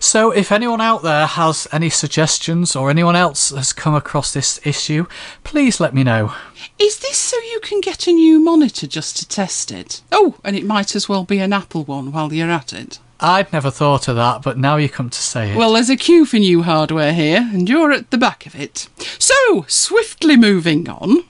So, 0.03 0.30
if 0.30 0.51
anyone 0.51 0.80
out 0.80 1.03
there 1.03 1.26
has 1.26 1.68
any 1.70 1.90
suggestions 1.90 2.74
or 2.74 2.88
anyone 2.88 3.16
else 3.16 3.51
has 3.51 3.74
come 3.74 3.94
across 3.94 4.32
this 4.32 4.59
issue, 4.64 5.07
please 5.44 5.78
let 5.78 5.92
me 5.94 6.03
know. 6.03 6.32
Is 6.78 7.01
this 7.01 7.18
so 7.18 7.36
you 7.36 7.61
can 7.62 7.82
get 7.82 8.07
a 8.07 8.12
new 8.12 8.40
monitor 8.40 8.86
just 8.86 9.18
to 9.18 9.28
test 9.28 9.70
it? 9.70 10.01
Oh, 10.11 10.36
and 10.42 10.57
it 10.57 10.64
might 10.64 10.96
as 10.96 11.07
well 11.07 11.24
be 11.24 11.38
an 11.38 11.53
Apple 11.53 11.84
one 11.84 12.12
while 12.12 12.32
you're 12.32 12.51
at 12.51 12.72
it. 12.72 12.98
I'd 13.20 13.53
never 13.53 13.70
thought 13.70 14.09
of 14.09 14.16
that, 14.16 14.40
but 14.40 14.57
now 14.57 14.76
you 14.76 14.88
come 14.88 15.11
to 15.11 15.20
say 15.20 15.53
it. 15.53 15.57
Well, 15.57 15.74
there's 15.74 15.90
a 15.90 15.96
queue 15.96 16.24
for 16.24 16.38
new 16.38 16.62
hardware 16.62 17.12
here, 17.12 17.46
and 17.53 17.68
you're 17.68 17.92
at 17.92 18.11
the 18.11 18.16
back 18.16 18.46
of 18.46 18.55
it. 18.55 18.88
So, 19.18 19.66
swiftly 19.68 20.38
moving 20.38 20.88
on. 20.88 21.24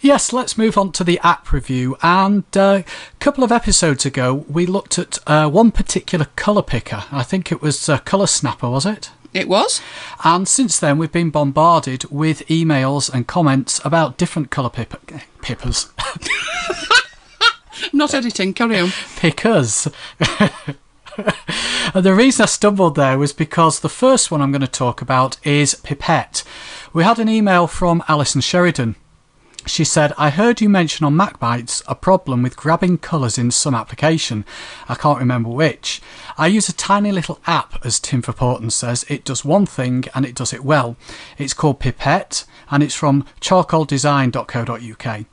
Yes, 0.00 0.32
let's 0.32 0.58
move 0.58 0.76
on 0.76 0.92
to 0.92 1.04
the 1.04 1.18
app 1.20 1.52
review. 1.52 1.96
And 2.02 2.44
uh, 2.56 2.82
a 2.86 3.18
couple 3.18 3.42
of 3.42 3.50
episodes 3.52 4.04
ago, 4.04 4.44
we 4.48 4.66
looked 4.66 4.98
at 4.98 5.18
uh, 5.26 5.48
one 5.48 5.70
particular 5.70 6.26
colour 6.36 6.62
picker. 6.62 7.04
I 7.10 7.22
think 7.22 7.50
it 7.50 7.62
was 7.62 7.88
uh, 7.88 7.98
Colour 7.98 8.26
Snapper, 8.26 8.68
was 8.68 8.86
it? 8.86 9.10
It 9.32 9.48
was? 9.48 9.80
And 10.24 10.46
since 10.46 10.78
then, 10.78 10.98
we've 10.98 11.12
been 11.12 11.30
bombarded 11.30 12.04
with 12.10 12.46
emails 12.48 13.12
and 13.12 13.26
comments 13.26 13.80
about 13.84 14.16
different 14.16 14.50
colour 14.50 14.70
pip- 14.70 15.02
pippers. 15.42 15.90
Not 17.92 18.14
editing, 18.14 18.54
carry 18.54 18.78
on. 18.78 18.90
pickers. 19.16 19.88
And 21.94 22.04
the 22.04 22.14
reason 22.14 22.42
I 22.42 22.46
stumbled 22.46 22.94
there 22.94 23.18
was 23.18 23.32
because 23.32 23.80
the 23.80 23.88
first 23.88 24.30
one 24.30 24.42
I'm 24.42 24.52
going 24.52 24.60
to 24.60 24.66
talk 24.66 25.00
about 25.00 25.38
is 25.46 25.74
Pipette. 25.76 26.44
We 26.92 27.04
had 27.04 27.18
an 27.18 27.28
email 27.28 27.66
from 27.66 28.04
Allison 28.06 28.42
Sheridan 28.42 28.96
She 29.66 29.82
said, 29.82 30.12
I 30.16 30.30
heard 30.30 30.60
you 30.60 30.68
mention 30.68 31.04
on 31.04 31.16
MacBytes 31.16 31.82
a 31.88 31.96
problem 31.96 32.42
with 32.42 32.56
grabbing 32.56 32.98
colours 32.98 33.36
in 33.36 33.50
some 33.50 33.74
application. 33.74 34.44
I 34.88 34.94
can't 34.94 35.18
remember 35.18 35.48
which. 35.48 36.00
I 36.38 36.46
use 36.46 36.68
a 36.68 36.72
tiny 36.72 37.10
little 37.10 37.40
app, 37.48 37.84
as 37.84 37.98
Tim 37.98 38.22
Verpoorten 38.22 38.70
says. 38.70 39.04
It 39.08 39.24
does 39.24 39.44
one 39.44 39.66
thing 39.66 40.04
and 40.14 40.24
it 40.24 40.36
does 40.36 40.52
it 40.52 40.64
well. 40.64 40.96
It's 41.36 41.52
called 41.52 41.80
Pipette 41.80 42.44
and 42.70 42.80
it's 42.80 42.94
from 42.94 43.26
charcoaldesign.co.uk. 43.40 45.24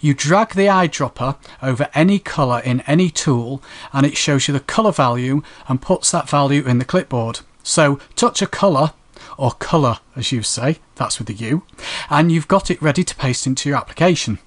You 0.00 0.14
drag 0.14 0.50
the 0.50 0.66
eyedropper 0.66 1.36
over 1.60 1.88
any 1.92 2.20
colour 2.20 2.60
in 2.60 2.82
any 2.82 3.10
tool 3.10 3.62
and 3.92 4.06
it 4.06 4.16
shows 4.16 4.46
you 4.46 4.54
the 4.54 4.60
colour 4.60 4.92
value 4.92 5.42
and 5.66 5.82
puts 5.82 6.12
that 6.12 6.28
value 6.28 6.64
in 6.64 6.78
the 6.78 6.84
clipboard. 6.84 7.40
So 7.64 7.98
touch 8.14 8.42
a 8.42 8.46
colour 8.46 8.92
or 9.38 9.52
colour 9.52 9.98
as 10.16 10.32
you 10.32 10.42
say, 10.42 10.78
that's 10.96 11.18
with 11.18 11.28
the 11.28 11.34
U, 11.34 11.62
and 12.10 12.30
you've 12.30 12.48
got 12.48 12.70
it 12.70 12.82
ready 12.82 13.04
to 13.04 13.16
paste 13.16 13.46
into 13.46 13.68
your 13.68 13.78
application. 13.78 14.38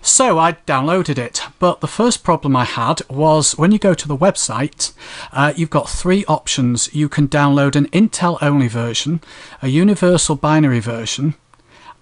So 0.00 0.38
I 0.38 0.52
downloaded 0.52 1.18
it, 1.18 1.42
but 1.58 1.80
the 1.80 1.88
first 1.88 2.22
problem 2.22 2.54
I 2.54 2.64
had 2.64 3.02
was 3.10 3.58
when 3.58 3.72
you 3.72 3.78
go 3.78 3.94
to 3.94 4.08
the 4.08 4.16
website, 4.16 4.92
uh, 5.32 5.52
you've 5.56 5.70
got 5.70 5.88
three 5.88 6.24
options. 6.26 6.94
You 6.94 7.08
can 7.08 7.28
download 7.28 7.74
an 7.74 7.88
Intel 7.88 8.38
only 8.40 8.68
version, 8.68 9.20
a 9.60 9.68
universal 9.68 10.36
binary 10.36 10.80
version, 10.80 11.34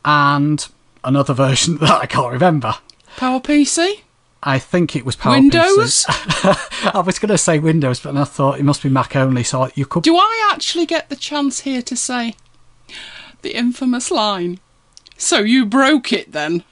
and 0.05 0.67
another 1.03 1.35
version 1.47 1.79
that 1.79 2.03
I 2.03 2.07
can't 2.07 2.33
remember. 2.33 2.75
PowerPC? 3.17 4.03
I 4.43 4.59
think 4.59 4.95
it 4.95 5.05
was 5.05 5.17
Power 5.17 5.35
Windows? 5.35 6.05
I 6.09 7.03
was 7.05 7.19
going 7.19 7.31
to 7.31 7.39
say 7.39 7.59
Windows, 7.59 8.01
but 8.01 8.13
then 8.13 8.23
I 8.23 8.27
thought 8.27 8.61
it 8.61 8.65
must 8.65 8.83
be 8.83 8.89
Mac 8.89 9.17
only, 9.17 9.43
so 9.43 9.71
you 9.75 9.87
could. 9.87 10.05
Do 10.05 10.17
I 10.17 10.51
actually 10.53 10.87
get 10.87 11.09
the 11.09 11.17
chance 11.17 11.61
here 11.61 11.83
to 11.83 11.97
say 11.97 12.35
the 13.43 13.57
infamous 13.57 14.11
line? 14.11 14.61
So 15.17 15.39
you 15.41 15.67
broke 15.67 16.13
it 16.13 16.33
then? 16.33 16.63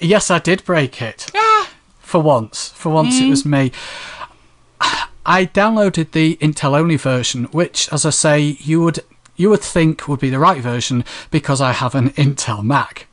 Yes, 0.00 0.30
I 0.30 0.38
did 0.38 0.64
break 0.64 1.00
it. 1.00 1.30
Ah, 1.34 1.70
For 2.00 2.20
once. 2.20 2.70
For 2.70 2.90
once, 2.90 3.20
it 3.20 3.28
was 3.28 3.44
me. 3.46 3.70
I 5.26 5.46
downloaded 5.46 6.10
the 6.10 6.36
Intel 6.36 6.76
only 6.78 6.96
version, 6.96 7.44
which, 7.44 7.90
as 7.92 8.04
I 8.04 8.10
say, 8.10 8.40
you 8.60 8.82
would 8.82 9.00
you 9.36 9.50
would 9.50 9.62
think 9.62 10.06
would 10.06 10.20
be 10.20 10.30
the 10.30 10.38
right 10.38 10.60
version 10.60 11.04
because 11.30 11.60
I 11.60 11.72
have 11.72 11.94
an 11.94 12.10
Intel 12.10 12.62
Mac. 12.62 13.06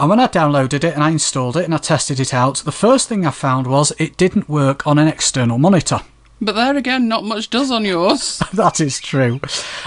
And 0.00 0.08
when 0.08 0.18
I 0.18 0.28
downloaded 0.28 0.82
it 0.82 0.94
and 0.94 1.04
I 1.04 1.10
installed 1.10 1.58
it 1.58 1.66
and 1.66 1.74
I 1.74 1.76
tested 1.76 2.18
it 2.20 2.32
out, 2.32 2.56
the 2.56 2.72
first 2.72 3.06
thing 3.06 3.26
I 3.26 3.30
found 3.30 3.66
was 3.66 3.92
it 3.98 4.16
didn't 4.16 4.48
work 4.48 4.86
on 4.86 4.98
an 4.98 5.06
external 5.06 5.58
monitor. 5.58 6.00
but 6.40 6.54
there 6.54 6.74
again, 6.74 7.06
not 7.06 7.22
much 7.22 7.50
does 7.50 7.70
on 7.70 7.84
yours. 7.84 8.42
that 8.54 8.80
is 8.80 8.98
true. 8.98 9.40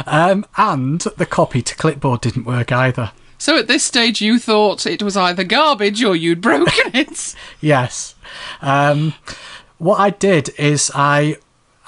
Um, 0.05 0.45
and 0.55 1.01
the 1.01 1.26
copy 1.26 1.64
to 1.64 1.76
clipboard 1.76 2.22
didn't 2.22 2.43
work 2.43 2.72
either. 2.72 3.11
So 3.39 3.57
at 3.57 3.68
this 3.68 3.84
stage, 3.84 4.22
you 4.22 4.38
thought 4.38 4.86
it 4.86 5.01
was 5.01 5.18
either 5.18 5.43
garbage 5.43 6.03
or 6.03 6.16
you'd 6.16 6.41
broken 6.41 6.91
it. 6.93 7.34
Yes. 7.59 8.14
Um, 8.61 9.16
what 9.80 9.99
I 9.99 10.11
did 10.11 10.49
is 10.59 10.91
I 10.93 11.38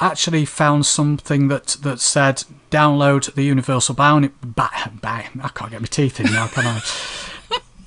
actually 0.02 0.46
found 0.46 0.88
something 0.88 1.48
that, 1.50 1.78
that 1.84 2.00
said 2.00 2.44
download 2.72 3.32
the 3.36 3.44
Universal 3.44 3.94
ba- 3.96 4.72
I 5.44 5.50
can't 5.54 5.70
get 5.70 5.80
my 5.80 5.86
teeth 5.86 6.20
in 6.20 6.34
now, 6.34 6.48
can 6.48 6.66
I? 6.66 6.82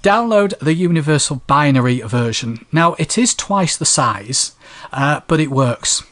Download 0.03 0.59
the 0.59 0.74
Universal 0.74 1.42
Binary 1.46 2.01
version. 2.01 2.66
Now, 2.72 2.94
it 2.94 3.18
is 3.18 3.34
twice 3.34 3.76
the 3.76 3.84
size, 3.84 4.53
uh, 4.92 5.20
but 5.26 5.40
it 5.40 5.51
works. 5.51 6.03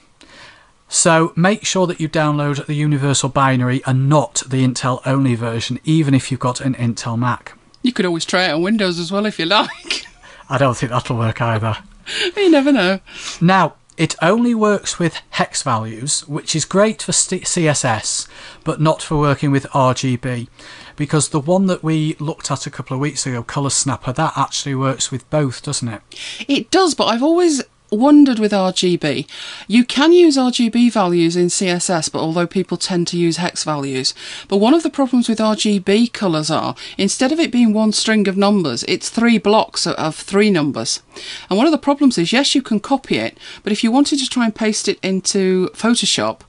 So 0.88 1.32
make 1.34 1.64
sure 1.64 1.86
that 1.86 2.00
you 2.00 2.08
download 2.08 2.66
the 2.66 2.74
Universal 2.74 3.30
Binary 3.30 3.82
and 3.86 4.08
not 4.08 4.42
the 4.46 4.66
Intel 4.66 5.00
only 5.04 5.34
version, 5.34 5.80
even 5.84 6.14
if 6.14 6.30
you've 6.30 6.40
got 6.40 6.60
an 6.60 6.74
Intel 6.74 7.18
Mac. 7.18 7.54
You 7.82 7.92
could 7.92 8.06
always 8.06 8.24
try 8.24 8.44
it 8.44 8.52
on 8.52 8.62
Windows 8.62 8.98
as 8.98 9.10
well 9.10 9.26
if 9.26 9.38
you 9.38 9.46
like. 9.46 10.06
I 10.48 10.58
don't 10.58 10.76
think 10.76 10.92
that'll 10.92 11.16
work 11.16 11.40
either. 11.40 11.76
you 12.36 12.50
never 12.50 12.72
know. 12.72 13.00
Now, 13.40 13.74
it 13.96 14.14
only 14.20 14.54
works 14.54 14.98
with 14.98 15.20
hex 15.30 15.62
values, 15.62 16.26
which 16.28 16.54
is 16.54 16.64
great 16.64 17.02
for 17.02 17.12
CSS, 17.12 18.28
but 18.62 18.80
not 18.80 19.02
for 19.02 19.16
working 19.16 19.50
with 19.50 19.64
RGB. 19.70 20.48
Because 20.96 21.28
the 21.28 21.40
one 21.40 21.66
that 21.66 21.82
we 21.82 22.14
looked 22.18 22.50
at 22.50 22.66
a 22.66 22.70
couple 22.70 22.94
of 22.94 23.00
weeks 23.00 23.26
ago, 23.26 23.42
Color 23.42 23.70
Snapper, 23.70 24.12
that 24.12 24.32
actually 24.36 24.74
works 24.74 25.10
with 25.10 25.28
both, 25.30 25.62
doesn't 25.62 25.88
it? 25.88 26.02
It 26.48 26.70
does, 26.70 26.94
but 26.94 27.06
I've 27.06 27.22
always 27.22 27.62
wondered 27.90 28.38
with 28.38 28.52
RGB. 28.52 29.28
You 29.68 29.84
can 29.84 30.12
use 30.12 30.36
RGB 30.36 30.92
values 30.92 31.36
in 31.36 31.46
CSS, 31.46 32.10
but 32.10 32.20
although 32.20 32.46
people 32.46 32.76
tend 32.76 33.06
to 33.08 33.18
use 33.18 33.36
hex 33.36 33.64
values. 33.64 34.14
But 34.48 34.58
one 34.58 34.74
of 34.74 34.82
the 34.82 34.90
problems 34.90 35.28
with 35.28 35.38
RGB 35.38 36.12
colours 36.12 36.50
are 36.50 36.74
instead 36.98 37.32
of 37.32 37.40
it 37.40 37.52
being 37.52 37.72
one 37.72 37.92
string 37.92 38.28
of 38.28 38.36
numbers, 38.36 38.84
it's 38.84 39.08
three 39.08 39.38
blocks 39.38 39.86
of 39.86 40.16
three 40.16 40.50
numbers. 40.50 41.02
And 41.48 41.56
one 41.56 41.66
of 41.66 41.72
the 41.72 41.78
problems 41.78 42.18
is 42.18 42.32
yes, 42.32 42.54
you 42.54 42.62
can 42.62 42.80
copy 42.80 43.18
it, 43.18 43.38
but 43.62 43.72
if 43.72 43.84
you 43.84 43.92
wanted 43.92 44.18
to 44.18 44.28
try 44.28 44.44
and 44.44 44.54
paste 44.54 44.88
it 44.88 44.98
into 45.02 45.68
Photoshop, 45.68 46.40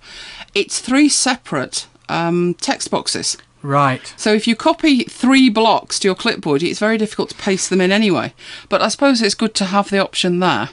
it's 0.55 0.79
three 0.79 1.09
separate 1.09 1.87
um, 2.09 2.55
text 2.55 2.89
boxes. 2.89 3.37
Right. 3.67 4.13
So 4.15 4.33
if 4.33 4.47
you 4.47 4.55
copy 4.55 5.03
three 5.03 5.49
blocks 5.49 5.99
to 5.99 6.07
your 6.07 6.15
clipboard, 6.15 6.63
it's 6.63 6.79
very 6.79 6.97
difficult 6.97 7.31
to 7.31 7.35
paste 7.35 7.69
them 7.69 7.81
in 7.81 7.91
anyway. 7.91 8.33
But 8.69 8.81
I 8.81 8.87
suppose 8.87 9.21
it's 9.21 9.35
good 9.35 9.53
to 9.55 9.65
have 9.65 9.89
the 9.89 9.99
option 9.99 10.39
there. 10.39 10.69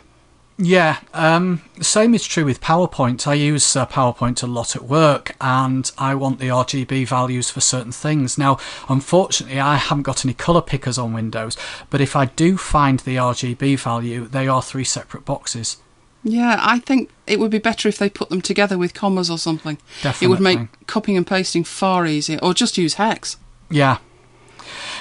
Yeah, 0.56 0.98
um, 1.12 1.62
same 1.80 2.14
is 2.14 2.24
true 2.24 2.44
with 2.44 2.60
PowerPoint. 2.60 3.26
I 3.26 3.34
use 3.34 3.74
uh, 3.74 3.84
PowerPoint 3.86 4.44
a 4.44 4.46
lot 4.46 4.76
at 4.76 4.84
work 4.84 5.34
and 5.40 5.90
I 5.98 6.14
want 6.14 6.38
the 6.38 6.46
RGB 6.46 7.08
values 7.08 7.50
for 7.50 7.60
certain 7.60 7.90
things. 7.90 8.38
Now, 8.38 8.58
unfortunately, 8.88 9.58
I 9.58 9.74
haven't 9.74 10.04
got 10.04 10.24
any 10.24 10.32
colour 10.32 10.62
pickers 10.62 10.96
on 10.96 11.12
Windows, 11.12 11.56
but 11.90 12.00
if 12.00 12.14
I 12.14 12.26
do 12.26 12.56
find 12.56 13.00
the 13.00 13.16
RGB 13.16 13.76
value, 13.80 14.28
they 14.28 14.46
are 14.46 14.62
three 14.62 14.84
separate 14.84 15.24
boxes. 15.24 15.78
Yeah, 16.24 16.58
I 16.58 16.78
think 16.78 17.10
it 17.26 17.38
would 17.38 17.50
be 17.50 17.58
better 17.58 17.88
if 17.88 17.98
they 17.98 18.08
put 18.08 18.30
them 18.30 18.40
together 18.40 18.78
with 18.78 18.94
commas 18.94 19.30
or 19.30 19.38
something. 19.38 19.76
Definitely. 20.02 20.24
It 20.24 20.28
would 20.30 20.40
make 20.40 20.86
copying 20.86 21.18
and 21.18 21.26
pasting 21.26 21.64
far 21.64 22.06
easier. 22.06 22.38
Or 22.42 22.54
just 22.54 22.78
use 22.78 22.94
hex. 22.94 23.36
Yeah. 23.70 23.98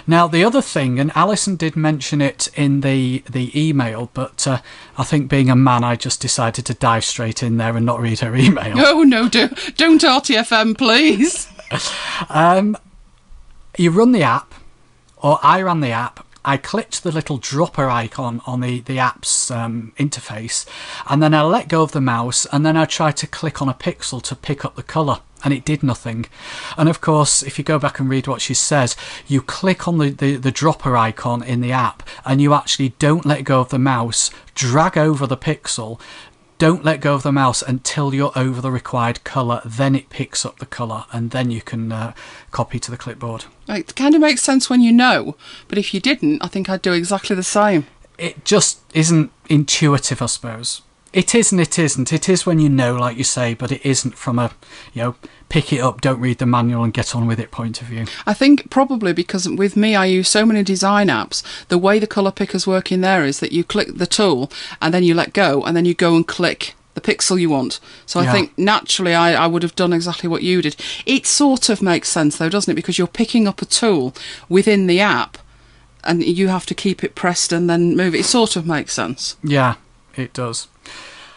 Now 0.06 0.28
the 0.28 0.44
other 0.44 0.62
thing, 0.62 1.00
and 1.00 1.12
Allison 1.16 1.56
did 1.56 1.76
mention 1.78 2.22
it 2.22 2.50
in 2.56 2.82
the 2.82 3.24
the 3.30 3.58
email, 3.60 4.10
but 4.14 4.46
uh, 4.46 4.60
I 4.98 5.04
think 5.04 5.30
being 5.30 5.50
a 5.50 5.56
man, 5.56 5.84
I 5.84 5.96
just 5.96 6.20
decided 6.20 6.66
to 6.66 6.74
dive 6.74 7.06
straight 7.06 7.42
in 7.42 7.56
there 7.56 7.78
and 7.78 7.86
not 7.86 8.02
read 8.02 8.20
her 8.20 8.36
email. 8.36 8.74
Oh 8.86 9.04
no, 9.04 9.30
do, 9.30 9.48
don't 9.78 10.02
RTFM, 10.02 10.78
please. 10.78 11.48
Um, 12.30 12.78
you 13.78 13.90
run 13.90 14.12
the 14.12 14.22
app, 14.22 14.54
or 15.18 15.40
I 15.42 15.62
ran 15.64 15.80
the 15.80 15.90
app. 15.90 16.24
I 16.46 16.58
clicked 16.58 17.04
the 17.04 17.12
little 17.12 17.38
dropper 17.38 17.90
icon 17.90 18.42
on 18.46 18.60
the, 18.60 18.82
the 18.82 19.00
app's 19.00 19.50
um, 19.50 19.94
interface, 19.98 20.66
and 21.08 21.24
then 21.24 21.34
I 21.34 21.42
let 21.44 21.70
go 21.70 21.84
of 21.84 21.94
the 21.94 22.02
mouse, 22.02 22.46
and 22.52 22.66
then 22.66 22.76
I 22.76 22.86
tried 22.86 23.18
to 23.18 23.28
click 23.28 23.62
on 23.62 23.70
a 23.70 23.74
pixel 23.74 24.22
to 24.24 24.36
pick 24.36 24.66
up 24.66 24.76
the 24.76 24.84
colour, 24.84 25.22
and 25.44 25.54
it 25.54 25.64
did 25.64 25.84
nothing. 25.84 26.26
And 26.78 26.90
of 26.90 27.00
course, 27.00 27.44
if 27.44 27.58
you 27.58 27.64
go 27.64 27.80
back 27.80 28.00
and 28.00 28.10
read 28.10 28.28
what 28.28 28.42
she 28.42 28.54
says, 28.54 28.96
you 29.26 29.42
click 29.42 29.88
on 29.88 30.00
the, 30.00 30.10
the, 30.10 30.36
the 30.36 30.52
dropper 30.52 30.98
icon 30.98 31.44
in 31.44 31.62
the 31.62 31.72
app, 31.72 32.04
and 32.26 32.42
you 32.42 32.54
actually 32.54 32.90
don't 33.00 33.26
let 33.26 33.46
go 33.46 33.62
of 33.62 33.70
the 33.70 33.80
mouse, 33.80 34.30
drag 34.54 34.98
over 34.98 35.26
the 35.26 35.38
pixel, 35.38 36.00
don't 36.64 36.86
let 36.86 37.02
go 37.02 37.14
of 37.14 37.24
the 37.24 37.32
mouse 37.34 37.62
until 37.62 38.14
you're 38.14 38.32
over 38.38 38.62
the 38.62 38.72
required 38.72 39.22
colour, 39.26 39.62
then 39.66 39.96
it 39.96 40.08
picks 40.08 40.46
up 40.46 40.60
the 40.60 40.66
colour, 40.66 41.04
and 41.12 41.32
then 41.32 41.52
you 41.52 41.62
can 41.62 41.92
uh, 41.92 42.14
copy 42.52 42.80
to 42.80 42.90
the 42.90 42.96
clipboard. 42.96 43.44
It 43.68 43.94
kind 43.98 44.16
of 44.16 44.22
makes 44.22 44.42
sense 44.44 44.70
when 44.70 44.80
you 44.80 44.94
know, 44.94 45.36
but 45.68 45.78
if 45.78 45.94
you 45.94 46.00
didn't, 46.00 46.42
I 46.42 46.48
think 46.48 46.70
I'd 46.70 46.82
do 46.82 46.94
exactly 46.94 47.36
the 47.36 47.44
same. 47.44 47.86
It 48.18 48.46
just 48.46 48.80
isn't 48.94 49.30
intuitive, 49.50 50.22
I 50.22 50.28
suppose. 50.28 50.84
It 51.12 51.36
is 51.36 51.52
and 51.52 51.60
it 51.60 51.78
isn't. 51.78 52.14
It 52.14 52.30
is 52.30 52.46
when 52.46 52.60
you 52.60 52.70
know, 52.70 52.96
like 52.96 53.18
you 53.18 53.26
say, 53.26 53.54
but 53.54 53.70
it 53.70 53.86
isn't 53.86 54.18
from 54.18 54.40
a, 54.40 54.52
you 54.94 55.02
know, 55.02 55.16
pick 55.54 55.72
it 55.72 55.78
up, 55.82 56.02
don't 56.02 56.20
read 56.20 56.40
the 56.40 56.48
manual 56.48 56.84
and 56.84 56.92
get 56.92 57.16
on 57.16 57.28
with 57.28 57.40
it 57.40 57.52
point 57.52 57.80
of 57.80 57.88
view. 57.88 58.08
I 58.26 58.34
think 58.34 58.72
probably 58.72 59.14
because 59.14 59.48
with 59.48 59.78
me, 59.78 59.96
I 59.96 60.06
use 60.06 60.28
so 60.28 60.48
many 60.48 60.64
design 60.64 61.10
apps. 61.10 61.44
The 61.68 61.78
way 61.78 62.00
the 62.00 62.08
colour 62.08 62.32
pickers 62.32 62.66
work 62.66 62.92
in 62.92 63.02
there 63.02 63.24
is 63.24 63.40
that 63.40 63.52
you 63.52 63.64
click 63.64 63.90
the 63.94 64.08
tool 64.08 64.52
and 64.82 64.92
then 64.92 65.04
you 65.04 65.14
let 65.14 65.32
go 65.32 65.62
and 65.64 65.78
then 65.78 65.86
you 65.86 65.94
go 65.94 66.16
and 66.16 66.28
click 66.28 66.74
the 66.96 67.02
pixel 67.02 67.40
you 67.40 67.52
want. 67.52 67.80
So 68.08 68.20
I 68.20 68.24
Yeah. 68.24 68.32
think 68.32 68.58
naturally 68.58 69.14
I, 69.14 69.34
I 69.44 69.46
would 69.46 69.62
have 69.62 69.76
done 69.76 69.94
exactly 69.94 70.28
what 70.28 70.42
you 70.42 70.64
did. 70.64 70.76
It 71.06 71.28
sort 71.28 71.70
of 71.70 71.84
makes 71.84 72.10
sense 72.10 72.38
though, 72.38 72.50
doesn't 72.50 72.72
it? 72.72 72.76
Because 72.76 72.98
you're 72.98 73.06
picking 73.06 73.48
up 73.48 73.62
a 73.62 73.66
tool 73.66 74.16
within 74.50 74.88
the 74.88 75.02
app 75.02 75.38
and 76.04 76.24
you 76.24 76.48
have 76.48 76.66
to 76.66 76.74
keep 76.74 77.04
it 77.04 77.14
pressed 77.14 77.54
and 77.54 77.70
then 77.70 77.96
move 77.96 78.16
it. 78.16 78.22
It 78.22 78.26
sort 78.26 78.56
of 78.56 78.66
makes 78.66 78.94
sense. 78.94 79.36
Yeah, 79.44 79.76
it 80.16 80.34
does. 80.34 80.68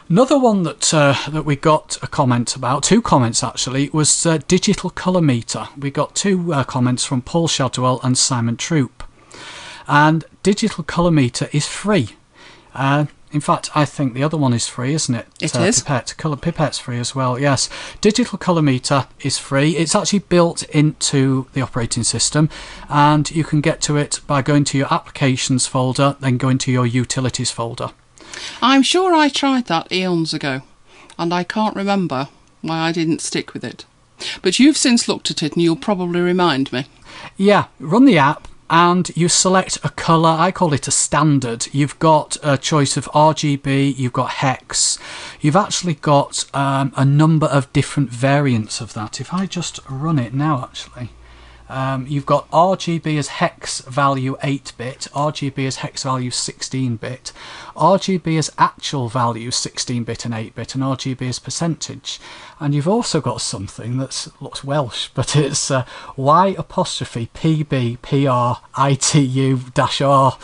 Another 0.09 0.39
one 0.39 0.63
that 0.63 0.95
uh, 0.95 1.17
that 1.31 1.45
we 1.45 1.57
got 1.57 1.99
a 2.01 2.07
comment 2.07 2.55
about, 2.55 2.85
two 2.85 3.03
comments 3.03 3.43
actually, 3.43 3.91
was 3.91 4.25
uh, 4.25 4.39
digital 4.47 4.89
colour 4.89 5.21
meter. 5.21 5.67
We 5.77 5.91
got 5.91 6.15
two 6.15 6.53
uh, 6.55 6.63
comments 6.63 7.05
from 7.05 7.23
Paul 7.23 7.49
Shadwell 7.49 7.99
and 8.05 8.17
Simon 8.17 8.57
Troop. 8.57 9.03
And 9.89 10.25
digital 10.45 10.85
colour 10.85 11.11
meter 11.11 11.49
is 11.53 11.67
free. 11.67 12.11
Uh, 12.73 13.07
In 13.33 13.41
fact, 13.41 13.71
I 13.75 13.85
think 13.85 14.15
the 14.15 14.23
other 14.23 14.37
one 14.37 14.53
is 14.53 14.69
free, 14.69 14.95
isn't 14.95 15.15
it? 15.15 15.27
It 15.41 15.57
uh, 15.57 15.63
is. 15.63 15.83
Pipette. 15.83 16.15
Colour 16.17 16.37
Pipette's 16.37 16.79
free 16.79 17.01
as 17.01 17.15
well, 17.15 17.39
yes. 17.39 17.69
Digital 18.01 18.39
Colour 18.39 18.63
Meter 18.63 19.09
is 19.21 19.39
free. 19.39 19.77
It's 19.77 19.97
actually 19.97 20.21
built 20.21 20.63
into 20.71 21.47
the 21.53 21.61
operating 21.63 22.05
system, 22.05 22.49
and 22.89 23.29
you 23.33 23.43
can 23.43 23.61
get 23.61 23.81
to 23.83 23.97
it 23.97 24.21
by 24.27 24.41
going 24.43 24.65
to 24.65 24.79
your 24.79 24.93
Applications 24.93 25.67
folder, 25.67 26.17
then 26.21 26.37
going 26.39 26.59
to 26.59 26.73
your 26.73 26.87
Utilities 26.87 27.51
folder. 27.51 27.91
I'm 28.61 28.83
sure 28.83 29.15
I 29.15 29.29
tried 29.29 29.67
that 29.67 29.91
eons 29.93 30.35
ago, 30.35 30.63
and 31.19 31.33
I 31.33 31.45
can't 31.45 31.77
remember 31.77 32.29
why 32.63 32.79
I 32.79 32.93
didn't 32.93 33.21
stick 33.21 33.55
with 33.55 33.65
it. 33.65 33.85
But 34.43 34.59
you've 34.59 34.77
since 34.77 35.09
looked 35.09 35.31
at 35.31 35.43
it, 35.43 35.55
and 35.55 35.63
you'll 35.63 35.77
probably 35.77 36.21
remind 36.21 36.73
me. 36.73 36.87
Yeah, 37.37 37.67
run 37.79 38.05
the 38.05 38.19
app 38.19 38.49
and 38.69 39.11
you 39.17 39.29
select 39.29 39.79
a 39.85 39.91
colour. 39.91 40.31
I 40.31 40.51
call 40.51 40.73
it 40.73 40.89
a 40.89 40.91
standard. 40.91 41.69
You've 41.73 41.99
got 41.99 42.37
a 42.43 42.59
choice 42.59 42.97
of 42.97 43.07
RGB, 43.07 43.97
you've 43.97 44.13
got 44.13 44.31
hex, 44.31 44.99
you've 45.41 45.57
actually 45.57 45.95
got 45.95 46.45
um, 46.55 46.93
a 46.97 47.05
number 47.05 47.47
of 47.47 47.73
different 47.73 48.11
variants 48.11 48.81
of 48.81 48.95
that. 48.95 49.21
If 49.21 49.33
I 49.33 49.47
just 49.47 49.81
run 49.89 50.19
it 50.19 50.35
now, 50.35 50.63
actually. 50.65 51.11
Um, 51.69 52.07
you've 52.07 52.27
got 52.27 52.51
RGB 52.51 53.19
as 53.19 53.29
hex 53.29 53.81
value 53.81 54.37
8 54.43 54.73
bit, 54.77 55.09
RGB 55.13 55.67
as 55.67 55.77
hex 55.77 56.05
value 56.05 56.31
16 56.31 56.97
bit, 56.97 57.33
RGB 57.75 58.39
as 58.39 58.53
actual 58.57 59.09
value 59.09 59.51
16 59.51 60.05
bit 60.05 60.25
and 60.25 60.35
8 60.35 60.55
bit, 60.55 60.75
and 60.75 60.85
RGB 60.85 61.29
as 61.29 61.39
percentage. 61.39 62.21
And 62.61 62.75
you've 62.75 62.89
also 62.89 63.21
got 63.21 63.41
something 63.41 63.99
that 63.99 64.29
looks 64.41 64.63
Welsh, 64.63 65.09
but 65.15 65.35
it's 65.37 65.71
uh, 65.71 65.85
Y 66.17 66.55
apostrophe 66.57 67.31
PB 67.35 68.01
PR 68.03 68.63
ITU 68.81 69.71
dash 69.75 70.01
R. 70.01 70.39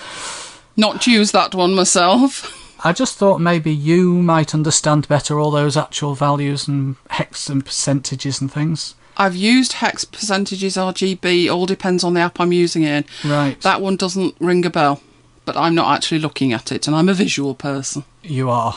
Not 0.76 1.06
use 1.06 1.32
that 1.32 1.54
one 1.54 1.74
myself. 1.74 2.58
I 2.84 2.92
just 2.92 3.16
thought 3.16 3.40
maybe 3.40 3.72
you 3.72 4.14
might 4.14 4.54
understand 4.54 5.06
better 5.06 5.38
all 5.38 5.52
those 5.52 5.76
actual 5.76 6.16
values 6.16 6.66
and 6.66 6.96
hex 7.10 7.48
and 7.48 7.64
percentages 7.64 8.40
and 8.40 8.50
things. 8.50 8.96
I've 9.16 9.36
used 9.36 9.74
hex 9.74 10.04
percentages, 10.04 10.76
RGB, 10.76 11.52
all 11.52 11.66
depends 11.66 12.02
on 12.04 12.14
the 12.14 12.20
app 12.20 12.40
I'm 12.40 12.52
using 12.52 12.82
it 12.82 13.06
in. 13.24 13.30
Right. 13.30 13.60
That 13.60 13.80
one 13.80 13.96
doesn't 13.96 14.34
ring 14.40 14.64
a 14.64 14.70
bell, 14.70 15.02
but 15.44 15.56
I'm 15.56 15.74
not 15.74 15.94
actually 15.94 16.18
looking 16.20 16.52
at 16.52 16.72
it, 16.72 16.86
and 16.86 16.96
I'm 16.96 17.08
a 17.08 17.14
visual 17.14 17.54
person. 17.54 18.04
You 18.22 18.48
are. 18.50 18.74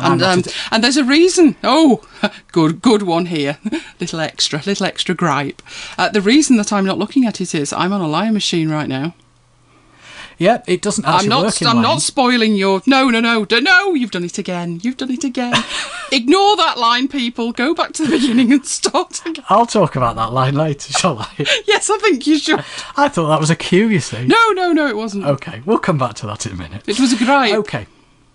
And 0.00 0.22
um, 0.22 0.38
a- 0.40 0.74
and 0.74 0.82
there's 0.84 0.96
a 0.96 1.04
reason. 1.04 1.56
Oh, 1.62 2.02
good 2.52 2.80
good 2.80 3.02
one 3.02 3.26
here. 3.26 3.58
little 4.00 4.20
extra, 4.20 4.62
little 4.64 4.86
extra 4.86 5.14
gripe. 5.14 5.60
Uh, 5.98 6.08
the 6.08 6.22
reason 6.22 6.56
that 6.56 6.72
I'm 6.72 6.86
not 6.86 6.96
looking 6.98 7.26
at 7.26 7.40
it 7.40 7.54
is 7.54 7.72
I'm 7.72 7.92
on 7.92 8.00
a 8.00 8.08
lion 8.08 8.32
machine 8.32 8.70
right 8.70 8.88
now. 8.88 9.14
Yeah, 10.40 10.62
it 10.66 10.80
doesn't 10.80 11.04
actually 11.04 11.26
I'm 11.26 11.28
not. 11.28 11.44
work 11.44 11.62
I'm 11.62 11.66
Lion. 11.76 11.82
not 11.82 12.00
spoiling 12.02 12.54
your. 12.54 12.80
No, 12.86 13.10
no, 13.10 13.20
no, 13.20 13.44
no. 13.44 13.94
You've 13.94 14.10
done 14.10 14.24
it 14.24 14.38
again. 14.38 14.80
You've 14.82 14.96
done 14.96 15.10
it 15.10 15.22
again. 15.22 15.52
Ignore 16.12 16.56
that 16.56 16.78
line, 16.78 17.08
people. 17.08 17.52
Go 17.52 17.74
back 17.74 17.92
to 17.92 18.04
the 18.06 18.18
beginning 18.18 18.50
and 18.50 18.64
start 18.64 19.20
again. 19.26 19.44
I'll 19.50 19.66
talk 19.66 19.96
about 19.96 20.16
that 20.16 20.32
line 20.32 20.54
later, 20.54 20.92
shall 20.94 21.18
I? 21.18 21.28
Yes, 21.66 21.90
I 21.90 21.98
think 21.98 22.26
you 22.26 22.38
should. 22.38 22.64
I 22.96 23.08
thought 23.08 23.28
that 23.28 23.38
was 23.38 23.50
a 23.50 23.56
cue, 23.56 23.88
you 23.88 24.00
see. 24.00 24.26
No, 24.26 24.50
no, 24.52 24.72
no. 24.72 24.86
It 24.86 24.96
wasn't. 24.96 25.26
Okay, 25.26 25.60
we'll 25.66 25.78
come 25.78 25.98
back 25.98 26.14
to 26.14 26.26
that 26.26 26.46
in 26.46 26.52
a 26.52 26.56
minute. 26.56 26.88
It 26.88 26.98
was 26.98 27.12
a 27.12 27.16
gripe. 27.16 27.54
Okay. 27.54 27.86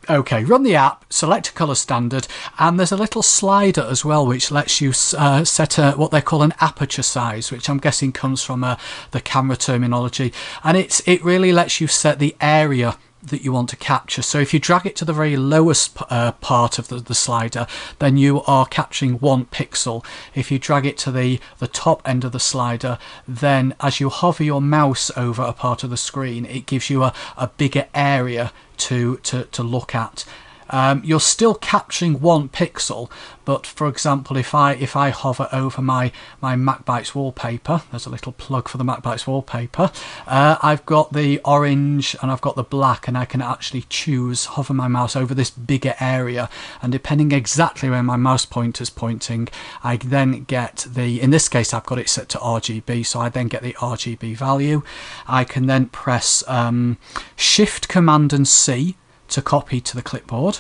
Okay, 0.08 0.44
run 0.44 0.64
the 0.64 0.76
app, 0.76 1.06
select 1.12 1.50
a 1.50 1.52
colour 1.54 1.74
standard, 1.74 2.28
and 2.60 2.80
there's 2.80 2.92
a 2.92 2.98
little 2.98 3.24
slider 3.24 3.82
as 3.90 4.06
well 4.06 4.26
which 4.26 4.52
lets 4.52 4.80
you 4.80 4.94
uh, 5.18 5.44
set 5.44 5.80
a, 5.80 5.94
what 5.94 6.12
they 6.12 6.22
call 6.22 6.44
an 6.44 6.54
aperture 6.62 7.02
size, 7.02 7.52
which 7.52 7.70
I'm 7.70 7.80
guessing 7.80 8.12
comes 8.12 8.44
from 8.44 8.64
uh, 8.64 8.78
the 9.12 9.22
camera 9.22 9.58
terminology. 9.58 10.32
And 10.64 10.78
it's 10.78 11.02
it 11.08 11.24
really 11.24 11.52
lets 11.52 11.82
you 11.82 11.88
set 11.88 12.20
the 12.20 12.36
area 12.40 12.98
that 13.24 13.44
you 13.44 13.52
want 13.52 13.70
to 13.70 13.76
capture. 13.76 14.22
So 14.22 14.40
if 14.40 14.54
you 14.54 14.60
drag 14.60 14.86
it 14.86 14.96
to 14.98 15.06
the 15.06 15.14
very 15.14 15.36
lowest 15.36 15.98
uh, 16.12 16.34
part 16.34 16.78
of 16.78 16.90
the, 16.90 16.98
the 16.98 17.16
slider, 17.16 17.66
then 17.98 18.18
you 18.18 18.44
are 18.44 18.68
capturing 18.68 19.14
one 19.14 19.46
pixel. 19.46 20.06
If 20.36 20.52
you 20.52 20.60
drag 20.60 20.86
it 20.86 20.98
to 21.00 21.12
the, 21.12 21.40
the 21.58 21.68
top 21.68 22.08
end 22.08 22.24
of 22.24 22.32
the 22.32 22.40
slider, 22.40 23.00
then 23.28 23.74
as 23.80 24.00
you 24.00 24.10
hover 24.10 24.44
your 24.44 24.62
mouse 24.62 25.10
over 25.18 25.42
a 25.42 25.54
part 25.54 25.84
of 25.84 25.90
the 25.90 25.98
screen, 25.98 26.46
it 26.46 26.68
gives 26.68 26.92
you 26.92 27.04
a, 27.04 27.14
a 27.36 27.48
bigger 27.48 27.88
area 27.96 28.52
to, 28.78 29.18
to, 29.18 29.46
to 29.46 29.64
look 29.64 29.96
at. 29.96 30.26
Um, 30.70 31.02
you're 31.04 31.20
still 31.20 31.56
capturing 31.56 32.20
one 32.20 32.50
pixel, 32.50 33.10
but 33.46 33.68
for 33.68 33.88
example, 33.88 34.38
if 34.38 34.56
I 34.56 34.74
if 34.74 34.96
I 34.96 35.10
hover 35.12 35.48
over 35.52 35.82
my 35.82 36.12
my 36.42 36.56
MacBytes 36.56 37.14
wallpaper, 37.14 37.84
there's 37.92 38.06
a 38.06 38.10
little 38.10 38.32
plug 38.32 38.68
for 38.68 38.78
the 38.78 38.84
MacBytes 38.84 39.28
wallpaper. 39.28 39.92
Uh, 40.26 40.58
I've 40.62 40.86
got 40.86 41.14
the 41.14 41.40
orange 41.46 42.16
and 42.22 42.32
I've 42.32 42.42
got 42.42 42.56
the 42.56 42.64
black, 42.64 43.08
and 43.08 43.18
I 43.18 43.26
can 43.26 43.42
actually 43.42 43.86
choose 43.90 44.46
hover 44.46 44.74
my 44.74 44.88
mouse 44.88 45.16
over 45.16 45.34
this 45.34 45.52
bigger 45.52 45.96
area, 46.00 46.50
and 46.82 46.92
depending 46.92 47.32
exactly 47.32 47.90
where 47.90 48.04
my 48.04 48.18
mouse 48.18 48.46
pointer's 48.46 48.90
pointing, 48.90 49.48
I 49.84 49.98
then 49.98 50.44
get 50.46 50.88
the. 50.90 51.22
In 51.22 51.30
this 51.30 51.48
case, 51.48 51.74
I've 51.74 51.86
got 51.86 52.00
it 52.00 52.10
set 52.10 52.30
to 52.30 52.38
RGB, 52.40 53.06
so 53.06 53.20
I 53.20 53.30
then 53.30 53.48
get 53.48 53.62
the 53.62 53.74
RGB 53.74 54.36
value. 54.36 54.82
I 55.28 55.44
can 55.44 55.68
then 55.68 55.88
press 55.88 56.44
um, 56.48 56.98
Shift 57.36 57.88
Command 57.88 58.34
and 58.34 58.48
C 58.48 58.96
to 59.30 59.42
copy 59.42 59.82
to 59.82 59.96
the 59.96 60.02
clipboard. 60.02 60.60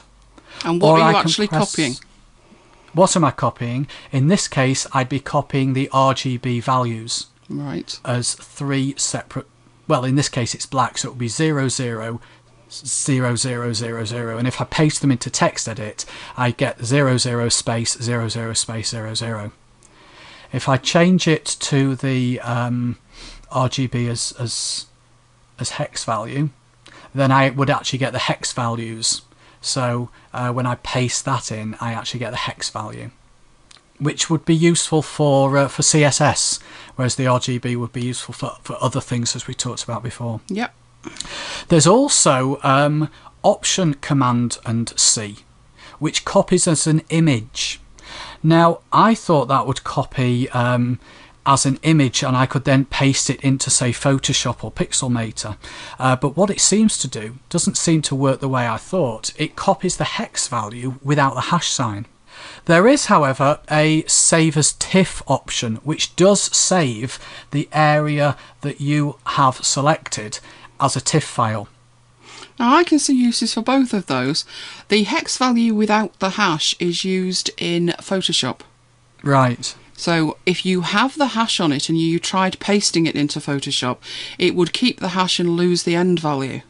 And 0.63 0.81
what 0.81 0.99
are 1.01 1.11
you 1.11 1.17
actually 1.17 1.47
press- 1.47 1.71
copying? 1.71 1.93
What 2.93 3.15
am 3.15 3.25
I 3.25 3.31
copying? 3.31 3.87
In 4.11 4.27
this 4.27 4.47
case, 4.47 4.87
I'd 4.93 5.09
be 5.09 5.19
copying 5.19 5.73
the 5.73 5.89
RGB 5.91 6.63
values 6.63 7.27
Right. 7.49 7.99
as 8.05 8.33
three 8.35 8.95
separate. 8.97 9.47
Well, 9.87 10.05
in 10.05 10.15
this 10.15 10.29
case, 10.29 10.55
it's 10.55 10.65
black, 10.65 10.97
so 10.97 11.09
it 11.09 11.11
would 11.11 11.19
be 11.19 11.27
zero 11.27 11.67
zero 11.67 12.21
zero 12.71 13.35
zero 13.35 13.73
zero 13.73 14.05
zero. 14.05 14.37
And 14.37 14.47
if 14.47 14.59
I 14.61 14.63
paste 14.65 15.01
them 15.01 15.11
into 15.11 15.29
TextEdit, 15.29 16.05
I 16.37 16.51
get 16.51 16.83
zero 16.85 17.17
zero 17.17 17.49
space 17.49 17.97
zero 18.01 18.27
zero 18.29 18.53
space 18.53 18.89
zero 18.89 19.13
zero. 19.13 19.51
If 20.53 20.69
I 20.69 20.77
change 20.77 21.27
it 21.27 21.45
to 21.45 21.95
the 21.95 22.39
um, 22.41 22.97
RGB 23.51 24.09
as 24.09 24.33
as 24.39 24.85
as 25.59 25.71
hex 25.71 26.03
value, 26.05 26.49
then 27.15 27.31
I 27.31 27.49
would 27.49 27.69
actually 27.69 27.99
get 27.99 28.13
the 28.13 28.19
hex 28.19 28.51
values. 28.53 29.21
So 29.61 30.09
uh, 30.33 30.51
when 30.51 30.65
I 30.65 30.75
paste 30.75 31.25
that 31.25 31.51
in, 31.51 31.75
I 31.79 31.93
actually 31.93 32.19
get 32.19 32.31
the 32.31 32.37
hex 32.37 32.69
value, 32.69 33.09
which 33.99 34.29
would 34.29 34.45
be 34.45 34.53
useful 34.53 35.01
for 35.01 35.57
uh, 35.57 35.67
for 35.67 35.81
CSS, 35.81 36.61
whereas 36.95 37.15
the 37.15 37.25
RGB 37.25 37.77
would 37.77 37.93
be 37.93 38.05
useful 38.05 38.33
for, 38.33 38.57
for 38.61 38.77
other 38.81 39.01
things 39.01 39.35
as 39.35 39.47
we 39.47 39.53
talked 39.53 39.83
about 39.83 40.03
before. 40.03 40.41
Yep. 40.49 40.73
There's 41.69 41.87
also 41.87 42.59
um, 42.63 43.09
Option 43.43 43.93
Command 43.95 44.57
and 44.65 44.97
C, 44.99 45.37
which 45.99 46.25
copies 46.25 46.67
as 46.67 46.85
an 46.85 47.01
image. 47.09 47.79
Now, 48.43 48.81
I 48.91 49.15
thought 49.15 49.47
that 49.47 49.65
would 49.65 49.83
copy 49.83 50.49
um, 50.49 50.99
as 51.45 51.65
an 51.65 51.80
image 51.84 52.23
and 52.23 52.35
I 52.35 52.45
could 52.45 52.63
then 52.63 52.85
paste 52.85 53.30
it 53.30 53.41
into, 53.41 53.69
say, 53.69 53.91
Photoshop 53.91 54.63
or 54.63 54.72
Pixelmator. 54.72 55.57
Uh, 55.99 56.15
but 56.15 56.35
what 56.35 56.49
it 56.49 56.59
seems 56.59 56.97
to 56.99 57.07
do 57.07 57.38
doesn't 57.49 57.77
seem 57.77 58.01
to 58.03 58.15
work 58.15 58.39
the 58.39 58.49
way 58.49 58.67
I 58.67 58.77
thought. 58.77 59.34
It 59.38 59.55
copies 59.55 59.97
the 59.97 60.03
hex 60.03 60.47
value 60.47 60.95
without 61.03 61.35
the 61.35 61.41
hash 61.41 61.69
sign. 61.69 62.07
There 62.65 62.88
is, 62.88 63.05
however, 63.05 63.59
a 63.69 64.03
save 64.07 64.57
as 64.57 64.73
TIFF 64.73 65.22
option 65.27 65.76
which 65.77 66.15
does 66.15 66.41
save 66.55 67.19
the 67.51 67.69
area 67.72 68.38
that 68.61 68.81
you 68.81 69.17
have 69.26 69.63
selected 69.63 70.39
as 70.80 70.95
a 70.95 71.01
TIFF 71.01 71.23
file. 71.23 71.67
Now 72.59 72.76
I 72.76 72.84
can 72.84 72.99
see 72.99 73.13
uses 73.13 73.53
for 73.53 73.61
both 73.61 73.93
of 73.93 74.07
those. 74.07 74.45
The 74.88 75.03
hex 75.03 75.38
value 75.38 75.73
without 75.73 76.19
the 76.19 76.31
hash 76.31 76.76
is 76.80 77.03
used 77.03 77.51
in 77.57 77.88
Photoshop. 77.99 78.61
Right. 79.23 79.76
So 79.97 80.38
if 80.45 80.65
you 80.65 80.81
have 80.81 81.17
the 81.17 81.27
hash 81.27 81.59
on 81.59 81.72
it 81.72 81.89
and 81.89 81.97
you 81.99 82.19
tried 82.19 82.59
pasting 82.59 83.05
it 83.05 83.15
into 83.15 83.39
Photoshop, 83.39 83.97
it 84.38 84.55
would 84.55 84.73
keep 84.73 84.99
the 84.99 85.09
hash 85.09 85.39
and 85.39 85.51
lose 85.51 85.84
the 85.84 85.95
end 85.95 86.19
value. 86.19 86.61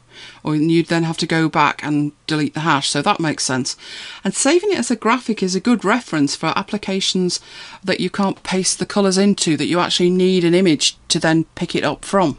Or 0.43 0.55
you'd 0.55 0.87
then 0.87 1.03
have 1.03 1.17
to 1.17 1.27
go 1.27 1.49
back 1.49 1.83
and 1.83 2.11
delete 2.27 2.53
the 2.53 2.61
hash, 2.61 2.89
so 2.89 3.01
that 3.01 3.19
makes 3.19 3.43
sense. 3.43 3.75
And 4.23 4.33
saving 4.33 4.71
it 4.71 4.77
as 4.77 4.91
a 4.91 4.95
graphic 4.95 5.43
is 5.43 5.55
a 5.55 5.59
good 5.59 5.83
reference 5.83 6.35
for 6.35 6.53
applications 6.55 7.39
that 7.83 7.99
you 7.99 8.09
can't 8.09 8.41
paste 8.43 8.79
the 8.79 8.85
colours 8.85 9.17
into, 9.17 9.57
that 9.57 9.65
you 9.65 9.79
actually 9.79 10.11
need 10.11 10.43
an 10.43 10.55
image 10.55 10.97
to 11.09 11.19
then 11.19 11.45
pick 11.55 11.75
it 11.75 11.83
up 11.83 12.05
from. 12.05 12.37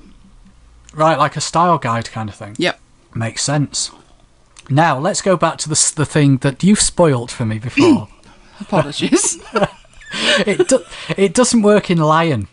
Right, 0.95 1.19
like 1.19 1.37
a 1.37 1.41
style 1.41 1.79
guide 1.79 2.11
kind 2.11 2.29
of 2.29 2.35
thing. 2.35 2.55
Yep. 2.59 2.81
Makes 3.15 3.43
sense. 3.43 3.91
Now, 4.71 4.99
let's 4.99 5.21
go 5.21 5.37
back 5.37 5.59
to 5.59 5.69
the, 5.69 5.93
the 5.97 6.07
thing 6.07 6.39
that 6.39 6.65
you've 6.65 6.81
spoilt 6.81 7.31
for 7.31 7.45
me 7.45 7.59
before. 7.59 8.09
Apologies. 8.61 9.39
it, 10.47 10.69
do, 10.69 10.85
it 11.17 11.35
doesn't 11.35 11.63
work 11.63 11.91
in 11.91 11.99
Lion. 11.99 12.49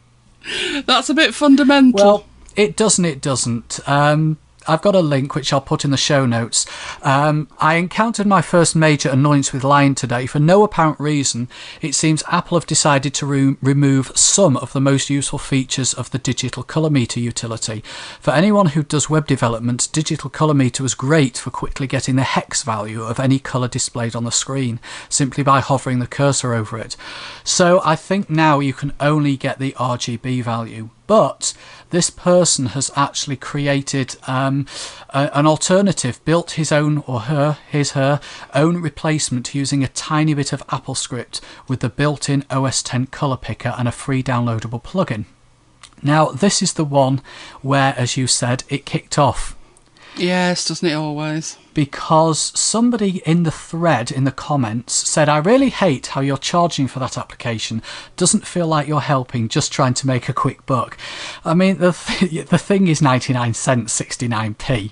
That's 0.85 1.09
a 1.09 1.13
bit 1.13 1.33
fundamental. 1.33 2.05
Well, 2.05 2.25
it 2.55 2.75
doesn't, 2.75 3.05
it 3.05 3.21
doesn't. 3.21 3.79
Um, 3.87 4.37
I've 4.67 4.81
got 4.81 4.95
a 4.95 5.01
link 5.01 5.35
which 5.35 5.51
I'll 5.51 5.61
put 5.61 5.83
in 5.83 5.91
the 5.91 5.97
show 5.97 6.25
notes. 6.25 6.65
Um, 7.01 7.47
I 7.59 7.75
encountered 7.75 8.27
my 8.27 8.41
first 8.41 8.75
major 8.75 9.09
annoyance 9.09 9.51
with 9.51 9.63
Lion 9.63 9.95
today. 9.95 10.25
For 10.25 10.39
no 10.39 10.63
apparent 10.63 10.99
reason, 10.99 11.49
it 11.81 11.95
seems 11.95 12.23
Apple 12.27 12.57
have 12.57 12.67
decided 12.67 13.13
to 13.15 13.25
re- 13.25 13.57
remove 13.61 14.11
some 14.15 14.57
of 14.57 14.73
the 14.73 14.81
most 14.81 15.09
useful 15.09 15.39
features 15.39 15.93
of 15.93 16.11
the 16.11 16.17
digital 16.17 16.63
color 16.63 16.89
meter 16.89 17.19
utility. 17.19 17.83
For 18.19 18.31
anyone 18.31 18.67
who 18.67 18.83
does 18.83 19.09
web 19.09 19.27
development, 19.27 19.89
digital 19.91 20.29
color 20.29 20.53
meter 20.53 20.83
was 20.83 20.95
great 20.95 21.37
for 21.37 21.51
quickly 21.51 21.87
getting 21.87 22.15
the 22.15 22.23
hex 22.23 22.63
value 22.63 23.03
of 23.03 23.19
any 23.19 23.39
color 23.39 23.67
displayed 23.67 24.15
on 24.15 24.23
the 24.23 24.31
screen 24.31 24.79
simply 25.09 25.43
by 25.43 25.59
hovering 25.59 25.99
the 25.99 26.07
cursor 26.07 26.53
over 26.53 26.77
it. 26.77 26.95
So 27.43 27.81
I 27.83 27.95
think 27.95 28.29
now 28.29 28.59
you 28.59 28.73
can 28.73 28.93
only 28.99 29.37
get 29.37 29.59
the 29.59 29.73
RGB 29.73 30.43
value 30.43 30.89
but 31.07 31.53
this 31.89 32.09
person 32.09 32.67
has 32.67 32.91
actually 32.95 33.35
created 33.35 34.15
um, 34.27 34.65
a, 35.09 35.29
an 35.37 35.45
alternative, 35.45 36.23
built 36.25 36.51
his 36.51 36.71
own 36.71 37.03
or 37.05 37.21
her, 37.21 37.57
his, 37.69 37.91
her 37.91 38.19
own 38.53 38.77
replacement 38.77 39.53
using 39.53 39.83
a 39.83 39.87
tiny 39.89 40.33
bit 40.33 40.53
of 40.53 40.65
AppleScript 40.67 41.39
with 41.67 41.81
the 41.81 41.89
built 41.89 42.29
in 42.29 42.45
OS 42.49 42.81
10 42.81 43.07
color 43.07 43.37
picker 43.37 43.75
and 43.77 43.87
a 43.87 43.91
free 43.91 44.23
downloadable 44.23 44.83
plugin. 44.83 45.25
Now, 46.01 46.27
this 46.27 46.61
is 46.61 46.73
the 46.73 46.83
one 46.83 47.21
where, 47.61 47.93
as 47.97 48.17
you 48.17 48.27
said, 48.27 48.63
it 48.69 48.85
kicked 48.85 49.17
off 49.17 49.55
Yes, 50.17 50.67
doesn't 50.67 50.87
it 50.87 50.93
always? 50.93 51.57
because 51.73 52.57
somebody 52.59 53.21
in 53.25 53.43
the 53.43 53.51
thread 53.51 54.11
in 54.11 54.23
the 54.23 54.31
comments 54.31 54.93
said, 54.93 55.29
I 55.29 55.37
really 55.37 55.69
hate 55.69 56.07
how 56.07 56.21
you're 56.21 56.37
charging 56.37 56.87
for 56.87 56.99
that 56.99 57.17
application. 57.17 57.81
Doesn't 58.15 58.47
feel 58.47 58.67
like 58.67 58.87
you're 58.87 59.01
helping, 59.01 59.47
just 59.49 59.71
trying 59.71 59.93
to 59.95 60.07
make 60.07 60.29
a 60.29 60.33
quick 60.33 60.65
buck. 60.65 60.97
I 61.43 61.53
mean, 61.53 61.79
the, 61.79 61.91
th- 61.91 62.47
the 62.49 62.57
thing 62.57 62.87
is 62.87 63.01
99 63.01 63.53
cents, 63.53 63.99
69p. 63.99 64.91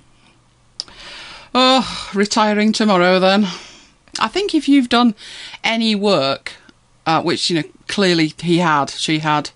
Oh, 1.54 2.12
retiring 2.14 2.72
tomorrow 2.72 3.20
then. 3.20 3.48
I 4.20 4.28
think 4.28 4.56
if 4.56 4.68
you've 4.68 4.90
done 4.90 5.16
any 5.64 5.96
work, 5.96 6.54
uh, 7.06 7.22
which, 7.22 7.50
you 7.50 7.62
know, 7.62 7.68
clearly 7.88 8.34
he 8.42 8.60
had, 8.60 8.90
she 8.90 9.20
had, 9.20 9.52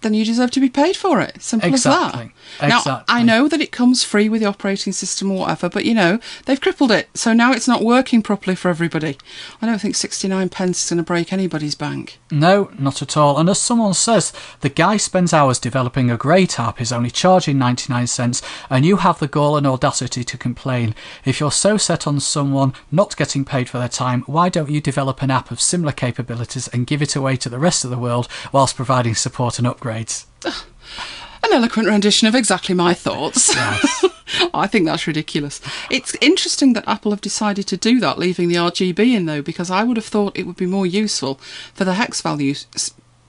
then 0.00 0.14
you 0.14 0.24
deserve 0.24 0.50
to 0.52 0.60
be 0.60 0.68
paid 0.68 0.96
for 0.96 1.20
it. 1.20 1.42
Simple 1.42 1.68
as 1.74 1.86
Exactly. 1.86 2.32
that. 2.60 2.68
Now, 2.86 3.04
I 3.08 3.22
know 3.22 3.48
that 3.48 3.60
it 3.60 3.72
comes 3.72 4.04
free 4.04 4.28
with 4.28 4.40
the 4.40 4.46
operating 4.46 4.92
system 4.92 5.30
or 5.30 5.40
whatever, 5.40 5.68
but 5.68 5.84
you 5.84 5.94
know, 5.94 6.20
they've 6.44 6.60
crippled 6.60 6.92
it. 6.92 7.08
So 7.14 7.32
now 7.32 7.52
it's 7.52 7.66
not 7.66 7.82
working 7.82 8.22
properly 8.22 8.54
for 8.54 8.68
everybody. 8.68 9.18
I 9.60 9.66
don't 9.66 9.80
think 9.80 9.96
69 9.96 10.48
pence 10.50 10.84
is 10.84 10.90
going 10.90 10.98
to 10.98 11.02
break 11.02 11.32
anybody's 11.32 11.74
bank. 11.74 12.18
No, 12.30 12.70
not 12.78 13.02
at 13.02 13.16
all. 13.16 13.38
And 13.38 13.48
as 13.48 13.60
someone 13.60 13.94
says, 13.94 14.32
the 14.60 14.68
guy 14.68 14.96
spends 14.98 15.32
hours 15.32 15.58
developing 15.58 16.10
a 16.10 16.16
great 16.16 16.60
app, 16.60 16.80
is 16.80 16.92
only 16.92 17.10
charging 17.10 17.58
99 17.58 18.06
cents, 18.06 18.40
and 18.70 18.84
you 18.84 18.98
have 18.98 19.18
the 19.18 19.26
gall 19.28 19.56
and 19.56 19.66
audacity 19.66 20.22
to 20.22 20.38
complain. 20.38 20.94
If 21.24 21.40
you're 21.40 21.50
so 21.50 21.76
set 21.76 22.06
on 22.06 22.20
someone 22.20 22.72
not 22.92 23.16
getting 23.16 23.44
paid 23.44 23.68
for 23.68 23.78
their 23.78 23.88
time, 23.88 24.22
why 24.22 24.48
don't 24.48 24.70
you 24.70 24.80
develop 24.80 25.22
an 25.22 25.30
app 25.30 25.50
of 25.50 25.60
similar 25.60 25.92
capabilities 25.92 26.68
and 26.68 26.86
give 26.86 27.02
it 27.02 27.16
away 27.16 27.36
to 27.36 27.48
the 27.48 27.58
rest 27.58 27.84
of 27.84 27.90
the 27.90 27.98
world 27.98 28.28
whilst 28.52 28.76
providing 28.76 29.14
support 29.16 29.58
and 29.58 29.66
upgrades? 29.66 29.87
An 30.44 31.52
eloquent 31.52 31.88
rendition 31.88 32.26
of 32.28 32.34
exactly 32.34 32.74
my 32.74 32.94
thoughts. 32.94 33.54
Yes. 33.54 34.04
I 34.54 34.66
think 34.66 34.86
that's 34.86 35.06
ridiculous. 35.06 35.60
It's 35.90 36.16
interesting 36.20 36.72
that 36.74 36.88
Apple 36.88 37.12
have 37.12 37.20
decided 37.20 37.66
to 37.68 37.76
do 37.76 38.00
that, 38.00 38.18
leaving 38.18 38.48
the 38.48 38.56
RGB 38.56 38.98
in 39.14 39.26
though, 39.26 39.42
because 39.42 39.70
I 39.70 39.84
would 39.84 39.96
have 39.96 40.06
thought 40.06 40.36
it 40.36 40.46
would 40.46 40.56
be 40.56 40.66
more 40.66 40.86
useful 40.86 41.36
for 41.74 41.84
the 41.84 41.94
hex 41.94 42.20
values, 42.20 42.66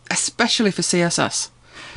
especially 0.09 0.71
for 0.71 0.81
CSS. 0.81 1.49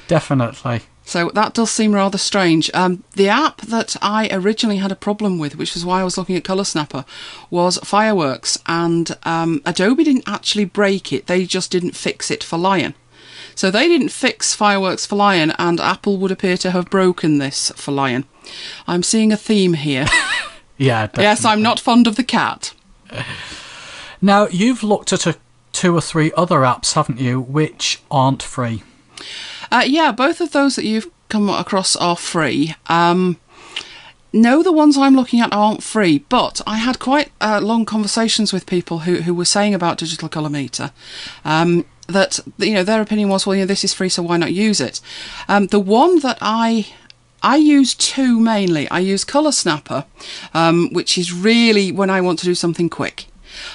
Definitely. 0.07 0.83
So 1.05 1.31
that 1.35 1.55
does 1.55 1.71
seem 1.71 1.95
rather 1.95 2.19
strange. 2.19 2.71
Um, 2.75 3.03
the 3.15 3.29
app 3.29 3.61
that 3.63 3.97
I 4.01 4.29
originally 4.31 4.77
had 4.77 4.93
a 4.93 4.97
problem 4.97 5.39
with, 5.39 5.57
which 5.57 5.75
is 5.75 5.85
why 5.85 6.01
I 6.01 6.05
was 6.05 6.17
looking 6.17 6.37
at 6.37 6.45
Color 6.45 6.65
Snapper, 6.65 7.05
was 7.51 7.79
Fireworks, 7.79 8.59
and 8.67 9.17
um, 9.25 9.61
Adobe 9.65 10.05
didn't 10.05 10.29
actually 10.29 10.65
break 10.65 11.13
it; 11.13 11.27
they 11.27 11.45
just 11.45 11.71
didn't 11.73 11.97
fix 11.97 12.31
it 12.31 12.45
for 12.45 12.57
Lion. 12.57 12.95
So 13.55 13.71
they 13.71 13.89
didn't 13.89 14.11
fix 14.11 14.55
Fireworks 14.55 15.07
for 15.07 15.17
Lion, 15.17 15.53
and 15.59 15.81
Apple 15.81 16.17
would 16.19 16.31
appear 16.31 16.57
to 16.59 16.71
have 16.71 16.91
broken 16.91 17.39
this 17.39 17.71
for 17.77 17.93
Lion. 17.93 18.25
I'm 18.87 19.03
seeing 19.03 19.33
a 19.33 19.37
theme 19.37 19.75
here. 19.75 20.07
Yeah. 20.79 21.09
yes, 21.17 21.45
I'm 21.45 21.63
not 21.63 21.79
fond 21.79 22.07
of 22.07 22.17
the 22.17 22.25
cat. 22.25 22.75
Now, 24.25 24.47
you've 24.47 24.85
looked 24.85 25.13
at 25.13 25.27
a, 25.27 25.37
two 25.73 25.97
or 25.97 26.01
three 26.01 26.31
other 26.37 26.61
apps, 26.61 26.93
haven't 26.93 27.19
you, 27.19 27.41
which 27.41 28.01
aren't 28.09 28.41
free? 28.41 28.85
Uh, 29.73 29.83
yeah, 29.85 30.13
both 30.13 30.41
of 30.41 30.53
those 30.53 30.77
that 30.77 30.85
you've 30.85 31.11
come 31.29 31.49
across 31.49 31.97
are 31.97 32.15
free. 32.15 32.77
Um, 32.87 33.39
no, 34.33 34.63
the 34.63 34.71
ones 34.71 34.97
I'm 34.97 35.17
looking 35.17 35.41
at 35.41 35.53
aren't 35.53 35.83
free, 35.83 36.19
but 36.29 36.61
I 36.69 36.77
had 36.77 37.01
quite 37.01 37.33
uh, 37.41 37.61
long 37.61 37.85
conversations 37.85 38.53
with 38.53 38.65
people 38.65 39.01
who, 39.01 39.23
who 39.23 39.35
were 39.35 39.45
saying 39.45 39.75
about 39.75 39.99
Digital 39.99 40.29
Colour 40.29 40.51
Meter 40.51 40.93
um, 41.45 41.85
that 42.09 42.41
you 42.59 42.75
know 42.75 42.85
their 42.85 43.01
opinion 43.01 43.29
was, 43.29 43.47
well, 43.47 43.55
you 43.55 43.63
know, 43.63 43.67
this 43.67 43.85
is 43.85 43.95
free, 43.95 44.09
so 44.09 44.23
why 44.23 44.37
not 44.37 44.53
use 44.53 44.81
it? 44.81 45.01
Um, 45.49 45.69
the 45.69 45.81
one 45.81 46.21
that 46.21 46.39
I 46.41 46.87
I 47.43 47.57
use 47.57 47.95
two 47.95 48.39
mainly. 48.39 48.89
I 48.89 49.01
use 49.01 49.25
Color 49.25 49.53
Snapper, 49.53 50.05
um, 50.55 50.91
which 50.93 51.19
is 51.19 51.33
really 51.33 51.91
when 51.91 52.11
I 52.11 52.21
want 52.21 52.39
to 52.41 52.45
do 52.45 52.55
something 52.55 52.89
quick. 52.89 53.27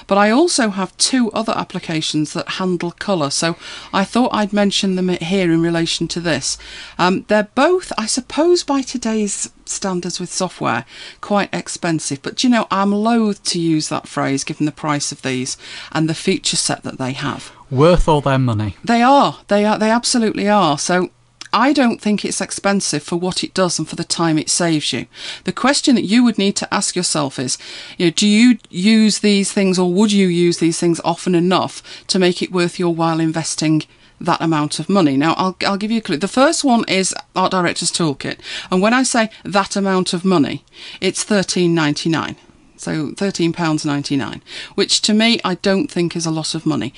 But 0.07 0.17
I 0.17 0.31
also 0.31 0.69
have 0.69 0.95
two 0.97 1.31
other 1.31 1.53
applications 1.55 2.33
that 2.33 2.49
handle 2.53 2.91
colour, 2.91 3.29
so 3.29 3.57
I 3.93 4.05
thought 4.05 4.33
I'd 4.33 4.53
mention 4.53 4.95
them 4.95 5.09
here 5.09 5.51
in 5.51 5.61
relation 5.61 6.07
to 6.09 6.19
this. 6.19 6.57
Um, 6.97 7.25
they're 7.27 7.49
both, 7.55 7.91
I 7.97 8.05
suppose, 8.05 8.63
by 8.63 8.81
today's 8.81 9.51
standards 9.65 10.19
with 10.19 10.33
software, 10.33 10.85
quite 11.21 11.53
expensive. 11.53 12.21
But 12.21 12.43
you 12.43 12.49
know, 12.49 12.67
I'm 12.71 12.91
loath 12.91 13.43
to 13.45 13.59
use 13.59 13.89
that 13.89 14.07
phrase 14.07 14.43
given 14.43 14.65
the 14.65 14.71
price 14.71 15.11
of 15.11 15.21
these 15.21 15.57
and 15.91 16.09
the 16.09 16.15
feature 16.15 16.57
set 16.57 16.83
that 16.83 16.97
they 16.97 17.13
have. 17.13 17.51
Worth 17.69 18.07
all 18.07 18.22
their 18.22 18.39
money. 18.39 18.77
They 18.84 19.02
are. 19.02 19.39
They 19.48 19.65
are. 19.65 19.77
They 19.77 19.91
absolutely 19.91 20.48
are. 20.48 20.77
So 20.77 21.10
I 21.53 21.73
don't 21.73 22.02
think 22.02 22.23
it's 22.23 22.41
expensive 22.41 23.03
for 23.03 23.15
what 23.15 23.44
it 23.44 23.53
does 23.53 23.80
and 23.80 23.88
for 23.88 23.95
the 23.95 24.03
time 24.03 24.38
it 24.38 24.49
saves 24.49 24.94
you. 24.94 25.07
The 25.44 25.52
question 25.53 25.95
that 25.95 26.03
you 26.03 26.23
would 26.23 26.38
need 26.38 26.56
to 26.57 26.73
ask 26.73 26.95
yourself 26.95 27.39
is, 27.39 27.57
you 27.98 28.07
know, 28.07 28.11
do 28.11 28.27
you 28.27 28.60
use 28.69 29.19
these 29.19 29.52
things 29.52 29.80
or 29.80 29.91
would 29.91 30.11
you 30.11 30.27
use 30.27 30.60
these 30.60 30.80
things 30.80 31.02
often 31.03 31.35
enough 31.35 32.06
to 32.07 32.19
make 32.19 32.41
it 32.41 32.52
worth 32.52 32.80
your 32.80 32.94
while 32.94 33.19
investing 33.19 33.84
that 34.19 34.41
amount 34.41 34.80
of 34.80 34.89
money. 34.89 35.15
Now, 35.15 35.34
I'll, 35.38 35.56
I'll 35.65 35.77
give 35.77 35.91
you 35.91 35.99
a 35.99 36.02
clue. 36.02 36.18
The 36.18 36.27
first 36.27 36.64
one 36.64 36.84
is 36.88 37.14
Art 37.35 37.52
Director's 37.52 37.91
Toolkit. 37.91 38.39
And 38.72 38.81
when 38.81 38.94
I 38.94 39.03
say 39.03 39.30
that 39.44 39.76
amount 39.76 40.14
of 40.14 40.26
money, 40.26 40.64
it's 41.02 41.23
thirteen 41.23 41.76
ninety 41.76 42.10
nine. 42.10 42.35
So 42.77 43.11
£13.99, 43.11 44.41
which 44.75 45.01
to 45.01 45.13
me 45.13 45.39
I 45.43 45.55
don't 45.55 45.89
think 45.89 46.15
is 46.15 46.25
a 46.25 46.31
lot 46.31 46.55
of 46.55 46.65
money. 46.65 46.93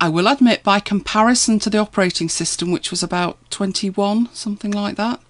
I 0.00 0.08
will 0.08 0.28
admit, 0.28 0.62
by 0.62 0.80
comparison 0.80 1.58
to 1.60 1.70
the 1.70 1.78
operating 1.78 2.28
system, 2.28 2.70
which 2.70 2.90
was 2.90 3.02
about 3.02 3.38
21, 3.50 4.28
something 4.32 4.70
like 4.70 4.96
that, 4.96 5.20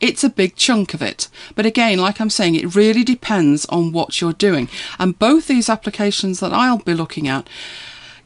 it's 0.00 0.24
a 0.24 0.28
big 0.28 0.56
chunk 0.56 0.94
of 0.94 1.02
it. 1.02 1.28
But 1.54 1.64
again, 1.64 1.98
like 1.98 2.20
I'm 2.20 2.30
saying, 2.30 2.56
it 2.56 2.74
really 2.74 3.04
depends 3.04 3.64
on 3.66 3.92
what 3.92 4.20
you're 4.20 4.32
doing. 4.32 4.68
And 4.98 5.18
both 5.18 5.46
these 5.46 5.68
applications 5.68 6.40
that 6.40 6.52
I'll 6.52 6.78
be 6.78 6.92
looking 6.92 7.28
at 7.28 7.48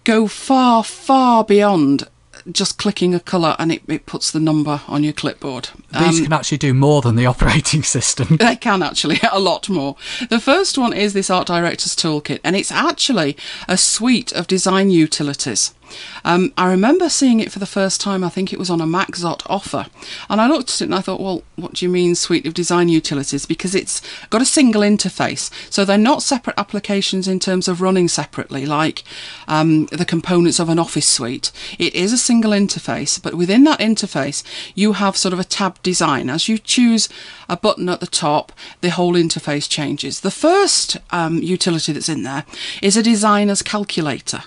go 0.04 0.26
far, 0.26 0.82
far 0.82 1.44
beyond 1.44 2.08
just 2.52 2.78
clicking 2.78 3.14
a 3.14 3.20
colour 3.20 3.56
and 3.58 3.72
it, 3.72 3.82
it 3.88 4.06
puts 4.06 4.30
the 4.30 4.40
number 4.40 4.80
on 4.88 5.02
your 5.04 5.12
clipboard. 5.12 5.70
These 5.92 6.18
Um, 6.20 6.24
can 6.24 6.32
actually 6.32 6.58
do 6.58 6.74
more 6.74 7.02
than 7.02 7.16
the 7.16 7.26
operating 7.34 7.82
system. 7.82 8.36
they 8.40 8.56
can 8.56 8.82
actually, 8.82 9.20
a 9.32 9.40
lot 9.40 9.68
more. 9.68 9.96
The 10.28 10.40
first 10.40 10.78
one 10.78 10.92
is 10.92 11.12
this 11.12 11.30
Art 11.30 11.46
Director's 11.46 11.96
Toolkit, 11.96 12.40
and 12.44 12.56
it's 12.56 12.72
actually 12.72 13.36
a 13.68 13.76
suite 13.76 14.32
of 14.32 14.46
design 14.46 14.90
utilities. 14.90 15.74
Um, 16.24 16.52
I 16.56 16.70
remember 16.70 17.08
seeing 17.08 17.40
it 17.40 17.52
for 17.52 17.58
the 17.58 17.66
first 17.66 18.00
time, 18.00 18.24
I 18.24 18.28
think 18.28 18.52
it 18.52 18.58
was 18.58 18.70
on 18.70 18.80
a 18.80 18.86
MacZot 18.86 19.42
offer, 19.46 19.86
and 20.28 20.40
I 20.40 20.48
looked 20.48 20.70
at 20.70 20.82
it 20.82 20.84
and 20.84 20.94
I 20.94 21.00
thought, 21.00 21.20
well, 21.20 21.42
what 21.56 21.74
do 21.74 21.84
you 21.84 21.90
mean 21.90 22.14
suite 22.14 22.46
of 22.46 22.54
design 22.54 22.88
utilities? 22.88 23.46
Because 23.46 23.74
it's 23.74 24.02
got 24.28 24.42
a 24.42 24.46
single 24.46 24.82
interface, 24.82 25.50
so 25.70 25.84
they're 25.84 25.98
not 25.98 26.22
separate 26.22 26.58
applications 26.58 27.28
in 27.28 27.38
terms 27.38 27.68
of 27.68 27.80
running 27.80 28.08
separately, 28.08 28.66
like 28.66 29.04
um, 29.48 29.86
the 29.86 30.04
components 30.04 30.58
of 30.58 30.68
an 30.68 30.78
office 30.78 31.08
suite. 31.08 31.52
It 31.78 31.94
is 31.94 32.12
a 32.12 32.18
single 32.18 32.52
interface, 32.52 33.22
but 33.22 33.34
within 33.34 33.64
that 33.64 33.80
interface, 33.80 34.42
you 34.74 34.94
have 34.94 35.16
sort 35.16 35.32
of 35.32 35.40
a 35.40 35.44
tab 35.44 35.82
design. 35.82 36.30
As 36.30 36.48
you 36.48 36.58
choose 36.58 37.08
a 37.48 37.56
button 37.56 37.88
at 37.88 38.00
the 38.00 38.06
top, 38.06 38.52
the 38.80 38.90
whole 38.90 39.14
interface 39.14 39.68
changes. 39.68 40.20
The 40.20 40.30
first 40.30 40.96
um, 41.10 41.38
utility 41.42 41.92
that's 41.92 42.08
in 42.08 42.22
there 42.22 42.44
is 42.82 42.96
a 42.96 43.02
designer's 43.02 43.62
calculator. 43.62 44.44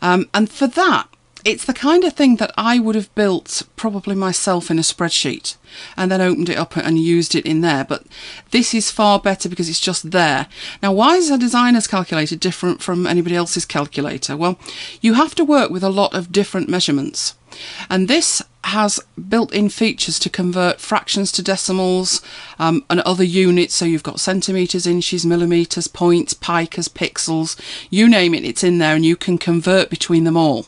Um, 0.00 0.28
and 0.32 0.50
for 0.50 0.66
that, 0.66 1.08
it's 1.48 1.64
the 1.64 1.72
kind 1.72 2.04
of 2.04 2.12
thing 2.12 2.36
that 2.36 2.52
I 2.58 2.78
would 2.78 2.94
have 2.94 3.14
built 3.14 3.62
probably 3.74 4.14
myself 4.14 4.70
in 4.70 4.78
a 4.78 4.82
spreadsheet 4.82 5.56
and 5.96 6.12
then 6.12 6.20
opened 6.20 6.50
it 6.50 6.58
up 6.58 6.76
and 6.76 6.98
used 6.98 7.34
it 7.34 7.46
in 7.46 7.62
there. 7.62 7.84
But 7.84 8.04
this 8.50 8.74
is 8.74 8.90
far 8.90 9.18
better 9.18 9.48
because 9.48 9.70
it's 9.70 9.80
just 9.80 10.10
there. 10.10 10.46
Now, 10.82 10.92
why 10.92 11.16
is 11.16 11.30
a 11.30 11.38
designer's 11.38 11.86
calculator 11.86 12.36
different 12.36 12.82
from 12.82 13.06
anybody 13.06 13.34
else's 13.34 13.64
calculator? 13.64 14.36
Well, 14.36 14.58
you 15.00 15.14
have 15.14 15.34
to 15.36 15.44
work 15.44 15.70
with 15.70 15.82
a 15.82 15.88
lot 15.88 16.12
of 16.12 16.32
different 16.32 16.68
measurements. 16.68 17.34
And 17.88 18.08
this 18.08 18.42
has 18.64 19.00
built-in 19.30 19.70
features 19.70 20.18
to 20.18 20.28
convert 20.28 20.82
fractions 20.82 21.32
to 21.32 21.42
decimals 21.42 22.20
um, 22.58 22.84
and 22.90 23.00
other 23.00 23.24
units. 23.24 23.74
So 23.74 23.86
you've 23.86 24.02
got 24.02 24.20
centimeters, 24.20 24.86
inches, 24.86 25.24
millimeters, 25.24 25.88
points, 25.88 26.34
picas, 26.34 26.90
pixels, 26.90 27.58
you 27.88 28.06
name 28.06 28.34
it, 28.34 28.44
it's 28.44 28.62
in 28.62 28.76
there, 28.76 28.94
and 28.94 29.06
you 29.06 29.16
can 29.16 29.38
convert 29.38 29.88
between 29.88 30.24
them 30.24 30.36
all. 30.36 30.66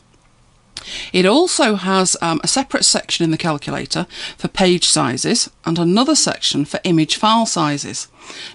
It 1.13 1.25
also 1.25 1.75
has 1.75 2.17
um, 2.21 2.41
a 2.43 2.47
separate 2.47 2.85
section 2.85 3.23
in 3.23 3.31
the 3.31 3.37
calculator 3.37 4.07
for 4.37 4.47
page 4.47 4.85
sizes 4.85 5.49
and 5.65 5.77
another 5.77 6.15
section 6.15 6.65
for 6.65 6.79
image 6.83 7.15
file 7.15 7.45
sizes. 7.45 8.07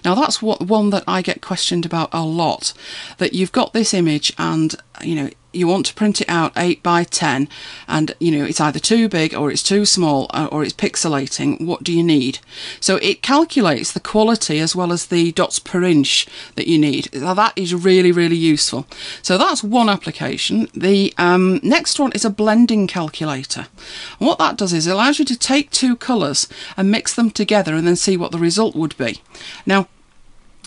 Now 0.03 0.15
that's 0.15 0.41
what 0.41 0.61
one 0.61 0.89
that 0.91 1.03
I 1.07 1.21
get 1.21 1.41
questioned 1.41 1.85
about 1.85 2.09
a 2.11 2.23
lot. 2.23 2.73
That 3.17 3.33
you've 3.33 3.51
got 3.51 3.73
this 3.73 3.93
image 3.93 4.33
and 4.37 4.75
you 5.01 5.15
know 5.15 5.29
you 5.53 5.67
want 5.67 5.85
to 5.87 5.93
print 5.93 6.21
it 6.21 6.29
out 6.29 6.51
8 6.55 6.83
by 6.83 7.03
10 7.03 7.47
and 7.87 8.15
you 8.19 8.31
know 8.31 8.45
it's 8.45 8.61
either 8.61 8.79
too 8.79 9.09
big 9.09 9.33
or 9.33 9.49
it's 9.49 9.63
too 9.63 9.85
small 9.85 10.27
uh, 10.31 10.47
or 10.51 10.63
it's 10.63 10.73
pixelating 10.73 11.65
what 11.65 11.83
do 11.83 11.93
you 11.93 12.03
need? 12.03 12.39
So 12.79 12.97
it 12.97 13.21
calculates 13.21 13.91
the 13.91 13.99
quality 13.99 14.59
as 14.59 14.75
well 14.75 14.91
as 14.91 15.07
the 15.07 15.31
dots 15.31 15.59
per 15.59 15.83
inch 15.83 16.27
that 16.55 16.67
you 16.67 16.77
need. 16.77 17.13
Now 17.13 17.33
that 17.33 17.53
is 17.55 17.73
really 17.73 18.11
really 18.11 18.35
useful. 18.35 18.87
So 19.21 19.37
that's 19.37 19.63
one 19.63 19.89
application. 19.89 20.67
The 20.73 21.13
um, 21.17 21.59
next 21.63 21.99
one 21.99 22.11
is 22.13 22.25
a 22.25 22.29
blending 22.29 22.87
calculator. 22.87 23.67
And 24.19 24.27
what 24.27 24.39
that 24.39 24.57
does 24.57 24.73
is 24.73 24.87
it 24.87 24.91
allows 24.91 25.19
you 25.19 25.25
to 25.25 25.37
take 25.37 25.71
two 25.71 25.95
colors 25.95 26.47
and 26.75 26.91
mix 26.91 27.13
them 27.13 27.31
together 27.31 27.73
and 27.73 27.87
then 27.87 27.95
see 27.95 28.17
what 28.17 28.31
the 28.31 28.37
result 28.37 28.75
would 28.75 28.97
be. 28.97 29.21
Now 29.65 29.87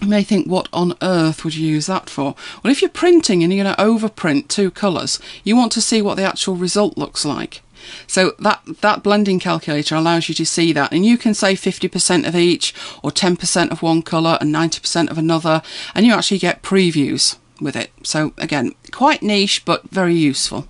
you 0.01 0.09
may 0.09 0.23
think, 0.23 0.47
what 0.47 0.69
on 0.73 0.95
earth 1.03 1.45
would 1.45 1.55
you 1.55 1.67
use 1.67 1.87
that 1.87 2.09
for? 2.09 2.35
Well, 2.63 2.71
if 2.71 2.81
you're 2.81 2.91
printing 2.91 3.43
and 3.43 3.53
you're 3.53 3.65
going 3.65 3.75
to 3.75 3.83
overprint 3.83 4.49
two 4.49 4.71
colours, 4.71 5.19
you 5.45 5.57
want 5.57 5.73
to 5.73 5.81
see 5.81 6.01
what 6.01 6.17
the 6.17 6.25
actual 6.25 6.57
result 6.57 6.97
looks 6.97 7.25
like. 7.25 7.63
So 8.07 8.33
that, 8.39 8.63
that 8.81 9.03
blending 9.03 9.39
calculator 9.39 9.95
allows 9.95 10.29
you 10.29 10.35
to 10.37 10.47
see 10.47 10.73
that 10.73 10.93
and 10.93 11.05
you 11.05 11.17
can 11.17 11.35
say 11.35 11.55
50% 11.55 12.27
of 12.27 12.37
each 12.37 12.75
or 13.03 13.11
10% 13.11 13.71
of 13.71 13.83
one 13.83 14.03
colour 14.03 14.37
and 14.41 14.55
90% 14.55 15.11
of 15.11 15.19
another 15.19 15.63
and 15.95 16.07
you 16.07 16.13
actually 16.13 16.39
get 16.39 16.63
previews 16.63 17.37
with 17.61 17.77
it. 17.77 17.91
So 18.03 18.33
again, 18.39 18.75
quite 18.91 19.23
niche 19.23 19.65
but 19.65 19.89
very 19.91 20.15
useful. 20.15 20.67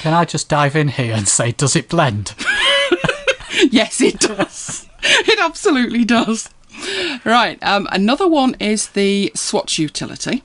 Can 0.00 0.14
I 0.14 0.24
just 0.24 0.48
dive 0.48 0.76
in 0.76 0.88
here 0.88 1.14
and 1.14 1.26
say, 1.26 1.52
does 1.52 1.76
it 1.76 1.88
blend? 1.88 2.34
yes, 3.70 4.00
it 4.00 4.20
does. 4.20 4.88
it 5.02 5.38
absolutely 5.40 6.04
does. 6.04 6.48
Right, 7.24 7.62
um, 7.62 7.86
another 7.92 8.26
one 8.26 8.56
is 8.58 8.88
the 8.88 9.30
swatch 9.34 9.78
utility, 9.78 10.42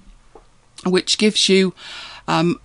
which 0.85 1.17
gives 1.17 1.49
you 1.49 1.73
um, 2.27 2.59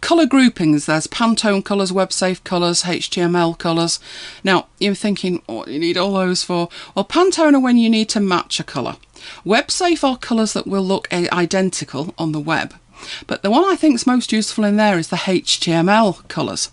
colour 0.00 0.26
groupings. 0.26 0.86
There's 0.86 1.06
Pantone 1.06 1.64
colours, 1.64 1.92
WebSafe 1.92 2.42
colours, 2.44 2.82
HTML 2.82 3.56
colours. 3.56 4.00
Now, 4.42 4.66
you're 4.78 4.94
thinking, 4.94 5.42
what 5.46 5.66
do 5.66 5.72
you 5.72 5.78
need 5.78 5.96
all 5.96 6.14
those 6.14 6.42
for? 6.42 6.68
Well, 6.94 7.04
Pantone 7.04 7.54
are 7.54 7.60
when 7.60 7.78
you 7.78 7.88
need 7.88 8.08
to 8.10 8.20
match 8.20 8.58
a 8.58 8.64
colour. 8.64 8.96
WebSafe 9.44 10.02
are 10.02 10.18
colours 10.18 10.52
that 10.54 10.66
will 10.66 10.82
look 10.82 11.12
identical 11.12 12.14
on 12.18 12.32
the 12.32 12.40
web. 12.40 12.74
But 13.26 13.42
the 13.42 13.50
one 13.50 13.64
I 13.64 13.76
think 13.76 13.94
is 13.94 14.06
most 14.06 14.32
useful 14.32 14.64
in 14.64 14.76
there 14.76 14.98
is 14.98 15.08
the 15.08 15.16
HTML 15.16 16.26
colours. 16.28 16.70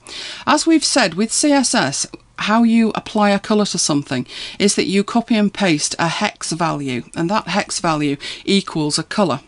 As 0.48 0.66
we've 0.66 0.84
said 0.84 1.14
with 1.14 1.30
CSS, 1.30 2.08
how 2.40 2.64
you 2.64 2.92
apply 2.96 3.32
a 3.32 3.40
colour 3.40 3.66
to 3.66 3.78
something 3.78 4.28
is 4.60 4.76
that 4.76 4.88
you 4.88 5.04
copy 5.04 5.36
and 5.36 5.54
paste 5.54 5.96
a 6.00 6.08
hex 6.08 6.52
value, 6.52 7.04
and 7.16 7.30
that 7.30 7.48
hex 7.48 7.80
value 7.80 8.18
equals 8.46 9.00
a 9.00 9.04
colour. 9.04 9.42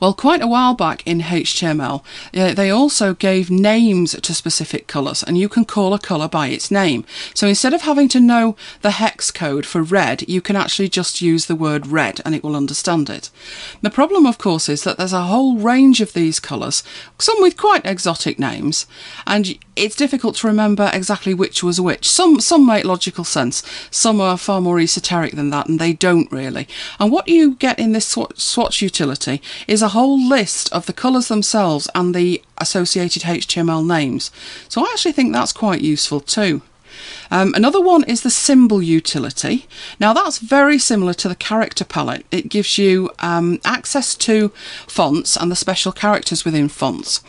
Well, 0.00 0.14
quite 0.14 0.42
a 0.42 0.46
while 0.46 0.74
back 0.74 1.06
in 1.06 1.20
HTML, 1.20 2.04
uh, 2.34 2.54
they 2.54 2.70
also 2.70 3.14
gave 3.14 3.50
names 3.50 4.12
to 4.12 4.34
specific 4.34 4.86
colours, 4.86 5.22
and 5.22 5.38
you 5.38 5.48
can 5.48 5.64
call 5.64 5.94
a 5.94 5.98
colour 5.98 6.28
by 6.28 6.48
its 6.48 6.70
name. 6.70 7.04
So 7.34 7.46
instead 7.46 7.74
of 7.74 7.82
having 7.82 8.08
to 8.10 8.20
know 8.20 8.56
the 8.82 8.92
hex 8.92 9.30
code 9.30 9.66
for 9.66 9.82
red, 9.82 10.28
you 10.28 10.40
can 10.40 10.56
actually 10.56 10.88
just 10.88 11.20
use 11.20 11.46
the 11.46 11.56
word 11.56 11.86
red 11.86 12.20
and 12.24 12.34
it 12.34 12.42
will 12.42 12.56
understand 12.56 13.08
it. 13.08 13.30
The 13.82 13.90
problem, 13.90 14.26
of 14.26 14.38
course, 14.38 14.68
is 14.68 14.84
that 14.84 14.98
there's 14.98 15.12
a 15.12 15.22
whole 15.22 15.56
range 15.56 16.00
of 16.00 16.12
these 16.12 16.40
colours, 16.40 16.82
some 17.18 17.40
with 17.40 17.56
quite 17.56 17.86
exotic 17.86 18.38
names, 18.38 18.86
and 19.26 19.58
it's 19.76 19.96
difficult 19.96 20.36
to 20.36 20.46
remember 20.46 20.90
exactly 20.92 21.34
which 21.34 21.62
was 21.62 21.80
which. 21.80 22.08
Some 22.08 22.40
some 22.40 22.66
make 22.66 22.84
logical 22.84 23.24
sense, 23.24 23.62
some 23.90 24.20
are 24.20 24.38
far 24.38 24.60
more 24.60 24.78
esoteric 24.78 25.32
than 25.32 25.50
that, 25.50 25.68
and 25.68 25.78
they 25.78 25.92
don't 25.92 26.30
really. 26.30 26.68
And 26.98 27.10
what 27.10 27.28
you 27.28 27.54
get 27.54 27.78
in 27.78 27.92
this 27.92 28.16
swatch 28.36 28.82
utility 28.82 29.40
is 29.66 29.82
a 29.82 29.88
whole 29.88 30.20
list 30.20 30.72
of 30.72 30.86
the 30.86 30.92
colours 30.92 31.28
themselves 31.28 31.88
and 31.94 32.14
the 32.14 32.42
associated 32.58 33.22
HTML 33.22 33.86
names. 33.86 34.30
So 34.68 34.82
I 34.82 34.90
actually 34.92 35.12
think 35.12 35.32
that's 35.32 35.52
quite 35.52 35.80
useful 35.80 36.20
too. 36.20 36.62
Um, 37.30 37.54
another 37.54 37.80
one 37.80 38.04
is 38.04 38.22
the 38.22 38.30
symbol 38.30 38.82
utility. 38.82 39.66
Now 39.98 40.12
that's 40.12 40.38
very 40.38 40.78
similar 40.78 41.14
to 41.14 41.28
the 41.28 41.34
character 41.34 41.84
palette. 41.84 42.26
It 42.30 42.48
gives 42.48 42.78
you 42.78 43.10
um, 43.18 43.60
access 43.64 44.14
to 44.16 44.50
fonts 44.86 45.36
and 45.36 45.50
the 45.50 45.56
special 45.56 45.92
characters 45.92 46.44
within 46.44 46.68
fonts. 46.68 47.20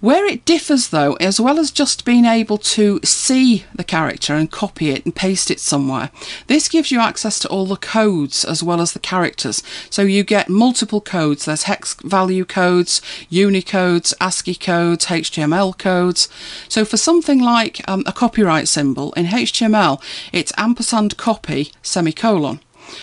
Where 0.00 0.26
it 0.26 0.44
differs 0.44 0.88
though, 0.88 1.14
as 1.14 1.40
well 1.40 1.58
as 1.58 1.70
just 1.70 2.04
being 2.04 2.26
able 2.26 2.58
to 2.58 3.00
see 3.02 3.64
the 3.74 3.82
character 3.84 4.34
and 4.34 4.50
copy 4.50 4.90
it 4.90 5.04
and 5.06 5.14
paste 5.14 5.50
it 5.50 5.58
somewhere, 5.58 6.10
this 6.48 6.68
gives 6.68 6.90
you 6.90 7.00
access 7.00 7.38
to 7.40 7.48
all 7.48 7.64
the 7.64 7.76
codes 7.76 8.44
as 8.44 8.62
well 8.62 8.82
as 8.82 8.92
the 8.92 8.98
characters. 8.98 9.62
So 9.88 10.02
you 10.02 10.22
get 10.22 10.50
multiple 10.50 11.00
codes. 11.00 11.46
There's 11.46 11.62
hex 11.62 11.94
value 12.02 12.44
codes, 12.44 13.00
Unicodes, 13.30 14.12
ASCII 14.20 14.54
codes, 14.54 15.06
HTML 15.06 15.76
codes. 15.78 16.28
So 16.68 16.84
for 16.84 16.98
something 16.98 17.40
like 17.40 17.80
um, 17.88 18.04
a 18.06 18.12
copyright 18.12 18.68
symbol 18.68 19.14
in 19.14 19.26
HTML, 19.26 20.02
it's 20.30 20.52
ampersand 20.58 21.16
copy 21.16 21.72
semicolon. 21.82 22.60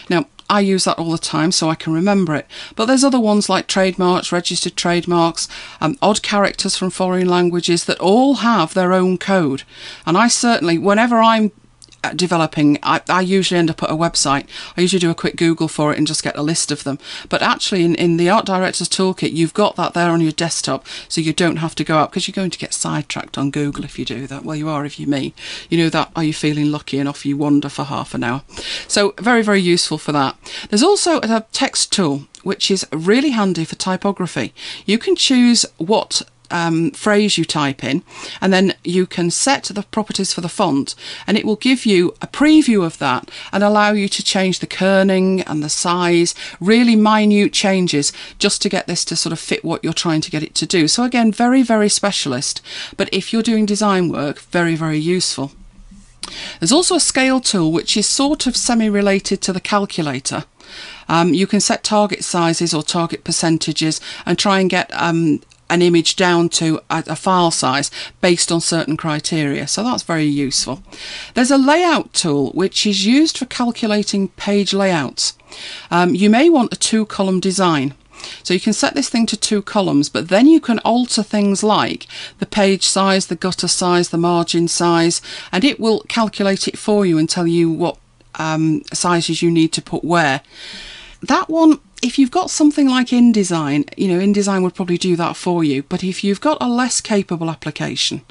Now, 0.09 0.27
I 0.53 0.59
use 0.59 0.83
that 0.85 0.99
all 0.99 1.09
the 1.09 1.17
time 1.17 1.51
so 1.51 1.67
I 1.67 1.75
can 1.75 1.93
remember 1.93 2.35
it. 2.35 2.45
But 2.75 2.85
there's 2.85 3.03
other 3.03 3.19
ones 3.19 3.49
like 3.49 3.65
trademarks, 3.65 4.31
registered 4.31 4.75
trademarks, 4.75 5.47
um, 5.81 5.97
odd 5.99 6.21
characters 6.21 6.77
from 6.77 6.91
foreign 6.91 7.27
languages 7.27 7.85
that 7.85 7.99
all 7.99 8.35
have 8.35 8.75
their 8.75 8.93
own 8.93 9.17
code. 9.17 9.63
And 10.05 10.15
I 10.15 10.27
certainly, 10.27 10.77
whenever 10.77 11.17
I'm 11.19 11.51
Uh, 12.03 12.13
developing, 12.13 12.77
I, 12.83 13.01
I, 13.07 13.21
usually 13.21 13.57
end 13.57 13.69
up 13.69 13.81
at 13.81 13.89
a 13.89 13.95
website. 13.95 14.45
I 14.75 14.81
usually 14.81 14.99
do 14.99 15.09
a 15.09 15.15
quick 15.15 15.37
Google 15.37 15.69
for 15.69 15.93
it 15.93 15.97
and 15.97 16.05
just 16.05 16.21
get 16.21 16.35
a 16.35 16.41
list 16.41 16.69
of 16.69 16.83
them. 16.83 16.99
But 17.29 17.41
actually, 17.41 17.85
in, 17.85 17.95
in 17.95 18.17
the 18.17 18.29
Art 18.29 18.45
Director's 18.45 18.89
Toolkit, 18.89 19.31
you've 19.31 19.53
got 19.53 19.77
that 19.77 19.93
there 19.93 20.09
on 20.09 20.19
your 20.19 20.33
desktop, 20.33 20.85
so 21.07 21.21
you 21.21 21.31
don't 21.31 21.57
have 21.57 21.75
to 21.75 21.83
go 21.85 21.97
out 21.97 22.09
because 22.09 22.27
you're 22.27 22.33
going 22.33 22.51
to 22.51 22.59
get 22.59 22.73
sidetracked 22.73 23.37
on 23.37 23.51
Google 23.51 23.85
if 23.85 23.97
you 23.97 24.03
do 24.03 24.27
that. 24.27 24.43
Well, 24.43 24.57
you 24.57 24.67
are 24.67 24.85
if 24.85 24.99
you 24.99 25.07
me. 25.07 25.33
You 25.69 25.77
know 25.77 25.89
that. 25.89 26.11
Are 26.15 26.25
you 26.25 26.33
feeling 26.33 26.71
lucky? 26.71 26.99
And 26.99 27.07
off 27.07 27.25
you 27.25 27.37
wander 27.37 27.69
for 27.69 27.85
half 27.85 28.13
an 28.13 28.23
hour. 28.23 28.43
So 28.87 29.13
very, 29.19 29.41
very 29.41 29.61
useful 29.61 29.97
for 29.97 30.11
that. 30.11 30.37
There's 30.69 30.83
also 30.83 31.21
a 31.21 31.45
text 31.53 31.93
tool 31.93 32.27
which 32.43 32.69
is 32.69 32.85
really 32.91 33.31
handy 33.31 33.63
for 33.65 33.75
typography. 33.75 34.53
You 34.85 34.99
can 34.99 35.15
choose 35.15 35.65
what 35.77 36.21
um, 36.53 36.91
phrase 36.91 37.37
you 37.37 37.43
type 37.43 37.83
in, 37.83 38.03
and 38.39 38.53
then 38.53 38.75
you 38.83 39.05
can 39.05 39.31
set 39.31 39.63
the 39.63 39.83
properties 39.83 40.31
for 40.33 40.41
the 40.41 40.49
font, 40.49 40.95
and 41.27 41.37
it 41.37 41.45
will 41.45 41.57
give 41.57 41.85
you 41.85 42.15
a 42.21 42.27
preview 42.27 42.85
of 42.85 42.99
that 42.99 43.29
and 43.51 43.63
allow 43.63 43.91
you 43.91 44.07
to 44.07 44.23
change 44.23 44.59
the 44.59 44.67
kerning 44.67 45.43
and 45.47 45.63
the 45.63 45.69
size, 45.69 46.35
really 46.61 46.95
minute 46.95 47.51
changes, 47.51 48.13
just 48.37 48.61
to 48.61 48.69
get 48.69 48.87
this 48.87 49.03
to 49.05 49.15
sort 49.15 49.33
of 49.33 49.39
fit 49.39 49.65
what 49.65 49.83
you're 49.83 49.93
trying 49.93 50.21
to 50.21 50.31
get 50.31 50.43
it 50.43 50.55
to 50.55 50.65
do. 50.65 50.87
So, 50.87 51.03
again, 51.03 51.31
very, 51.31 51.63
very 51.63 51.89
specialist, 51.89 52.61
but 52.95 53.09
if 53.11 53.33
you're 53.33 53.41
doing 53.41 53.65
design 53.65 54.09
work, 54.09 54.39
very, 54.39 54.75
very 54.75 54.99
useful. 54.99 55.51
There's 56.59 56.71
also 56.71 56.95
a 56.95 57.01
scale 57.01 57.41
tool 57.41 57.71
which 57.71 57.97
is 57.97 58.07
sort 58.07 58.47
of 58.47 58.55
semi 58.55 58.87
related 58.87 59.41
to 59.41 59.53
the 59.53 59.59
calculator. 59.59 60.45
Um, 61.09 61.33
you 61.33 61.47
can 61.47 61.59
set 61.59 61.83
target 61.83 62.23
sizes 62.23 62.73
or 62.73 62.83
target 62.83 63.23
percentages 63.23 63.99
and 64.25 64.39
try 64.39 64.59
and 64.59 64.69
get 64.69 64.89
um, 64.93 65.41
an 65.69 65.81
image 65.81 66.15
down 66.15 66.49
to 66.49 66.79
a, 66.89 67.03
a, 67.07 67.15
file 67.15 67.51
size 67.51 67.89
based 68.21 68.51
on 68.51 68.61
certain 68.61 68.97
criteria. 68.97 69.67
So 69.67 69.83
that's 69.83 70.03
very 70.03 70.25
useful. 70.25 70.83
There's 71.33 71.51
a 71.51 71.57
layout 71.57 72.13
tool 72.13 72.51
which 72.51 72.85
is 72.85 73.05
used 73.05 73.37
for 73.37 73.45
calculating 73.45 74.27
page 74.29 74.73
layouts. 74.73 75.37
Um, 75.89 76.15
you 76.15 76.29
may 76.29 76.49
want 76.49 76.73
a 76.73 76.77
two 76.77 77.05
column 77.05 77.39
design. 77.39 77.95
So 78.43 78.53
you 78.53 78.59
can 78.59 78.73
set 78.73 78.93
this 78.93 79.09
thing 79.09 79.25
to 79.27 79.37
two 79.37 79.61
columns, 79.61 80.09
but 80.09 80.29
then 80.29 80.47
you 80.47 80.61
can 80.61 80.79
alter 80.79 81.23
things 81.23 81.63
like 81.63 82.07
the 82.39 82.45
page 82.45 82.87
size, 82.87 83.27
the 83.27 83.35
gutter 83.35 83.67
size, 83.67 84.09
the 84.09 84.17
margin 84.17 84.67
size, 84.67 85.21
and 85.51 85.63
it 85.63 85.79
will 85.79 86.01
calculate 86.07 86.67
it 86.67 86.77
for 86.77 87.05
you 87.05 87.17
and 87.17 87.29
tell 87.29 87.47
you 87.47 87.69
what 87.69 87.97
um, 88.35 88.83
sizes 88.93 89.41
you 89.41 89.51
need 89.51 89.73
to 89.73 89.81
put 89.81 90.03
where. 90.03 90.41
That 91.21 91.49
one 91.49 91.79
if 92.03 92.19
you've 92.19 92.31
got 92.31 92.51
something 92.51 92.87
like 92.87 93.07
InDesign, 93.07 93.97
you 93.97 94.09
know, 94.09 94.19
InDesign 94.19 94.61
would 94.61 94.75
probably 94.75 94.97
do 94.97 95.15
that 95.15 95.37
for 95.37 95.63
you. 95.63 95.83
But 95.83 96.03
if 96.03 96.23
you've 96.23 96.41
got 96.41 96.57
a 96.59 96.67
less 96.67 96.99
capable 96.99 97.49
application, 97.49 98.21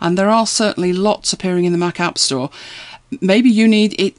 and 0.00 0.18
there 0.18 0.28
are 0.28 0.46
certainly 0.46 0.92
lots 0.92 1.32
appearing 1.32 1.64
in 1.64 1.72
the 1.72 1.78
Mac 1.78 1.98
App 1.98 2.18
Store, 2.18 2.50
maybe 3.22 3.48
you 3.48 3.66
need 3.66 3.98
it. 3.98 4.16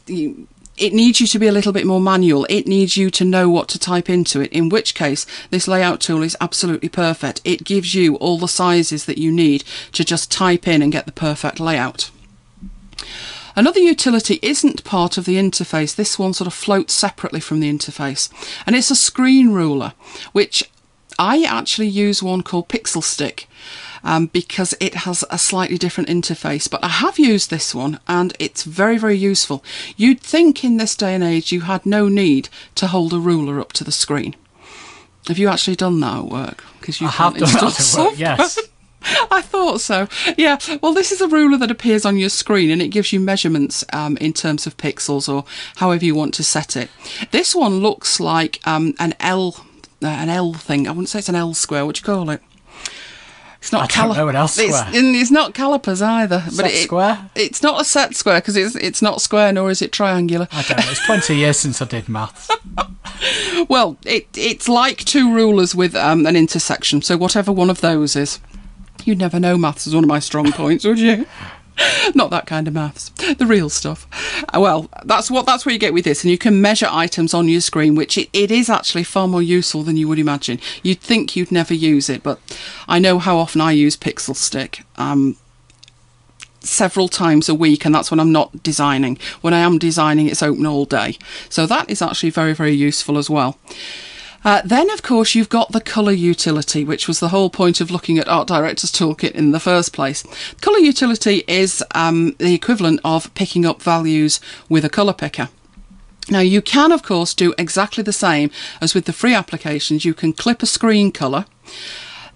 It 0.77 0.91
needs 0.91 1.21
you 1.21 1.27
to 1.27 1.39
be 1.39 1.47
a 1.47 1.53
little 1.53 1.71
bit 1.71 1.85
more 1.85 2.01
manual. 2.01 2.45
It 2.49 2.67
needs 2.67 2.97
you 2.97 3.09
to 3.11 3.23
know 3.23 3.49
what 3.49 3.69
to 3.69 3.79
type 3.79 4.09
into 4.09 4.41
it, 4.41 4.51
in 4.51 4.67
which 4.67 4.93
case 4.93 5.25
this 5.49 5.69
layout 5.69 6.01
tool 6.01 6.21
is 6.21 6.35
absolutely 6.41 6.89
perfect. 6.89 7.39
It 7.45 7.63
gives 7.63 7.95
you 7.95 8.15
all 8.15 8.37
the 8.37 8.47
sizes 8.47 9.05
that 9.05 9.17
you 9.17 9.31
need 9.31 9.63
to 9.93 10.03
just 10.03 10.31
type 10.31 10.67
in 10.67 10.81
and 10.81 10.91
get 10.91 11.05
the 11.05 11.13
perfect 11.13 11.61
layout. 11.61 12.09
Another 13.55 13.79
utility 13.79 14.39
isn't 14.41 14.83
part 14.83 15.17
of 15.17 15.25
the 15.25 15.35
interface. 15.35 15.95
This 15.95 16.19
one 16.19 16.33
sort 16.33 16.47
of 16.47 16.53
floats 16.53 16.93
separately 16.93 17.39
from 17.39 17.59
the 17.59 17.71
interface. 17.71 18.29
And 18.65 18.75
it's 18.75 18.91
a 18.91 18.95
screen 18.95 19.51
ruler, 19.51 19.93
which 20.33 20.69
I 21.17 21.43
actually 21.43 21.87
use 21.87 22.21
one 22.21 22.43
called 22.43 22.67
Pixel 22.67 23.03
Stick. 23.03 23.47
Um, 24.03 24.27
because 24.27 24.75
it 24.79 24.93
has 24.93 25.23
a 25.31 25.39
slightly 25.39 25.79
different 25.79 26.09
interface. 26.09 26.69
But 26.69 26.83
I 26.83 26.89
have 26.89 27.17
used 27.17 27.49
this 27.49 27.73
one 27.73 27.99
and 28.07 28.35
it's 28.37 28.61
very, 28.61 28.99
very 28.99 29.17
useful. 29.17 29.63
You'd 29.97 30.19
think 30.21 30.63
in 30.63 30.77
this 30.77 30.95
day 30.95 31.15
and 31.15 31.23
age 31.23 31.51
you 31.51 31.61
had 31.61 31.87
no 31.87 32.07
need 32.07 32.49
to 32.75 32.85
hold 32.85 33.13
a 33.13 33.19
ruler 33.19 33.59
up 33.59 33.73
to 33.73 33.83
the 33.83 33.91
screen. 33.91 34.35
Have 35.27 35.39
you 35.39 35.47
actually 35.47 35.75
done 35.75 35.99
that 36.01 36.19
at 36.19 36.25
work? 36.25 36.63
Because 36.79 37.01
you 37.01 37.07
I 37.07 37.11
have 37.11 37.33
done 37.33 37.51
that 37.51 37.79
at 37.79 37.99
work, 37.99 38.19
yes. 38.19 38.59
I 39.31 39.41
thought 39.41 39.81
so. 39.81 40.07
Yeah. 40.37 40.57
Well, 40.81 40.93
this 40.93 41.11
is 41.11 41.21
a 41.21 41.27
ruler 41.27 41.57
that 41.57 41.71
appears 41.71 42.05
on 42.05 42.17
your 42.17 42.29
screen 42.29 42.71
and 42.71 42.81
it 42.81 42.87
gives 42.89 43.13
you 43.13 43.19
measurements 43.19 43.83
um, 43.93 44.17
in 44.17 44.33
terms 44.33 44.65
of 44.65 44.77
pixels 44.77 45.31
or 45.31 45.45
however 45.77 46.05
you 46.05 46.15
want 46.15 46.33
to 46.35 46.43
set 46.43 46.75
it. 46.75 46.89
This 47.31 47.53
one 47.55 47.79
looks 47.79 48.19
like 48.19 48.59
um, 48.65 48.93
an 48.99 49.13
L, 49.19 49.65
uh, 50.03 50.07
an 50.07 50.29
L 50.29 50.53
thing. 50.53 50.87
I 50.87 50.91
wouldn't 50.91 51.09
say 51.09 51.19
it's 51.19 51.29
an 51.29 51.35
L 51.35 51.53
square. 51.53 51.85
What 51.85 51.95
do 51.95 51.99
you 51.99 52.05
call 52.05 52.29
it? 52.29 52.41
It's 53.59 53.71
not. 53.71 53.83
I 53.83 53.87
cali- 53.87 54.09
don't 54.09 54.17
know 54.17 54.27
an 54.29 54.35
L 54.35 54.47
square. 54.47 54.67
It's, 54.89 54.93
it's 54.93 55.31
not 55.31 55.55
calipers 55.55 55.99
either. 55.99 56.41
Set 56.49 56.63
but 56.63 56.71
it, 56.71 56.83
square. 56.83 57.29
It's 57.33 57.63
not 57.63 57.81
a 57.81 57.83
set 57.83 58.15
square 58.15 58.39
because 58.39 58.55
it's 58.55 58.75
it's 58.75 59.01
not 59.01 59.21
square 59.21 59.51
nor 59.51 59.71
is 59.71 59.81
it 59.81 59.91
triangular. 59.91 60.47
I 60.51 60.61
don't 60.61 60.77
know. 60.77 60.85
It's 60.91 61.03
twenty 61.03 61.35
years 61.37 61.57
since 61.57 61.81
I 61.81 61.85
did 61.85 62.07
maths. 62.07 62.49
well, 63.67 63.97
it 64.05 64.27
it's 64.35 64.69
like 64.69 64.99
two 64.99 65.33
rulers 65.33 65.73
with 65.73 65.95
um, 65.95 66.27
an 66.27 66.35
intersection. 66.35 67.01
So 67.01 67.17
whatever 67.17 67.51
one 67.51 67.71
of 67.71 67.81
those 67.81 68.15
is. 68.15 68.39
You'd 69.03 69.19
never 69.19 69.39
know 69.39 69.57
maths 69.57 69.85
is 69.85 69.93
one 69.93 70.03
of 70.03 70.07
my 70.07 70.19
strong 70.19 70.51
points, 70.51 70.85
would 70.85 70.99
you? 70.99 71.25
Not 72.15 72.29
that 72.29 72.45
kind 72.45 72.67
of 72.67 72.73
maths, 72.73 73.09
the 73.09 73.45
real 73.45 73.69
stuff. 73.69 74.07
Uh, 74.53 74.59
well, 74.61 74.89
that's 75.03 75.29
what 75.29 75.45
that's 75.45 75.65
what 75.65 75.73
you 75.73 75.79
get 75.79 75.93
with 75.93 76.05
this, 76.05 76.23
and 76.23 76.31
you 76.31 76.37
can 76.37 76.61
measure 76.61 76.87
items 76.89 77.33
on 77.33 77.49
your 77.49 77.61
screen, 77.61 77.95
which 77.95 78.17
it, 78.17 78.29
it 78.31 78.49
is 78.49 78.69
actually 78.69 79.03
far 79.03 79.27
more 79.27 79.41
useful 79.41 79.83
than 79.83 79.97
you 79.97 80.07
would 80.07 80.19
imagine. 80.19 80.59
You'd 80.83 81.01
think 81.01 81.35
you'd 81.35 81.51
never 81.51 81.73
use 81.73 82.09
it, 82.09 82.23
but 82.23 82.39
I 82.87 82.99
know 82.99 83.19
how 83.19 83.37
often 83.37 83.61
I 83.61 83.71
use 83.71 83.97
Pixel 83.97 84.35
Stick. 84.35 84.83
Um, 84.97 85.37
several 86.61 87.07
times 87.07 87.47
a 87.47 87.55
week, 87.55 87.85
and 87.85 87.93
that's 87.93 88.09
when 88.09 88.19
I'm 88.19 88.31
not 88.31 88.63
designing. 88.63 89.17
When 89.41 89.53
I 89.53 89.59
am 89.59 89.77
designing, 89.77 90.27
it's 90.27 90.41
open 90.43 90.65
all 90.65 90.85
day. 90.85 91.17
So 91.49 91.65
that 91.67 91.89
is 91.89 92.01
actually 92.01 92.31
very, 92.31 92.53
very 92.53 92.73
useful 92.73 93.17
as 93.17 93.29
well. 93.29 93.57
Uh, 94.45 94.61
then, 94.63 94.91
of 94.91 95.01
course, 95.01 95.33
you've 95.33 95.49
got 95.49 95.71
the 95.71 95.81
colour 95.81 96.11
utility, 96.11 96.83
which 96.83 97.07
was 97.07 97.19
the 97.19 97.29
whole 97.29 97.49
point 97.49 97.81
of 97.81 97.89
looking 97.89 98.19
at 98.19 98.27
Art 98.27 98.47
Director's 98.47 98.91
Toolkit 98.91 99.31
in 99.31 99.51
the 99.51 99.59
first 99.59 99.91
place. 99.91 100.23
Colour 100.61 100.77
utility 100.77 101.43
is 101.47 101.83
um, 101.95 102.35
the 102.37 102.53
equivalent 102.53 102.99
of 103.03 103.33
picking 103.33 103.65
up 103.65 103.81
values 103.81 104.39
with 104.69 104.85
a 104.85 104.89
colour 104.89 105.13
picker. 105.13 105.49
Now, 106.29 106.41
you 106.41 106.61
can, 106.61 106.91
of 106.91 107.01
course, 107.01 107.33
do 107.33 107.55
exactly 107.57 108.03
the 108.03 108.13
same 108.13 108.51
as 108.81 108.93
with 108.93 109.05
the 109.05 109.13
free 109.13 109.33
applications. 109.33 110.05
You 110.05 110.13
can 110.13 110.31
clip 110.31 110.61
a 110.61 110.67
screen 110.67 111.11
colour 111.11 111.45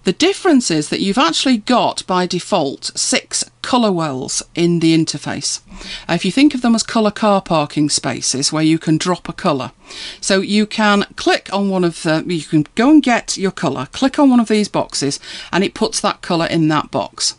the 0.04 0.12
difference 0.12 0.70
is 0.70 0.88
that 0.88 1.00
you've 1.00 1.18
actually 1.18 1.58
got 1.58 2.06
by 2.06 2.26
default 2.26 2.90
six 2.96 3.44
colour 3.60 3.92
wells 3.92 4.42
in 4.54 4.80
the 4.80 4.96
interface. 4.96 5.60
If 6.08 6.24
you 6.24 6.32
think 6.32 6.54
of 6.54 6.62
them 6.62 6.74
as 6.74 6.82
colour 6.82 7.10
car 7.10 7.42
parking 7.42 7.90
spaces 7.90 8.52
where 8.52 8.62
you 8.62 8.78
can 8.78 8.96
drop 8.96 9.28
a 9.28 9.32
colour. 9.32 9.72
So 10.20 10.40
you 10.40 10.66
can 10.66 11.02
click 11.16 11.52
on 11.52 11.68
one 11.68 11.84
of 11.84 12.02
the, 12.02 12.24
you 12.26 12.42
can 12.42 12.66
go 12.74 12.90
and 12.90 13.02
get 13.02 13.36
your 13.36 13.50
colour, 13.50 13.86
click 13.92 14.18
on 14.18 14.30
one 14.30 14.40
of 14.40 14.48
these 14.48 14.68
boxes 14.68 15.20
and 15.52 15.62
it 15.62 15.74
puts 15.74 16.00
that 16.00 16.22
colour 16.22 16.46
in 16.46 16.68
that 16.68 16.90
box. 16.90 17.36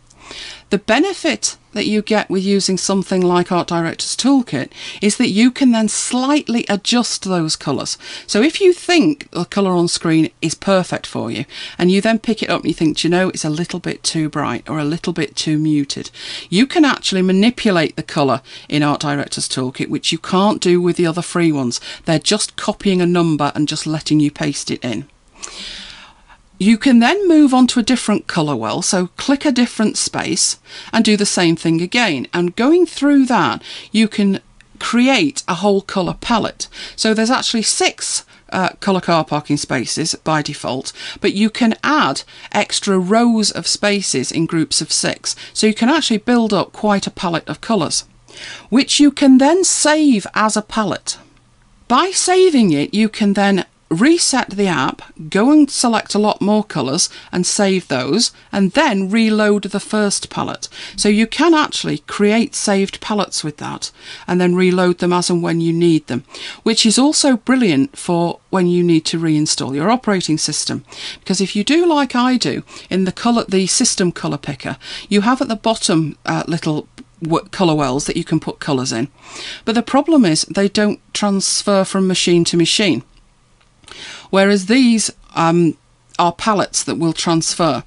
The 0.71 0.77
benefit 0.77 1.57
that 1.73 1.85
you 1.85 2.01
get 2.01 2.29
with 2.29 2.43
using 2.43 2.77
something 2.77 3.21
like 3.21 3.51
Art 3.51 3.67
Director's 3.67 4.15
Toolkit 4.15 4.71
is 5.01 5.17
that 5.17 5.27
you 5.27 5.51
can 5.51 5.73
then 5.73 5.89
slightly 5.89 6.65
adjust 6.69 7.25
those 7.25 7.57
colours. 7.57 7.97
So 8.25 8.41
if 8.41 8.61
you 8.61 8.71
think 8.71 9.29
the 9.31 9.43
colour 9.43 9.71
on 9.71 9.89
screen 9.89 10.31
is 10.41 10.55
perfect 10.55 11.05
for 11.05 11.29
you 11.29 11.43
and 11.77 11.91
you 11.91 11.99
then 11.99 12.19
pick 12.19 12.41
it 12.41 12.49
up 12.49 12.61
and 12.61 12.69
you 12.69 12.73
think, 12.73 13.03
you 13.03 13.09
know, 13.09 13.27
it's 13.27 13.43
a 13.43 13.49
little 13.49 13.81
bit 13.81 14.01
too 14.01 14.29
bright 14.29 14.69
or 14.69 14.79
a 14.79 14.85
little 14.85 15.11
bit 15.11 15.35
too 15.35 15.57
muted, 15.57 16.09
you 16.49 16.65
can 16.65 16.85
actually 16.85 17.21
manipulate 17.21 17.97
the 17.97 18.01
colour 18.01 18.41
in 18.69 18.81
Art 18.81 19.01
Director's 19.01 19.49
Toolkit, 19.49 19.89
which 19.89 20.13
you 20.13 20.19
can't 20.19 20.61
do 20.61 20.79
with 20.79 20.95
the 20.95 21.05
other 21.05 21.21
free 21.21 21.51
ones. 21.51 21.81
They're 22.05 22.17
just 22.17 22.55
copying 22.55 23.01
a 23.01 23.05
number 23.05 23.51
and 23.53 23.67
just 23.67 23.85
letting 23.85 24.21
you 24.21 24.31
paste 24.31 24.71
it 24.71 24.81
in. 24.85 25.10
You 26.61 26.77
can 26.77 26.99
then 26.99 27.27
move 27.27 27.55
on 27.55 27.65
to 27.69 27.79
a 27.79 27.89
different 27.91 28.27
colour 28.27 28.55
well, 28.55 28.83
so 28.83 29.07
click 29.17 29.45
a 29.45 29.51
different 29.51 29.97
space 29.97 30.59
and 30.93 31.03
do 31.03 31.17
the 31.17 31.25
same 31.25 31.55
thing 31.55 31.81
again. 31.81 32.27
And 32.35 32.55
going 32.55 32.85
through 32.85 33.25
that, 33.25 33.63
you 33.91 34.07
can 34.07 34.41
create 34.77 35.41
a 35.47 35.55
whole 35.55 35.81
colour 35.81 36.13
palette. 36.21 36.67
So 36.95 37.15
there's 37.15 37.31
actually 37.31 37.63
six 37.63 38.25
uh, 38.51 38.73
colour 38.79 39.01
car 39.01 39.25
parking 39.25 39.57
spaces 39.57 40.13
by 40.13 40.43
default, 40.43 40.93
but 41.19 41.33
you 41.33 41.49
can 41.49 41.73
add 41.83 42.21
extra 42.51 42.99
rows 42.99 43.49
of 43.49 43.65
spaces 43.65 44.31
in 44.31 44.45
groups 44.45 44.81
of 44.81 44.91
six. 44.91 45.35
So 45.53 45.65
you 45.65 45.73
can 45.73 45.89
actually 45.89 46.19
build 46.19 46.53
up 46.53 46.73
quite 46.73 47.07
a 47.07 47.11
palette 47.11 47.49
of 47.49 47.61
colours, 47.61 48.03
which 48.69 48.99
you 48.99 49.09
can 49.09 49.39
then 49.39 49.63
save 49.63 50.27
as 50.35 50.55
a 50.55 50.61
palette. 50.61 51.17
By 51.87 52.11
saving 52.11 52.71
it, 52.71 52.93
you 52.93 53.09
can 53.09 53.33
then 53.33 53.65
reset 53.91 54.51
the 54.51 54.67
app, 54.67 55.01
go 55.29 55.51
and 55.51 55.69
select 55.69 56.15
a 56.15 56.19
lot 56.19 56.41
more 56.41 56.63
colours 56.63 57.09
and 57.31 57.45
save 57.45 57.87
those, 57.87 58.31
and 58.51 58.71
then 58.71 59.09
reload 59.09 59.63
the 59.63 59.79
first 59.79 60.29
palette. 60.29 60.69
So 60.95 61.09
you 61.09 61.27
can 61.27 61.53
actually 61.53 61.99
create 61.99 62.55
saved 62.55 63.01
palettes 63.01 63.43
with 63.43 63.57
that 63.57 63.91
and 64.27 64.39
then 64.39 64.55
reload 64.55 64.99
them 64.99 65.13
as 65.13 65.29
and 65.29 65.43
when 65.43 65.59
you 65.59 65.73
need 65.73 66.07
them, 66.07 66.23
which 66.63 66.85
is 66.85 66.97
also 66.97 67.37
brilliant 67.37 67.97
for 67.97 68.39
when 68.49 68.67
you 68.67 68.83
need 68.83 69.05
to 69.05 69.19
reinstall 69.19 69.75
your 69.75 69.91
operating 69.91 70.37
system. 70.37 70.85
Because 71.19 71.41
if 71.41 71.55
you 71.55 71.63
do 71.63 71.85
like 71.85 72.15
I 72.15 72.37
do 72.37 72.63
in 72.89 73.03
the 73.03 73.11
color, 73.11 73.43
the 73.47 73.67
system 73.67 74.11
color 74.11 74.37
picker, 74.37 74.77
you 75.09 75.21
have 75.21 75.41
at 75.41 75.49
the 75.49 75.55
bottom 75.55 76.17
uh, 76.25 76.43
little 76.47 76.87
colour 77.51 77.75
wells 77.75 78.05
that 78.05 78.17
you 78.17 78.23
can 78.23 78.39
put 78.39 78.59
colours 78.59 78.91
in. 78.91 79.07
But 79.65 79.75
the 79.75 79.83
problem 79.83 80.25
is 80.25 80.41
they 80.43 80.67
don't 80.67 80.99
transfer 81.13 81.83
from 81.83 82.07
machine 82.07 82.43
to 82.45 82.57
machine. 82.57 83.03
Whereas 84.31 84.65
these 84.65 85.11
um, 85.35 85.77
are 86.17 86.33
palettes 86.33 86.83
that 86.83 86.97
will 86.97 87.13
transfer. 87.13 87.83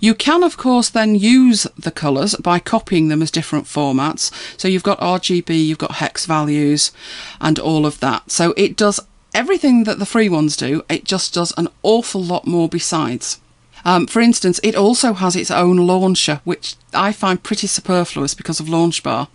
You 0.00 0.14
can, 0.14 0.44
of 0.44 0.56
course, 0.56 0.88
then 0.88 1.16
use 1.16 1.66
the 1.76 1.90
colours 1.90 2.36
by 2.36 2.60
copying 2.60 3.08
them 3.08 3.22
as 3.22 3.32
different 3.32 3.64
formats. 3.64 4.30
So 4.58 4.68
you've 4.68 4.84
got 4.84 5.00
RGB, 5.00 5.66
you've 5.66 5.78
got 5.78 5.96
hex 5.96 6.24
values, 6.24 6.92
and 7.40 7.58
all 7.58 7.84
of 7.84 7.98
that. 8.00 8.30
So 8.30 8.54
it 8.56 8.76
does 8.76 9.00
everything 9.34 9.84
that 9.84 9.98
the 9.98 10.06
free 10.06 10.28
ones 10.28 10.56
do, 10.56 10.84
it 10.88 11.04
just 11.04 11.34
does 11.34 11.52
an 11.56 11.68
awful 11.82 12.22
lot 12.22 12.46
more 12.46 12.68
besides. 12.68 13.40
Um, 13.84 14.06
for 14.06 14.20
instance, 14.20 14.58
it 14.62 14.74
also 14.74 15.12
has 15.12 15.36
its 15.36 15.50
own 15.50 15.76
launcher, 15.76 16.40
which 16.44 16.74
I 16.96 17.12
find 17.12 17.42
pretty 17.42 17.66
superfluous 17.66 18.34
because 18.34 18.58
of 18.58 18.66
Launchbar. 18.66 19.28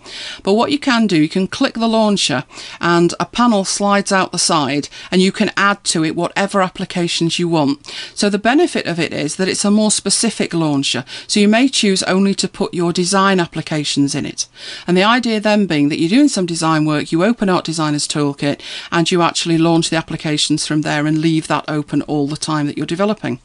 But 0.44 0.54
what 0.54 0.72
you 0.72 0.80
can 0.80 1.08
do, 1.08 1.22
you 1.22 1.30
can 1.30 1.48
click 1.48 1.76
the 1.76 1.88
launcher 1.88 2.44
and 2.80 3.14
a 3.20 3.26
panel 3.26 3.64
slides 3.64 4.12
out 4.12 4.32
the 4.32 4.40
side 4.40 4.90
and 5.12 5.22
you 5.22 5.32
can 5.32 5.52
add 5.56 5.84
to 5.86 6.04
it 6.04 6.16
whatever 6.16 6.62
applications 6.62 7.40
you 7.40 7.48
want. 7.48 7.88
So 8.16 8.30
the 8.30 8.38
benefit 8.38 8.86
of 8.86 9.00
it 9.00 9.14
is 9.14 9.36
that 9.36 9.48
it's 9.48 9.66
a 9.66 9.72
more 9.72 9.92
specific 9.92 10.54
launcher. 10.54 11.06
So 11.28 11.40
you 11.40 11.48
may 11.48 11.68
choose 11.70 12.04
only 12.04 12.34
to 12.36 12.48
put 12.48 12.74
your 12.74 12.92
design 12.92 13.40
applications 13.40 14.16
in 14.16 14.26
it. 14.26 14.48
And 14.88 14.98
the 14.98 15.04
idea 15.04 15.40
then 15.40 15.68
being 15.68 15.90
that 15.90 16.00
you're 16.00 16.10
doing 16.10 16.28
some 16.28 16.46
design 16.46 16.86
work, 16.86 17.12
you 17.12 17.24
open 17.24 17.50
Art 17.50 17.66
Designer's 17.66 18.08
Toolkit 18.08 18.62
and 18.92 19.12
you 19.12 19.22
actually 19.22 19.58
launch 19.58 19.90
the 19.90 19.98
applications 19.98 20.66
from 20.66 20.82
there 20.82 21.06
and 21.06 21.20
leave 21.20 21.48
that 21.48 21.66
open 21.68 22.02
all 22.04 22.28
the 22.28 22.38
time 22.38 22.66
that 22.66 22.78
you're 22.78 22.86
developing. 22.86 23.40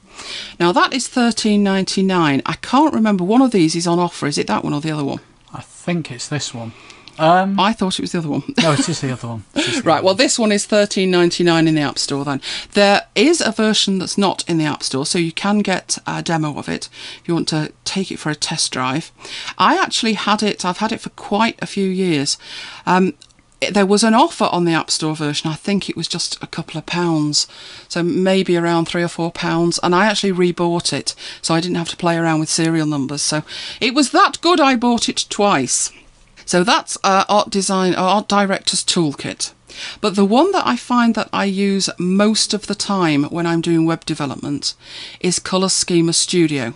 Now 0.58 0.72
that 0.72 0.94
is 0.94 1.08
thirteen 1.08 1.62
ninety 1.62 2.02
nine. 2.02 2.40
I 2.46 2.54
can't 2.54 2.94
remember 2.94 3.22
one 3.22 3.42
of 3.42 3.50
these 3.50 3.76
is 3.76 3.86
on 3.86 3.98
offer. 4.06 4.26
Is 4.26 4.38
it 4.38 4.46
that 4.46 4.64
one 4.64 4.72
or 4.72 4.80
the 4.80 4.90
other 4.90 5.04
one? 5.04 5.20
I 5.52 5.60
think 5.60 6.10
it's 6.10 6.28
this 6.28 6.54
one. 6.54 6.72
Um, 7.18 7.58
I 7.58 7.72
thought 7.72 7.98
it 7.98 8.02
was 8.02 8.12
the 8.12 8.18
other 8.18 8.28
one. 8.28 8.42
no, 8.62 8.72
it 8.72 8.88
is 8.88 9.00
the 9.00 9.12
other 9.12 9.28
one. 9.28 9.44
The 9.54 9.82
right. 9.84 9.98
Other 9.98 10.04
well, 10.04 10.14
this 10.14 10.38
one 10.38 10.52
is 10.52 10.66
thirteen 10.66 11.10
ninety 11.10 11.42
nine 11.44 11.66
in 11.66 11.74
the 11.74 11.80
App 11.80 11.98
Store. 11.98 12.24
Then 12.24 12.40
there 12.72 13.06
is 13.14 13.40
a 13.40 13.52
version 13.52 13.98
that's 13.98 14.18
not 14.18 14.48
in 14.48 14.58
the 14.58 14.64
App 14.64 14.82
Store, 14.82 15.06
so 15.06 15.18
you 15.18 15.32
can 15.32 15.60
get 15.60 15.98
a 16.06 16.22
demo 16.22 16.56
of 16.58 16.68
it 16.68 16.88
if 17.20 17.28
you 17.28 17.34
want 17.34 17.48
to 17.48 17.72
take 17.84 18.10
it 18.10 18.18
for 18.18 18.30
a 18.30 18.34
test 18.34 18.72
drive. 18.72 19.12
I 19.58 19.76
actually 19.78 20.14
had 20.14 20.42
it. 20.42 20.64
I've 20.64 20.78
had 20.78 20.92
it 20.92 21.00
for 21.00 21.10
quite 21.10 21.58
a 21.60 21.66
few 21.66 21.88
years. 21.88 22.38
Um, 22.84 23.14
there 23.60 23.86
was 23.86 24.04
an 24.04 24.14
offer 24.14 24.44
on 24.44 24.64
the 24.64 24.72
App 24.72 24.90
Store 24.90 25.16
version. 25.16 25.50
I 25.50 25.54
think 25.54 25.88
it 25.88 25.96
was 25.96 26.08
just 26.08 26.42
a 26.42 26.46
couple 26.46 26.78
of 26.78 26.86
pounds, 26.86 27.46
so 27.88 28.02
maybe 28.02 28.56
around 28.56 28.86
three 28.86 29.02
or 29.02 29.08
four 29.08 29.30
pounds. 29.30 29.80
And 29.82 29.94
I 29.94 30.06
actually 30.06 30.32
rebought 30.32 30.92
it, 30.92 31.14
so 31.40 31.54
I 31.54 31.60
didn't 31.60 31.76
have 31.76 31.88
to 31.90 31.96
play 31.96 32.16
around 32.16 32.40
with 32.40 32.50
serial 32.50 32.86
numbers. 32.86 33.22
So 33.22 33.42
it 33.80 33.94
was 33.94 34.10
that 34.10 34.40
good. 34.40 34.60
I 34.60 34.76
bought 34.76 35.08
it 35.08 35.24
twice. 35.30 35.90
So 36.44 36.62
that's 36.62 36.96
uh, 37.02 37.24
Art 37.28 37.50
Design, 37.50 37.94
Art 37.94 38.28
Director's 38.28 38.84
Toolkit. 38.84 39.52
But 40.00 40.16
the 40.16 40.24
one 40.24 40.52
that 40.52 40.66
I 40.66 40.76
find 40.76 41.14
that 41.14 41.28
I 41.32 41.44
use 41.44 41.90
most 41.98 42.54
of 42.54 42.66
the 42.66 42.74
time 42.74 43.24
when 43.24 43.46
I'm 43.46 43.60
doing 43.60 43.84
web 43.84 44.04
development 44.04 44.74
is 45.20 45.38
ColorSchemer 45.38 46.14
Studio. 46.14 46.74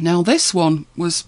Now 0.00 0.22
this 0.22 0.52
one 0.52 0.86
was 0.96 1.24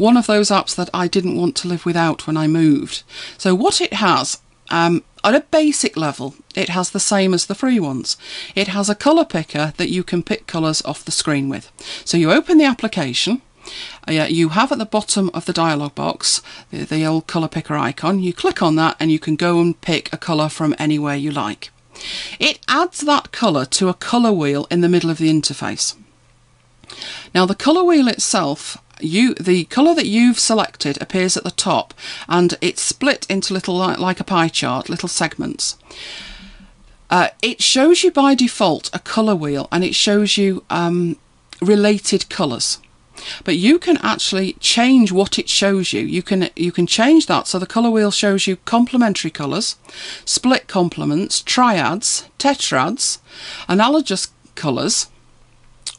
one 0.00 0.16
of 0.16 0.26
those 0.26 0.48
apps 0.48 0.74
that 0.76 0.88
I 0.94 1.06
didn't 1.08 1.36
want 1.36 1.54
to 1.56 1.68
live 1.68 1.84
without 1.84 2.26
when 2.26 2.36
I 2.36 2.46
moved. 2.46 3.02
So 3.36 3.54
what 3.54 3.82
it 3.82 3.92
has, 3.92 4.40
um, 4.70 5.04
at 5.22 5.34
a 5.34 5.44
basic 5.50 5.94
level, 5.94 6.34
it 6.54 6.70
has 6.70 6.90
the 6.90 6.98
same 6.98 7.34
as 7.34 7.44
the 7.44 7.54
free 7.54 7.78
ones. 7.78 8.16
It 8.54 8.68
has 8.68 8.88
a 8.88 8.94
colour 8.94 9.26
picker 9.26 9.74
that 9.76 9.90
you 9.90 10.02
can 10.02 10.22
pick 10.22 10.46
colours 10.46 10.80
off 10.82 11.04
the 11.04 11.12
screen 11.12 11.50
with. 11.50 11.70
So 12.06 12.16
you 12.16 12.32
open 12.32 12.56
the 12.56 12.64
application, 12.64 13.42
uh, 14.08 14.26
you 14.30 14.48
have 14.50 14.72
at 14.72 14.78
the 14.78 14.86
bottom 14.86 15.30
of 15.34 15.44
the 15.44 15.52
dialog 15.52 15.94
box 15.94 16.40
the, 16.70 16.84
the 16.84 17.04
old 17.04 17.26
colour 17.26 17.48
picker 17.48 17.76
icon. 17.76 18.20
You 18.20 18.32
click 18.32 18.62
on 18.62 18.76
that 18.76 18.96
and 18.98 19.12
you 19.12 19.18
can 19.18 19.36
go 19.36 19.60
and 19.60 19.78
pick 19.82 20.10
a 20.12 20.16
colour 20.16 20.48
from 20.48 20.74
anywhere 20.78 21.14
you 21.14 21.30
like. 21.30 21.70
It 22.38 22.58
adds 22.68 23.00
that 23.00 23.32
colour 23.32 23.66
to 23.66 23.90
a 23.90 23.94
colour 23.94 24.32
wheel 24.32 24.66
in 24.70 24.80
the 24.80 24.88
middle 24.88 25.10
of 25.10 25.18
the 25.18 25.28
interface. 25.30 25.94
Now 27.34 27.44
the 27.44 27.54
colour 27.54 27.84
wheel 27.84 28.08
itself 28.08 28.78
you 29.04 29.34
the 29.34 29.64
colour 29.64 29.94
that 29.94 30.06
you've 30.06 30.38
selected 30.38 31.00
appears 31.00 31.36
at 31.36 31.44
the 31.44 31.50
top 31.50 31.94
and 32.28 32.56
it's 32.60 32.82
split 32.82 33.26
into 33.28 33.54
little 33.54 33.76
like 33.76 34.20
a 34.20 34.24
pie 34.24 34.48
chart 34.48 34.88
little 34.88 35.08
segments. 35.08 35.76
Uh, 37.08 37.28
it 37.42 37.60
shows 37.60 38.04
you 38.04 38.10
by 38.10 38.34
default 38.34 38.88
a 38.92 38.98
colour 39.00 39.34
wheel 39.34 39.68
and 39.72 39.82
it 39.82 39.94
shows 39.94 40.36
you 40.36 40.64
um, 40.70 41.16
related 41.60 42.28
colours. 42.28 42.78
But 43.44 43.56
you 43.56 43.78
can 43.78 43.98
actually 43.98 44.54
change 44.54 45.12
what 45.12 45.38
it 45.38 45.48
shows 45.48 45.92
you. 45.92 46.00
You 46.00 46.22
can 46.22 46.48
you 46.56 46.72
can 46.72 46.86
change 46.86 47.26
that 47.26 47.46
so 47.46 47.58
the 47.58 47.66
color 47.66 47.90
wheel 47.90 48.10
shows 48.10 48.46
you 48.46 48.56
complementary 48.64 49.30
colors 49.30 49.76
split 50.24 50.68
complements 50.68 51.42
triads 51.42 52.28
tetrads 52.38 53.18
analogous 53.68 54.28
colors 54.54 55.08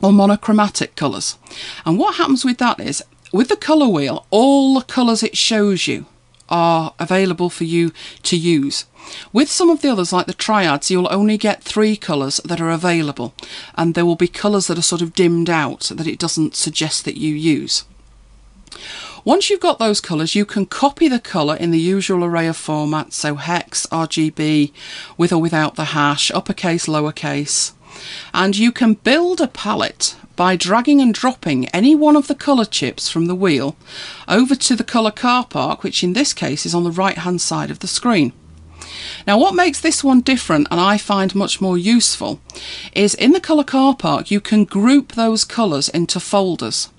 or 0.01 0.11
monochromatic 0.11 0.95
colours. 0.95 1.37
And 1.85 1.97
what 1.97 2.15
happens 2.15 2.43
with 2.45 2.57
that 2.57 2.79
is, 2.79 3.03
with 3.31 3.49
the 3.49 3.55
colour 3.55 3.87
wheel, 3.87 4.25
all 4.29 4.75
the 4.75 4.85
colours 4.85 5.23
it 5.23 5.37
shows 5.37 5.87
you 5.87 6.05
are 6.49 6.93
available 6.99 7.49
for 7.49 7.63
you 7.63 7.91
to 8.23 8.37
use. 8.37 8.85
With 9.33 9.49
some 9.49 9.69
of 9.69 9.81
the 9.81 9.89
others, 9.89 10.13
like 10.13 10.27
the 10.27 10.33
triads, 10.33 10.91
you'll 10.91 11.07
only 11.11 11.37
get 11.37 11.63
three 11.63 11.95
colours 11.95 12.39
that 12.43 12.61
are 12.61 12.69
available, 12.69 13.33
and 13.75 13.95
there 13.95 14.05
will 14.05 14.15
be 14.15 14.27
colours 14.27 14.67
that 14.67 14.77
are 14.77 14.83
sort 14.83 15.01
of 15.01 15.13
dimmed 15.13 15.49
out 15.49 15.91
that 15.95 16.07
it 16.07 16.19
doesn't 16.19 16.55
suggest 16.55 17.05
that 17.05 17.17
you 17.17 17.33
use. 17.33 17.85
Once 19.23 19.49
you've 19.49 19.59
got 19.59 19.77
those 19.77 20.01
colours, 20.01 20.33
you 20.33 20.45
can 20.45 20.65
copy 20.65 21.07
the 21.07 21.19
colour 21.19 21.55
in 21.55 21.71
the 21.71 21.79
usual 21.79 22.23
array 22.23 22.47
of 22.47 22.57
formats, 22.57 23.13
so 23.13 23.35
hex, 23.35 23.85
RGB, 23.87 24.71
with 25.15 25.31
or 25.31 25.39
without 25.39 25.75
the 25.75 25.85
hash, 25.85 26.31
uppercase, 26.31 26.87
lowercase, 26.87 27.73
and 28.34 28.57
you 28.57 28.72
can 28.72 28.93
build 28.95 29.41
a 29.41 29.47
palette 29.47 30.15
by 30.35 30.55
dragging 30.55 31.01
and 31.01 31.13
dropping 31.13 31.68
any 31.68 31.93
one 31.93 32.15
of 32.15 32.27
the 32.27 32.35
colour 32.35 32.65
chips 32.65 33.09
from 33.09 33.27
the 33.27 33.35
wheel 33.35 33.76
over 34.27 34.55
to 34.55 34.76
the 34.76 34.84
colour 34.84 35.11
car 35.11 35.45
park, 35.45 35.84
which 35.84 36.03
in 36.03 36.13
this 36.13 36.34
case 36.34 36.65
is 36.65 36.73
on 36.73 36.84
the 36.84 36.91
right 36.91 37.19
hand 37.19 37.41
side 37.41 37.69
of 37.69 37.80
the 37.80 37.88
screen. 37.88 38.34
Now, 39.27 39.38
what 39.38 39.55
makes 39.55 39.80
this 39.80 40.03
one 40.03 40.22
different 40.22 40.68
and 40.72 40.80
I 40.80 40.97
find 40.97 41.35
much 41.35 41.61
more 41.61 41.77
useful 41.77 42.39
is 42.93 43.13
in 43.13 43.31
the 43.31 43.39
colour 43.39 43.63
car 43.63 43.95
park, 43.95 44.31
you 44.31 44.41
can 44.41 44.65
group 44.65 45.13
those 45.13 45.43
colours 45.43 45.89
into 45.89 46.19
folders. 46.19 46.89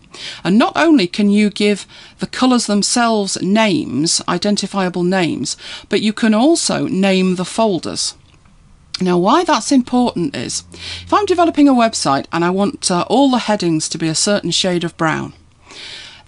And 0.45 0.59
not 0.59 0.75
only 0.77 1.07
can 1.07 1.31
you 1.31 1.51
give 1.51 1.87
the 2.19 2.27
colours 2.27 2.67
themselves 2.67 3.41
names, 3.41 4.21
identifiable 4.29 5.03
names, 5.03 5.57
but 5.89 6.03
you 6.03 6.13
can 6.13 6.35
also 6.35 6.87
name 6.87 7.37
the 7.37 7.45
folders. 7.45 8.15
Now, 9.01 9.19
why 9.19 9.43
that's 9.43 9.73
important 9.73 10.37
is 10.37 10.65
if 11.03 11.13
I'm 11.13 11.27
developing 11.27 11.69
a 11.69 11.75
website 11.75 12.27
and 12.33 12.45
I 12.45 12.51
want 12.51 12.91
uh, 12.91 13.05
all 13.09 13.31
the 13.31 13.39
headings 13.39 13.89
to 13.89 13.99
be 13.99 14.09
a 14.09 14.15
certain 14.15 14.51
shade 14.51 14.85
of 14.85 14.97
brown, 14.97 15.33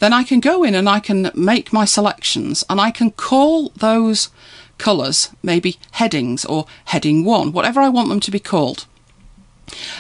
then 0.01 0.13
I 0.13 0.25
can 0.25 0.41
go 0.41 0.65
in 0.65 0.75
and 0.75 0.89
I 0.89 1.01
can 1.01 1.31
make 1.35 1.73
my 1.73 1.85
selections 1.85 2.65
and 2.69 2.81
I 2.81 2.91
can 2.91 3.11
call 3.13 3.69
those 3.77 4.31
colours 4.79 5.31
maybe 5.43 5.79
headings 5.93 6.45
or 6.45 6.67
heading 6.87 7.25
one, 7.25 7.53
whatever 7.53 7.81
I 7.81 7.89
want 7.89 8.09
them 8.09 8.21
to 8.21 8.31
be 8.31 8.41
called. 8.41 8.87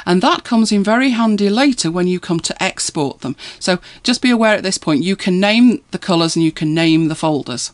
And 0.05 0.20
that 0.20 0.45
comes 0.45 0.73
in 0.73 0.85
very 0.85 1.11
handy 1.11 1.49
later 1.49 1.91
when 1.91 2.07
you 2.07 2.20
come 2.20 2.41
to 2.41 2.62
export 2.62 3.20
them. 3.20 3.36
So 3.59 3.78
just 4.03 4.20
be 4.20 4.31
aware 4.31 4.55
at 4.55 4.62
this 4.62 4.78
point 4.78 5.03
you 5.03 5.16
can 5.16 5.41
name 5.41 5.82
the 5.91 5.99
colours 5.99 6.36
and 6.36 6.45
you 6.45 6.53
can 6.53 6.74
name 6.74 7.09
the 7.09 7.15
folders. 7.15 7.73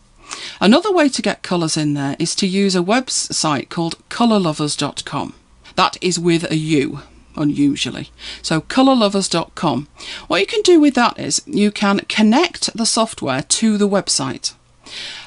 Another 0.60 0.92
way 0.92 1.08
to 1.08 1.22
get 1.22 1.42
colours 1.42 1.76
in 1.76 1.94
there 1.94 2.16
is 2.18 2.34
to 2.36 2.46
use 2.46 2.76
a 2.76 2.82
website 2.82 3.68
called 3.68 3.96
colourlovers.com. 4.08 5.34
That 5.76 5.96
is 6.00 6.18
with 6.18 6.50
a 6.50 6.56
U, 6.56 7.00
unusually. 7.36 8.10
So 8.42 8.60
colourlovers.com. 8.60 9.88
What 10.28 10.40
you 10.40 10.46
can 10.46 10.62
do 10.62 10.80
with 10.80 10.94
that 10.94 11.18
is 11.18 11.42
you 11.46 11.70
can 11.70 12.00
connect 12.00 12.76
the 12.76 12.86
software 12.86 13.42
to 13.42 13.78
the 13.78 13.88
website. 13.88 14.54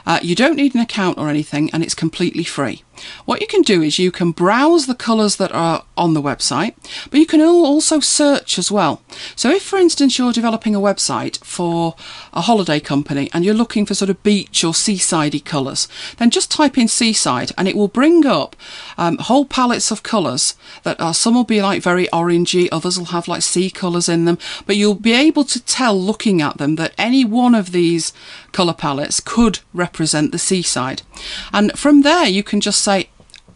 Uh, 0.06 0.20
you 0.22 0.36
don't 0.36 0.56
need 0.56 0.76
an 0.76 0.82
account 0.82 1.18
or 1.18 1.30
anything, 1.30 1.70
and 1.72 1.84
it's 1.84 1.96
completely 1.96 2.44
free. 2.44 2.84
What 3.26 3.42
you 3.42 3.48
can 3.48 3.62
do 3.64 3.82
is 3.82 3.98
you 3.98 4.12
can 4.12 4.32
browse 4.32 4.86
the 4.86 4.96
colours 4.96 5.38
that 5.38 5.52
are 5.52 5.84
on 5.98 6.14
the 6.14 6.22
website, 6.22 6.76
but 7.10 7.20
you 7.20 7.26
can 7.26 7.42
also 7.42 8.00
search 8.00 8.60
as 8.60 8.72
well. 8.72 9.02
So, 9.36 9.50
if 9.50 9.64
for 9.64 9.78
instance 9.80 10.18
you're 10.18 10.32
developing 10.32 10.76
a 10.76 10.80
website 10.80 11.44
for 11.44 11.96
a 12.34 12.42
holiday 12.42 12.80
company 12.80 13.30
and 13.34 13.44
you're 13.44 13.54
looking 13.56 13.86
for 13.86 13.96
sort 13.96 14.10
of 14.10 14.22
beach 14.24 14.64
or 14.64 14.74
seasidey 14.74 15.44
colours, 15.44 15.88
then 16.18 16.30
just 16.30 16.52
type 16.52 16.78
in 16.78 16.88
seaside 16.88 17.52
and 17.58 17.68
it 17.68 17.76
will 17.76 17.88
bring 17.88 18.26
up 18.26 18.56
um, 18.98 19.18
whole 19.18 19.46
palettes 19.46 19.92
of 19.92 20.04
colours 20.04 20.56
that 20.84 21.00
are 21.02 21.14
some 21.14 21.34
will 21.34 21.44
be 21.44 21.62
like 21.62 21.82
very 21.82 22.08
orangey, 22.08 22.70
others 22.72 22.98
will 22.98 23.06
have 23.08 23.28
like 23.28 23.42
sea 23.42 23.70
colours 23.70 24.08
in 24.08 24.26
them, 24.26 24.38
but 24.66 24.76
you'll 24.76 24.94
be 24.94 25.14
able 25.14 25.44
to 25.44 25.60
tell 25.64 26.00
looking 26.00 26.42
at 26.42 26.58
them 26.58 26.76
that 26.76 26.94
any 26.98 27.26
one 27.26 27.56
of 27.56 27.72
these 27.72 28.14
colour 28.52 28.74
palettes 28.74 29.20
could 29.20 29.60
represent 29.74 29.93
the 29.94 30.40
seaside. 30.40 31.02
And 31.52 31.78
from 31.78 32.02
there, 32.02 32.26
you 32.26 32.44
can 32.44 32.62
just 32.62 32.82
say, 32.82 33.10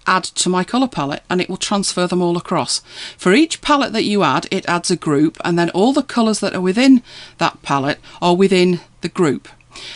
add 0.08 0.24
to 0.24 0.50
my 0.50 0.64
colour 0.64 0.88
palette 0.88 1.24
and 1.30 1.42
it 1.42 1.50
will 1.50 1.58
transfer 1.58 2.08
them 2.08 2.22
all 2.22 2.38
across. 2.38 2.80
For 3.18 3.34
each 3.34 3.62
palette 3.62 3.94
that 3.94 4.06
you 4.06 4.24
add, 4.24 4.48
it 4.50 4.68
adds 4.68 4.90
a 4.90 4.96
group 4.96 5.38
and 5.44 5.60
then 5.60 5.70
all 5.72 5.94
the 5.94 6.02
colours 6.02 6.40
that 6.40 6.56
are 6.56 6.62
within 6.62 7.04
that 7.38 7.62
palette 7.62 8.00
are 8.22 8.36
within 8.36 8.80
the 9.02 9.10
group. 9.10 9.50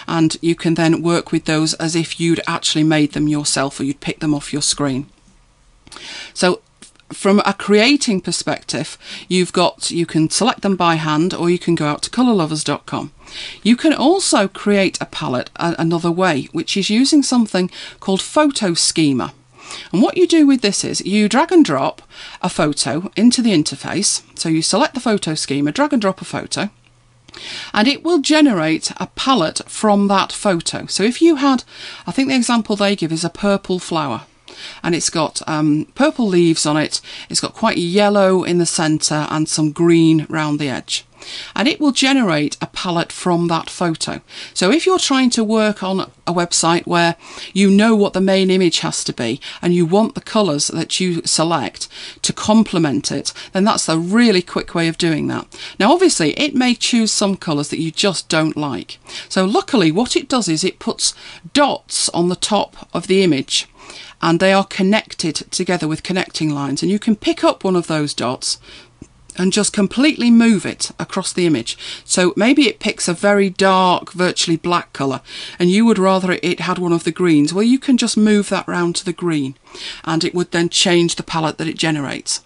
And 0.07 0.37
you 0.41 0.53
can 0.53 0.75
then 0.75 1.01
work 1.01 1.31
with 1.31 1.45
those 1.45 1.73
as 1.75 1.95
if 1.95 2.19
you'd 2.19 2.41
actually 2.45 2.83
made 2.83 3.13
them 3.13 3.27
yourself 3.27 3.79
or 3.79 3.83
you'd 3.83 4.01
pick 4.01 4.19
them 4.19 4.33
off 4.33 4.53
your 4.53 4.61
screen. 4.61 5.07
So 6.33 6.61
from 7.13 7.41
a 7.45 7.53
creating 7.53 8.21
perspective, 8.21 8.97
you've 9.27 9.53
got 9.53 9.91
you 9.91 10.05
can 10.05 10.29
select 10.29 10.61
them 10.61 10.75
by 10.75 10.95
hand 10.95 11.33
or 11.33 11.49
you 11.49 11.59
can 11.59 11.75
go 11.75 11.85
out 11.85 12.01
to 12.03 12.09
colourlovers.com. 12.09 13.11
You 13.63 13.75
can 13.77 13.93
also 13.93 14.47
create 14.47 14.97
a 14.99 15.05
palette 15.05 15.49
another 15.55 16.11
way, 16.11 16.49
which 16.51 16.75
is 16.75 16.89
using 16.89 17.23
something 17.23 17.69
called 17.99 18.19
PhotoSchemer. 18.19 19.31
And 19.93 20.01
what 20.01 20.17
you 20.17 20.27
do 20.27 20.45
with 20.45 20.61
this 20.61 20.83
is 20.83 21.05
you 21.05 21.29
drag 21.29 21.51
and 21.51 21.63
drop 21.63 22.01
a 22.41 22.49
photo 22.49 23.09
into 23.15 23.41
the 23.41 23.51
interface. 23.51 24.21
So 24.37 24.49
you 24.49 24.61
select 24.61 24.95
the 24.95 24.99
PhotoSchemer, 24.99 25.73
drag 25.73 25.93
and 25.93 26.01
drop 26.01 26.21
a 26.21 26.25
photo, 26.25 26.69
and 27.73 27.87
it 27.87 28.03
will 28.03 28.19
generate 28.19 28.91
a 28.97 29.07
palette 29.07 29.61
from 29.67 30.07
that 30.09 30.33
photo. 30.33 30.85
So 30.87 31.03
if 31.03 31.21
you 31.21 31.37
had, 31.37 31.63
I 32.05 32.11
think 32.11 32.27
the 32.27 32.35
example 32.35 32.75
they 32.75 32.95
give 32.95 33.11
is 33.11 33.23
a 33.23 33.29
purple 33.29 33.79
flower 33.79 34.23
and 34.83 34.95
it's 34.95 35.09
got 35.09 35.41
um, 35.47 35.87
purple 35.95 36.27
leaves 36.27 36.65
on 36.65 36.77
it. 36.77 37.01
It's 37.29 37.41
got 37.41 37.53
quite 37.53 37.77
yellow 37.77 38.43
in 38.43 38.57
the 38.57 38.65
centre 38.65 39.27
and 39.29 39.47
some 39.47 39.71
green 39.71 40.25
round 40.29 40.59
the 40.59 40.69
edge. 40.69 41.05
And 41.55 41.67
it 41.67 41.79
will 41.79 41.91
generate 41.91 42.57
a 42.61 42.67
palette 42.67 43.11
from 43.11 43.47
that 43.47 43.69
photo. 43.69 44.21
So 44.53 44.71
if 44.71 44.85
you're 44.85 44.99
trying 44.99 45.29
to 45.31 45.43
work 45.43 45.83
on 45.83 46.11
a 46.27 46.33
website 46.33 46.87
where 46.87 47.15
you 47.53 47.69
know 47.69 47.95
what 47.95 48.13
the 48.13 48.21
main 48.21 48.49
image 48.49 48.79
has 48.79 49.03
to 49.05 49.13
be 49.13 49.39
and 49.61 49.73
you 49.73 49.85
want 49.85 50.15
the 50.15 50.21
colours 50.21 50.67
that 50.67 50.99
you 50.99 51.21
select 51.23 51.87
to 52.23 52.33
complement 52.33 53.11
it, 53.11 53.33
then 53.53 53.63
that's 53.63 53.89
a 53.89 53.99
really 53.99 54.41
quick 54.41 54.73
way 54.73 54.87
of 54.87 54.97
doing 54.97 55.27
that. 55.27 55.47
Now, 55.79 55.91
obviously, 55.93 56.31
it 56.39 56.55
may 56.55 56.75
choose 56.75 57.11
some 57.11 57.37
colours 57.37 57.69
that 57.69 57.79
you 57.79 57.91
just 57.91 58.29
don't 58.29 58.57
like. 58.57 58.97
So 59.29 59.45
luckily, 59.45 59.91
what 59.91 60.15
it 60.15 60.29
does 60.29 60.47
is 60.47 60.63
it 60.63 60.79
puts 60.79 61.13
dots 61.53 62.09
on 62.09 62.29
the 62.29 62.35
top 62.35 62.87
of 62.93 63.07
the 63.07 63.23
image 63.23 63.67
and 64.21 64.39
they 64.39 64.53
are 64.53 64.65
connected 64.65 65.35
together 65.51 65.87
with 65.87 66.03
connecting 66.03 66.49
lines. 66.49 66.81
And 66.81 66.91
you 66.91 66.99
can 66.99 67.15
pick 67.15 67.43
up 67.43 67.63
one 67.63 67.75
of 67.75 67.87
those 67.87 68.13
dots 68.13 68.59
and 69.37 69.53
just 69.53 69.73
completely 69.73 70.29
move 70.29 70.65
it 70.65 70.91
across 70.99 71.31
the 71.31 71.45
image. 71.45 71.77
So 72.03 72.33
maybe 72.35 72.67
it 72.67 72.79
picks 72.79 73.07
a 73.07 73.13
very 73.13 73.49
dark, 73.49 74.11
virtually 74.11 74.57
black 74.57 74.93
colour, 74.93 75.21
and 75.57 75.69
you 75.69 75.85
would 75.85 75.97
rather 75.97 76.37
it 76.43 76.59
had 76.59 76.77
one 76.77 76.93
of 76.93 77.03
the 77.03 77.11
greens. 77.11 77.53
Well, 77.53 77.63
you 77.63 77.79
can 77.79 77.97
just 77.97 78.17
move 78.17 78.49
that 78.49 78.67
round 78.67 78.95
to 78.97 79.05
the 79.05 79.13
green, 79.13 79.55
and 80.03 80.23
it 80.23 80.35
would 80.35 80.51
then 80.51 80.69
change 80.69 81.15
the 81.15 81.23
palette 81.23 81.57
that 81.57 81.67
it 81.67 81.77
generates. 81.77 82.43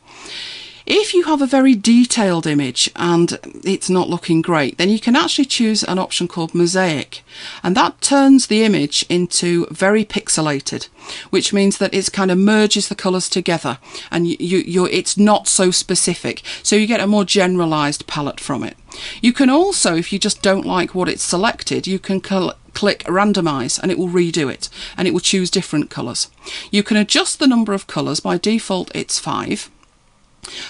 If 0.86 1.16
you 1.16 1.24
have 1.24 1.42
a 1.42 1.48
very 1.48 1.74
detailed 1.74 2.46
image 2.46 2.92
and 2.96 3.40
it's 3.64 3.90
not 3.90 4.08
looking 4.08 4.44
great, 4.44 4.78
then 4.78 4.90
you 4.90 5.00
can 5.00 5.16
actually 5.16 5.46
choose 5.46 5.84
an 5.84 5.98
option 5.98 6.28
called 6.28 6.54
Mosaic. 6.54 7.24
And 7.64 7.76
that 7.76 8.02
turns 8.02 8.46
the 8.46 8.64
image 8.64 9.04
into 9.10 9.66
very 9.72 10.06
pixelated, 10.06 10.88
which 11.32 11.52
means 11.52 11.80
that 11.80 11.94
it 11.94 12.14
kind 12.14 12.30
of 12.30 12.38
merges 12.38 12.88
the 12.88 12.94
colours 12.94 13.30
together 13.30 13.80
and 14.12 14.28
you, 14.28 14.38
you, 14.40 14.86
it's 14.86 15.18
not 15.18 15.48
so 15.48 15.72
specific. 15.72 16.44
So 16.62 16.76
you 16.76 16.86
get 16.86 17.00
a 17.00 17.08
more 17.08 17.26
generalised 17.26 18.06
palette 18.06 18.40
from 18.40 18.64
it. 18.64 18.78
You 19.24 19.34
can 19.34 19.50
also, 19.50 19.96
if 19.96 20.14
you 20.14 20.20
just 20.20 20.44
don't 20.44 20.68
like 20.68 20.94
what 20.94 21.10
it's 21.10 21.24
selected, 21.24 21.88
you 21.88 21.98
can 21.98 22.24
cl- 22.24 22.54
click 22.76 23.00
randomize 23.06 23.80
and 23.80 23.92
it 23.92 23.98
will 23.98 24.10
redo 24.10 24.54
it 24.54 24.70
and 24.96 25.08
it 25.08 25.12
will 25.12 25.20
choose 25.20 25.50
different 25.50 25.90
colours. 25.90 26.30
You 26.70 26.84
can 26.84 26.98
adjust 26.98 27.40
the 27.40 27.48
number 27.48 27.74
of 27.74 27.88
colours. 27.88 28.20
By 28.20 28.38
default, 28.38 28.92
it's 28.94 29.18
five. 29.18 29.72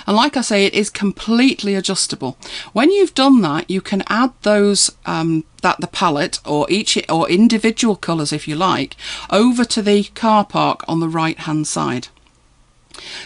And 0.07 0.15
like 0.15 0.37
I 0.37 0.41
say, 0.41 0.65
it 0.65 0.73
is 0.73 0.89
completely 0.89 1.75
adjustable. 1.75 2.37
When 2.73 2.91
you've 2.91 3.13
done 3.13 3.41
that, 3.41 3.69
you 3.69 3.81
can 3.81 4.03
add 4.07 4.31
those 4.41 4.91
um, 5.05 5.43
that 5.61 5.81
the 5.81 5.87
palette 5.87 6.39
or 6.45 6.65
each 6.69 6.97
or 7.09 7.29
individual 7.29 7.95
colours, 7.95 8.31
if 8.31 8.47
you 8.47 8.55
like, 8.55 8.95
over 9.29 9.65
to 9.65 9.81
the 9.81 10.03
car 10.15 10.45
park 10.45 10.83
on 10.87 10.99
the 10.99 11.09
right 11.09 11.39
hand 11.39 11.67
side. 11.67 12.07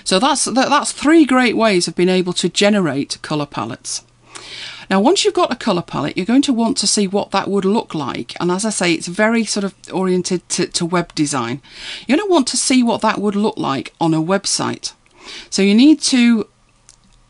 So 0.03 0.19
that's 0.19 0.45
that's 0.45 0.91
three 0.91 1.25
great 1.25 1.55
ways 1.55 1.87
of 1.87 1.95
being 1.95 2.09
able 2.09 2.33
to 2.33 2.49
generate 2.49 3.21
colour 3.21 3.45
palettes. 3.45 4.03
Now, 4.89 4.99
once 4.99 5.23
you've 5.23 5.35
got 5.35 5.53
a 5.53 5.55
colour 5.55 5.83
palette, 5.83 6.17
you're 6.17 6.25
going 6.25 6.41
to 6.43 6.53
want 6.53 6.75
to 6.77 6.87
see 6.87 7.07
what 7.07 7.29
that 7.29 7.47
would 7.47 7.65
look 7.65 7.93
like. 7.93 8.35
And 8.39 8.49
as 8.49 8.65
I 8.65 8.71
say, 8.71 8.93
it's 8.93 9.07
very 9.07 9.45
sort 9.45 9.63
of 9.63 9.75
oriented 9.93 10.49
to, 10.49 10.65
to 10.65 10.85
web 10.85 11.13
design. 11.13 11.61
You're 12.07 12.17
going 12.17 12.27
to 12.27 12.33
want 12.33 12.47
to 12.47 12.57
see 12.57 12.81
what 12.81 13.01
that 13.01 13.19
would 13.19 13.35
look 13.35 13.57
like 13.57 13.93
on 14.01 14.15
a 14.15 14.21
website. 14.21 14.93
So 15.49 15.61
you 15.61 15.75
need 15.75 16.01
to 16.01 16.47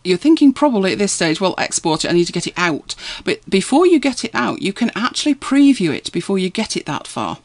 you're 0.04 0.18
thinking 0.18 0.54
probably 0.54 0.94
at 0.94 0.98
this 0.98 1.12
stage, 1.12 1.42
well, 1.42 1.56
export 1.58 2.06
it, 2.06 2.10
I 2.10 2.14
need 2.14 2.26
to 2.26 2.32
get 2.32 2.48
it 2.48 2.54
out. 2.56 2.96
But 3.26 3.48
before 3.50 3.86
you 3.86 4.00
get 4.00 4.24
it 4.24 4.32
out, 4.34 4.62
you 4.62 4.72
can 4.72 4.92
actually 4.96 5.36
preview 5.36 5.94
it 5.94 6.12
before 6.12 6.40
you 6.40 6.50
get 6.50 6.78
it 6.78 6.86
that 6.86 7.06
far. 7.06 7.40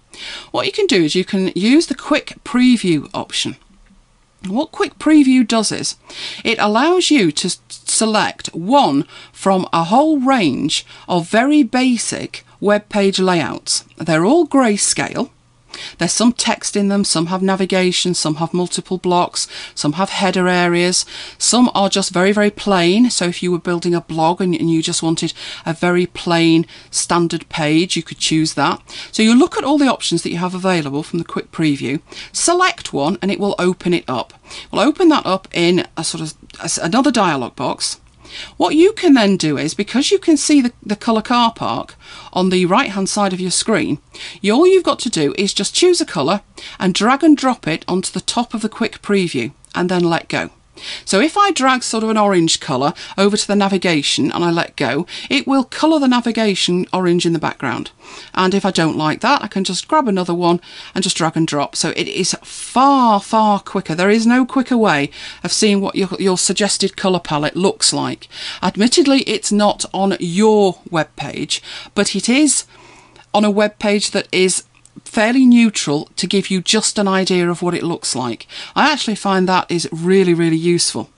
What 0.52 0.66
you 0.66 0.72
can 0.72 0.86
do 0.86 1.02
is 1.02 1.16
you 1.16 1.24
can 1.24 1.50
use 1.56 1.88
the 1.88 1.96
quick 1.96 2.34
preview 2.44 3.10
option. 3.12 3.56
What 4.46 4.72
Quick 4.72 4.98
Preview 4.98 5.48
does 5.48 5.72
is 5.72 5.96
it 6.44 6.58
allows 6.58 7.10
you 7.10 7.32
to 7.32 7.56
select 7.68 8.48
one 8.48 9.06
from 9.32 9.66
a 9.72 9.84
whole 9.84 10.18
range 10.18 10.84
of 11.08 11.30
very 11.30 11.62
basic 11.62 12.44
web 12.60 12.90
page 12.90 13.18
layouts. 13.18 13.84
They're 13.96 14.26
all 14.26 14.46
grayscale 14.46 15.30
there's 15.98 16.12
some 16.12 16.32
text 16.32 16.76
in 16.76 16.88
them, 16.88 17.04
some 17.04 17.26
have 17.26 17.42
navigation, 17.42 18.14
some 18.14 18.36
have 18.36 18.54
multiple 18.54 18.98
blocks, 18.98 19.46
some 19.74 19.94
have 19.94 20.10
header 20.10 20.48
areas, 20.48 21.04
some 21.38 21.70
are 21.74 21.88
just 21.88 22.12
very, 22.12 22.32
very 22.32 22.50
plain. 22.50 23.10
So 23.10 23.26
if 23.26 23.42
you 23.42 23.52
were 23.52 23.58
building 23.58 23.94
a 23.94 24.00
blog 24.00 24.40
and, 24.40 24.54
and 24.54 24.70
you 24.70 24.82
just 24.82 25.02
wanted 25.02 25.32
a 25.64 25.72
very 25.72 26.06
plain 26.06 26.66
standard 26.90 27.48
page, 27.48 27.96
you 27.96 28.02
could 28.02 28.18
choose 28.18 28.54
that. 28.54 28.82
So 29.12 29.22
you 29.22 29.38
look 29.38 29.56
at 29.56 29.64
all 29.64 29.78
the 29.78 29.92
options 29.92 30.22
that 30.22 30.30
you 30.30 30.38
have 30.38 30.54
available 30.54 31.02
from 31.02 31.18
the 31.18 31.24
quick 31.24 31.50
preview, 31.50 32.00
select 32.32 32.92
one 32.92 33.18
and 33.20 33.30
it 33.30 33.40
will 33.40 33.54
open 33.58 33.94
it 33.94 34.04
up. 34.08 34.34
We'll 34.70 34.82
open 34.82 35.08
that 35.08 35.26
up 35.26 35.48
in 35.52 35.86
a 35.96 36.04
sort 36.04 36.22
of 36.22 36.78
another 36.82 37.10
dialog 37.10 37.56
box 37.56 38.00
what 38.56 38.74
you 38.74 38.92
can 38.92 39.14
then 39.14 39.36
do 39.36 39.56
is, 39.58 39.74
because 39.74 40.10
you 40.10 40.18
can 40.18 40.36
see 40.36 40.60
the, 40.60 40.72
the 40.82 40.96
colour 40.96 41.22
car 41.22 41.52
park 41.52 41.94
on 42.32 42.50
the 42.50 42.66
right 42.66 42.90
hand 42.90 43.08
side 43.08 43.32
of 43.32 43.40
your 43.40 43.50
screen, 43.50 43.98
all 44.50 44.66
you've 44.66 44.84
got 44.84 44.98
to 45.00 45.10
do 45.10 45.34
is 45.36 45.54
just 45.54 45.74
choose 45.74 46.00
a 46.00 46.06
colour 46.06 46.42
and 46.78 46.94
drag 46.94 47.22
and 47.22 47.36
drop 47.36 47.66
it 47.66 47.84
onto 47.86 48.12
the 48.12 48.20
top 48.20 48.54
of 48.54 48.62
the 48.62 48.68
quick 48.68 49.02
preview 49.02 49.52
and 49.74 49.88
then 49.88 50.04
let 50.04 50.28
go. 50.28 50.50
So 51.04 51.20
if 51.20 51.36
I 51.36 51.50
drag 51.50 51.82
sort 51.82 52.04
of 52.04 52.10
an 52.10 52.16
orange 52.16 52.60
colour 52.60 52.94
over 53.16 53.36
to 53.36 53.46
the 53.46 53.56
navigation 53.56 54.30
and 54.32 54.44
I 54.44 54.50
let 54.50 54.76
go, 54.76 55.06
it 55.30 55.46
will 55.46 55.64
colour 55.64 55.98
the 55.98 56.08
navigation 56.08 56.86
orange 56.92 57.26
in 57.26 57.32
the 57.32 57.38
background. 57.38 57.90
And 58.34 58.54
if 58.54 58.64
I 58.64 58.70
don't 58.70 58.96
like 58.96 59.20
that, 59.20 59.42
I 59.42 59.46
can 59.46 59.64
just 59.64 59.88
grab 59.88 60.08
another 60.08 60.34
one 60.34 60.60
and 60.94 61.02
just 61.02 61.16
drag 61.16 61.36
and 61.36 61.46
drop. 61.46 61.76
So 61.76 61.90
it 61.90 62.08
is 62.08 62.36
far, 62.42 63.20
far 63.20 63.60
quicker. 63.60 63.94
There 63.94 64.10
is 64.10 64.26
no 64.26 64.44
quicker 64.44 64.76
way 64.76 65.10
of 65.42 65.52
seeing 65.52 65.80
what 65.80 65.94
your, 65.94 66.08
your 66.18 66.38
suggested 66.38 66.96
colour 66.96 67.20
palette 67.20 67.56
looks 67.56 67.92
like. 67.92 68.28
Admittedly, 68.62 69.20
it's 69.22 69.52
not 69.52 69.84
on 69.92 70.16
your 70.20 70.78
web 70.90 71.14
page, 71.16 71.62
but 71.94 72.14
it 72.14 72.28
is 72.28 72.64
on 73.32 73.44
a 73.44 73.50
web 73.50 73.78
page 73.78 74.12
that 74.12 74.28
is 74.32 74.64
fairly 75.04 75.46
neutral 75.46 76.06
to 76.16 76.26
give 76.26 76.50
you 76.50 76.60
just 76.60 76.98
an 76.98 77.08
idea 77.08 77.48
of 77.48 77.62
what 77.62 77.74
it 77.74 77.82
looks 77.82 78.14
like. 78.14 78.46
I 78.74 78.92
actually 78.92 79.16
find 79.16 79.48
that 79.48 79.70
is 79.70 79.88
really, 79.92 80.34
really 80.34 80.56
useful. 80.56 81.10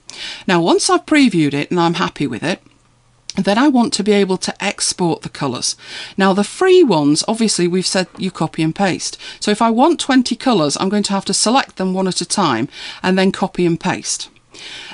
Now, 0.47 0.61
once 0.61 0.89
I've 0.89 1.05
previewed 1.05 1.53
it 1.53 1.69
and 1.69 1.79
I'm 1.79 1.95
happy 1.95 2.27
with 2.27 2.43
it, 2.43 2.61
then 3.35 3.57
I 3.57 3.67
want 3.67 3.93
to 3.93 4.03
be 4.03 4.13
able 4.13 4.37
to 4.37 4.63
export 4.63 5.21
the 5.21 5.29
colours. 5.29 5.75
Now 6.17 6.33
the 6.33 6.43
free 6.43 6.83
ones, 6.83 7.23
obviously 7.27 7.67
we've 7.67 7.85
said 7.85 8.07
you 8.17 8.31
copy 8.31 8.63
and 8.63 8.75
paste. 8.75 9.17
So 9.39 9.51
if 9.51 9.61
I 9.61 9.69
want 9.69 9.99
20 9.99 10.35
colours, 10.35 10.75
I'm 10.79 10.89
going 10.89 11.03
to 11.03 11.13
have 11.13 11.25
to 11.25 11.33
select 11.33 11.75
them 11.75 11.93
one 11.93 12.07
at 12.07 12.21
a 12.21 12.25
time 12.25 12.67
and 13.03 13.17
then 13.17 13.31
copy 13.31 13.65
and 13.65 13.79
paste. 13.79 14.29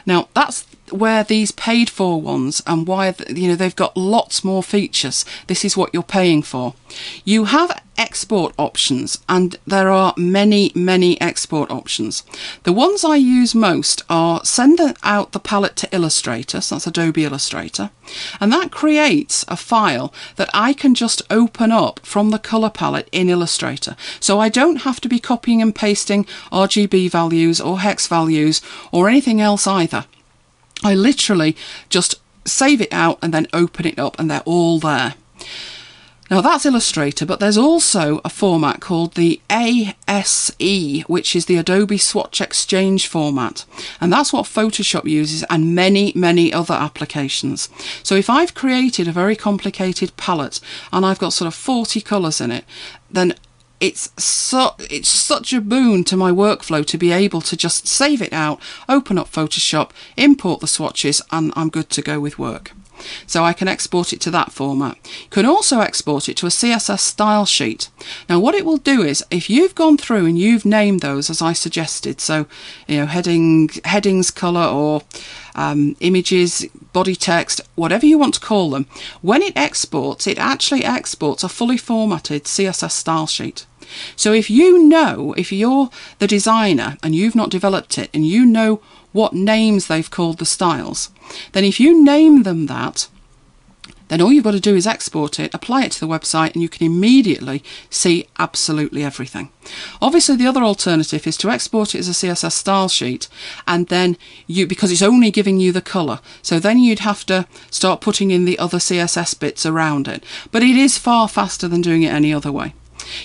Now 0.06 0.28
that's 0.34 0.66
where 0.92 1.24
these 1.24 1.52
paid 1.52 1.90
for 1.90 2.22
ones 2.22 2.62
and 2.68 2.88
why 2.88 3.16
you 3.30 3.48
know 3.48 3.56
they've 3.56 3.76
got 3.76 3.96
lots 3.98 4.44
more 4.44 4.64
features. 4.64 5.26
This 5.48 5.64
is 5.66 5.78
what 5.78 5.94
you're 5.94 6.04
paying 6.04 6.42
for. 6.42 6.76
You 7.24 7.46
have 7.46 7.82
export 7.98 8.54
options 8.58 9.20
and 9.30 9.56
there 9.68 9.90
are 9.90 10.14
many 10.18 10.72
many 10.76 11.20
export 11.22 11.70
options. 11.70 12.24
The 12.64 12.74
ones 12.74 13.04
i 13.04 13.16
use 13.16 13.54
most 13.54 14.04
are 14.10 14.44
send 14.44 14.80
out 15.04 15.32
the 15.32 15.40
palette 15.40 15.76
to 15.78 15.96
illustrator 15.96 16.60
so 16.60 16.76
that's 16.76 16.88
adobe 16.88 17.24
illustrator 17.24 17.92
and 18.42 18.52
that 18.52 18.72
creates 18.72 19.46
a 19.48 19.56
file 19.56 20.14
that 20.36 20.50
i 20.54 20.74
can 20.74 20.96
just 20.96 21.22
open 21.30 21.72
up 21.72 22.00
from 22.04 22.32
the 22.32 22.40
color 22.40 22.70
palette 22.70 23.10
in 23.12 23.30
illustrator. 23.30 23.96
So 24.20 24.40
i 24.40 24.50
don't 24.50 24.82
have 24.88 25.00
to 25.02 25.08
be 25.08 25.20
copying 25.20 25.62
and 25.62 25.74
pasting 25.74 26.26
rgb 26.52 27.10
values 27.12 27.62
or 27.62 27.80
hex 27.80 28.08
values 28.08 28.62
or 28.92 29.08
anything 29.08 29.40
else 29.40 29.68
either 29.68 30.06
I 30.84 30.94
literally 30.94 31.56
just 31.90 32.16
save 32.46 32.82
it 32.82 32.92
out 32.92 33.20
and 33.22 33.34
then 33.34 33.48
open 33.54 33.86
it 33.86 33.98
up 33.98 34.20
and 34.20 34.30
they're 34.30 34.42
all 34.42 34.80
there. 34.80 35.16
Now 36.32 36.42
that's 36.42 36.66
Illustrator, 36.66 37.26
but 37.26 37.40
there's 37.40 37.58
also 37.58 38.20
a 38.26 38.30
format 38.30 38.80
called 38.80 39.14
the 39.14 39.42
ASE, 39.52 41.02
which 41.08 41.36
is 41.36 41.46
the 41.46 41.58
Adobe 41.58 41.98
Swatch 41.98 42.42
Exchange 42.42 43.08
format. 43.08 43.66
And 44.02 44.12
that's 44.12 44.34
what 44.34 44.46
Photoshop 44.46 45.06
uses 45.06 45.44
and 45.50 45.76
many, 45.76 46.12
many 46.16 46.52
other 46.52 46.74
applications. 46.74 47.70
So 48.04 48.16
if 48.16 48.30
I've 48.30 48.56
created 48.56 49.08
a 49.08 49.12
very 49.12 49.36
complicated 49.36 50.16
palette 50.18 50.60
and 50.92 51.06
I've 51.06 51.20
got 51.20 51.34
sort 51.34 51.48
of 51.48 51.56
40 51.56 52.02
colours 52.02 52.42
in 52.42 52.52
it, 52.52 52.66
then 53.12 53.36
it's 53.84 54.10
so 54.16 54.76
it's 54.80 55.10
such 55.10 55.52
a 55.52 55.60
boon 55.60 56.06
to 56.06 56.16
my 56.16 56.32
workflow 56.32 56.86
to 56.86 56.98
be 56.98 57.12
able 57.12 57.42
to 57.42 57.58
just 57.58 57.86
save 57.86 58.22
it 58.22 58.32
out, 58.32 58.62
open 58.88 59.18
up 59.18 59.30
Photoshop, 59.30 59.92
import 60.16 60.62
the 60.62 60.68
swatches, 60.68 61.22
and 61.34 61.52
I'm 61.58 61.70
good 61.70 61.90
to 61.90 62.02
go 62.02 62.18
with 62.22 62.40
work. 62.40 62.72
So 63.28 63.44
I 63.44 63.52
can 63.52 63.68
export 63.68 64.14
it 64.14 64.22
to 64.22 64.32
that 64.32 64.54
format. 64.54 64.98
You 65.24 65.30
can 65.30 65.46
also 65.46 65.82
export 65.82 66.30
it 66.30 66.38
to 66.38 66.46
a 66.46 66.50
CSS 66.50 67.00
style 67.00 67.46
sheet. 67.46 67.90
Now 68.30 68.40
what 68.40 68.56
it 68.56 68.66
will 68.66 68.78
do 68.78 69.02
is 69.02 69.26
if 69.30 69.50
you've 69.50 69.76
gone 69.76 69.98
through 69.98 70.28
and 70.28 70.40
you've 70.40 70.66
named 70.66 71.02
those 71.02 71.30
as 71.30 71.42
I 71.42 71.52
suggested, 71.52 72.22
so 72.22 72.46
you 72.88 72.98
know 72.98 73.06
heading 73.06 73.70
headings 73.84 74.32
color 74.32 74.66
or 74.66 75.02
um, 75.56 75.98
images, 76.00 76.66
body 76.94 77.16
text, 77.16 77.60
whatever 77.76 78.06
you 78.06 78.18
want 78.18 78.36
to 78.36 78.40
call 78.40 78.70
them, 78.70 78.86
when 79.22 79.42
it 79.42 79.58
exports, 79.58 80.26
it 80.26 80.38
actually 80.38 80.86
exports 80.86 81.44
a 81.44 81.50
fully 81.50 81.78
formatted 81.78 82.46
CSS 82.46 82.92
style 82.92 83.28
sheet. 83.28 83.66
So 84.16 84.34
if 84.34 84.50
you 84.50 84.84
know, 84.84 85.34
if 85.38 85.52
you're 85.52 85.90
the 86.20 86.28
designer 86.28 86.98
and 87.04 87.16
you've 87.16 87.36
not 87.36 87.50
developed 87.50 87.98
it 87.98 88.10
and 88.14 88.26
you 88.26 88.46
know 88.46 88.82
what 89.12 89.34
names 89.34 89.88
they've 89.88 90.10
called 90.10 90.40
the 90.40 90.46
styles, 90.46 91.10
then 91.52 91.64
if 91.64 91.80
you 91.80 92.04
name 92.04 92.44
them 92.44 92.66
that, 92.68 93.08
then 94.14 94.22
all 94.22 94.32
you've 94.32 94.44
got 94.44 94.52
to 94.52 94.60
do 94.60 94.76
is 94.76 94.86
export 94.86 95.40
it, 95.40 95.54
apply 95.56 95.86
it 95.86 95.92
to 95.94 96.00
the 96.00 96.08
website, 96.08 96.54
and 96.54 96.62
you 96.62 96.70
can 96.70 96.86
immediately 96.86 97.64
see 97.90 98.28
absolutely 98.38 99.04
everything. 99.04 99.50
Obviously, 100.02 100.36
the 100.36 100.46
other 100.46 100.62
alternative 100.62 101.26
is 101.26 101.36
to 101.38 101.50
export 101.50 101.96
it 101.96 102.00
as 102.00 102.10
a 102.10 102.12
CSS 102.12 102.52
style 102.52 102.90
sheet, 102.90 103.28
and 103.68 103.88
then 103.88 104.16
you, 104.46 104.68
because 104.68 104.92
it's 104.92 105.02
only 105.02 105.32
giving 105.32 105.60
you 105.60 105.72
the 105.72 105.82
colour, 105.82 106.20
so 106.42 106.60
then 106.60 106.78
you'd 106.78 107.00
have 107.00 107.26
to 107.26 107.48
start 107.72 108.02
putting 108.02 108.30
in 108.30 108.46
the 108.46 108.60
other 108.60 108.78
CSS 108.78 109.40
bits 109.40 109.66
around 109.66 110.08
it. 110.08 110.24
But 110.52 110.62
it 110.62 110.76
is 110.76 111.00
far 111.00 111.28
faster 111.28 111.68
than 111.68 111.82
doing 111.82 112.04
it 112.04 112.14
any 112.14 112.32
other 112.32 112.52
way. 112.52 112.76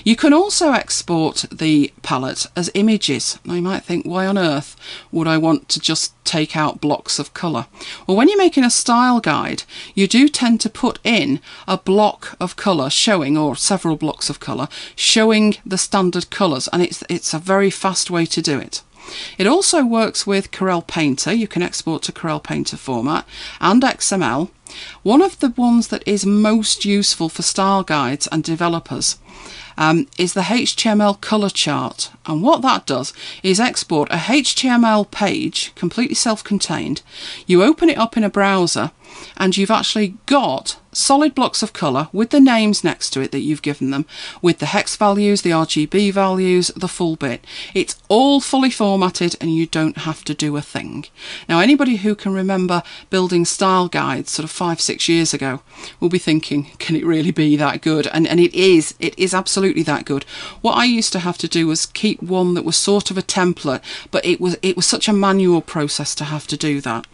You 0.05 0.17
can 0.17 0.33
also 0.33 0.73
export 0.73 1.45
the 1.51 1.93
palette 2.03 2.47
as 2.57 2.71
images. 2.75 3.39
Now 3.45 3.55
you 3.55 3.63
might 3.63 3.85
think, 3.85 4.07
why 4.07 4.27
on 4.27 4.39
earth 4.39 4.77
would 5.13 5.27
I 5.27 5.39
want 5.39 5.69
to 5.71 5.81
just 5.81 6.13
take 6.25 6.57
out 6.57 6.81
blocks 6.81 7.19
of 7.19 7.35
colour? 7.35 7.67
Well, 8.07 8.17
when 8.17 8.29
you're 8.29 8.39
making 8.39 8.65
a 8.65 8.71
style 8.71 9.21
guide, 9.21 9.63
you 9.95 10.07
do 10.07 10.29
tend 10.29 10.61
to 10.63 10.71
put 10.71 10.99
in 11.05 11.41
a 11.67 11.79
block 11.79 12.37
of 12.41 12.57
colour 12.57 12.91
showing, 12.91 13.37
or 13.37 13.57
several 13.57 13.97
blocks 13.97 14.31
of 14.31 14.41
colour, 14.41 14.69
showing 14.97 15.57
the 15.65 15.79
standard 15.79 16.31
colours, 16.31 16.69
and 16.73 16.83
it's, 16.83 17.03
it's 17.09 17.35
a 17.35 17.39
very 17.39 17.71
fast 17.71 18.11
way 18.11 18.27
to 18.27 18.43
do 18.43 18.59
it. 18.59 18.83
It 19.39 19.47
also 19.47 19.85
works 19.85 20.27
with 20.27 20.51
Corel 20.51 20.87
Painter. 20.87 21.33
You 21.33 21.49
can 21.49 21.63
export 21.63 22.03
to 22.03 22.13
Corel 22.13 22.43
Painter 22.43 22.77
format 22.77 23.27
and 23.61 23.83
XML. 23.83 24.51
One 25.03 25.23
of 25.23 25.39
the 25.39 25.51
ones 25.51 25.89
that 25.89 26.07
is 26.07 26.27
most 26.27 26.85
useful 26.85 27.31
for 27.31 27.43
style 27.43 27.83
guides 27.83 28.27
and 28.27 28.45
developers 28.45 29.17
um, 29.79 30.09
is 30.19 30.35
the 30.35 30.43
HTML 30.43 31.19
color 31.23 31.49
chart. 31.49 32.11
And 32.27 32.43
what 32.43 32.61
that 32.63 32.85
does 32.85 33.15
is 33.43 33.61
export 33.61 34.11
a 34.11 34.17
HTML 34.17 35.11
page, 35.11 35.73
completely 35.75 36.17
self 36.17 36.45
contained. 36.45 37.01
You 37.47 37.63
open 37.63 37.89
it 37.89 37.97
up 37.97 38.17
in 38.17 38.25
a 38.25 38.29
browser, 38.29 38.91
and 39.37 39.57
you've 39.57 39.71
actually 39.71 40.15
got 40.27 40.79
solid 40.93 41.35
blocks 41.35 41.63
of 41.63 41.73
colour 41.73 42.09
with 42.13 42.31
the 42.31 42.41
names 42.41 42.83
next 42.83 43.11
to 43.11 43.21
it 43.21 43.31
that 43.31 43.41
you've 43.41 43.63
given 43.63 43.91
them, 43.91 44.07
with 44.43 44.59
the 44.59 44.67
hex 44.67 44.97
values, 44.97 45.43
the 45.43 45.51
RGB 45.51 46.13
values, 46.13 46.69
the 46.77 46.89
full 46.89 47.17
bit. 47.17 47.45
It's 47.75 48.01
all 48.09 48.41
fully 48.41 48.71
formatted 48.71 49.37
and 49.41 49.55
you 49.55 49.67
don't 49.67 49.99
have 49.99 50.25
to 50.25 50.35
do 50.35 50.57
a 50.57 50.63
thing. 50.63 51.07
Now, 51.49 51.61
anybody 51.61 51.97
who 51.97 52.15
can 52.15 52.33
remember 52.33 52.83
building 53.11 53.45
style 53.45 53.89
guides 53.89 54.33
sort 54.33 54.45
of 54.45 54.51
five, 54.51 54.81
six 54.81 55.09
years 55.09 55.33
ago 55.33 55.63
will 56.01 56.09
be 56.09 56.19
thinking, 56.19 56.71
can 56.79 56.97
it 56.97 57.07
really 57.07 57.31
be 57.31 57.57
that 57.57 57.83
good? 57.83 58.07
And, 58.09 58.27
and 58.27 58.41
it 58.41 58.55
is, 58.55 58.95
it 58.99 59.19
is 59.19 59.35
absolutely 59.35 59.83
that 59.85 60.05
good. 60.05 60.25
What 60.61 60.77
I 60.77 60.85
used 60.85 61.13
to 61.13 61.21
have 61.21 61.39
to 61.39 61.49
do 61.49 61.67
was 61.67 61.87
keep 61.87 62.23
one 62.23 62.55
that 62.55 62.65
was 62.65 62.77
sort 62.77 63.11
of 63.11 63.19
a 63.19 63.23
template, 63.23 63.83
but 64.11 64.25
it 64.25 64.41
was, 64.41 64.57
it 64.63 64.77
was 64.77 64.87
such 64.87 65.09
a 65.09 65.13
manual 65.13 65.61
process 65.61 66.15
to 66.17 66.25
have 66.25 66.47
to 66.49 66.57
do 66.57 66.81
that. 66.81 67.07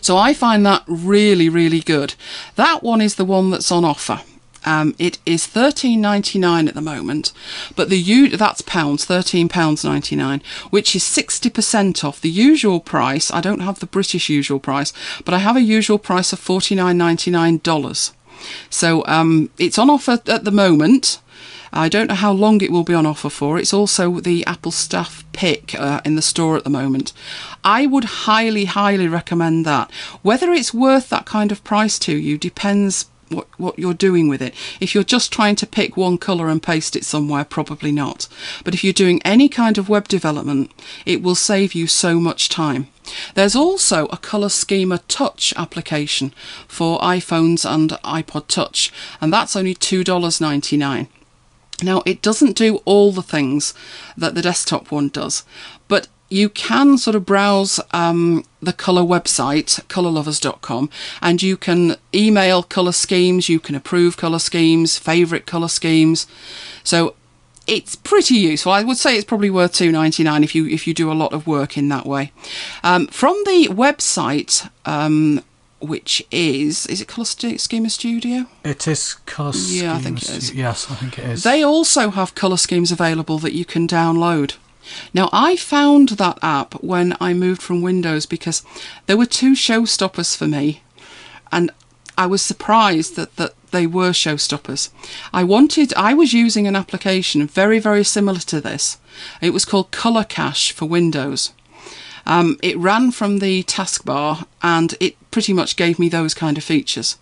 So 0.00 0.16
I 0.16 0.34
find 0.34 0.64
that 0.64 0.82
really, 0.86 1.48
really 1.48 1.80
good. 1.80 2.14
That 2.56 2.82
one 2.82 3.00
is 3.00 3.16
the 3.16 3.24
one 3.24 3.50
that's 3.50 3.72
on 3.72 3.84
offer. 3.84 4.20
Um, 4.66 4.94
it 4.98 5.18
is 5.26 5.46
thirteen 5.46 6.00
ninety 6.00 6.38
nine 6.38 6.68
at 6.68 6.74
the 6.74 6.80
moment, 6.80 7.34
but 7.76 7.90
the 7.90 7.98
u- 7.98 8.34
that's 8.34 8.62
pounds 8.62 9.04
thirteen 9.04 9.46
pounds 9.46 9.84
ninety 9.84 10.16
nine, 10.16 10.40
which 10.70 10.96
is 10.96 11.04
sixty 11.04 11.50
percent 11.50 12.02
off 12.02 12.20
the 12.20 12.30
usual 12.30 12.80
price. 12.80 13.30
I 13.30 13.42
don't 13.42 13.60
have 13.60 13.80
the 13.80 13.86
British 13.86 14.30
usual 14.30 14.58
price, 14.58 14.92
but 15.26 15.34
I 15.34 15.38
have 15.38 15.56
a 15.56 15.60
usual 15.60 15.98
price 15.98 16.32
of 16.32 16.38
forty 16.38 16.74
nine 16.74 16.96
ninety 16.96 17.30
nine 17.30 17.58
dollars. 17.58 18.12
So 18.70 19.04
um, 19.06 19.50
it's 19.58 19.78
on 19.78 19.90
offer 19.90 20.18
at 20.26 20.44
the 20.44 20.50
moment. 20.50 21.20
I 21.76 21.88
don't 21.88 22.06
know 22.06 22.14
how 22.14 22.32
long 22.32 22.60
it 22.60 22.70
will 22.70 22.84
be 22.84 22.94
on 22.94 23.04
offer 23.04 23.28
for. 23.28 23.58
It's 23.58 23.74
also 23.74 24.20
the 24.20 24.46
Apple 24.46 24.70
Staff 24.70 25.24
Pick 25.32 25.74
uh, 25.74 26.00
in 26.04 26.14
the 26.14 26.22
store 26.22 26.56
at 26.56 26.62
the 26.62 26.70
moment. 26.70 27.12
I 27.64 27.86
would 27.86 28.04
highly, 28.04 28.66
highly 28.66 29.08
recommend 29.08 29.66
that. 29.66 29.90
Whether 30.22 30.52
it's 30.52 30.72
worth 30.72 31.08
that 31.08 31.26
kind 31.26 31.50
of 31.50 31.64
price 31.64 31.98
to 32.00 32.16
you 32.16 32.38
depends 32.38 33.06
what, 33.28 33.48
what 33.58 33.76
you're 33.76 33.92
doing 33.92 34.28
with 34.28 34.40
it. 34.40 34.54
If 34.78 34.94
you're 34.94 35.02
just 35.02 35.32
trying 35.32 35.56
to 35.56 35.66
pick 35.66 35.96
one 35.96 36.16
colour 36.16 36.48
and 36.48 36.62
paste 36.62 36.94
it 36.94 37.04
somewhere, 37.04 37.44
probably 37.44 37.90
not. 37.90 38.28
But 38.62 38.74
if 38.74 38.84
you're 38.84 38.92
doing 38.92 39.20
any 39.24 39.48
kind 39.48 39.76
of 39.76 39.88
web 39.88 40.06
development, 40.06 40.70
it 41.04 41.22
will 41.22 41.34
save 41.34 41.74
you 41.74 41.88
so 41.88 42.20
much 42.20 42.48
time. 42.48 42.86
There's 43.34 43.56
also 43.56 44.06
a 44.06 44.16
ColorSchemer 44.16 45.00
Touch 45.08 45.52
application 45.56 46.32
for 46.68 47.00
iPhones 47.00 47.68
and 47.68 47.90
iPod 48.04 48.46
Touch, 48.46 48.92
and 49.20 49.32
that's 49.32 49.56
only 49.56 49.74
$2.99. 49.74 51.08
Now, 51.82 52.02
it 52.06 52.22
doesn't 52.22 52.56
do 52.56 52.76
all 52.84 53.12
the 53.12 53.22
things 53.22 53.74
that 54.16 54.34
the 54.34 54.42
desktop 54.42 54.90
one 54.90 55.08
does, 55.08 55.44
but 55.88 56.08
you 56.30 56.48
can 56.48 56.98
sort 56.98 57.16
of 57.16 57.26
browse 57.26 57.80
um, 57.92 58.44
the 58.60 58.72
colour 58.72 59.02
website, 59.02 59.80
colourlovers.com, 59.86 60.90
and 61.20 61.42
you 61.42 61.56
can 61.56 61.96
email 62.14 62.62
colour 62.62 62.92
schemes, 62.92 63.48
you 63.48 63.60
can 63.60 63.74
approve 63.74 64.16
colour 64.16 64.38
schemes, 64.38 64.98
favourite 64.98 65.46
colour 65.46 65.68
schemes. 65.68 66.26
So 66.82 67.14
it's 67.66 67.94
pretty 67.94 68.34
useful. 68.34 68.72
I 68.72 68.82
would 68.82 68.96
say 68.96 69.16
it's 69.16 69.24
probably 69.24 69.50
worth 69.50 69.74
two 69.74 69.92
ninety 69.92 70.22
nine 70.22 70.44
if 70.44 70.54
you 70.54 70.66
if 70.66 70.86
you 70.86 70.94
do 70.94 71.10
a 71.10 71.14
lot 71.14 71.32
of 71.32 71.46
work 71.46 71.78
in 71.78 71.88
that 71.88 72.06
way. 72.06 72.32
Um, 72.82 73.06
from 73.06 73.34
the 73.44 73.68
website, 73.70 74.68
um, 74.84 75.42
which 75.84 76.24
is 76.30 76.86
is 76.86 77.00
it 77.00 77.08
ColorSchemer 77.08 77.90
Studio? 77.90 78.46
It 78.64 78.88
is 78.88 79.16
ColorSchemer. 79.26 79.82
Yeah, 79.82 79.94
I 79.94 79.98
think 79.98 80.22
it 80.22 80.30
is. 80.30 80.54
Yes, 80.54 80.90
I 80.90 80.94
think 80.94 81.18
it 81.18 81.26
is. 81.26 81.42
They 81.42 81.62
also 81.62 82.10
have 82.10 82.34
color 82.34 82.56
schemes 82.56 82.90
available 82.90 83.38
that 83.38 83.54
you 83.54 83.64
can 83.64 83.86
download. 83.86 84.54
Now, 85.12 85.30
I 85.32 85.56
found 85.56 86.10
that 86.10 86.38
app 86.42 86.74
when 86.82 87.16
I 87.20 87.32
moved 87.32 87.62
from 87.62 87.82
Windows 87.82 88.26
because 88.26 88.62
there 89.06 89.16
were 89.16 89.26
two 89.26 89.52
showstoppers 89.54 90.36
for 90.36 90.46
me, 90.46 90.82
and 91.50 91.70
I 92.16 92.26
was 92.26 92.42
surprised 92.42 93.16
that, 93.16 93.36
that 93.36 93.54
they 93.70 93.86
were 93.86 94.10
showstoppers. 94.10 94.90
I 95.32 95.42
wanted, 95.42 95.92
I 95.94 96.14
was 96.14 96.32
using 96.32 96.66
an 96.66 96.76
application 96.76 97.46
very, 97.46 97.78
very 97.78 98.04
similar 98.04 98.40
to 98.40 98.60
this. 98.60 98.98
It 99.40 99.50
was 99.50 99.64
called 99.64 99.90
Color 99.90 100.24
Cache 100.24 100.72
for 100.72 100.86
Windows. 100.86 101.52
Um, 102.26 102.58
it 102.62 102.76
ran 102.78 103.10
from 103.10 103.38
the 103.38 103.62
taskbar 103.64 104.46
and 104.62 104.94
it 105.00 105.16
pretty 105.30 105.52
much 105.52 105.76
gave 105.76 105.98
me 105.98 106.08
those 106.08 106.34
kind 106.34 106.56
of 106.56 106.64
features. 106.64 107.18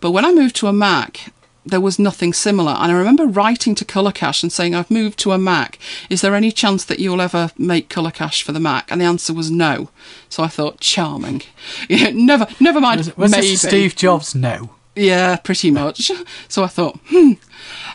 But 0.00 0.12
when 0.12 0.24
I 0.24 0.32
moved 0.32 0.56
to 0.56 0.66
a 0.66 0.72
Mac, 0.72 1.32
there 1.66 1.80
was 1.80 1.98
nothing 1.98 2.32
similar. 2.32 2.72
And 2.72 2.92
I 2.92 2.94
remember 2.94 3.26
writing 3.26 3.74
to 3.74 3.84
Color 3.84 4.12
Cache 4.12 4.42
and 4.42 4.52
saying, 4.52 4.74
I've 4.74 4.90
moved 4.90 5.18
to 5.20 5.32
a 5.32 5.38
Mac. 5.38 5.78
Is 6.08 6.20
there 6.20 6.34
any 6.34 6.52
chance 6.52 6.84
that 6.84 7.00
you'll 7.00 7.20
ever 7.20 7.50
make 7.58 7.88
Color 7.88 8.12
Cache 8.12 8.42
for 8.42 8.52
the 8.52 8.60
Mac? 8.60 8.90
And 8.90 9.00
the 9.00 9.04
answer 9.04 9.34
was 9.34 9.50
no. 9.50 9.90
So 10.28 10.44
I 10.44 10.48
thought, 10.48 10.80
charming. 10.80 11.42
Yeah, 11.88 12.10
never, 12.14 12.46
never 12.60 12.80
mind. 12.80 12.98
was, 12.98 13.16
was 13.16 13.32
maybe. 13.32 13.56
Steve 13.56 13.96
Jobs? 13.96 14.34
No. 14.34 14.70
Yeah, 14.94 15.36
pretty 15.36 15.70
much. 15.70 16.10
So 16.48 16.62
I 16.62 16.68
thought, 16.68 16.98
hmm. 17.08 17.32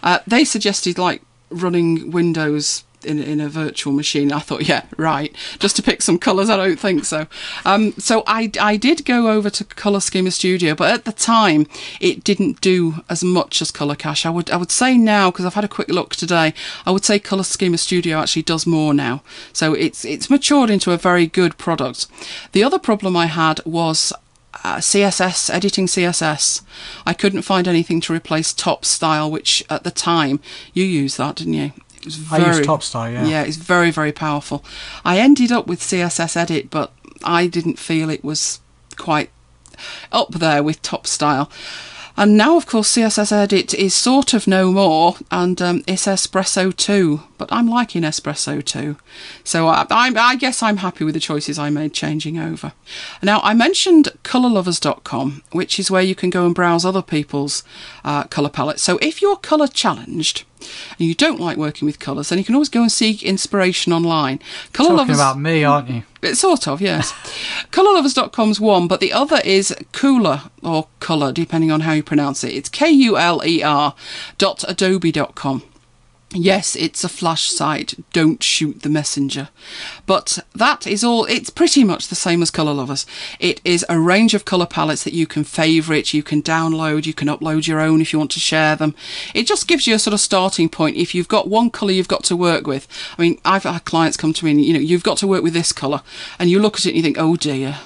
Uh, 0.04 0.20
they 0.28 0.44
suggested 0.44 0.98
like 0.98 1.22
running 1.50 2.12
Windows 2.12 2.84
in, 3.06 3.22
in 3.22 3.40
a 3.40 3.50
virtual 3.50 3.94
machine. 3.94 4.32
I 4.32 4.40
thought, 4.40 4.68
yeah, 4.68 4.86
right. 4.98 5.36
Just 5.60 5.76
to 5.78 5.84
pick 5.84 6.02
some 6.02 6.18
colours, 6.18 6.50
I 6.50 6.58
don't 6.58 6.80
think 6.80 7.06
so. 7.06 7.28
Um, 7.66 7.94
so 7.94 8.24
I, 8.28 8.52
I 8.60 8.78
did 8.78 9.06
go 9.06 9.30
over 9.30 9.50
to 9.50 9.64
ColorSchemer 9.64 10.32
Studio, 10.32 10.76
but 10.76 10.92
at 10.92 11.06
the 11.06 11.12
time 11.12 11.68
it 12.00 12.24
didn't 12.24 12.62
do 12.62 12.96
as 13.10 13.24
much 13.24 13.62
as 13.62 13.72
Colour 13.72 13.96
Cache. 13.96 14.26
I 14.26 14.30
would 14.30 14.50
I 14.50 14.58
would 14.58 14.72
say 14.72 14.98
now 14.98 15.32
because 15.32 15.46
I've 15.46 15.54
had 15.54 15.64
a 15.64 15.70
quick 15.70 15.90
look 15.90 16.16
today. 16.16 16.54
I 16.86 16.92
would 16.92 17.06
say 17.06 17.20
ColorSchemer 17.20 17.80
Studio 17.80 18.20
actually 18.20 18.44
does 18.44 18.66
more 18.66 18.94
now. 18.94 19.24
So 19.54 19.74
it's 19.74 20.06
it's 20.06 20.30
matured 20.30 20.70
into 20.70 20.92
a 20.92 20.98
very 20.98 21.28
good 21.28 21.58
product. 21.58 22.08
The 22.52 22.64
other 22.64 22.80
problem 22.80 23.16
I 23.16 23.28
had 23.28 23.64
was 23.66 24.14
uh, 24.64 24.78
CSS, 24.78 25.54
editing 25.54 25.88
CSS. 25.88 26.62
I 27.06 27.14
couldn't 27.14 27.44
find 27.44 27.68
anything 27.68 28.02
to 28.02 28.14
replace 28.14 28.54
TopStyle, 28.54 29.32
which 29.32 29.64
at 29.70 29.84
the 29.84 29.92
time 29.92 30.40
you 30.74 30.84
used 30.84 31.18
that, 31.18 31.36
didn't 31.36 31.54
you? 31.54 31.72
It 32.02 32.06
was 32.06 32.32
I 32.32 32.38
use 32.46 32.60
TopStyle, 32.66 33.14
yeah. 33.14 33.26
Yeah, 33.26 33.42
it's 33.44 33.58
very, 33.58 33.92
very 33.92 34.12
powerful. 34.12 34.64
I 35.06 35.20
ended 35.20 35.52
up 35.52 35.68
with 35.68 35.82
CSSEdit, 35.82 36.70
but 36.70 36.92
I 37.24 37.48
didn't 37.48 37.80
feel 37.80 38.10
it 38.10 38.24
was 38.24 38.60
quite 38.98 39.30
up 40.12 40.32
there 40.32 40.64
with 40.64 40.82
TopStyle. 40.82 41.50
And 42.18 42.36
now, 42.36 42.58
of 42.58 42.66
course, 42.66 42.92
CSSEdit 42.96 43.74
is 43.74 43.94
sort 43.94 44.34
of 44.34 44.48
no 44.48 44.72
more, 44.72 45.16
and 45.32 45.62
um, 45.62 45.84
it's 45.88 46.06
Espresso 46.06 46.76
2. 46.76 47.22
But 47.42 47.52
I'm 47.52 47.68
liking 47.68 48.04
Espresso 48.04 48.64
too. 48.64 48.98
So 49.44 49.68
I, 49.68 49.88
I, 49.90 50.14
I 50.16 50.36
guess 50.36 50.62
I'm 50.62 50.78
happy 50.78 51.04
with 51.04 51.16
the 51.16 51.20
choices 51.20 51.58
I 51.58 51.72
made 51.72 51.92
changing 51.92 52.38
over. 52.38 52.74
Now, 53.24 53.40
I 53.42 53.56
mentioned 53.56 54.10
colourlovers.com, 54.24 55.42
which 55.52 55.80
is 55.80 55.90
where 55.90 56.04
you 56.04 56.14
can 56.14 56.30
go 56.30 56.46
and 56.46 56.54
browse 56.54 56.86
other 56.86 57.02
people's 57.02 57.64
uh, 58.06 58.26
colour 58.26 58.50
palettes. 58.50 58.84
So 58.84 59.00
if 59.02 59.24
you're 59.24 59.38
colour 59.38 59.66
challenged, 59.66 60.44
and 61.00 61.08
you 61.08 61.16
don't 61.16 61.40
like 61.40 61.58
working 61.58 61.88
with 61.88 61.98
colours, 61.98 62.30
then 62.30 62.38
you 62.38 62.46
can 62.46 62.54
always 62.54 62.70
go 62.70 62.84
and 62.84 62.92
seek 62.92 63.24
inspiration 63.24 63.92
online. 63.92 64.40
Colour 64.72 64.90
Talking 64.90 64.98
Lovers, 64.98 65.18
about 65.18 65.40
me, 65.40 65.64
aren't 65.64 65.90
you? 65.90 66.04
it 66.22 66.36
sort 66.36 66.68
of, 66.68 66.80
yes. 66.80 67.12
Colourlovers.com's 67.72 68.60
one, 68.60 68.88
but 68.88 69.00
the 69.00 69.14
other 69.14 69.42
is 69.44 69.76
Cooler 69.94 70.44
or 70.62 70.90
Colour, 71.00 71.32
depending 71.32 71.72
on 71.72 71.80
how 71.80 71.94
you 71.94 72.04
pronounce 72.04 72.44
it. 72.44 72.54
It's 72.54 72.70
K 72.70 72.92
U 72.92 73.18
L 73.18 73.42
E 73.44 73.64
R 73.64 73.96
dot 74.38 74.64
adobe.com. 74.68 75.64
Yes, 76.34 76.78
it's 76.78 77.04
a 77.04 77.10
flash 77.10 77.50
site. 77.50 77.94
Don't 78.14 78.42
shoot 78.42 78.84
the 78.84 78.90
messenger. 78.90 79.50
But 80.06 80.40
that 80.56 80.88
is 80.88 81.04
all. 81.04 81.26
It's 81.26 81.50
pretty 81.50 81.84
much 81.84 82.08
the 82.08 82.16
same 82.16 82.42
as 82.42 82.50
Colour 82.50 82.74
Lovers. 82.74 83.06
It 83.40 83.60
is 83.66 83.86
a 83.90 84.00
range 84.00 84.34
of 84.34 84.46
colour 84.46 84.66
palettes 84.66 85.04
that 85.04 85.14
you 85.14 85.28
can 85.28 85.44
favourite, 85.44 86.14
you 86.14 86.24
can 86.24 86.42
download, 86.42 87.06
you 87.06 87.14
can 87.14 87.28
upload 87.28 87.68
your 87.68 87.82
own 87.82 88.00
if 88.00 88.14
you 88.14 88.20
want 88.20 88.32
to 88.32 88.40
share 88.40 88.78
them. 88.78 88.96
It 89.34 89.46
just 89.46 89.68
gives 89.68 89.88
you 89.88 89.96
a 89.96 90.00
sort 90.00 90.14
of 90.14 90.22
starting 90.22 90.70
point. 90.70 90.96
If 90.96 91.14
you've 91.14 91.28
got 91.28 91.50
one 91.50 91.70
colour 91.70 91.92
you've 91.92 92.08
got 92.08 92.24
to 92.26 92.38
work 92.38 92.66
with, 92.66 92.88
I 93.18 93.22
mean, 93.22 93.40
I've 93.44 93.64
had 93.64 93.84
clients 93.84 94.16
come 94.16 94.32
to 94.34 94.46
me 94.46 94.52
and, 94.52 94.64
you 94.64 94.74
know, 94.74 94.80
you've 94.80 95.04
got 95.04 95.18
to 95.18 95.28
work 95.28 95.44
with 95.44 95.54
this 95.54 95.74
colour, 95.74 96.02
and 96.40 96.50
you 96.50 96.60
look 96.60 96.76
at 96.78 96.86
it 96.86 96.90
and 96.90 96.98
you 96.98 97.04
think, 97.04 97.18
oh 97.20 97.36
dear. 97.36 97.80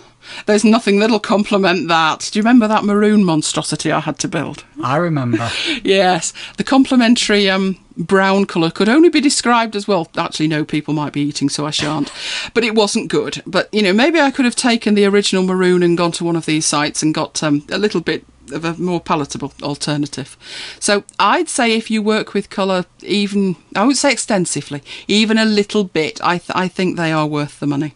There's 0.48 0.66
nothing 0.66 1.00
that'll 1.00 1.20
complement 1.20 1.88
that. 1.88 2.30
Do 2.32 2.40
you 2.40 2.42
remember 2.42 2.68
that 2.68 2.84
maroon 2.84 3.24
monstrosity 3.24 3.92
I 3.92 4.00
had 4.00 4.18
to 4.20 4.28
build? 4.28 4.66
I 4.84 4.98
remember. 4.98 5.52
Yes, 5.84 6.34
the 6.58 6.64
complementary 6.64 7.48
um, 7.48 7.78
brown 7.98 8.46
colour 8.46 8.72
could 8.72 8.90
only 8.90 9.10
be 9.10 9.22
described 9.22 9.76
as 9.76 9.88
well. 9.88 10.10
Actually, 10.18 10.48
no, 10.48 10.66
people 10.66 10.94
might 10.94 11.14
be 11.14 11.22
eating, 11.22 11.50
so 11.50 11.66
I 11.66 11.72
shan't. 11.72 12.12
But 12.54 12.64
it 12.64 12.76
wasn't 12.76 13.10
good. 13.10 13.42
But 13.46 13.74
you 13.74 13.82
know, 13.82 13.94
maybe 13.94 14.20
I 14.20 14.32
could 14.32 14.46
have 14.46 14.56
taken 14.56 14.96
the 14.96 15.06
original 15.06 15.44
maroon 15.44 15.84
and 15.84 15.98
gone 15.98 16.12
to 16.14 16.24
one 16.24 16.36
of 16.36 16.46
these 16.46 16.66
sites 16.66 17.02
and 17.02 17.14
got 17.14 17.42
um, 17.44 17.66
a 17.72 17.78
little 17.78 18.02
bit 18.02 18.26
of 18.52 18.64
a 18.64 18.76
more 18.76 19.02
palatable 19.02 19.54
alternative. 19.64 20.38
So 20.80 21.04
I'd 21.20 21.50
say 21.50 21.74
if 21.74 21.90
you 21.90 22.02
work 22.02 22.34
with 22.34 22.50
colour, 22.50 22.86
even 23.02 23.56
I 23.76 23.86
would 23.86 23.98
say 23.98 24.12
extensively, 24.12 24.84
even 25.08 25.38
a 25.38 25.46
little 25.46 25.84
bit, 25.84 26.20
I 26.24 26.38
th- 26.38 26.52
I 26.56 26.68
think 26.68 26.98
they 26.98 27.12
are 27.12 27.28
worth 27.28 27.60
the 27.60 27.68
money. 27.68 27.96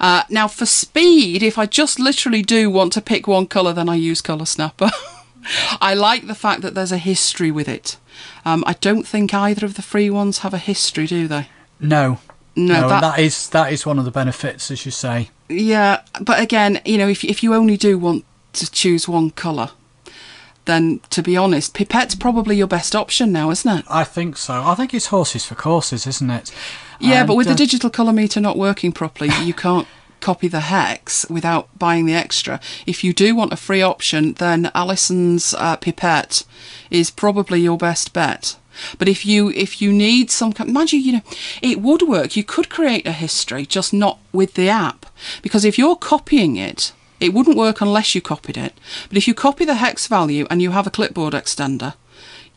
Uh, 0.00 0.22
now 0.30 0.48
for 0.48 0.66
speed, 0.66 1.42
if 1.42 1.58
I 1.58 1.66
just 1.66 1.98
literally 1.98 2.42
do 2.42 2.70
want 2.70 2.92
to 2.94 3.00
pick 3.00 3.26
one 3.26 3.46
colour, 3.46 3.72
then 3.72 3.88
I 3.88 3.94
use 3.94 4.22
ColorSnapper. 4.22 4.90
I 5.80 5.94
like 5.94 6.26
the 6.26 6.34
fact 6.34 6.62
that 6.62 6.74
there's 6.74 6.92
a 6.92 6.98
history 6.98 7.50
with 7.50 7.68
it. 7.68 7.96
Um, 8.44 8.64
I 8.66 8.74
don't 8.74 9.06
think 9.06 9.32
either 9.34 9.64
of 9.66 9.74
the 9.74 9.82
free 9.82 10.10
ones 10.10 10.38
have 10.38 10.54
a 10.54 10.58
history, 10.58 11.06
do 11.06 11.28
they? 11.28 11.48
No. 11.78 12.18
No, 12.56 12.80
No, 12.82 12.88
that- 12.88 13.00
that 13.00 13.18
is 13.18 13.48
that 13.50 13.72
is 13.72 13.86
one 13.86 13.98
of 13.98 14.04
the 14.04 14.10
benefits, 14.10 14.70
as 14.70 14.84
you 14.84 14.90
say. 14.90 15.30
Yeah, 15.48 16.00
but 16.20 16.40
again, 16.40 16.80
you 16.84 16.98
know, 16.98 17.08
if 17.08 17.24
if 17.24 17.42
you 17.42 17.54
only 17.54 17.76
do 17.76 17.98
want 17.98 18.24
to 18.54 18.70
choose 18.70 19.06
one 19.08 19.30
colour, 19.30 19.70
then 20.64 21.00
to 21.10 21.22
be 21.22 21.36
honest, 21.36 21.74
Pipette's 21.74 22.14
probably 22.14 22.56
your 22.56 22.66
best 22.66 22.94
option 22.94 23.32
now, 23.32 23.50
isn't 23.50 23.78
it? 23.78 23.84
I 23.88 24.04
think 24.04 24.36
so. 24.36 24.62
I 24.64 24.74
think 24.74 24.92
it's 24.94 25.06
horses 25.06 25.44
for 25.44 25.54
courses, 25.54 26.06
isn't 26.06 26.30
it? 26.30 26.52
Yeah, 27.00 27.24
but 27.24 27.32
And, 27.32 27.38
with 27.38 27.46
the 27.46 27.52
uh, 27.54 27.56
digital 27.56 27.90
colour 27.90 28.12
meter 28.12 28.40
not 28.40 28.58
working 28.58 28.92
properly, 28.92 29.30
you 29.42 29.54
can't 29.54 29.86
copy 30.20 30.48
the 30.48 30.60
hex 30.60 31.28
without 31.28 31.78
buying 31.78 32.06
the 32.06 32.14
extra. 32.14 32.60
If 32.86 33.02
you 33.04 33.12
do 33.12 33.34
want 33.34 33.52
a 33.52 33.56
free 33.56 33.82
option, 33.82 34.34
then 34.34 34.70
Allison's 34.74 35.54
uh, 35.54 35.76
Pipette 35.76 36.44
is 36.90 37.10
probably 37.10 37.60
your 37.60 37.78
best 37.78 38.12
bet. 38.12 38.56
But 38.98 39.08
if 39.08 39.26
you 39.26 39.50
if 39.50 39.82
you 39.82 39.92
need 39.92 40.30
some 40.30 40.52
kind, 40.52 40.72
mind 40.72 40.92
you, 40.92 41.00
you 41.00 41.12
know, 41.14 41.22
it 41.60 41.80
would 41.82 42.02
work. 42.02 42.36
You 42.36 42.44
could 42.44 42.68
create 42.70 43.06
a 43.06 43.12
history, 43.12 43.66
just 43.66 43.92
not 43.92 44.18
with 44.32 44.54
the 44.54 44.68
app, 44.68 45.06
because 45.42 45.64
if 45.64 45.76
you're 45.78 45.96
copying 45.96 46.56
it, 46.56 46.92
it 47.18 47.34
wouldn't 47.34 47.56
work 47.58 47.80
unless 47.82 48.14
you 48.14 48.22
copied 48.22 48.56
it. 48.56 48.72
But 49.08 49.18
if 49.18 49.28
you 49.28 49.34
copy 49.34 49.64
the 49.66 49.74
hex 49.74 50.06
value 50.06 50.46
and 50.48 50.62
you 50.62 50.70
have 50.70 50.86
a 50.86 50.90
clipboard 50.90 51.34
extender, 51.34 51.94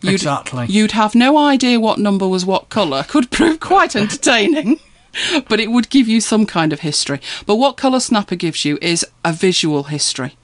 you'd, 0.02 0.14
Exactly. 0.14 0.68
you'd 0.70 0.92
have 0.92 1.16
no 1.16 1.38
idea 1.38 1.80
what 1.80 2.00
number 2.00 2.28
was 2.28 2.46
what 2.46 2.70
colour. 2.70 3.04
Could 3.04 3.30
prove 3.32 3.60
quite 3.60 3.96
entertaining. 3.96 4.80
but 5.48 5.60
it 5.60 5.72
would 5.72 5.90
give 5.90 6.08
you 6.08 6.22
some 6.22 6.46
kind 6.46 6.74
of 6.74 6.82
history. 6.82 7.20
But 7.46 7.56
what 7.56 7.78
ColorSnapper 7.78 8.38
gives 8.38 8.66
you 8.66 8.78
is 8.82 9.06
a 9.24 9.34
visual 9.34 9.84
history. 9.84 10.36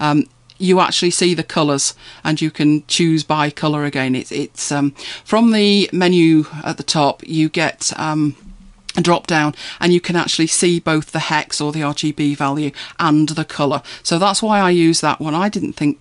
Um, 0.00 0.28
you 0.58 0.80
actually 0.80 1.10
see 1.10 1.34
the 1.34 1.44
colours 1.44 1.94
and 2.24 2.40
you 2.40 2.50
can 2.50 2.84
choose 2.86 3.22
by 3.22 3.50
colour 3.50 3.84
again. 3.84 4.14
It's, 4.14 4.32
it's 4.32 4.72
um, 4.72 4.90
from 5.24 5.52
the 5.52 5.88
menu 5.92 6.46
at 6.64 6.76
the 6.76 6.82
top, 6.82 7.22
you 7.26 7.48
get. 7.48 7.92
Um, 7.98 8.36
a 8.96 9.00
drop 9.00 9.28
down 9.28 9.54
and 9.80 9.92
you 9.92 10.00
can 10.00 10.16
actually 10.16 10.48
see 10.48 10.80
both 10.80 11.12
the 11.12 11.20
hex 11.20 11.60
or 11.60 11.70
the 11.70 11.82
RGB 11.82 12.36
value 12.36 12.72
and 12.98 13.28
the 13.28 13.44
colour. 13.44 13.82
So 14.02 14.18
that's 14.18 14.42
why 14.42 14.58
I 14.58 14.70
use 14.70 15.00
that 15.02 15.20
one. 15.20 15.36
I 15.36 15.48
didn't 15.48 15.74
think 15.74 16.00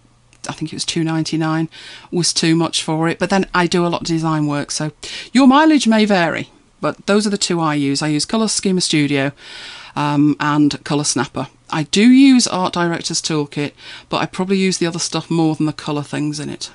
I 0.49 0.53
think 0.53 0.71
it 0.71 0.75
was 0.75 0.85
two 0.85 1.03
ninety 1.03 1.37
nine 1.37 1.69
was 2.09 2.33
too 2.33 2.55
much 2.55 2.81
for 2.81 3.07
it. 3.07 3.19
But 3.19 3.29
then 3.29 3.45
I 3.53 3.67
do 3.67 3.85
a 3.85 3.89
lot 3.89 4.01
of 4.01 4.07
design 4.07 4.47
work, 4.47 4.71
so 4.71 4.91
your 5.31 5.45
mileage 5.45 5.87
may 5.87 6.05
vary. 6.05 6.49
But 6.81 7.05
those 7.07 7.25
are 7.25 7.31
the 7.31 7.37
two 7.37 7.59
I 7.59 7.73
use. 7.75 8.01
I 8.01 8.07
use 8.07 8.25
ColorSchemer 8.25 8.81
Studio 8.81 9.31
um, 9.95 10.35
and 10.39 10.71
ColorSnapper. 10.83 11.49
I 11.69 11.83
do 11.83 12.07
use 12.09 12.47
Art 12.47 12.73
Director's 12.73 13.21
Toolkit, 13.21 13.73
but 14.09 14.17
I 14.17 14.25
probably 14.25 14.57
use 14.57 14.77
the 14.77 14.85
other 14.85 14.99
stuff 14.99 15.29
more 15.29 15.55
than 15.55 15.65
the 15.65 15.73
colour 15.73 16.03
things 16.03 16.39
in 16.39 16.49
it. 16.49 16.69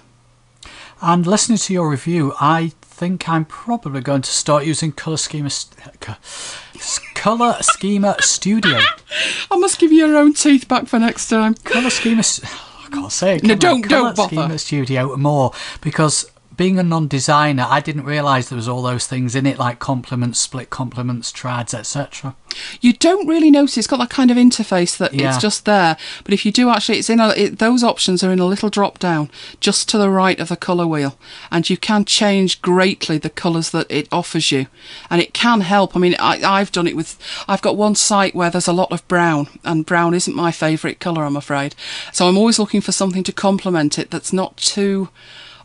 And 1.00 1.26
listening 1.26 1.58
to 1.58 1.72
your 1.72 1.88
review, 1.90 2.32
I 2.40 2.72
think 2.80 3.28
I'm 3.28 3.44
probably 3.44 4.00
going 4.00 4.22
to 4.22 4.30
start 4.30 4.64
using 4.66 4.92
ColorSchemer 4.92 5.50
St- 5.50 6.00
ColorSchemer 7.14 8.20
Studio. 8.20 8.78
I 9.50 9.56
must 9.56 9.78
give 9.78 9.92
you 9.92 10.06
your 10.06 10.16
own 10.16 10.32
teeth 10.34 10.68
back 10.68 10.86
for 10.86 10.98
next 10.98 11.28
time. 11.28 11.54
ColorSchemer. 11.54 12.44
I 12.86 12.88
can't 12.94 13.12
say 13.12 13.36
it. 13.36 13.42
No, 13.42 13.48
can 13.48 13.50
I? 13.50 13.54
don't- 13.58 13.88
don't 13.88 13.88
Colour 13.88 14.14
bother. 14.14 14.28
Schema 14.36 14.58
Studio 14.58 15.16
more 15.16 15.52
because 15.80 16.30
being 16.62 16.78
a 16.78 16.82
non-designer, 16.84 17.66
I 17.68 17.80
didn't 17.80 18.04
realise 18.04 18.48
there 18.48 18.56
was 18.56 18.68
all 18.68 18.82
those 18.82 19.08
things 19.08 19.34
in 19.34 19.46
it, 19.46 19.58
like 19.58 19.80
complements, 19.80 20.38
split 20.38 20.70
complements, 20.70 21.32
trads, 21.32 21.74
etc. 21.74 22.36
you 22.80 22.92
don't 22.92 23.26
really 23.26 23.50
notice 23.50 23.76
it's 23.78 23.86
got 23.86 23.96
that 23.98 24.10
kind 24.10 24.30
of 24.30 24.36
interface 24.36 24.96
that 24.98 25.12
Yeah. 25.14 25.30
it's 25.30 25.38
just 25.42 25.64
there 25.64 25.96
but 26.22 26.34
if 26.34 26.44
you 26.44 26.52
do 26.52 26.68
actually 26.68 26.98
it's 26.98 27.08
in 27.08 27.18
a 27.18 27.30
it, 27.30 27.58
those 27.58 27.82
options 27.82 28.22
are 28.22 28.30
in 28.30 28.38
a 28.40 28.44
little 28.44 28.68
drop 28.68 28.98
down 28.98 29.30
just 29.58 29.88
to 29.88 29.96
the 29.98 30.10
right 30.10 30.38
of 30.38 30.48
the 30.50 30.56
color 30.56 30.86
wheel 30.86 31.16
and 31.50 31.70
you 31.70 31.78
can 31.78 32.04
change 32.04 32.60
greatly 32.60 33.16
the 33.16 33.30
colors 33.30 33.70
that 33.70 33.86
it 33.90 34.06
offers 34.12 34.52
you 34.52 34.66
and 35.08 35.22
it 35.22 35.32
can 35.32 35.62
help 35.62 35.96
i 35.96 35.98
mean 35.98 36.14
I, 36.18 36.42
i've 36.44 36.70
done 36.72 36.86
it 36.86 36.94
with 36.94 37.18
i've 37.48 37.62
got 37.62 37.78
one 37.78 37.94
site 37.94 38.34
where 38.34 38.50
there's 38.50 38.68
a 38.68 38.72
lot 38.74 38.92
of 38.92 39.06
brown 39.08 39.48
and 39.64 39.86
brown 39.86 40.12
isn't 40.12 40.36
my 40.36 40.52
favorite 40.52 41.00
color 41.00 41.24
i'm 41.24 41.36
afraid 41.38 41.74
so 42.12 42.28
i'm 42.28 42.36
always 42.36 42.58
looking 42.58 42.82
for 42.82 42.92
something 42.92 43.24
to 43.24 43.32
complement 43.32 43.98
it 43.98 44.10
that's 44.10 44.32
not 44.32 44.58
too 44.58 45.08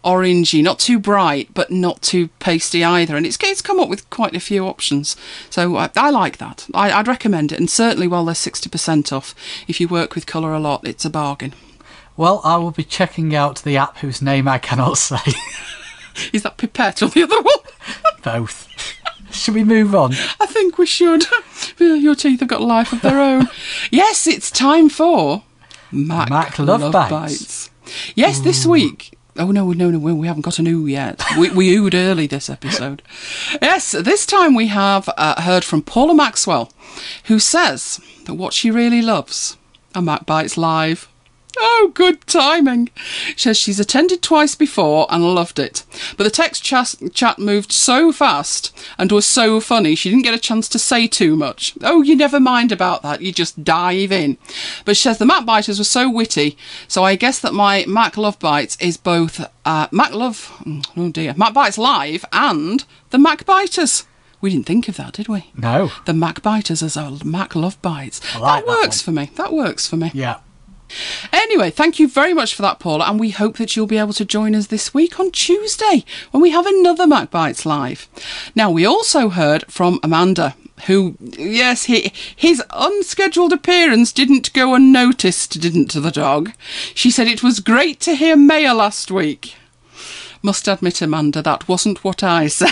orangey, 0.04 0.64
not 0.64 0.80
too 0.80 1.00
bright, 1.00 1.54
but 1.54 1.72
not 1.72 2.02
too 2.02 2.28
pasty 2.40 2.84
either. 2.84 3.16
And 3.16 3.26
it's, 3.26 3.38
it's 3.42 3.62
come 3.62 3.80
up 3.80 3.90
with 3.90 4.10
quite 4.10 4.36
a 4.36 4.40
few 4.40 4.66
options. 4.66 5.16
So 5.50 5.76
I, 5.78 5.90
I 5.96 6.10
like 6.10 6.38
that. 6.38 6.68
I, 6.74 6.92
I'd 6.92 7.08
recommend 7.08 7.52
it. 7.52 7.60
And 7.60 7.70
certainly 7.70 8.08
while 8.08 8.26
they're 8.26 8.36
60% 8.36 9.12
off, 9.12 9.36
if 9.68 9.80
you 9.80 9.88
work 9.88 10.16
with 10.16 10.26
colour 10.26 10.54
a 10.54 10.60
lot, 10.60 10.88
it's 10.88 11.06
a 11.06 11.10
bargain. 11.10 11.54
Well, 12.16 12.42
I 12.44 12.58
will 12.58 12.72
be 12.72 12.84
checking 12.84 13.36
out 13.36 13.64
the 13.64 13.78
app 13.78 13.98
whose 13.98 14.22
name 14.22 14.48
I 14.48 14.58
cannot 14.58 14.98
say. 14.98 15.34
Is 16.34 16.44
that 16.44 16.58
Pipette 16.58 17.04
or 17.04 17.08
the 17.10 17.24
other 17.24 17.42
one? 17.42 17.56
Both. 18.24 18.68
Should 19.32 19.54
we 19.54 19.64
move 19.64 19.94
on? 19.94 20.14
I 20.40 20.46
think 20.48 20.78
we 20.78 20.86
should. 20.86 21.26
Your 21.80 22.16
teeth 22.16 22.40
have 22.40 22.50
got 22.50 22.62
a 22.62 22.66
life 22.66 22.92
of 22.94 23.02
their 23.02 23.20
own. 23.20 23.48
yes, 23.92 24.26
it's 24.26 24.50
time 24.50 24.90
for 24.90 25.44
Mac, 25.92 26.30
Mac 26.30 26.58
Love 26.60 26.92
Bites. 26.92 27.70
Yes, 28.16 28.40
this 28.40 28.66
week. 28.66 29.17
Oh 29.38 29.52
no, 29.52 29.72
no, 29.72 29.92
no, 29.92 30.00
we 30.00 30.28
haven't 30.28 30.42
got 30.42 30.60
an 30.60 30.68
ooh 30.68 30.88
yet. 30.88 31.24
We, 31.38 31.50
we 31.52 31.76
oohed 31.76 31.94
early 31.94 32.28
this 32.28 32.50
episode. 32.50 33.02
Yes, 33.62 33.92
this 33.92 34.26
time 34.26 34.56
we 34.56 34.68
have 34.68 35.10
uh, 35.18 35.42
heard 35.42 35.64
from 35.64 35.82
Paula 35.84 36.16
Maxwell, 36.16 36.72
who 37.26 37.38
says 37.40 38.00
that 38.26 38.34
what 38.34 38.54
she 38.54 38.72
really 38.72 39.02
loves 39.02 39.58
are 39.94 40.02
MacBites 40.02 40.58
Live. 40.58 41.08
Oh, 41.60 41.92
good 41.94 42.26
timing. 42.28 42.90
She 43.36 43.40
says 43.50 43.58
she's 43.58 43.80
attended 43.80 44.22
twice 44.22 44.56
before 44.56 45.08
and 45.10 45.36
loved 45.36 45.60
it. 45.60 45.84
But 46.16 46.24
the 46.24 46.30
text 46.30 46.64
chat, 46.64 46.96
chat 47.14 47.40
moved 47.40 47.72
so 47.72 48.12
fast 48.12 48.78
and 48.98 49.12
was 49.12 49.26
so 49.26 49.60
funny 49.60 49.96
she 49.96 50.10
didn't 50.10 50.24
get 50.24 50.34
a 50.34 50.40
chance 50.40 50.70
to 50.70 50.80
say 50.80 51.08
too 51.08 51.36
much. 51.36 51.74
Oh, 51.82 52.02
you 52.02 52.16
never 52.16 52.40
mind 52.40 52.72
about 52.72 53.02
that. 53.04 53.22
You 53.22 53.32
just 53.32 53.64
dive 53.64 54.12
in. 54.12 54.38
But 54.86 54.98
she 54.98 55.04
says 55.04 55.18
the 55.18 55.26
Mac 55.26 55.46
Biters 55.46 55.80
were 55.80 55.86
so 55.86 56.10
witty, 56.10 56.58
so 56.88 57.04
I 57.04 57.16
guess 57.16 57.40
that 57.40 57.54
my 57.54 57.86
Mac 57.88 58.18
Love 58.18 58.40
Bites 58.40 58.78
is 58.80 58.98
both 58.98 59.46
uh, 59.66 59.88
Mac 59.92 60.14
Love, 60.14 60.64
oh 60.96 61.10
dear, 61.10 61.34
MacBites 61.34 61.78
Live 61.78 62.24
and 62.32 62.86
the 63.10 63.18
Mac 63.18 63.46
Biters. 63.46 64.06
We 64.40 64.52
didn't 64.52 64.68
think 64.68 64.88
of 64.88 64.98
that, 64.98 65.14
did 65.14 65.28
we? 65.28 65.52
No. 65.56 65.92
The 66.06 66.14
Mac 66.14 66.42
Biters 66.44 66.84
as 66.84 66.96
a 66.96 67.18
Mac 67.26 67.56
Love 67.56 67.82
Bites. 67.82 68.22
Like 68.36 68.66
that 68.66 68.66
that 68.66 68.68
works 68.68 69.08
one. 69.08 69.16
for 69.16 69.20
me. 69.20 69.32
That 69.36 69.52
works 69.52 69.88
for 69.88 69.98
me. 69.98 70.12
Yeah. 70.14 70.38
Anyway, 71.32 71.70
thank 71.70 72.00
you 72.00 72.08
very 72.08 72.34
much 72.34 72.56
for 72.56 72.62
that, 72.62 72.80
Paula, 72.80 73.06
and 73.06 73.20
we 73.20 73.32
hope 73.32 73.58
that 73.58 73.76
you'll 73.76 73.88
be 73.88 73.98
able 73.98 74.14
to 74.14 74.26
join 74.26 74.56
us 74.56 74.68
this 74.68 74.94
week 74.94 75.20
on 75.20 75.32
Tuesday 75.32 76.04
when 76.32 76.42
we 76.42 76.52
have 76.52 76.66
another 76.66 77.06
MacBites 77.06 77.66
Live. 77.66 78.08
Now, 78.56 78.72
we 78.72 78.86
also 78.86 79.30
heard 79.30 79.66
from 79.72 80.00
Amanda, 80.04 80.56
who, 80.86 81.18
yes, 81.20 81.86
he, 81.86 82.12
his 82.36 82.62
unscheduled 82.72 83.54
appearance 83.54 84.12
didn't 84.12 84.54
go 84.54 84.76
unnoticed, 84.76 85.60
didn't 85.60 85.88
to 85.92 86.00
the 86.00 86.12
dog? 86.12 86.52
She 86.94 87.12
said 87.12 87.28
it 87.28 87.44
was 87.44 87.60
great 87.60 88.00
to 88.02 88.16
hear 88.16 88.36
Maya 88.36 88.74
last 88.74 89.12
week. 89.12 89.56
Must 90.42 90.68
admit, 90.68 91.02
Amanda, 91.02 91.42
that 91.42 91.68
wasn't 91.68 92.04
what 92.04 92.24
I 92.24 92.48
said. 92.48 92.72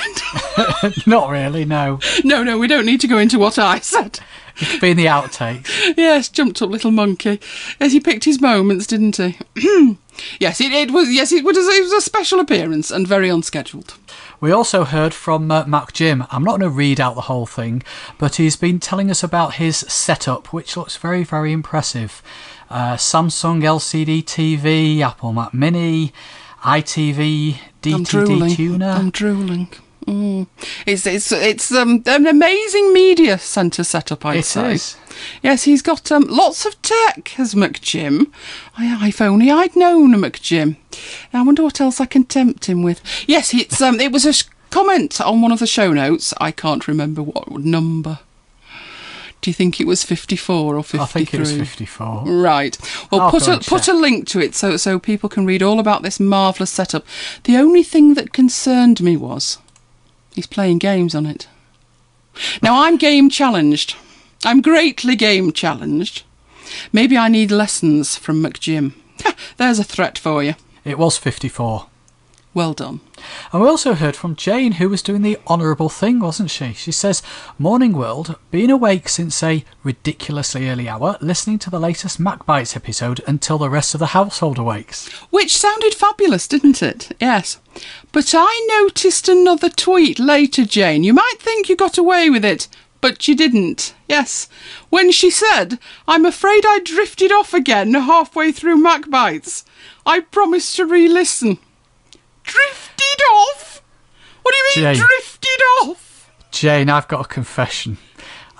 Not 1.06 1.30
really, 1.30 1.66
no. 1.66 2.00
no, 2.24 2.44
no, 2.44 2.58
we 2.58 2.68
don't 2.68 2.86
need 2.86 3.02
to 3.02 3.08
go 3.08 3.18
into 3.18 3.40
what 3.40 3.58
I 3.60 3.80
said. 3.80 4.20
It 4.58 4.70
could 4.70 4.80
be 4.80 4.92
in 4.92 4.98
the 4.98 5.08
outtakes. 5.08 5.70
Yes, 5.98 6.30
jumped 6.30 6.62
up 6.62 6.70
little 6.70 6.92
monkey. 6.92 7.42
Yes, 7.78 7.92
he 7.92 8.00
picked 8.00 8.24
his 8.24 8.40
moments, 8.40 8.88
didn't 8.88 9.18
he? 9.18 9.38
yes, 10.40 10.62
it, 10.62 10.72
it 10.72 10.92
was. 10.92 11.12
Yes, 11.12 11.34
it 11.34 11.44
was. 11.44 11.58
It 11.58 11.84
was 11.84 11.92
a 11.92 12.00
special 12.00 12.40
appearance 12.40 12.90
and 12.90 13.06
very 13.06 13.28
unscheduled. 13.28 13.96
We 14.40 14.54
also 14.54 14.86
heard 14.86 15.14
from 15.14 15.52
uh, 15.52 15.66
Mac 15.66 15.92
Jim. 15.92 16.24
I'm 16.32 16.44
not 16.44 16.60
going 16.60 16.62
to 16.62 16.70
read 16.70 17.02
out 17.02 17.16
the 17.16 17.22
whole 17.22 17.46
thing, 17.46 17.84
but 18.18 18.36
he's 18.36 18.56
been 18.56 18.80
telling 18.80 19.12
us 19.12 19.24
about 19.24 19.56
his 19.56 19.78
setup, 19.78 20.54
which 20.54 20.78
looks 20.78 20.96
very, 20.96 21.26
very 21.26 21.52
impressive. 21.52 22.22
Uh, 22.70 22.96
Samsung 22.96 23.62
LCD 23.62 24.24
TV, 24.24 25.02
Apple 25.02 25.34
Mac 25.34 25.54
Mini, 25.54 26.14
ITV. 26.66 27.58
DTD 27.84 28.56
tuner. 28.56 28.90
I'm 28.90 29.12
drooling. 29.12 29.68
Mm. 30.08 30.48
It's 30.88 31.06
it's 31.06 31.32
it's 31.32 31.72
um, 31.72 32.02
an 32.08 32.26
amazing 32.28 32.92
media 32.94 33.38
centre 33.38 33.84
setup. 33.84 34.26
I'd 34.26 34.38
It 34.38 34.46
say. 34.46 34.74
is. 34.74 34.98
Yes, 35.44 35.64
he's 35.64 35.82
got 35.82 36.12
um, 36.12 36.24
lots 36.28 36.66
of 36.66 36.80
tech, 36.82 37.28
has 37.30 37.54
McJim. 37.54 38.32
I, 38.78 39.08
if 39.08 39.22
only 39.22 39.50
I'd 39.52 39.76
known 39.76 40.14
McJim. 40.16 40.78
I 41.34 41.44
wonder 41.44 41.64
what 41.64 41.80
else 41.80 42.02
I 42.02 42.06
can 42.06 42.24
tempt 42.24 42.66
him 42.66 42.82
with. 42.84 43.02
Yes, 43.28 43.54
it's 43.54 43.82
um, 43.82 44.00
it 44.00 44.12
was 44.12 44.26
a 44.26 44.34
comment 44.72 45.22
on 45.22 45.42
one 45.42 45.52
of 45.52 45.60
the 45.60 45.68
show 45.68 45.94
notes. 45.94 46.34
I 46.40 46.52
can't 46.52 46.88
remember 46.88 47.22
what 47.24 47.52
number. 47.52 48.20
Do 49.46 49.52
you 49.52 49.54
think 49.54 49.80
it 49.80 49.86
was 49.86 50.04
54 50.04 50.76
or 50.76 50.84
53? 50.84 51.00
I 51.00 51.06
think 51.06 51.34
it 51.36 51.40
was 51.40 51.56
54. 51.56 52.24
Right. 52.26 52.76
Well, 53.12 53.22
I'll 53.22 53.30
put 53.30 53.48
a 53.48 53.60
put 53.60 53.88
a 53.88 53.94
link 53.94 54.28
to 54.30 54.40
it 54.40 54.56
so 54.56 54.76
so 54.76 54.98
people 54.98 55.30
can 55.30 55.46
read 55.46 55.62
all 55.62 55.80
about 55.80 56.02
this 56.02 56.20
marvelous 56.20 56.72
setup. 56.72 57.06
The 57.44 57.56
only 57.56 57.84
thing 57.84 58.16
that 58.16 58.34
concerned 58.34 59.02
me 59.02 59.16
was 59.16 59.60
he's 60.34 60.48
playing 60.48 60.80
games 60.80 61.14
on 61.14 61.28
it. 61.28 61.48
Now 62.64 62.86
I'm 62.86 62.98
game 62.98 63.30
challenged. 63.30 63.96
I'm 64.44 64.64
greatly 64.64 65.16
game 65.16 65.52
challenged. 65.52 66.24
Maybe 66.92 67.16
I 67.16 67.28
need 67.28 67.52
lessons 67.52 68.16
from 68.16 68.42
McJim. 68.42 68.94
There's 69.58 69.78
a 69.78 69.84
threat 69.84 70.18
for 70.18 70.42
you. 70.42 70.56
It 70.84 70.98
was 70.98 71.20
54. 71.20 71.86
Well 72.56 72.74
done. 72.74 73.02
And 73.52 73.62
we 73.62 73.68
also 73.68 73.96
heard 73.96 74.16
from 74.16 74.38
Jane, 74.38 74.74
who 74.74 74.88
was 74.88 75.02
doing 75.02 75.24
the 75.24 75.38
honourable 75.46 75.90
thing, 75.90 76.22
wasn't 76.22 76.50
she? 76.50 76.72
She 76.72 76.94
says, 76.94 77.22
Morning 77.60 77.92
world, 77.92 78.38
been 78.50 78.70
awake 78.70 79.10
since 79.10 79.44
a 79.44 79.66
ridiculously 79.84 80.70
early 80.70 80.88
hour, 80.88 81.18
listening 81.20 81.60
to 81.60 81.70
the 81.70 81.82
latest 81.82 82.18
MacBites 82.18 82.74
episode 82.74 83.20
until 83.28 83.58
the 83.58 83.70
rest 83.70 83.94
of 83.94 84.00
the 84.00 84.16
household 84.18 84.58
awakes. 84.58 85.10
Which 85.32 85.58
sounded 85.58 85.94
fabulous, 85.94 86.48
didn't 86.48 86.82
it? 86.82 87.12
Yes. 87.20 87.60
But 88.14 88.32
I 88.34 88.82
noticed 88.82 89.28
another 89.28 89.70
tweet 89.70 90.18
later, 90.18 90.64
Jane. 90.64 91.04
You 91.04 91.14
might 91.14 91.36
think 91.40 91.68
you 91.68 91.76
got 91.76 91.98
away 91.98 92.30
with 92.30 92.46
it, 92.46 92.70
but 93.02 93.28
you 93.28 93.36
didn't. 93.36 93.94
Yes. 94.08 94.48
When 94.90 95.12
she 95.12 95.30
said, 95.30 95.78
I'm 96.08 96.26
afraid 96.26 96.64
I 96.66 96.80
drifted 96.80 97.34
off 97.34 97.54
again 97.54 97.94
halfway 97.94 98.54
through 98.54 98.82
MacBites. 98.82 99.66
I 100.06 100.22
promised 100.22 100.78
to 100.78 100.86
re 100.86 101.10
listen. 101.10 101.58
Drifted 102.46 103.22
off? 103.34 103.82
What 104.42 104.54
do 104.54 104.58
you 104.80 104.84
mean, 104.86 104.96
Jane. 104.96 105.06
drifted 105.06 105.62
off? 105.82 106.32
Jane, 106.52 106.90
I've 106.90 107.08
got 107.08 107.26
a 107.26 107.28
confession. 107.28 107.98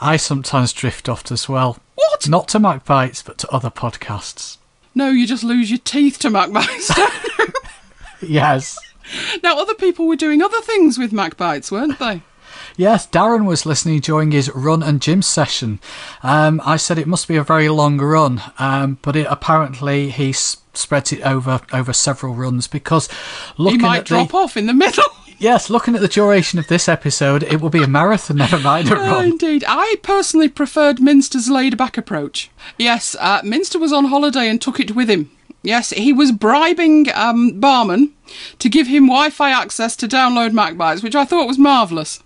I 0.02 0.18
sometimes 0.18 0.74
drift 0.74 1.08
off 1.08 1.32
as 1.32 1.48
well. 1.48 1.78
What? 1.96 2.28
Not 2.28 2.48
to 2.50 2.60
MacBites, 2.60 3.24
but 3.26 3.38
to 3.40 3.50
other 3.50 3.70
podcasts. 3.70 4.58
No, 4.94 5.10
you 5.10 5.26
just 5.28 5.44
lose 5.44 5.70
your 5.70 5.80
teeth 5.80 6.20
to 6.20 6.30
MacBites. 6.30 6.92
Yes. 8.22 8.78
now, 9.44 9.60
other 9.60 9.76
people 9.76 10.08
were 10.08 10.16
doing 10.16 10.42
other 10.42 10.62
things 10.62 10.98
with 10.98 11.12
MacBites, 11.12 11.70
weren't 11.72 12.00
they? 12.00 12.22
Yes, 12.78 13.06
Darren 13.08 13.46
was 13.46 13.66
listening 13.66 14.00
during 14.00 14.32
his 14.32 14.50
run 14.56 14.82
and 14.82 15.02
gym 15.02 15.22
session. 15.22 15.80
Um, 16.24 16.60
I 16.66 16.78
said 16.78 16.98
it 16.98 17.08
must 17.08 17.28
be 17.28 17.36
a 17.36 17.44
very 17.44 17.70
long 17.70 17.98
run, 18.00 18.42
um, 18.58 18.98
but 19.02 19.16
it, 19.16 19.28
apparently 19.30 20.10
he 20.10 20.30
s- 20.30 20.58
spreads 20.78 21.12
it 21.12 21.22
over 21.22 21.62
over 21.74 21.94
several 21.94 22.34
runs 22.36 22.68
because 22.68 23.10
He 23.58 23.78
might 23.78 24.00
at 24.00 24.06
drop 24.06 24.30
the 24.30 24.38
off 24.38 24.58
in 24.58 24.66
the 24.68 24.74
middle. 24.74 25.04
yes, 25.38 25.70
looking 25.70 25.96
at 25.96 26.02
the 26.02 26.08
duration 26.08 26.60
of 26.60 26.68
this 26.68 26.88
episode, 26.90 27.44
it 27.44 27.62
will 27.62 27.70
be 27.70 27.84
a 27.84 27.88
marathon, 27.88 28.38
never 28.38 28.58
mind 28.60 28.90
a 28.92 28.96
Oh, 28.96 29.00
run. 29.12 29.26
indeed. 29.26 29.64
I 29.68 29.96
personally 30.04 30.50
preferred 30.50 31.02
Minster's 31.02 31.50
laid 31.50 31.78
back 31.78 31.98
approach. 31.98 32.50
Yes, 32.78 33.16
uh, 33.20 33.42
Minster 33.44 33.80
was 33.80 33.94
on 33.94 34.06
holiday 34.06 34.48
and 34.50 34.62
took 34.62 34.80
it 34.80 34.96
with 34.96 35.10
him. 35.10 35.32
Yes, 35.64 35.90
he 35.90 36.14
was 36.14 36.32
bribing 36.32 37.08
um, 37.16 37.60
Barman 37.60 38.14
to 38.60 38.70
give 38.70 38.86
him 38.86 39.08
Wi 39.08 39.32
Fi 39.32 39.50
access 39.50 39.96
to 39.96 40.08
download 40.08 40.52
MacBites, 40.52 41.02
which 41.02 41.16
I 41.16 41.26
thought 41.26 41.48
was 41.48 41.58
marvellous. 41.58 42.22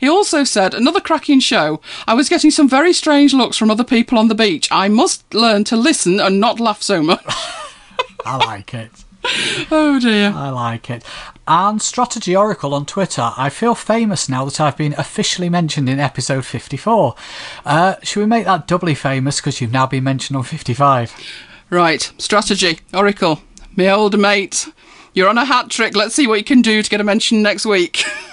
He 0.00 0.08
also 0.08 0.44
said, 0.44 0.72
another 0.72 0.98
cracking 1.00 1.40
show. 1.40 1.82
I 2.06 2.14
was 2.14 2.30
getting 2.30 2.50
some 2.50 2.66
very 2.66 2.94
strange 2.94 3.34
looks 3.34 3.58
from 3.58 3.70
other 3.70 3.84
people 3.84 4.16
on 4.18 4.28
the 4.28 4.34
beach. 4.34 4.66
I 4.72 4.88
must 4.88 5.34
learn 5.34 5.64
to 5.64 5.76
listen 5.76 6.18
and 6.18 6.40
not 6.40 6.58
laugh 6.58 6.80
so 6.82 7.02
much. 7.02 7.22
I 8.28 8.36
like 8.36 8.74
it. 8.74 8.90
oh 9.70 9.98
dear. 10.00 10.32
I 10.34 10.50
like 10.50 10.90
it. 10.90 11.02
And 11.46 11.80
Strategy 11.80 12.36
Oracle 12.36 12.74
on 12.74 12.84
Twitter. 12.84 13.32
I 13.38 13.48
feel 13.48 13.74
famous 13.74 14.28
now 14.28 14.44
that 14.44 14.60
I've 14.60 14.76
been 14.76 14.92
officially 14.98 15.48
mentioned 15.48 15.88
in 15.88 15.98
episode 15.98 16.44
54. 16.44 17.14
Uh, 17.64 17.94
should 18.02 18.20
we 18.20 18.26
make 18.26 18.44
that 18.44 18.66
doubly 18.66 18.94
famous 18.94 19.40
because 19.40 19.62
you've 19.62 19.72
now 19.72 19.86
been 19.86 20.04
mentioned 20.04 20.36
on 20.36 20.42
55? 20.42 21.14
Right, 21.70 22.12
strategy. 22.18 22.80
Oracle, 22.92 23.40
my 23.74 23.88
old 23.88 24.18
mate. 24.18 24.68
You're 25.14 25.30
on 25.30 25.38
a 25.38 25.46
hat 25.46 25.70
trick. 25.70 25.96
Let's 25.96 26.14
see 26.14 26.26
what 26.26 26.38
you 26.38 26.44
can 26.44 26.60
do 26.60 26.82
to 26.82 26.90
get 26.90 27.00
a 27.00 27.04
mention 27.04 27.42
next 27.42 27.64
week. 27.64 28.04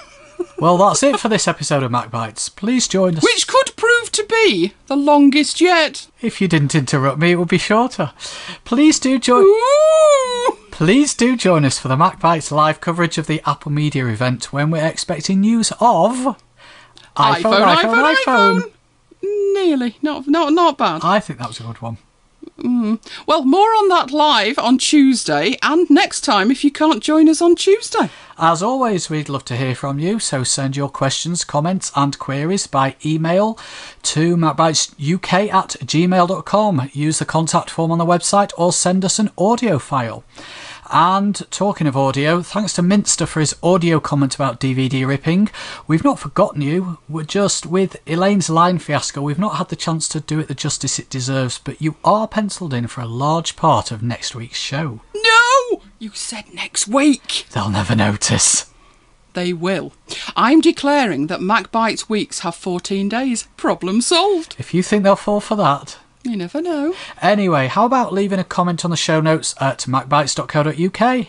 Well, 0.58 0.78
that's 0.78 1.02
it 1.02 1.20
for 1.20 1.28
this 1.28 1.46
episode 1.46 1.82
of 1.82 1.90
MacBites. 1.90 2.54
Please 2.54 2.88
join 2.88 3.16
us. 3.18 3.22
Which 3.22 3.46
could 3.46 3.76
prove 3.76 4.10
to 4.12 4.24
be 4.24 4.72
the 4.86 4.96
longest 4.96 5.60
yet. 5.60 6.08
If 6.22 6.40
you 6.40 6.48
didn't 6.48 6.74
interrupt 6.74 7.18
me, 7.18 7.32
it 7.32 7.36
would 7.36 7.48
be 7.48 7.58
shorter. 7.58 8.12
Please 8.64 8.98
do 8.98 9.18
join. 9.18 9.44
Ooh! 9.44 10.58
Please 10.70 11.14
do 11.14 11.36
join 11.36 11.64
us 11.64 11.78
for 11.78 11.88
the 11.88 11.96
MacBites 11.96 12.50
live 12.50 12.80
coverage 12.80 13.18
of 13.18 13.26
the 13.26 13.42
Apple 13.46 13.70
Media 13.70 14.06
event 14.06 14.52
when 14.52 14.70
we're 14.70 14.86
expecting 14.86 15.40
news 15.42 15.72
of 15.72 16.36
iPhone, 17.16 17.76
iPhone, 17.76 18.14
iPhone. 18.14 18.72
Nearly. 19.22 19.98
Not, 20.00 20.26
not, 20.26 20.52
not 20.52 20.78
bad. 20.78 21.02
I 21.04 21.20
think 21.20 21.38
that 21.38 21.48
was 21.48 21.60
a 21.60 21.64
good 21.64 21.82
one. 21.82 21.98
Mm. 22.58 23.00
Well, 23.26 23.44
more 23.44 23.68
on 23.68 23.88
that 23.88 24.10
live 24.10 24.58
on 24.58 24.78
Tuesday 24.78 25.56
and 25.62 25.88
next 25.90 26.22
time 26.22 26.50
if 26.50 26.64
you 26.64 26.70
can't 26.70 27.02
join 27.02 27.28
us 27.28 27.42
on 27.42 27.54
Tuesday. 27.54 28.08
As 28.38 28.62
always, 28.62 29.08
we'd 29.08 29.30
love 29.30 29.46
to 29.46 29.56
hear 29.56 29.74
from 29.74 29.98
you, 29.98 30.18
so 30.18 30.44
send 30.44 30.76
your 30.76 30.90
questions, 30.90 31.42
comments, 31.42 31.90
and 31.96 32.18
queries 32.18 32.66
by 32.66 32.96
email 33.04 33.58
to 34.02 34.36
macbitesuk 34.36 35.52
at 35.52 35.76
gmail.com. 35.80 36.90
Use 36.92 37.18
the 37.18 37.24
contact 37.24 37.70
form 37.70 37.90
on 37.90 37.98
the 37.98 38.04
website 38.04 38.52
or 38.58 38.72
send 38.72 39.06
us 39.06 39.18
an 39.18 39.30
audio 39.38 39.78
file. 39.78 40.22
And 40.90 41.34
talking 41.50 41.86
of 41.86 41.96
audio, 41.96 42.42
thanks 42.42 42.72
to 42.74 42.82
Minster 42.82 43.26
for 43.26 43.40
his 43.40 43.56
audio 43.62 43.98
comment 43.98 44.34
about 44.34 44.60
DVD 44.60 45.06
ripping. 45.06 45.50
We've 45.86 46.04
not 46.04 46.18
forgotten 46.18 46.62
you. 46.62 46.98
We're 47.08 47.24
just 47.24 47.66
with 47.66 47.96
Elaine's 48.06 48.48
Lion 48.48 48.78
fiasco. 48.78 49.20
We've 49.20 49.38
not 49.38 49.56
had 49.56 49.68
the 49.68 49.76
chance 49.76 50.08
to 50.08 50.20
do 50.20 50.38
it 50.38 50.48
the 50.48 50.54
justice 50.54 50.98
it 50.98 51.10
deserves, 51.10 51.58
but 51.58 51.82
you 51.82 51.96
are 52.04 52.28
penciled 52.28 52.72
in 52.72 52.86
for 52.86 53.00
a 53.00 53.06
large 53.06 53.56
part 53.56 53.90
of 53.90 54.02
next 54.02 54.34
week's 54.34 54.58
show. 54.58 55.00
No! 55.14 55.82
You 55.98 56.10
said 56.14 56.54
next 56.54 56.86
week. 56.86 57.46
They'll 57.52 57.70
never 57.70 57.96
notice. 57.96 58.72
They 59.34 59.52
will. 59.52 59.92
I'm 60.34 60.60
declaring 60.60 61.26
that 61.26 61.40
MacBites 61.40 62.08
weeks 62.08 62.40
have 62.40 62.54
14 62.54 63.08
days. 63.08 63.48
Problem 63.56 64.00
solved. 64.00 64.56
If 64.58 64.72
you 64.72 64.82
think 64.82 65.02
they'll 65.02 65.16
fall 65.16 65.40
for 65.40 65.56
that, 65.56 65.98
You 66.26 66.36
never 66.36 66.60
know. 66.60 66.94
Anyway, 67.22 67.68
how 67.68 67.86
about 67.86 68.12
leaving 68.12 68.38
a 68.38 68.44
comment 68.44 68.84
on 68.84 68.90
the 68.90 68.96
show 68.96 69.20
notes 69.20 69.54
at 69.60 69.80
macbites.co.uk? 69.80 71.26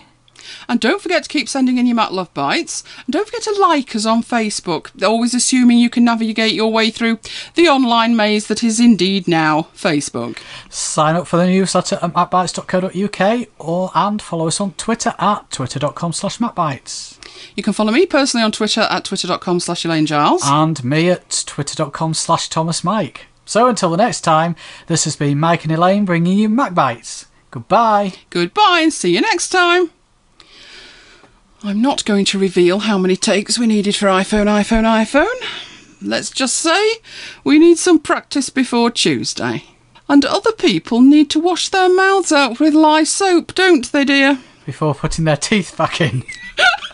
And 0.70 0.80
don't 0.80 1.02
forget 1.02 1.24
to 1.24 1.30
keep 1.30 1.50
sending 1.50 1.78
in 1.78 1.88
your 1.88 1.96
Mac 1.96 2.12
Love 2.12 2.34
Bites. 2.34 2.84
And 3.06 3.12
don't 3.12 3.26
forget 3.26 3.42
to 3.44 3.52
like 3.60 3.96
us 3.96 4.06
on 4.06 4.24
Facebook, 4.24 5.04
always 5.04 5.34
assuming 5.34 5.78
you 5.80 5.90
can 5.90 6.06
navigate 6.06 6.54
your 6.54 6.72
way 6.72 6.90
through 6.90 7.20
the 7.56 7.68
online 7.68 8.16
maze 8.16 8.48
that 8.48 8.64
is 8.64 8.80
indeed 8.80 9.28
now 9.28 9.68
Facebook. 9.76 10.38
Sign 10.70 11.16
up 11.16 11.28
for 11.28 11.38
the 11.38 11.48
newsletter 11.48 12.00
at 12.02 12.14
macbites.co.uk 12.14 13.48
or 13.60 13.92
and 13.96 14.22
follow 14.22 14.48
us 14.48 14.62
on 14.62 14.72
Twitter 14.74 15.14
at 15.20 15.50
twitter.com 15.52 16.14
slash 16.14 16.38
macbites 16.38 17.18
You 17.56 17.64
can 17.64 17.74
follow 17.74 17.92
me 17.92 18.06
personally 18.06 18.44
on 18.44 18.52
Twitter 18.52 18.82
at 18.82 19.04
twitter.com 19.06 19.60
slash 19.60 19.84
Elaine 19.86 20.06
Giles. 20.06 20.44
and 20.46 20.82
me 20.84 21.10
at 21.10 21.44
twitter.com 21.46 22.14
slash 22.14 22.48
Thomas 22.50 22.84
Mike. 22.84 23.27
So 23.48 23.68
until 23.68 23.90
the 23.90 23.98
next 23.98 24.22
time, 24.22 24.58
this 24.88 25.06
has 25.06 25.16
been 25.16 25.40
Mike 25.40 25.64
and 25.64 25.72
Elaine 25.72 26.04
bringing 26.04 26.38
you 26.38 26.50
MacBites. 26.50 27.28
Goodbye. 27.50 28.14
Goodbye 28.30 28.82
and 28.84 28.92
see 28.92 29.16
you 29.16 29.22
next 29.22 29.50
time. 29.50 29.90
I'm 31.64 31.82
not 31.82 32.04
going 32.04 32.26
to 32.26 32.38
reveal 32.38 32.80
how 32.80 32.98
many 32.98 33.16
takes 33.16 33.58
we 33.58 33.66
needed 33.66 33.96
for 33.96 34.08
iPhone, 34.08 34.46
iPhone, 34.48 34.84
iPhone. 34.84 36.02
Let's 36.02 36.30
just 36.30 36.56
say 36.56 36.96
we 37.46 37.58
need 37.58 37.78
some 37.80 38.00
practice 38.00 38.50
before 38.50 38.92
Tuesday. 38.92 39.64
And 40.10 40.26
other 40.26 40.52
people 40.52 41.02
need 41.02 41.30
to 41.32 41.40
wash 41.40 41.70
their 41.70 41.90
mouths 41.90 42.34
out 42.34 42.60
with 42.60 42.74
lye 42.74 43.06
soap, 43.06 43.56
don't 43.56 43.90
they, 43.92 44.04
dear? 44.04 44.40
Before 44.66 44.94
putting 44.94 45.24
their 45.24 45.38
teeth 45.38 45.76
back 45.78 46.02
in. 46.02 46.24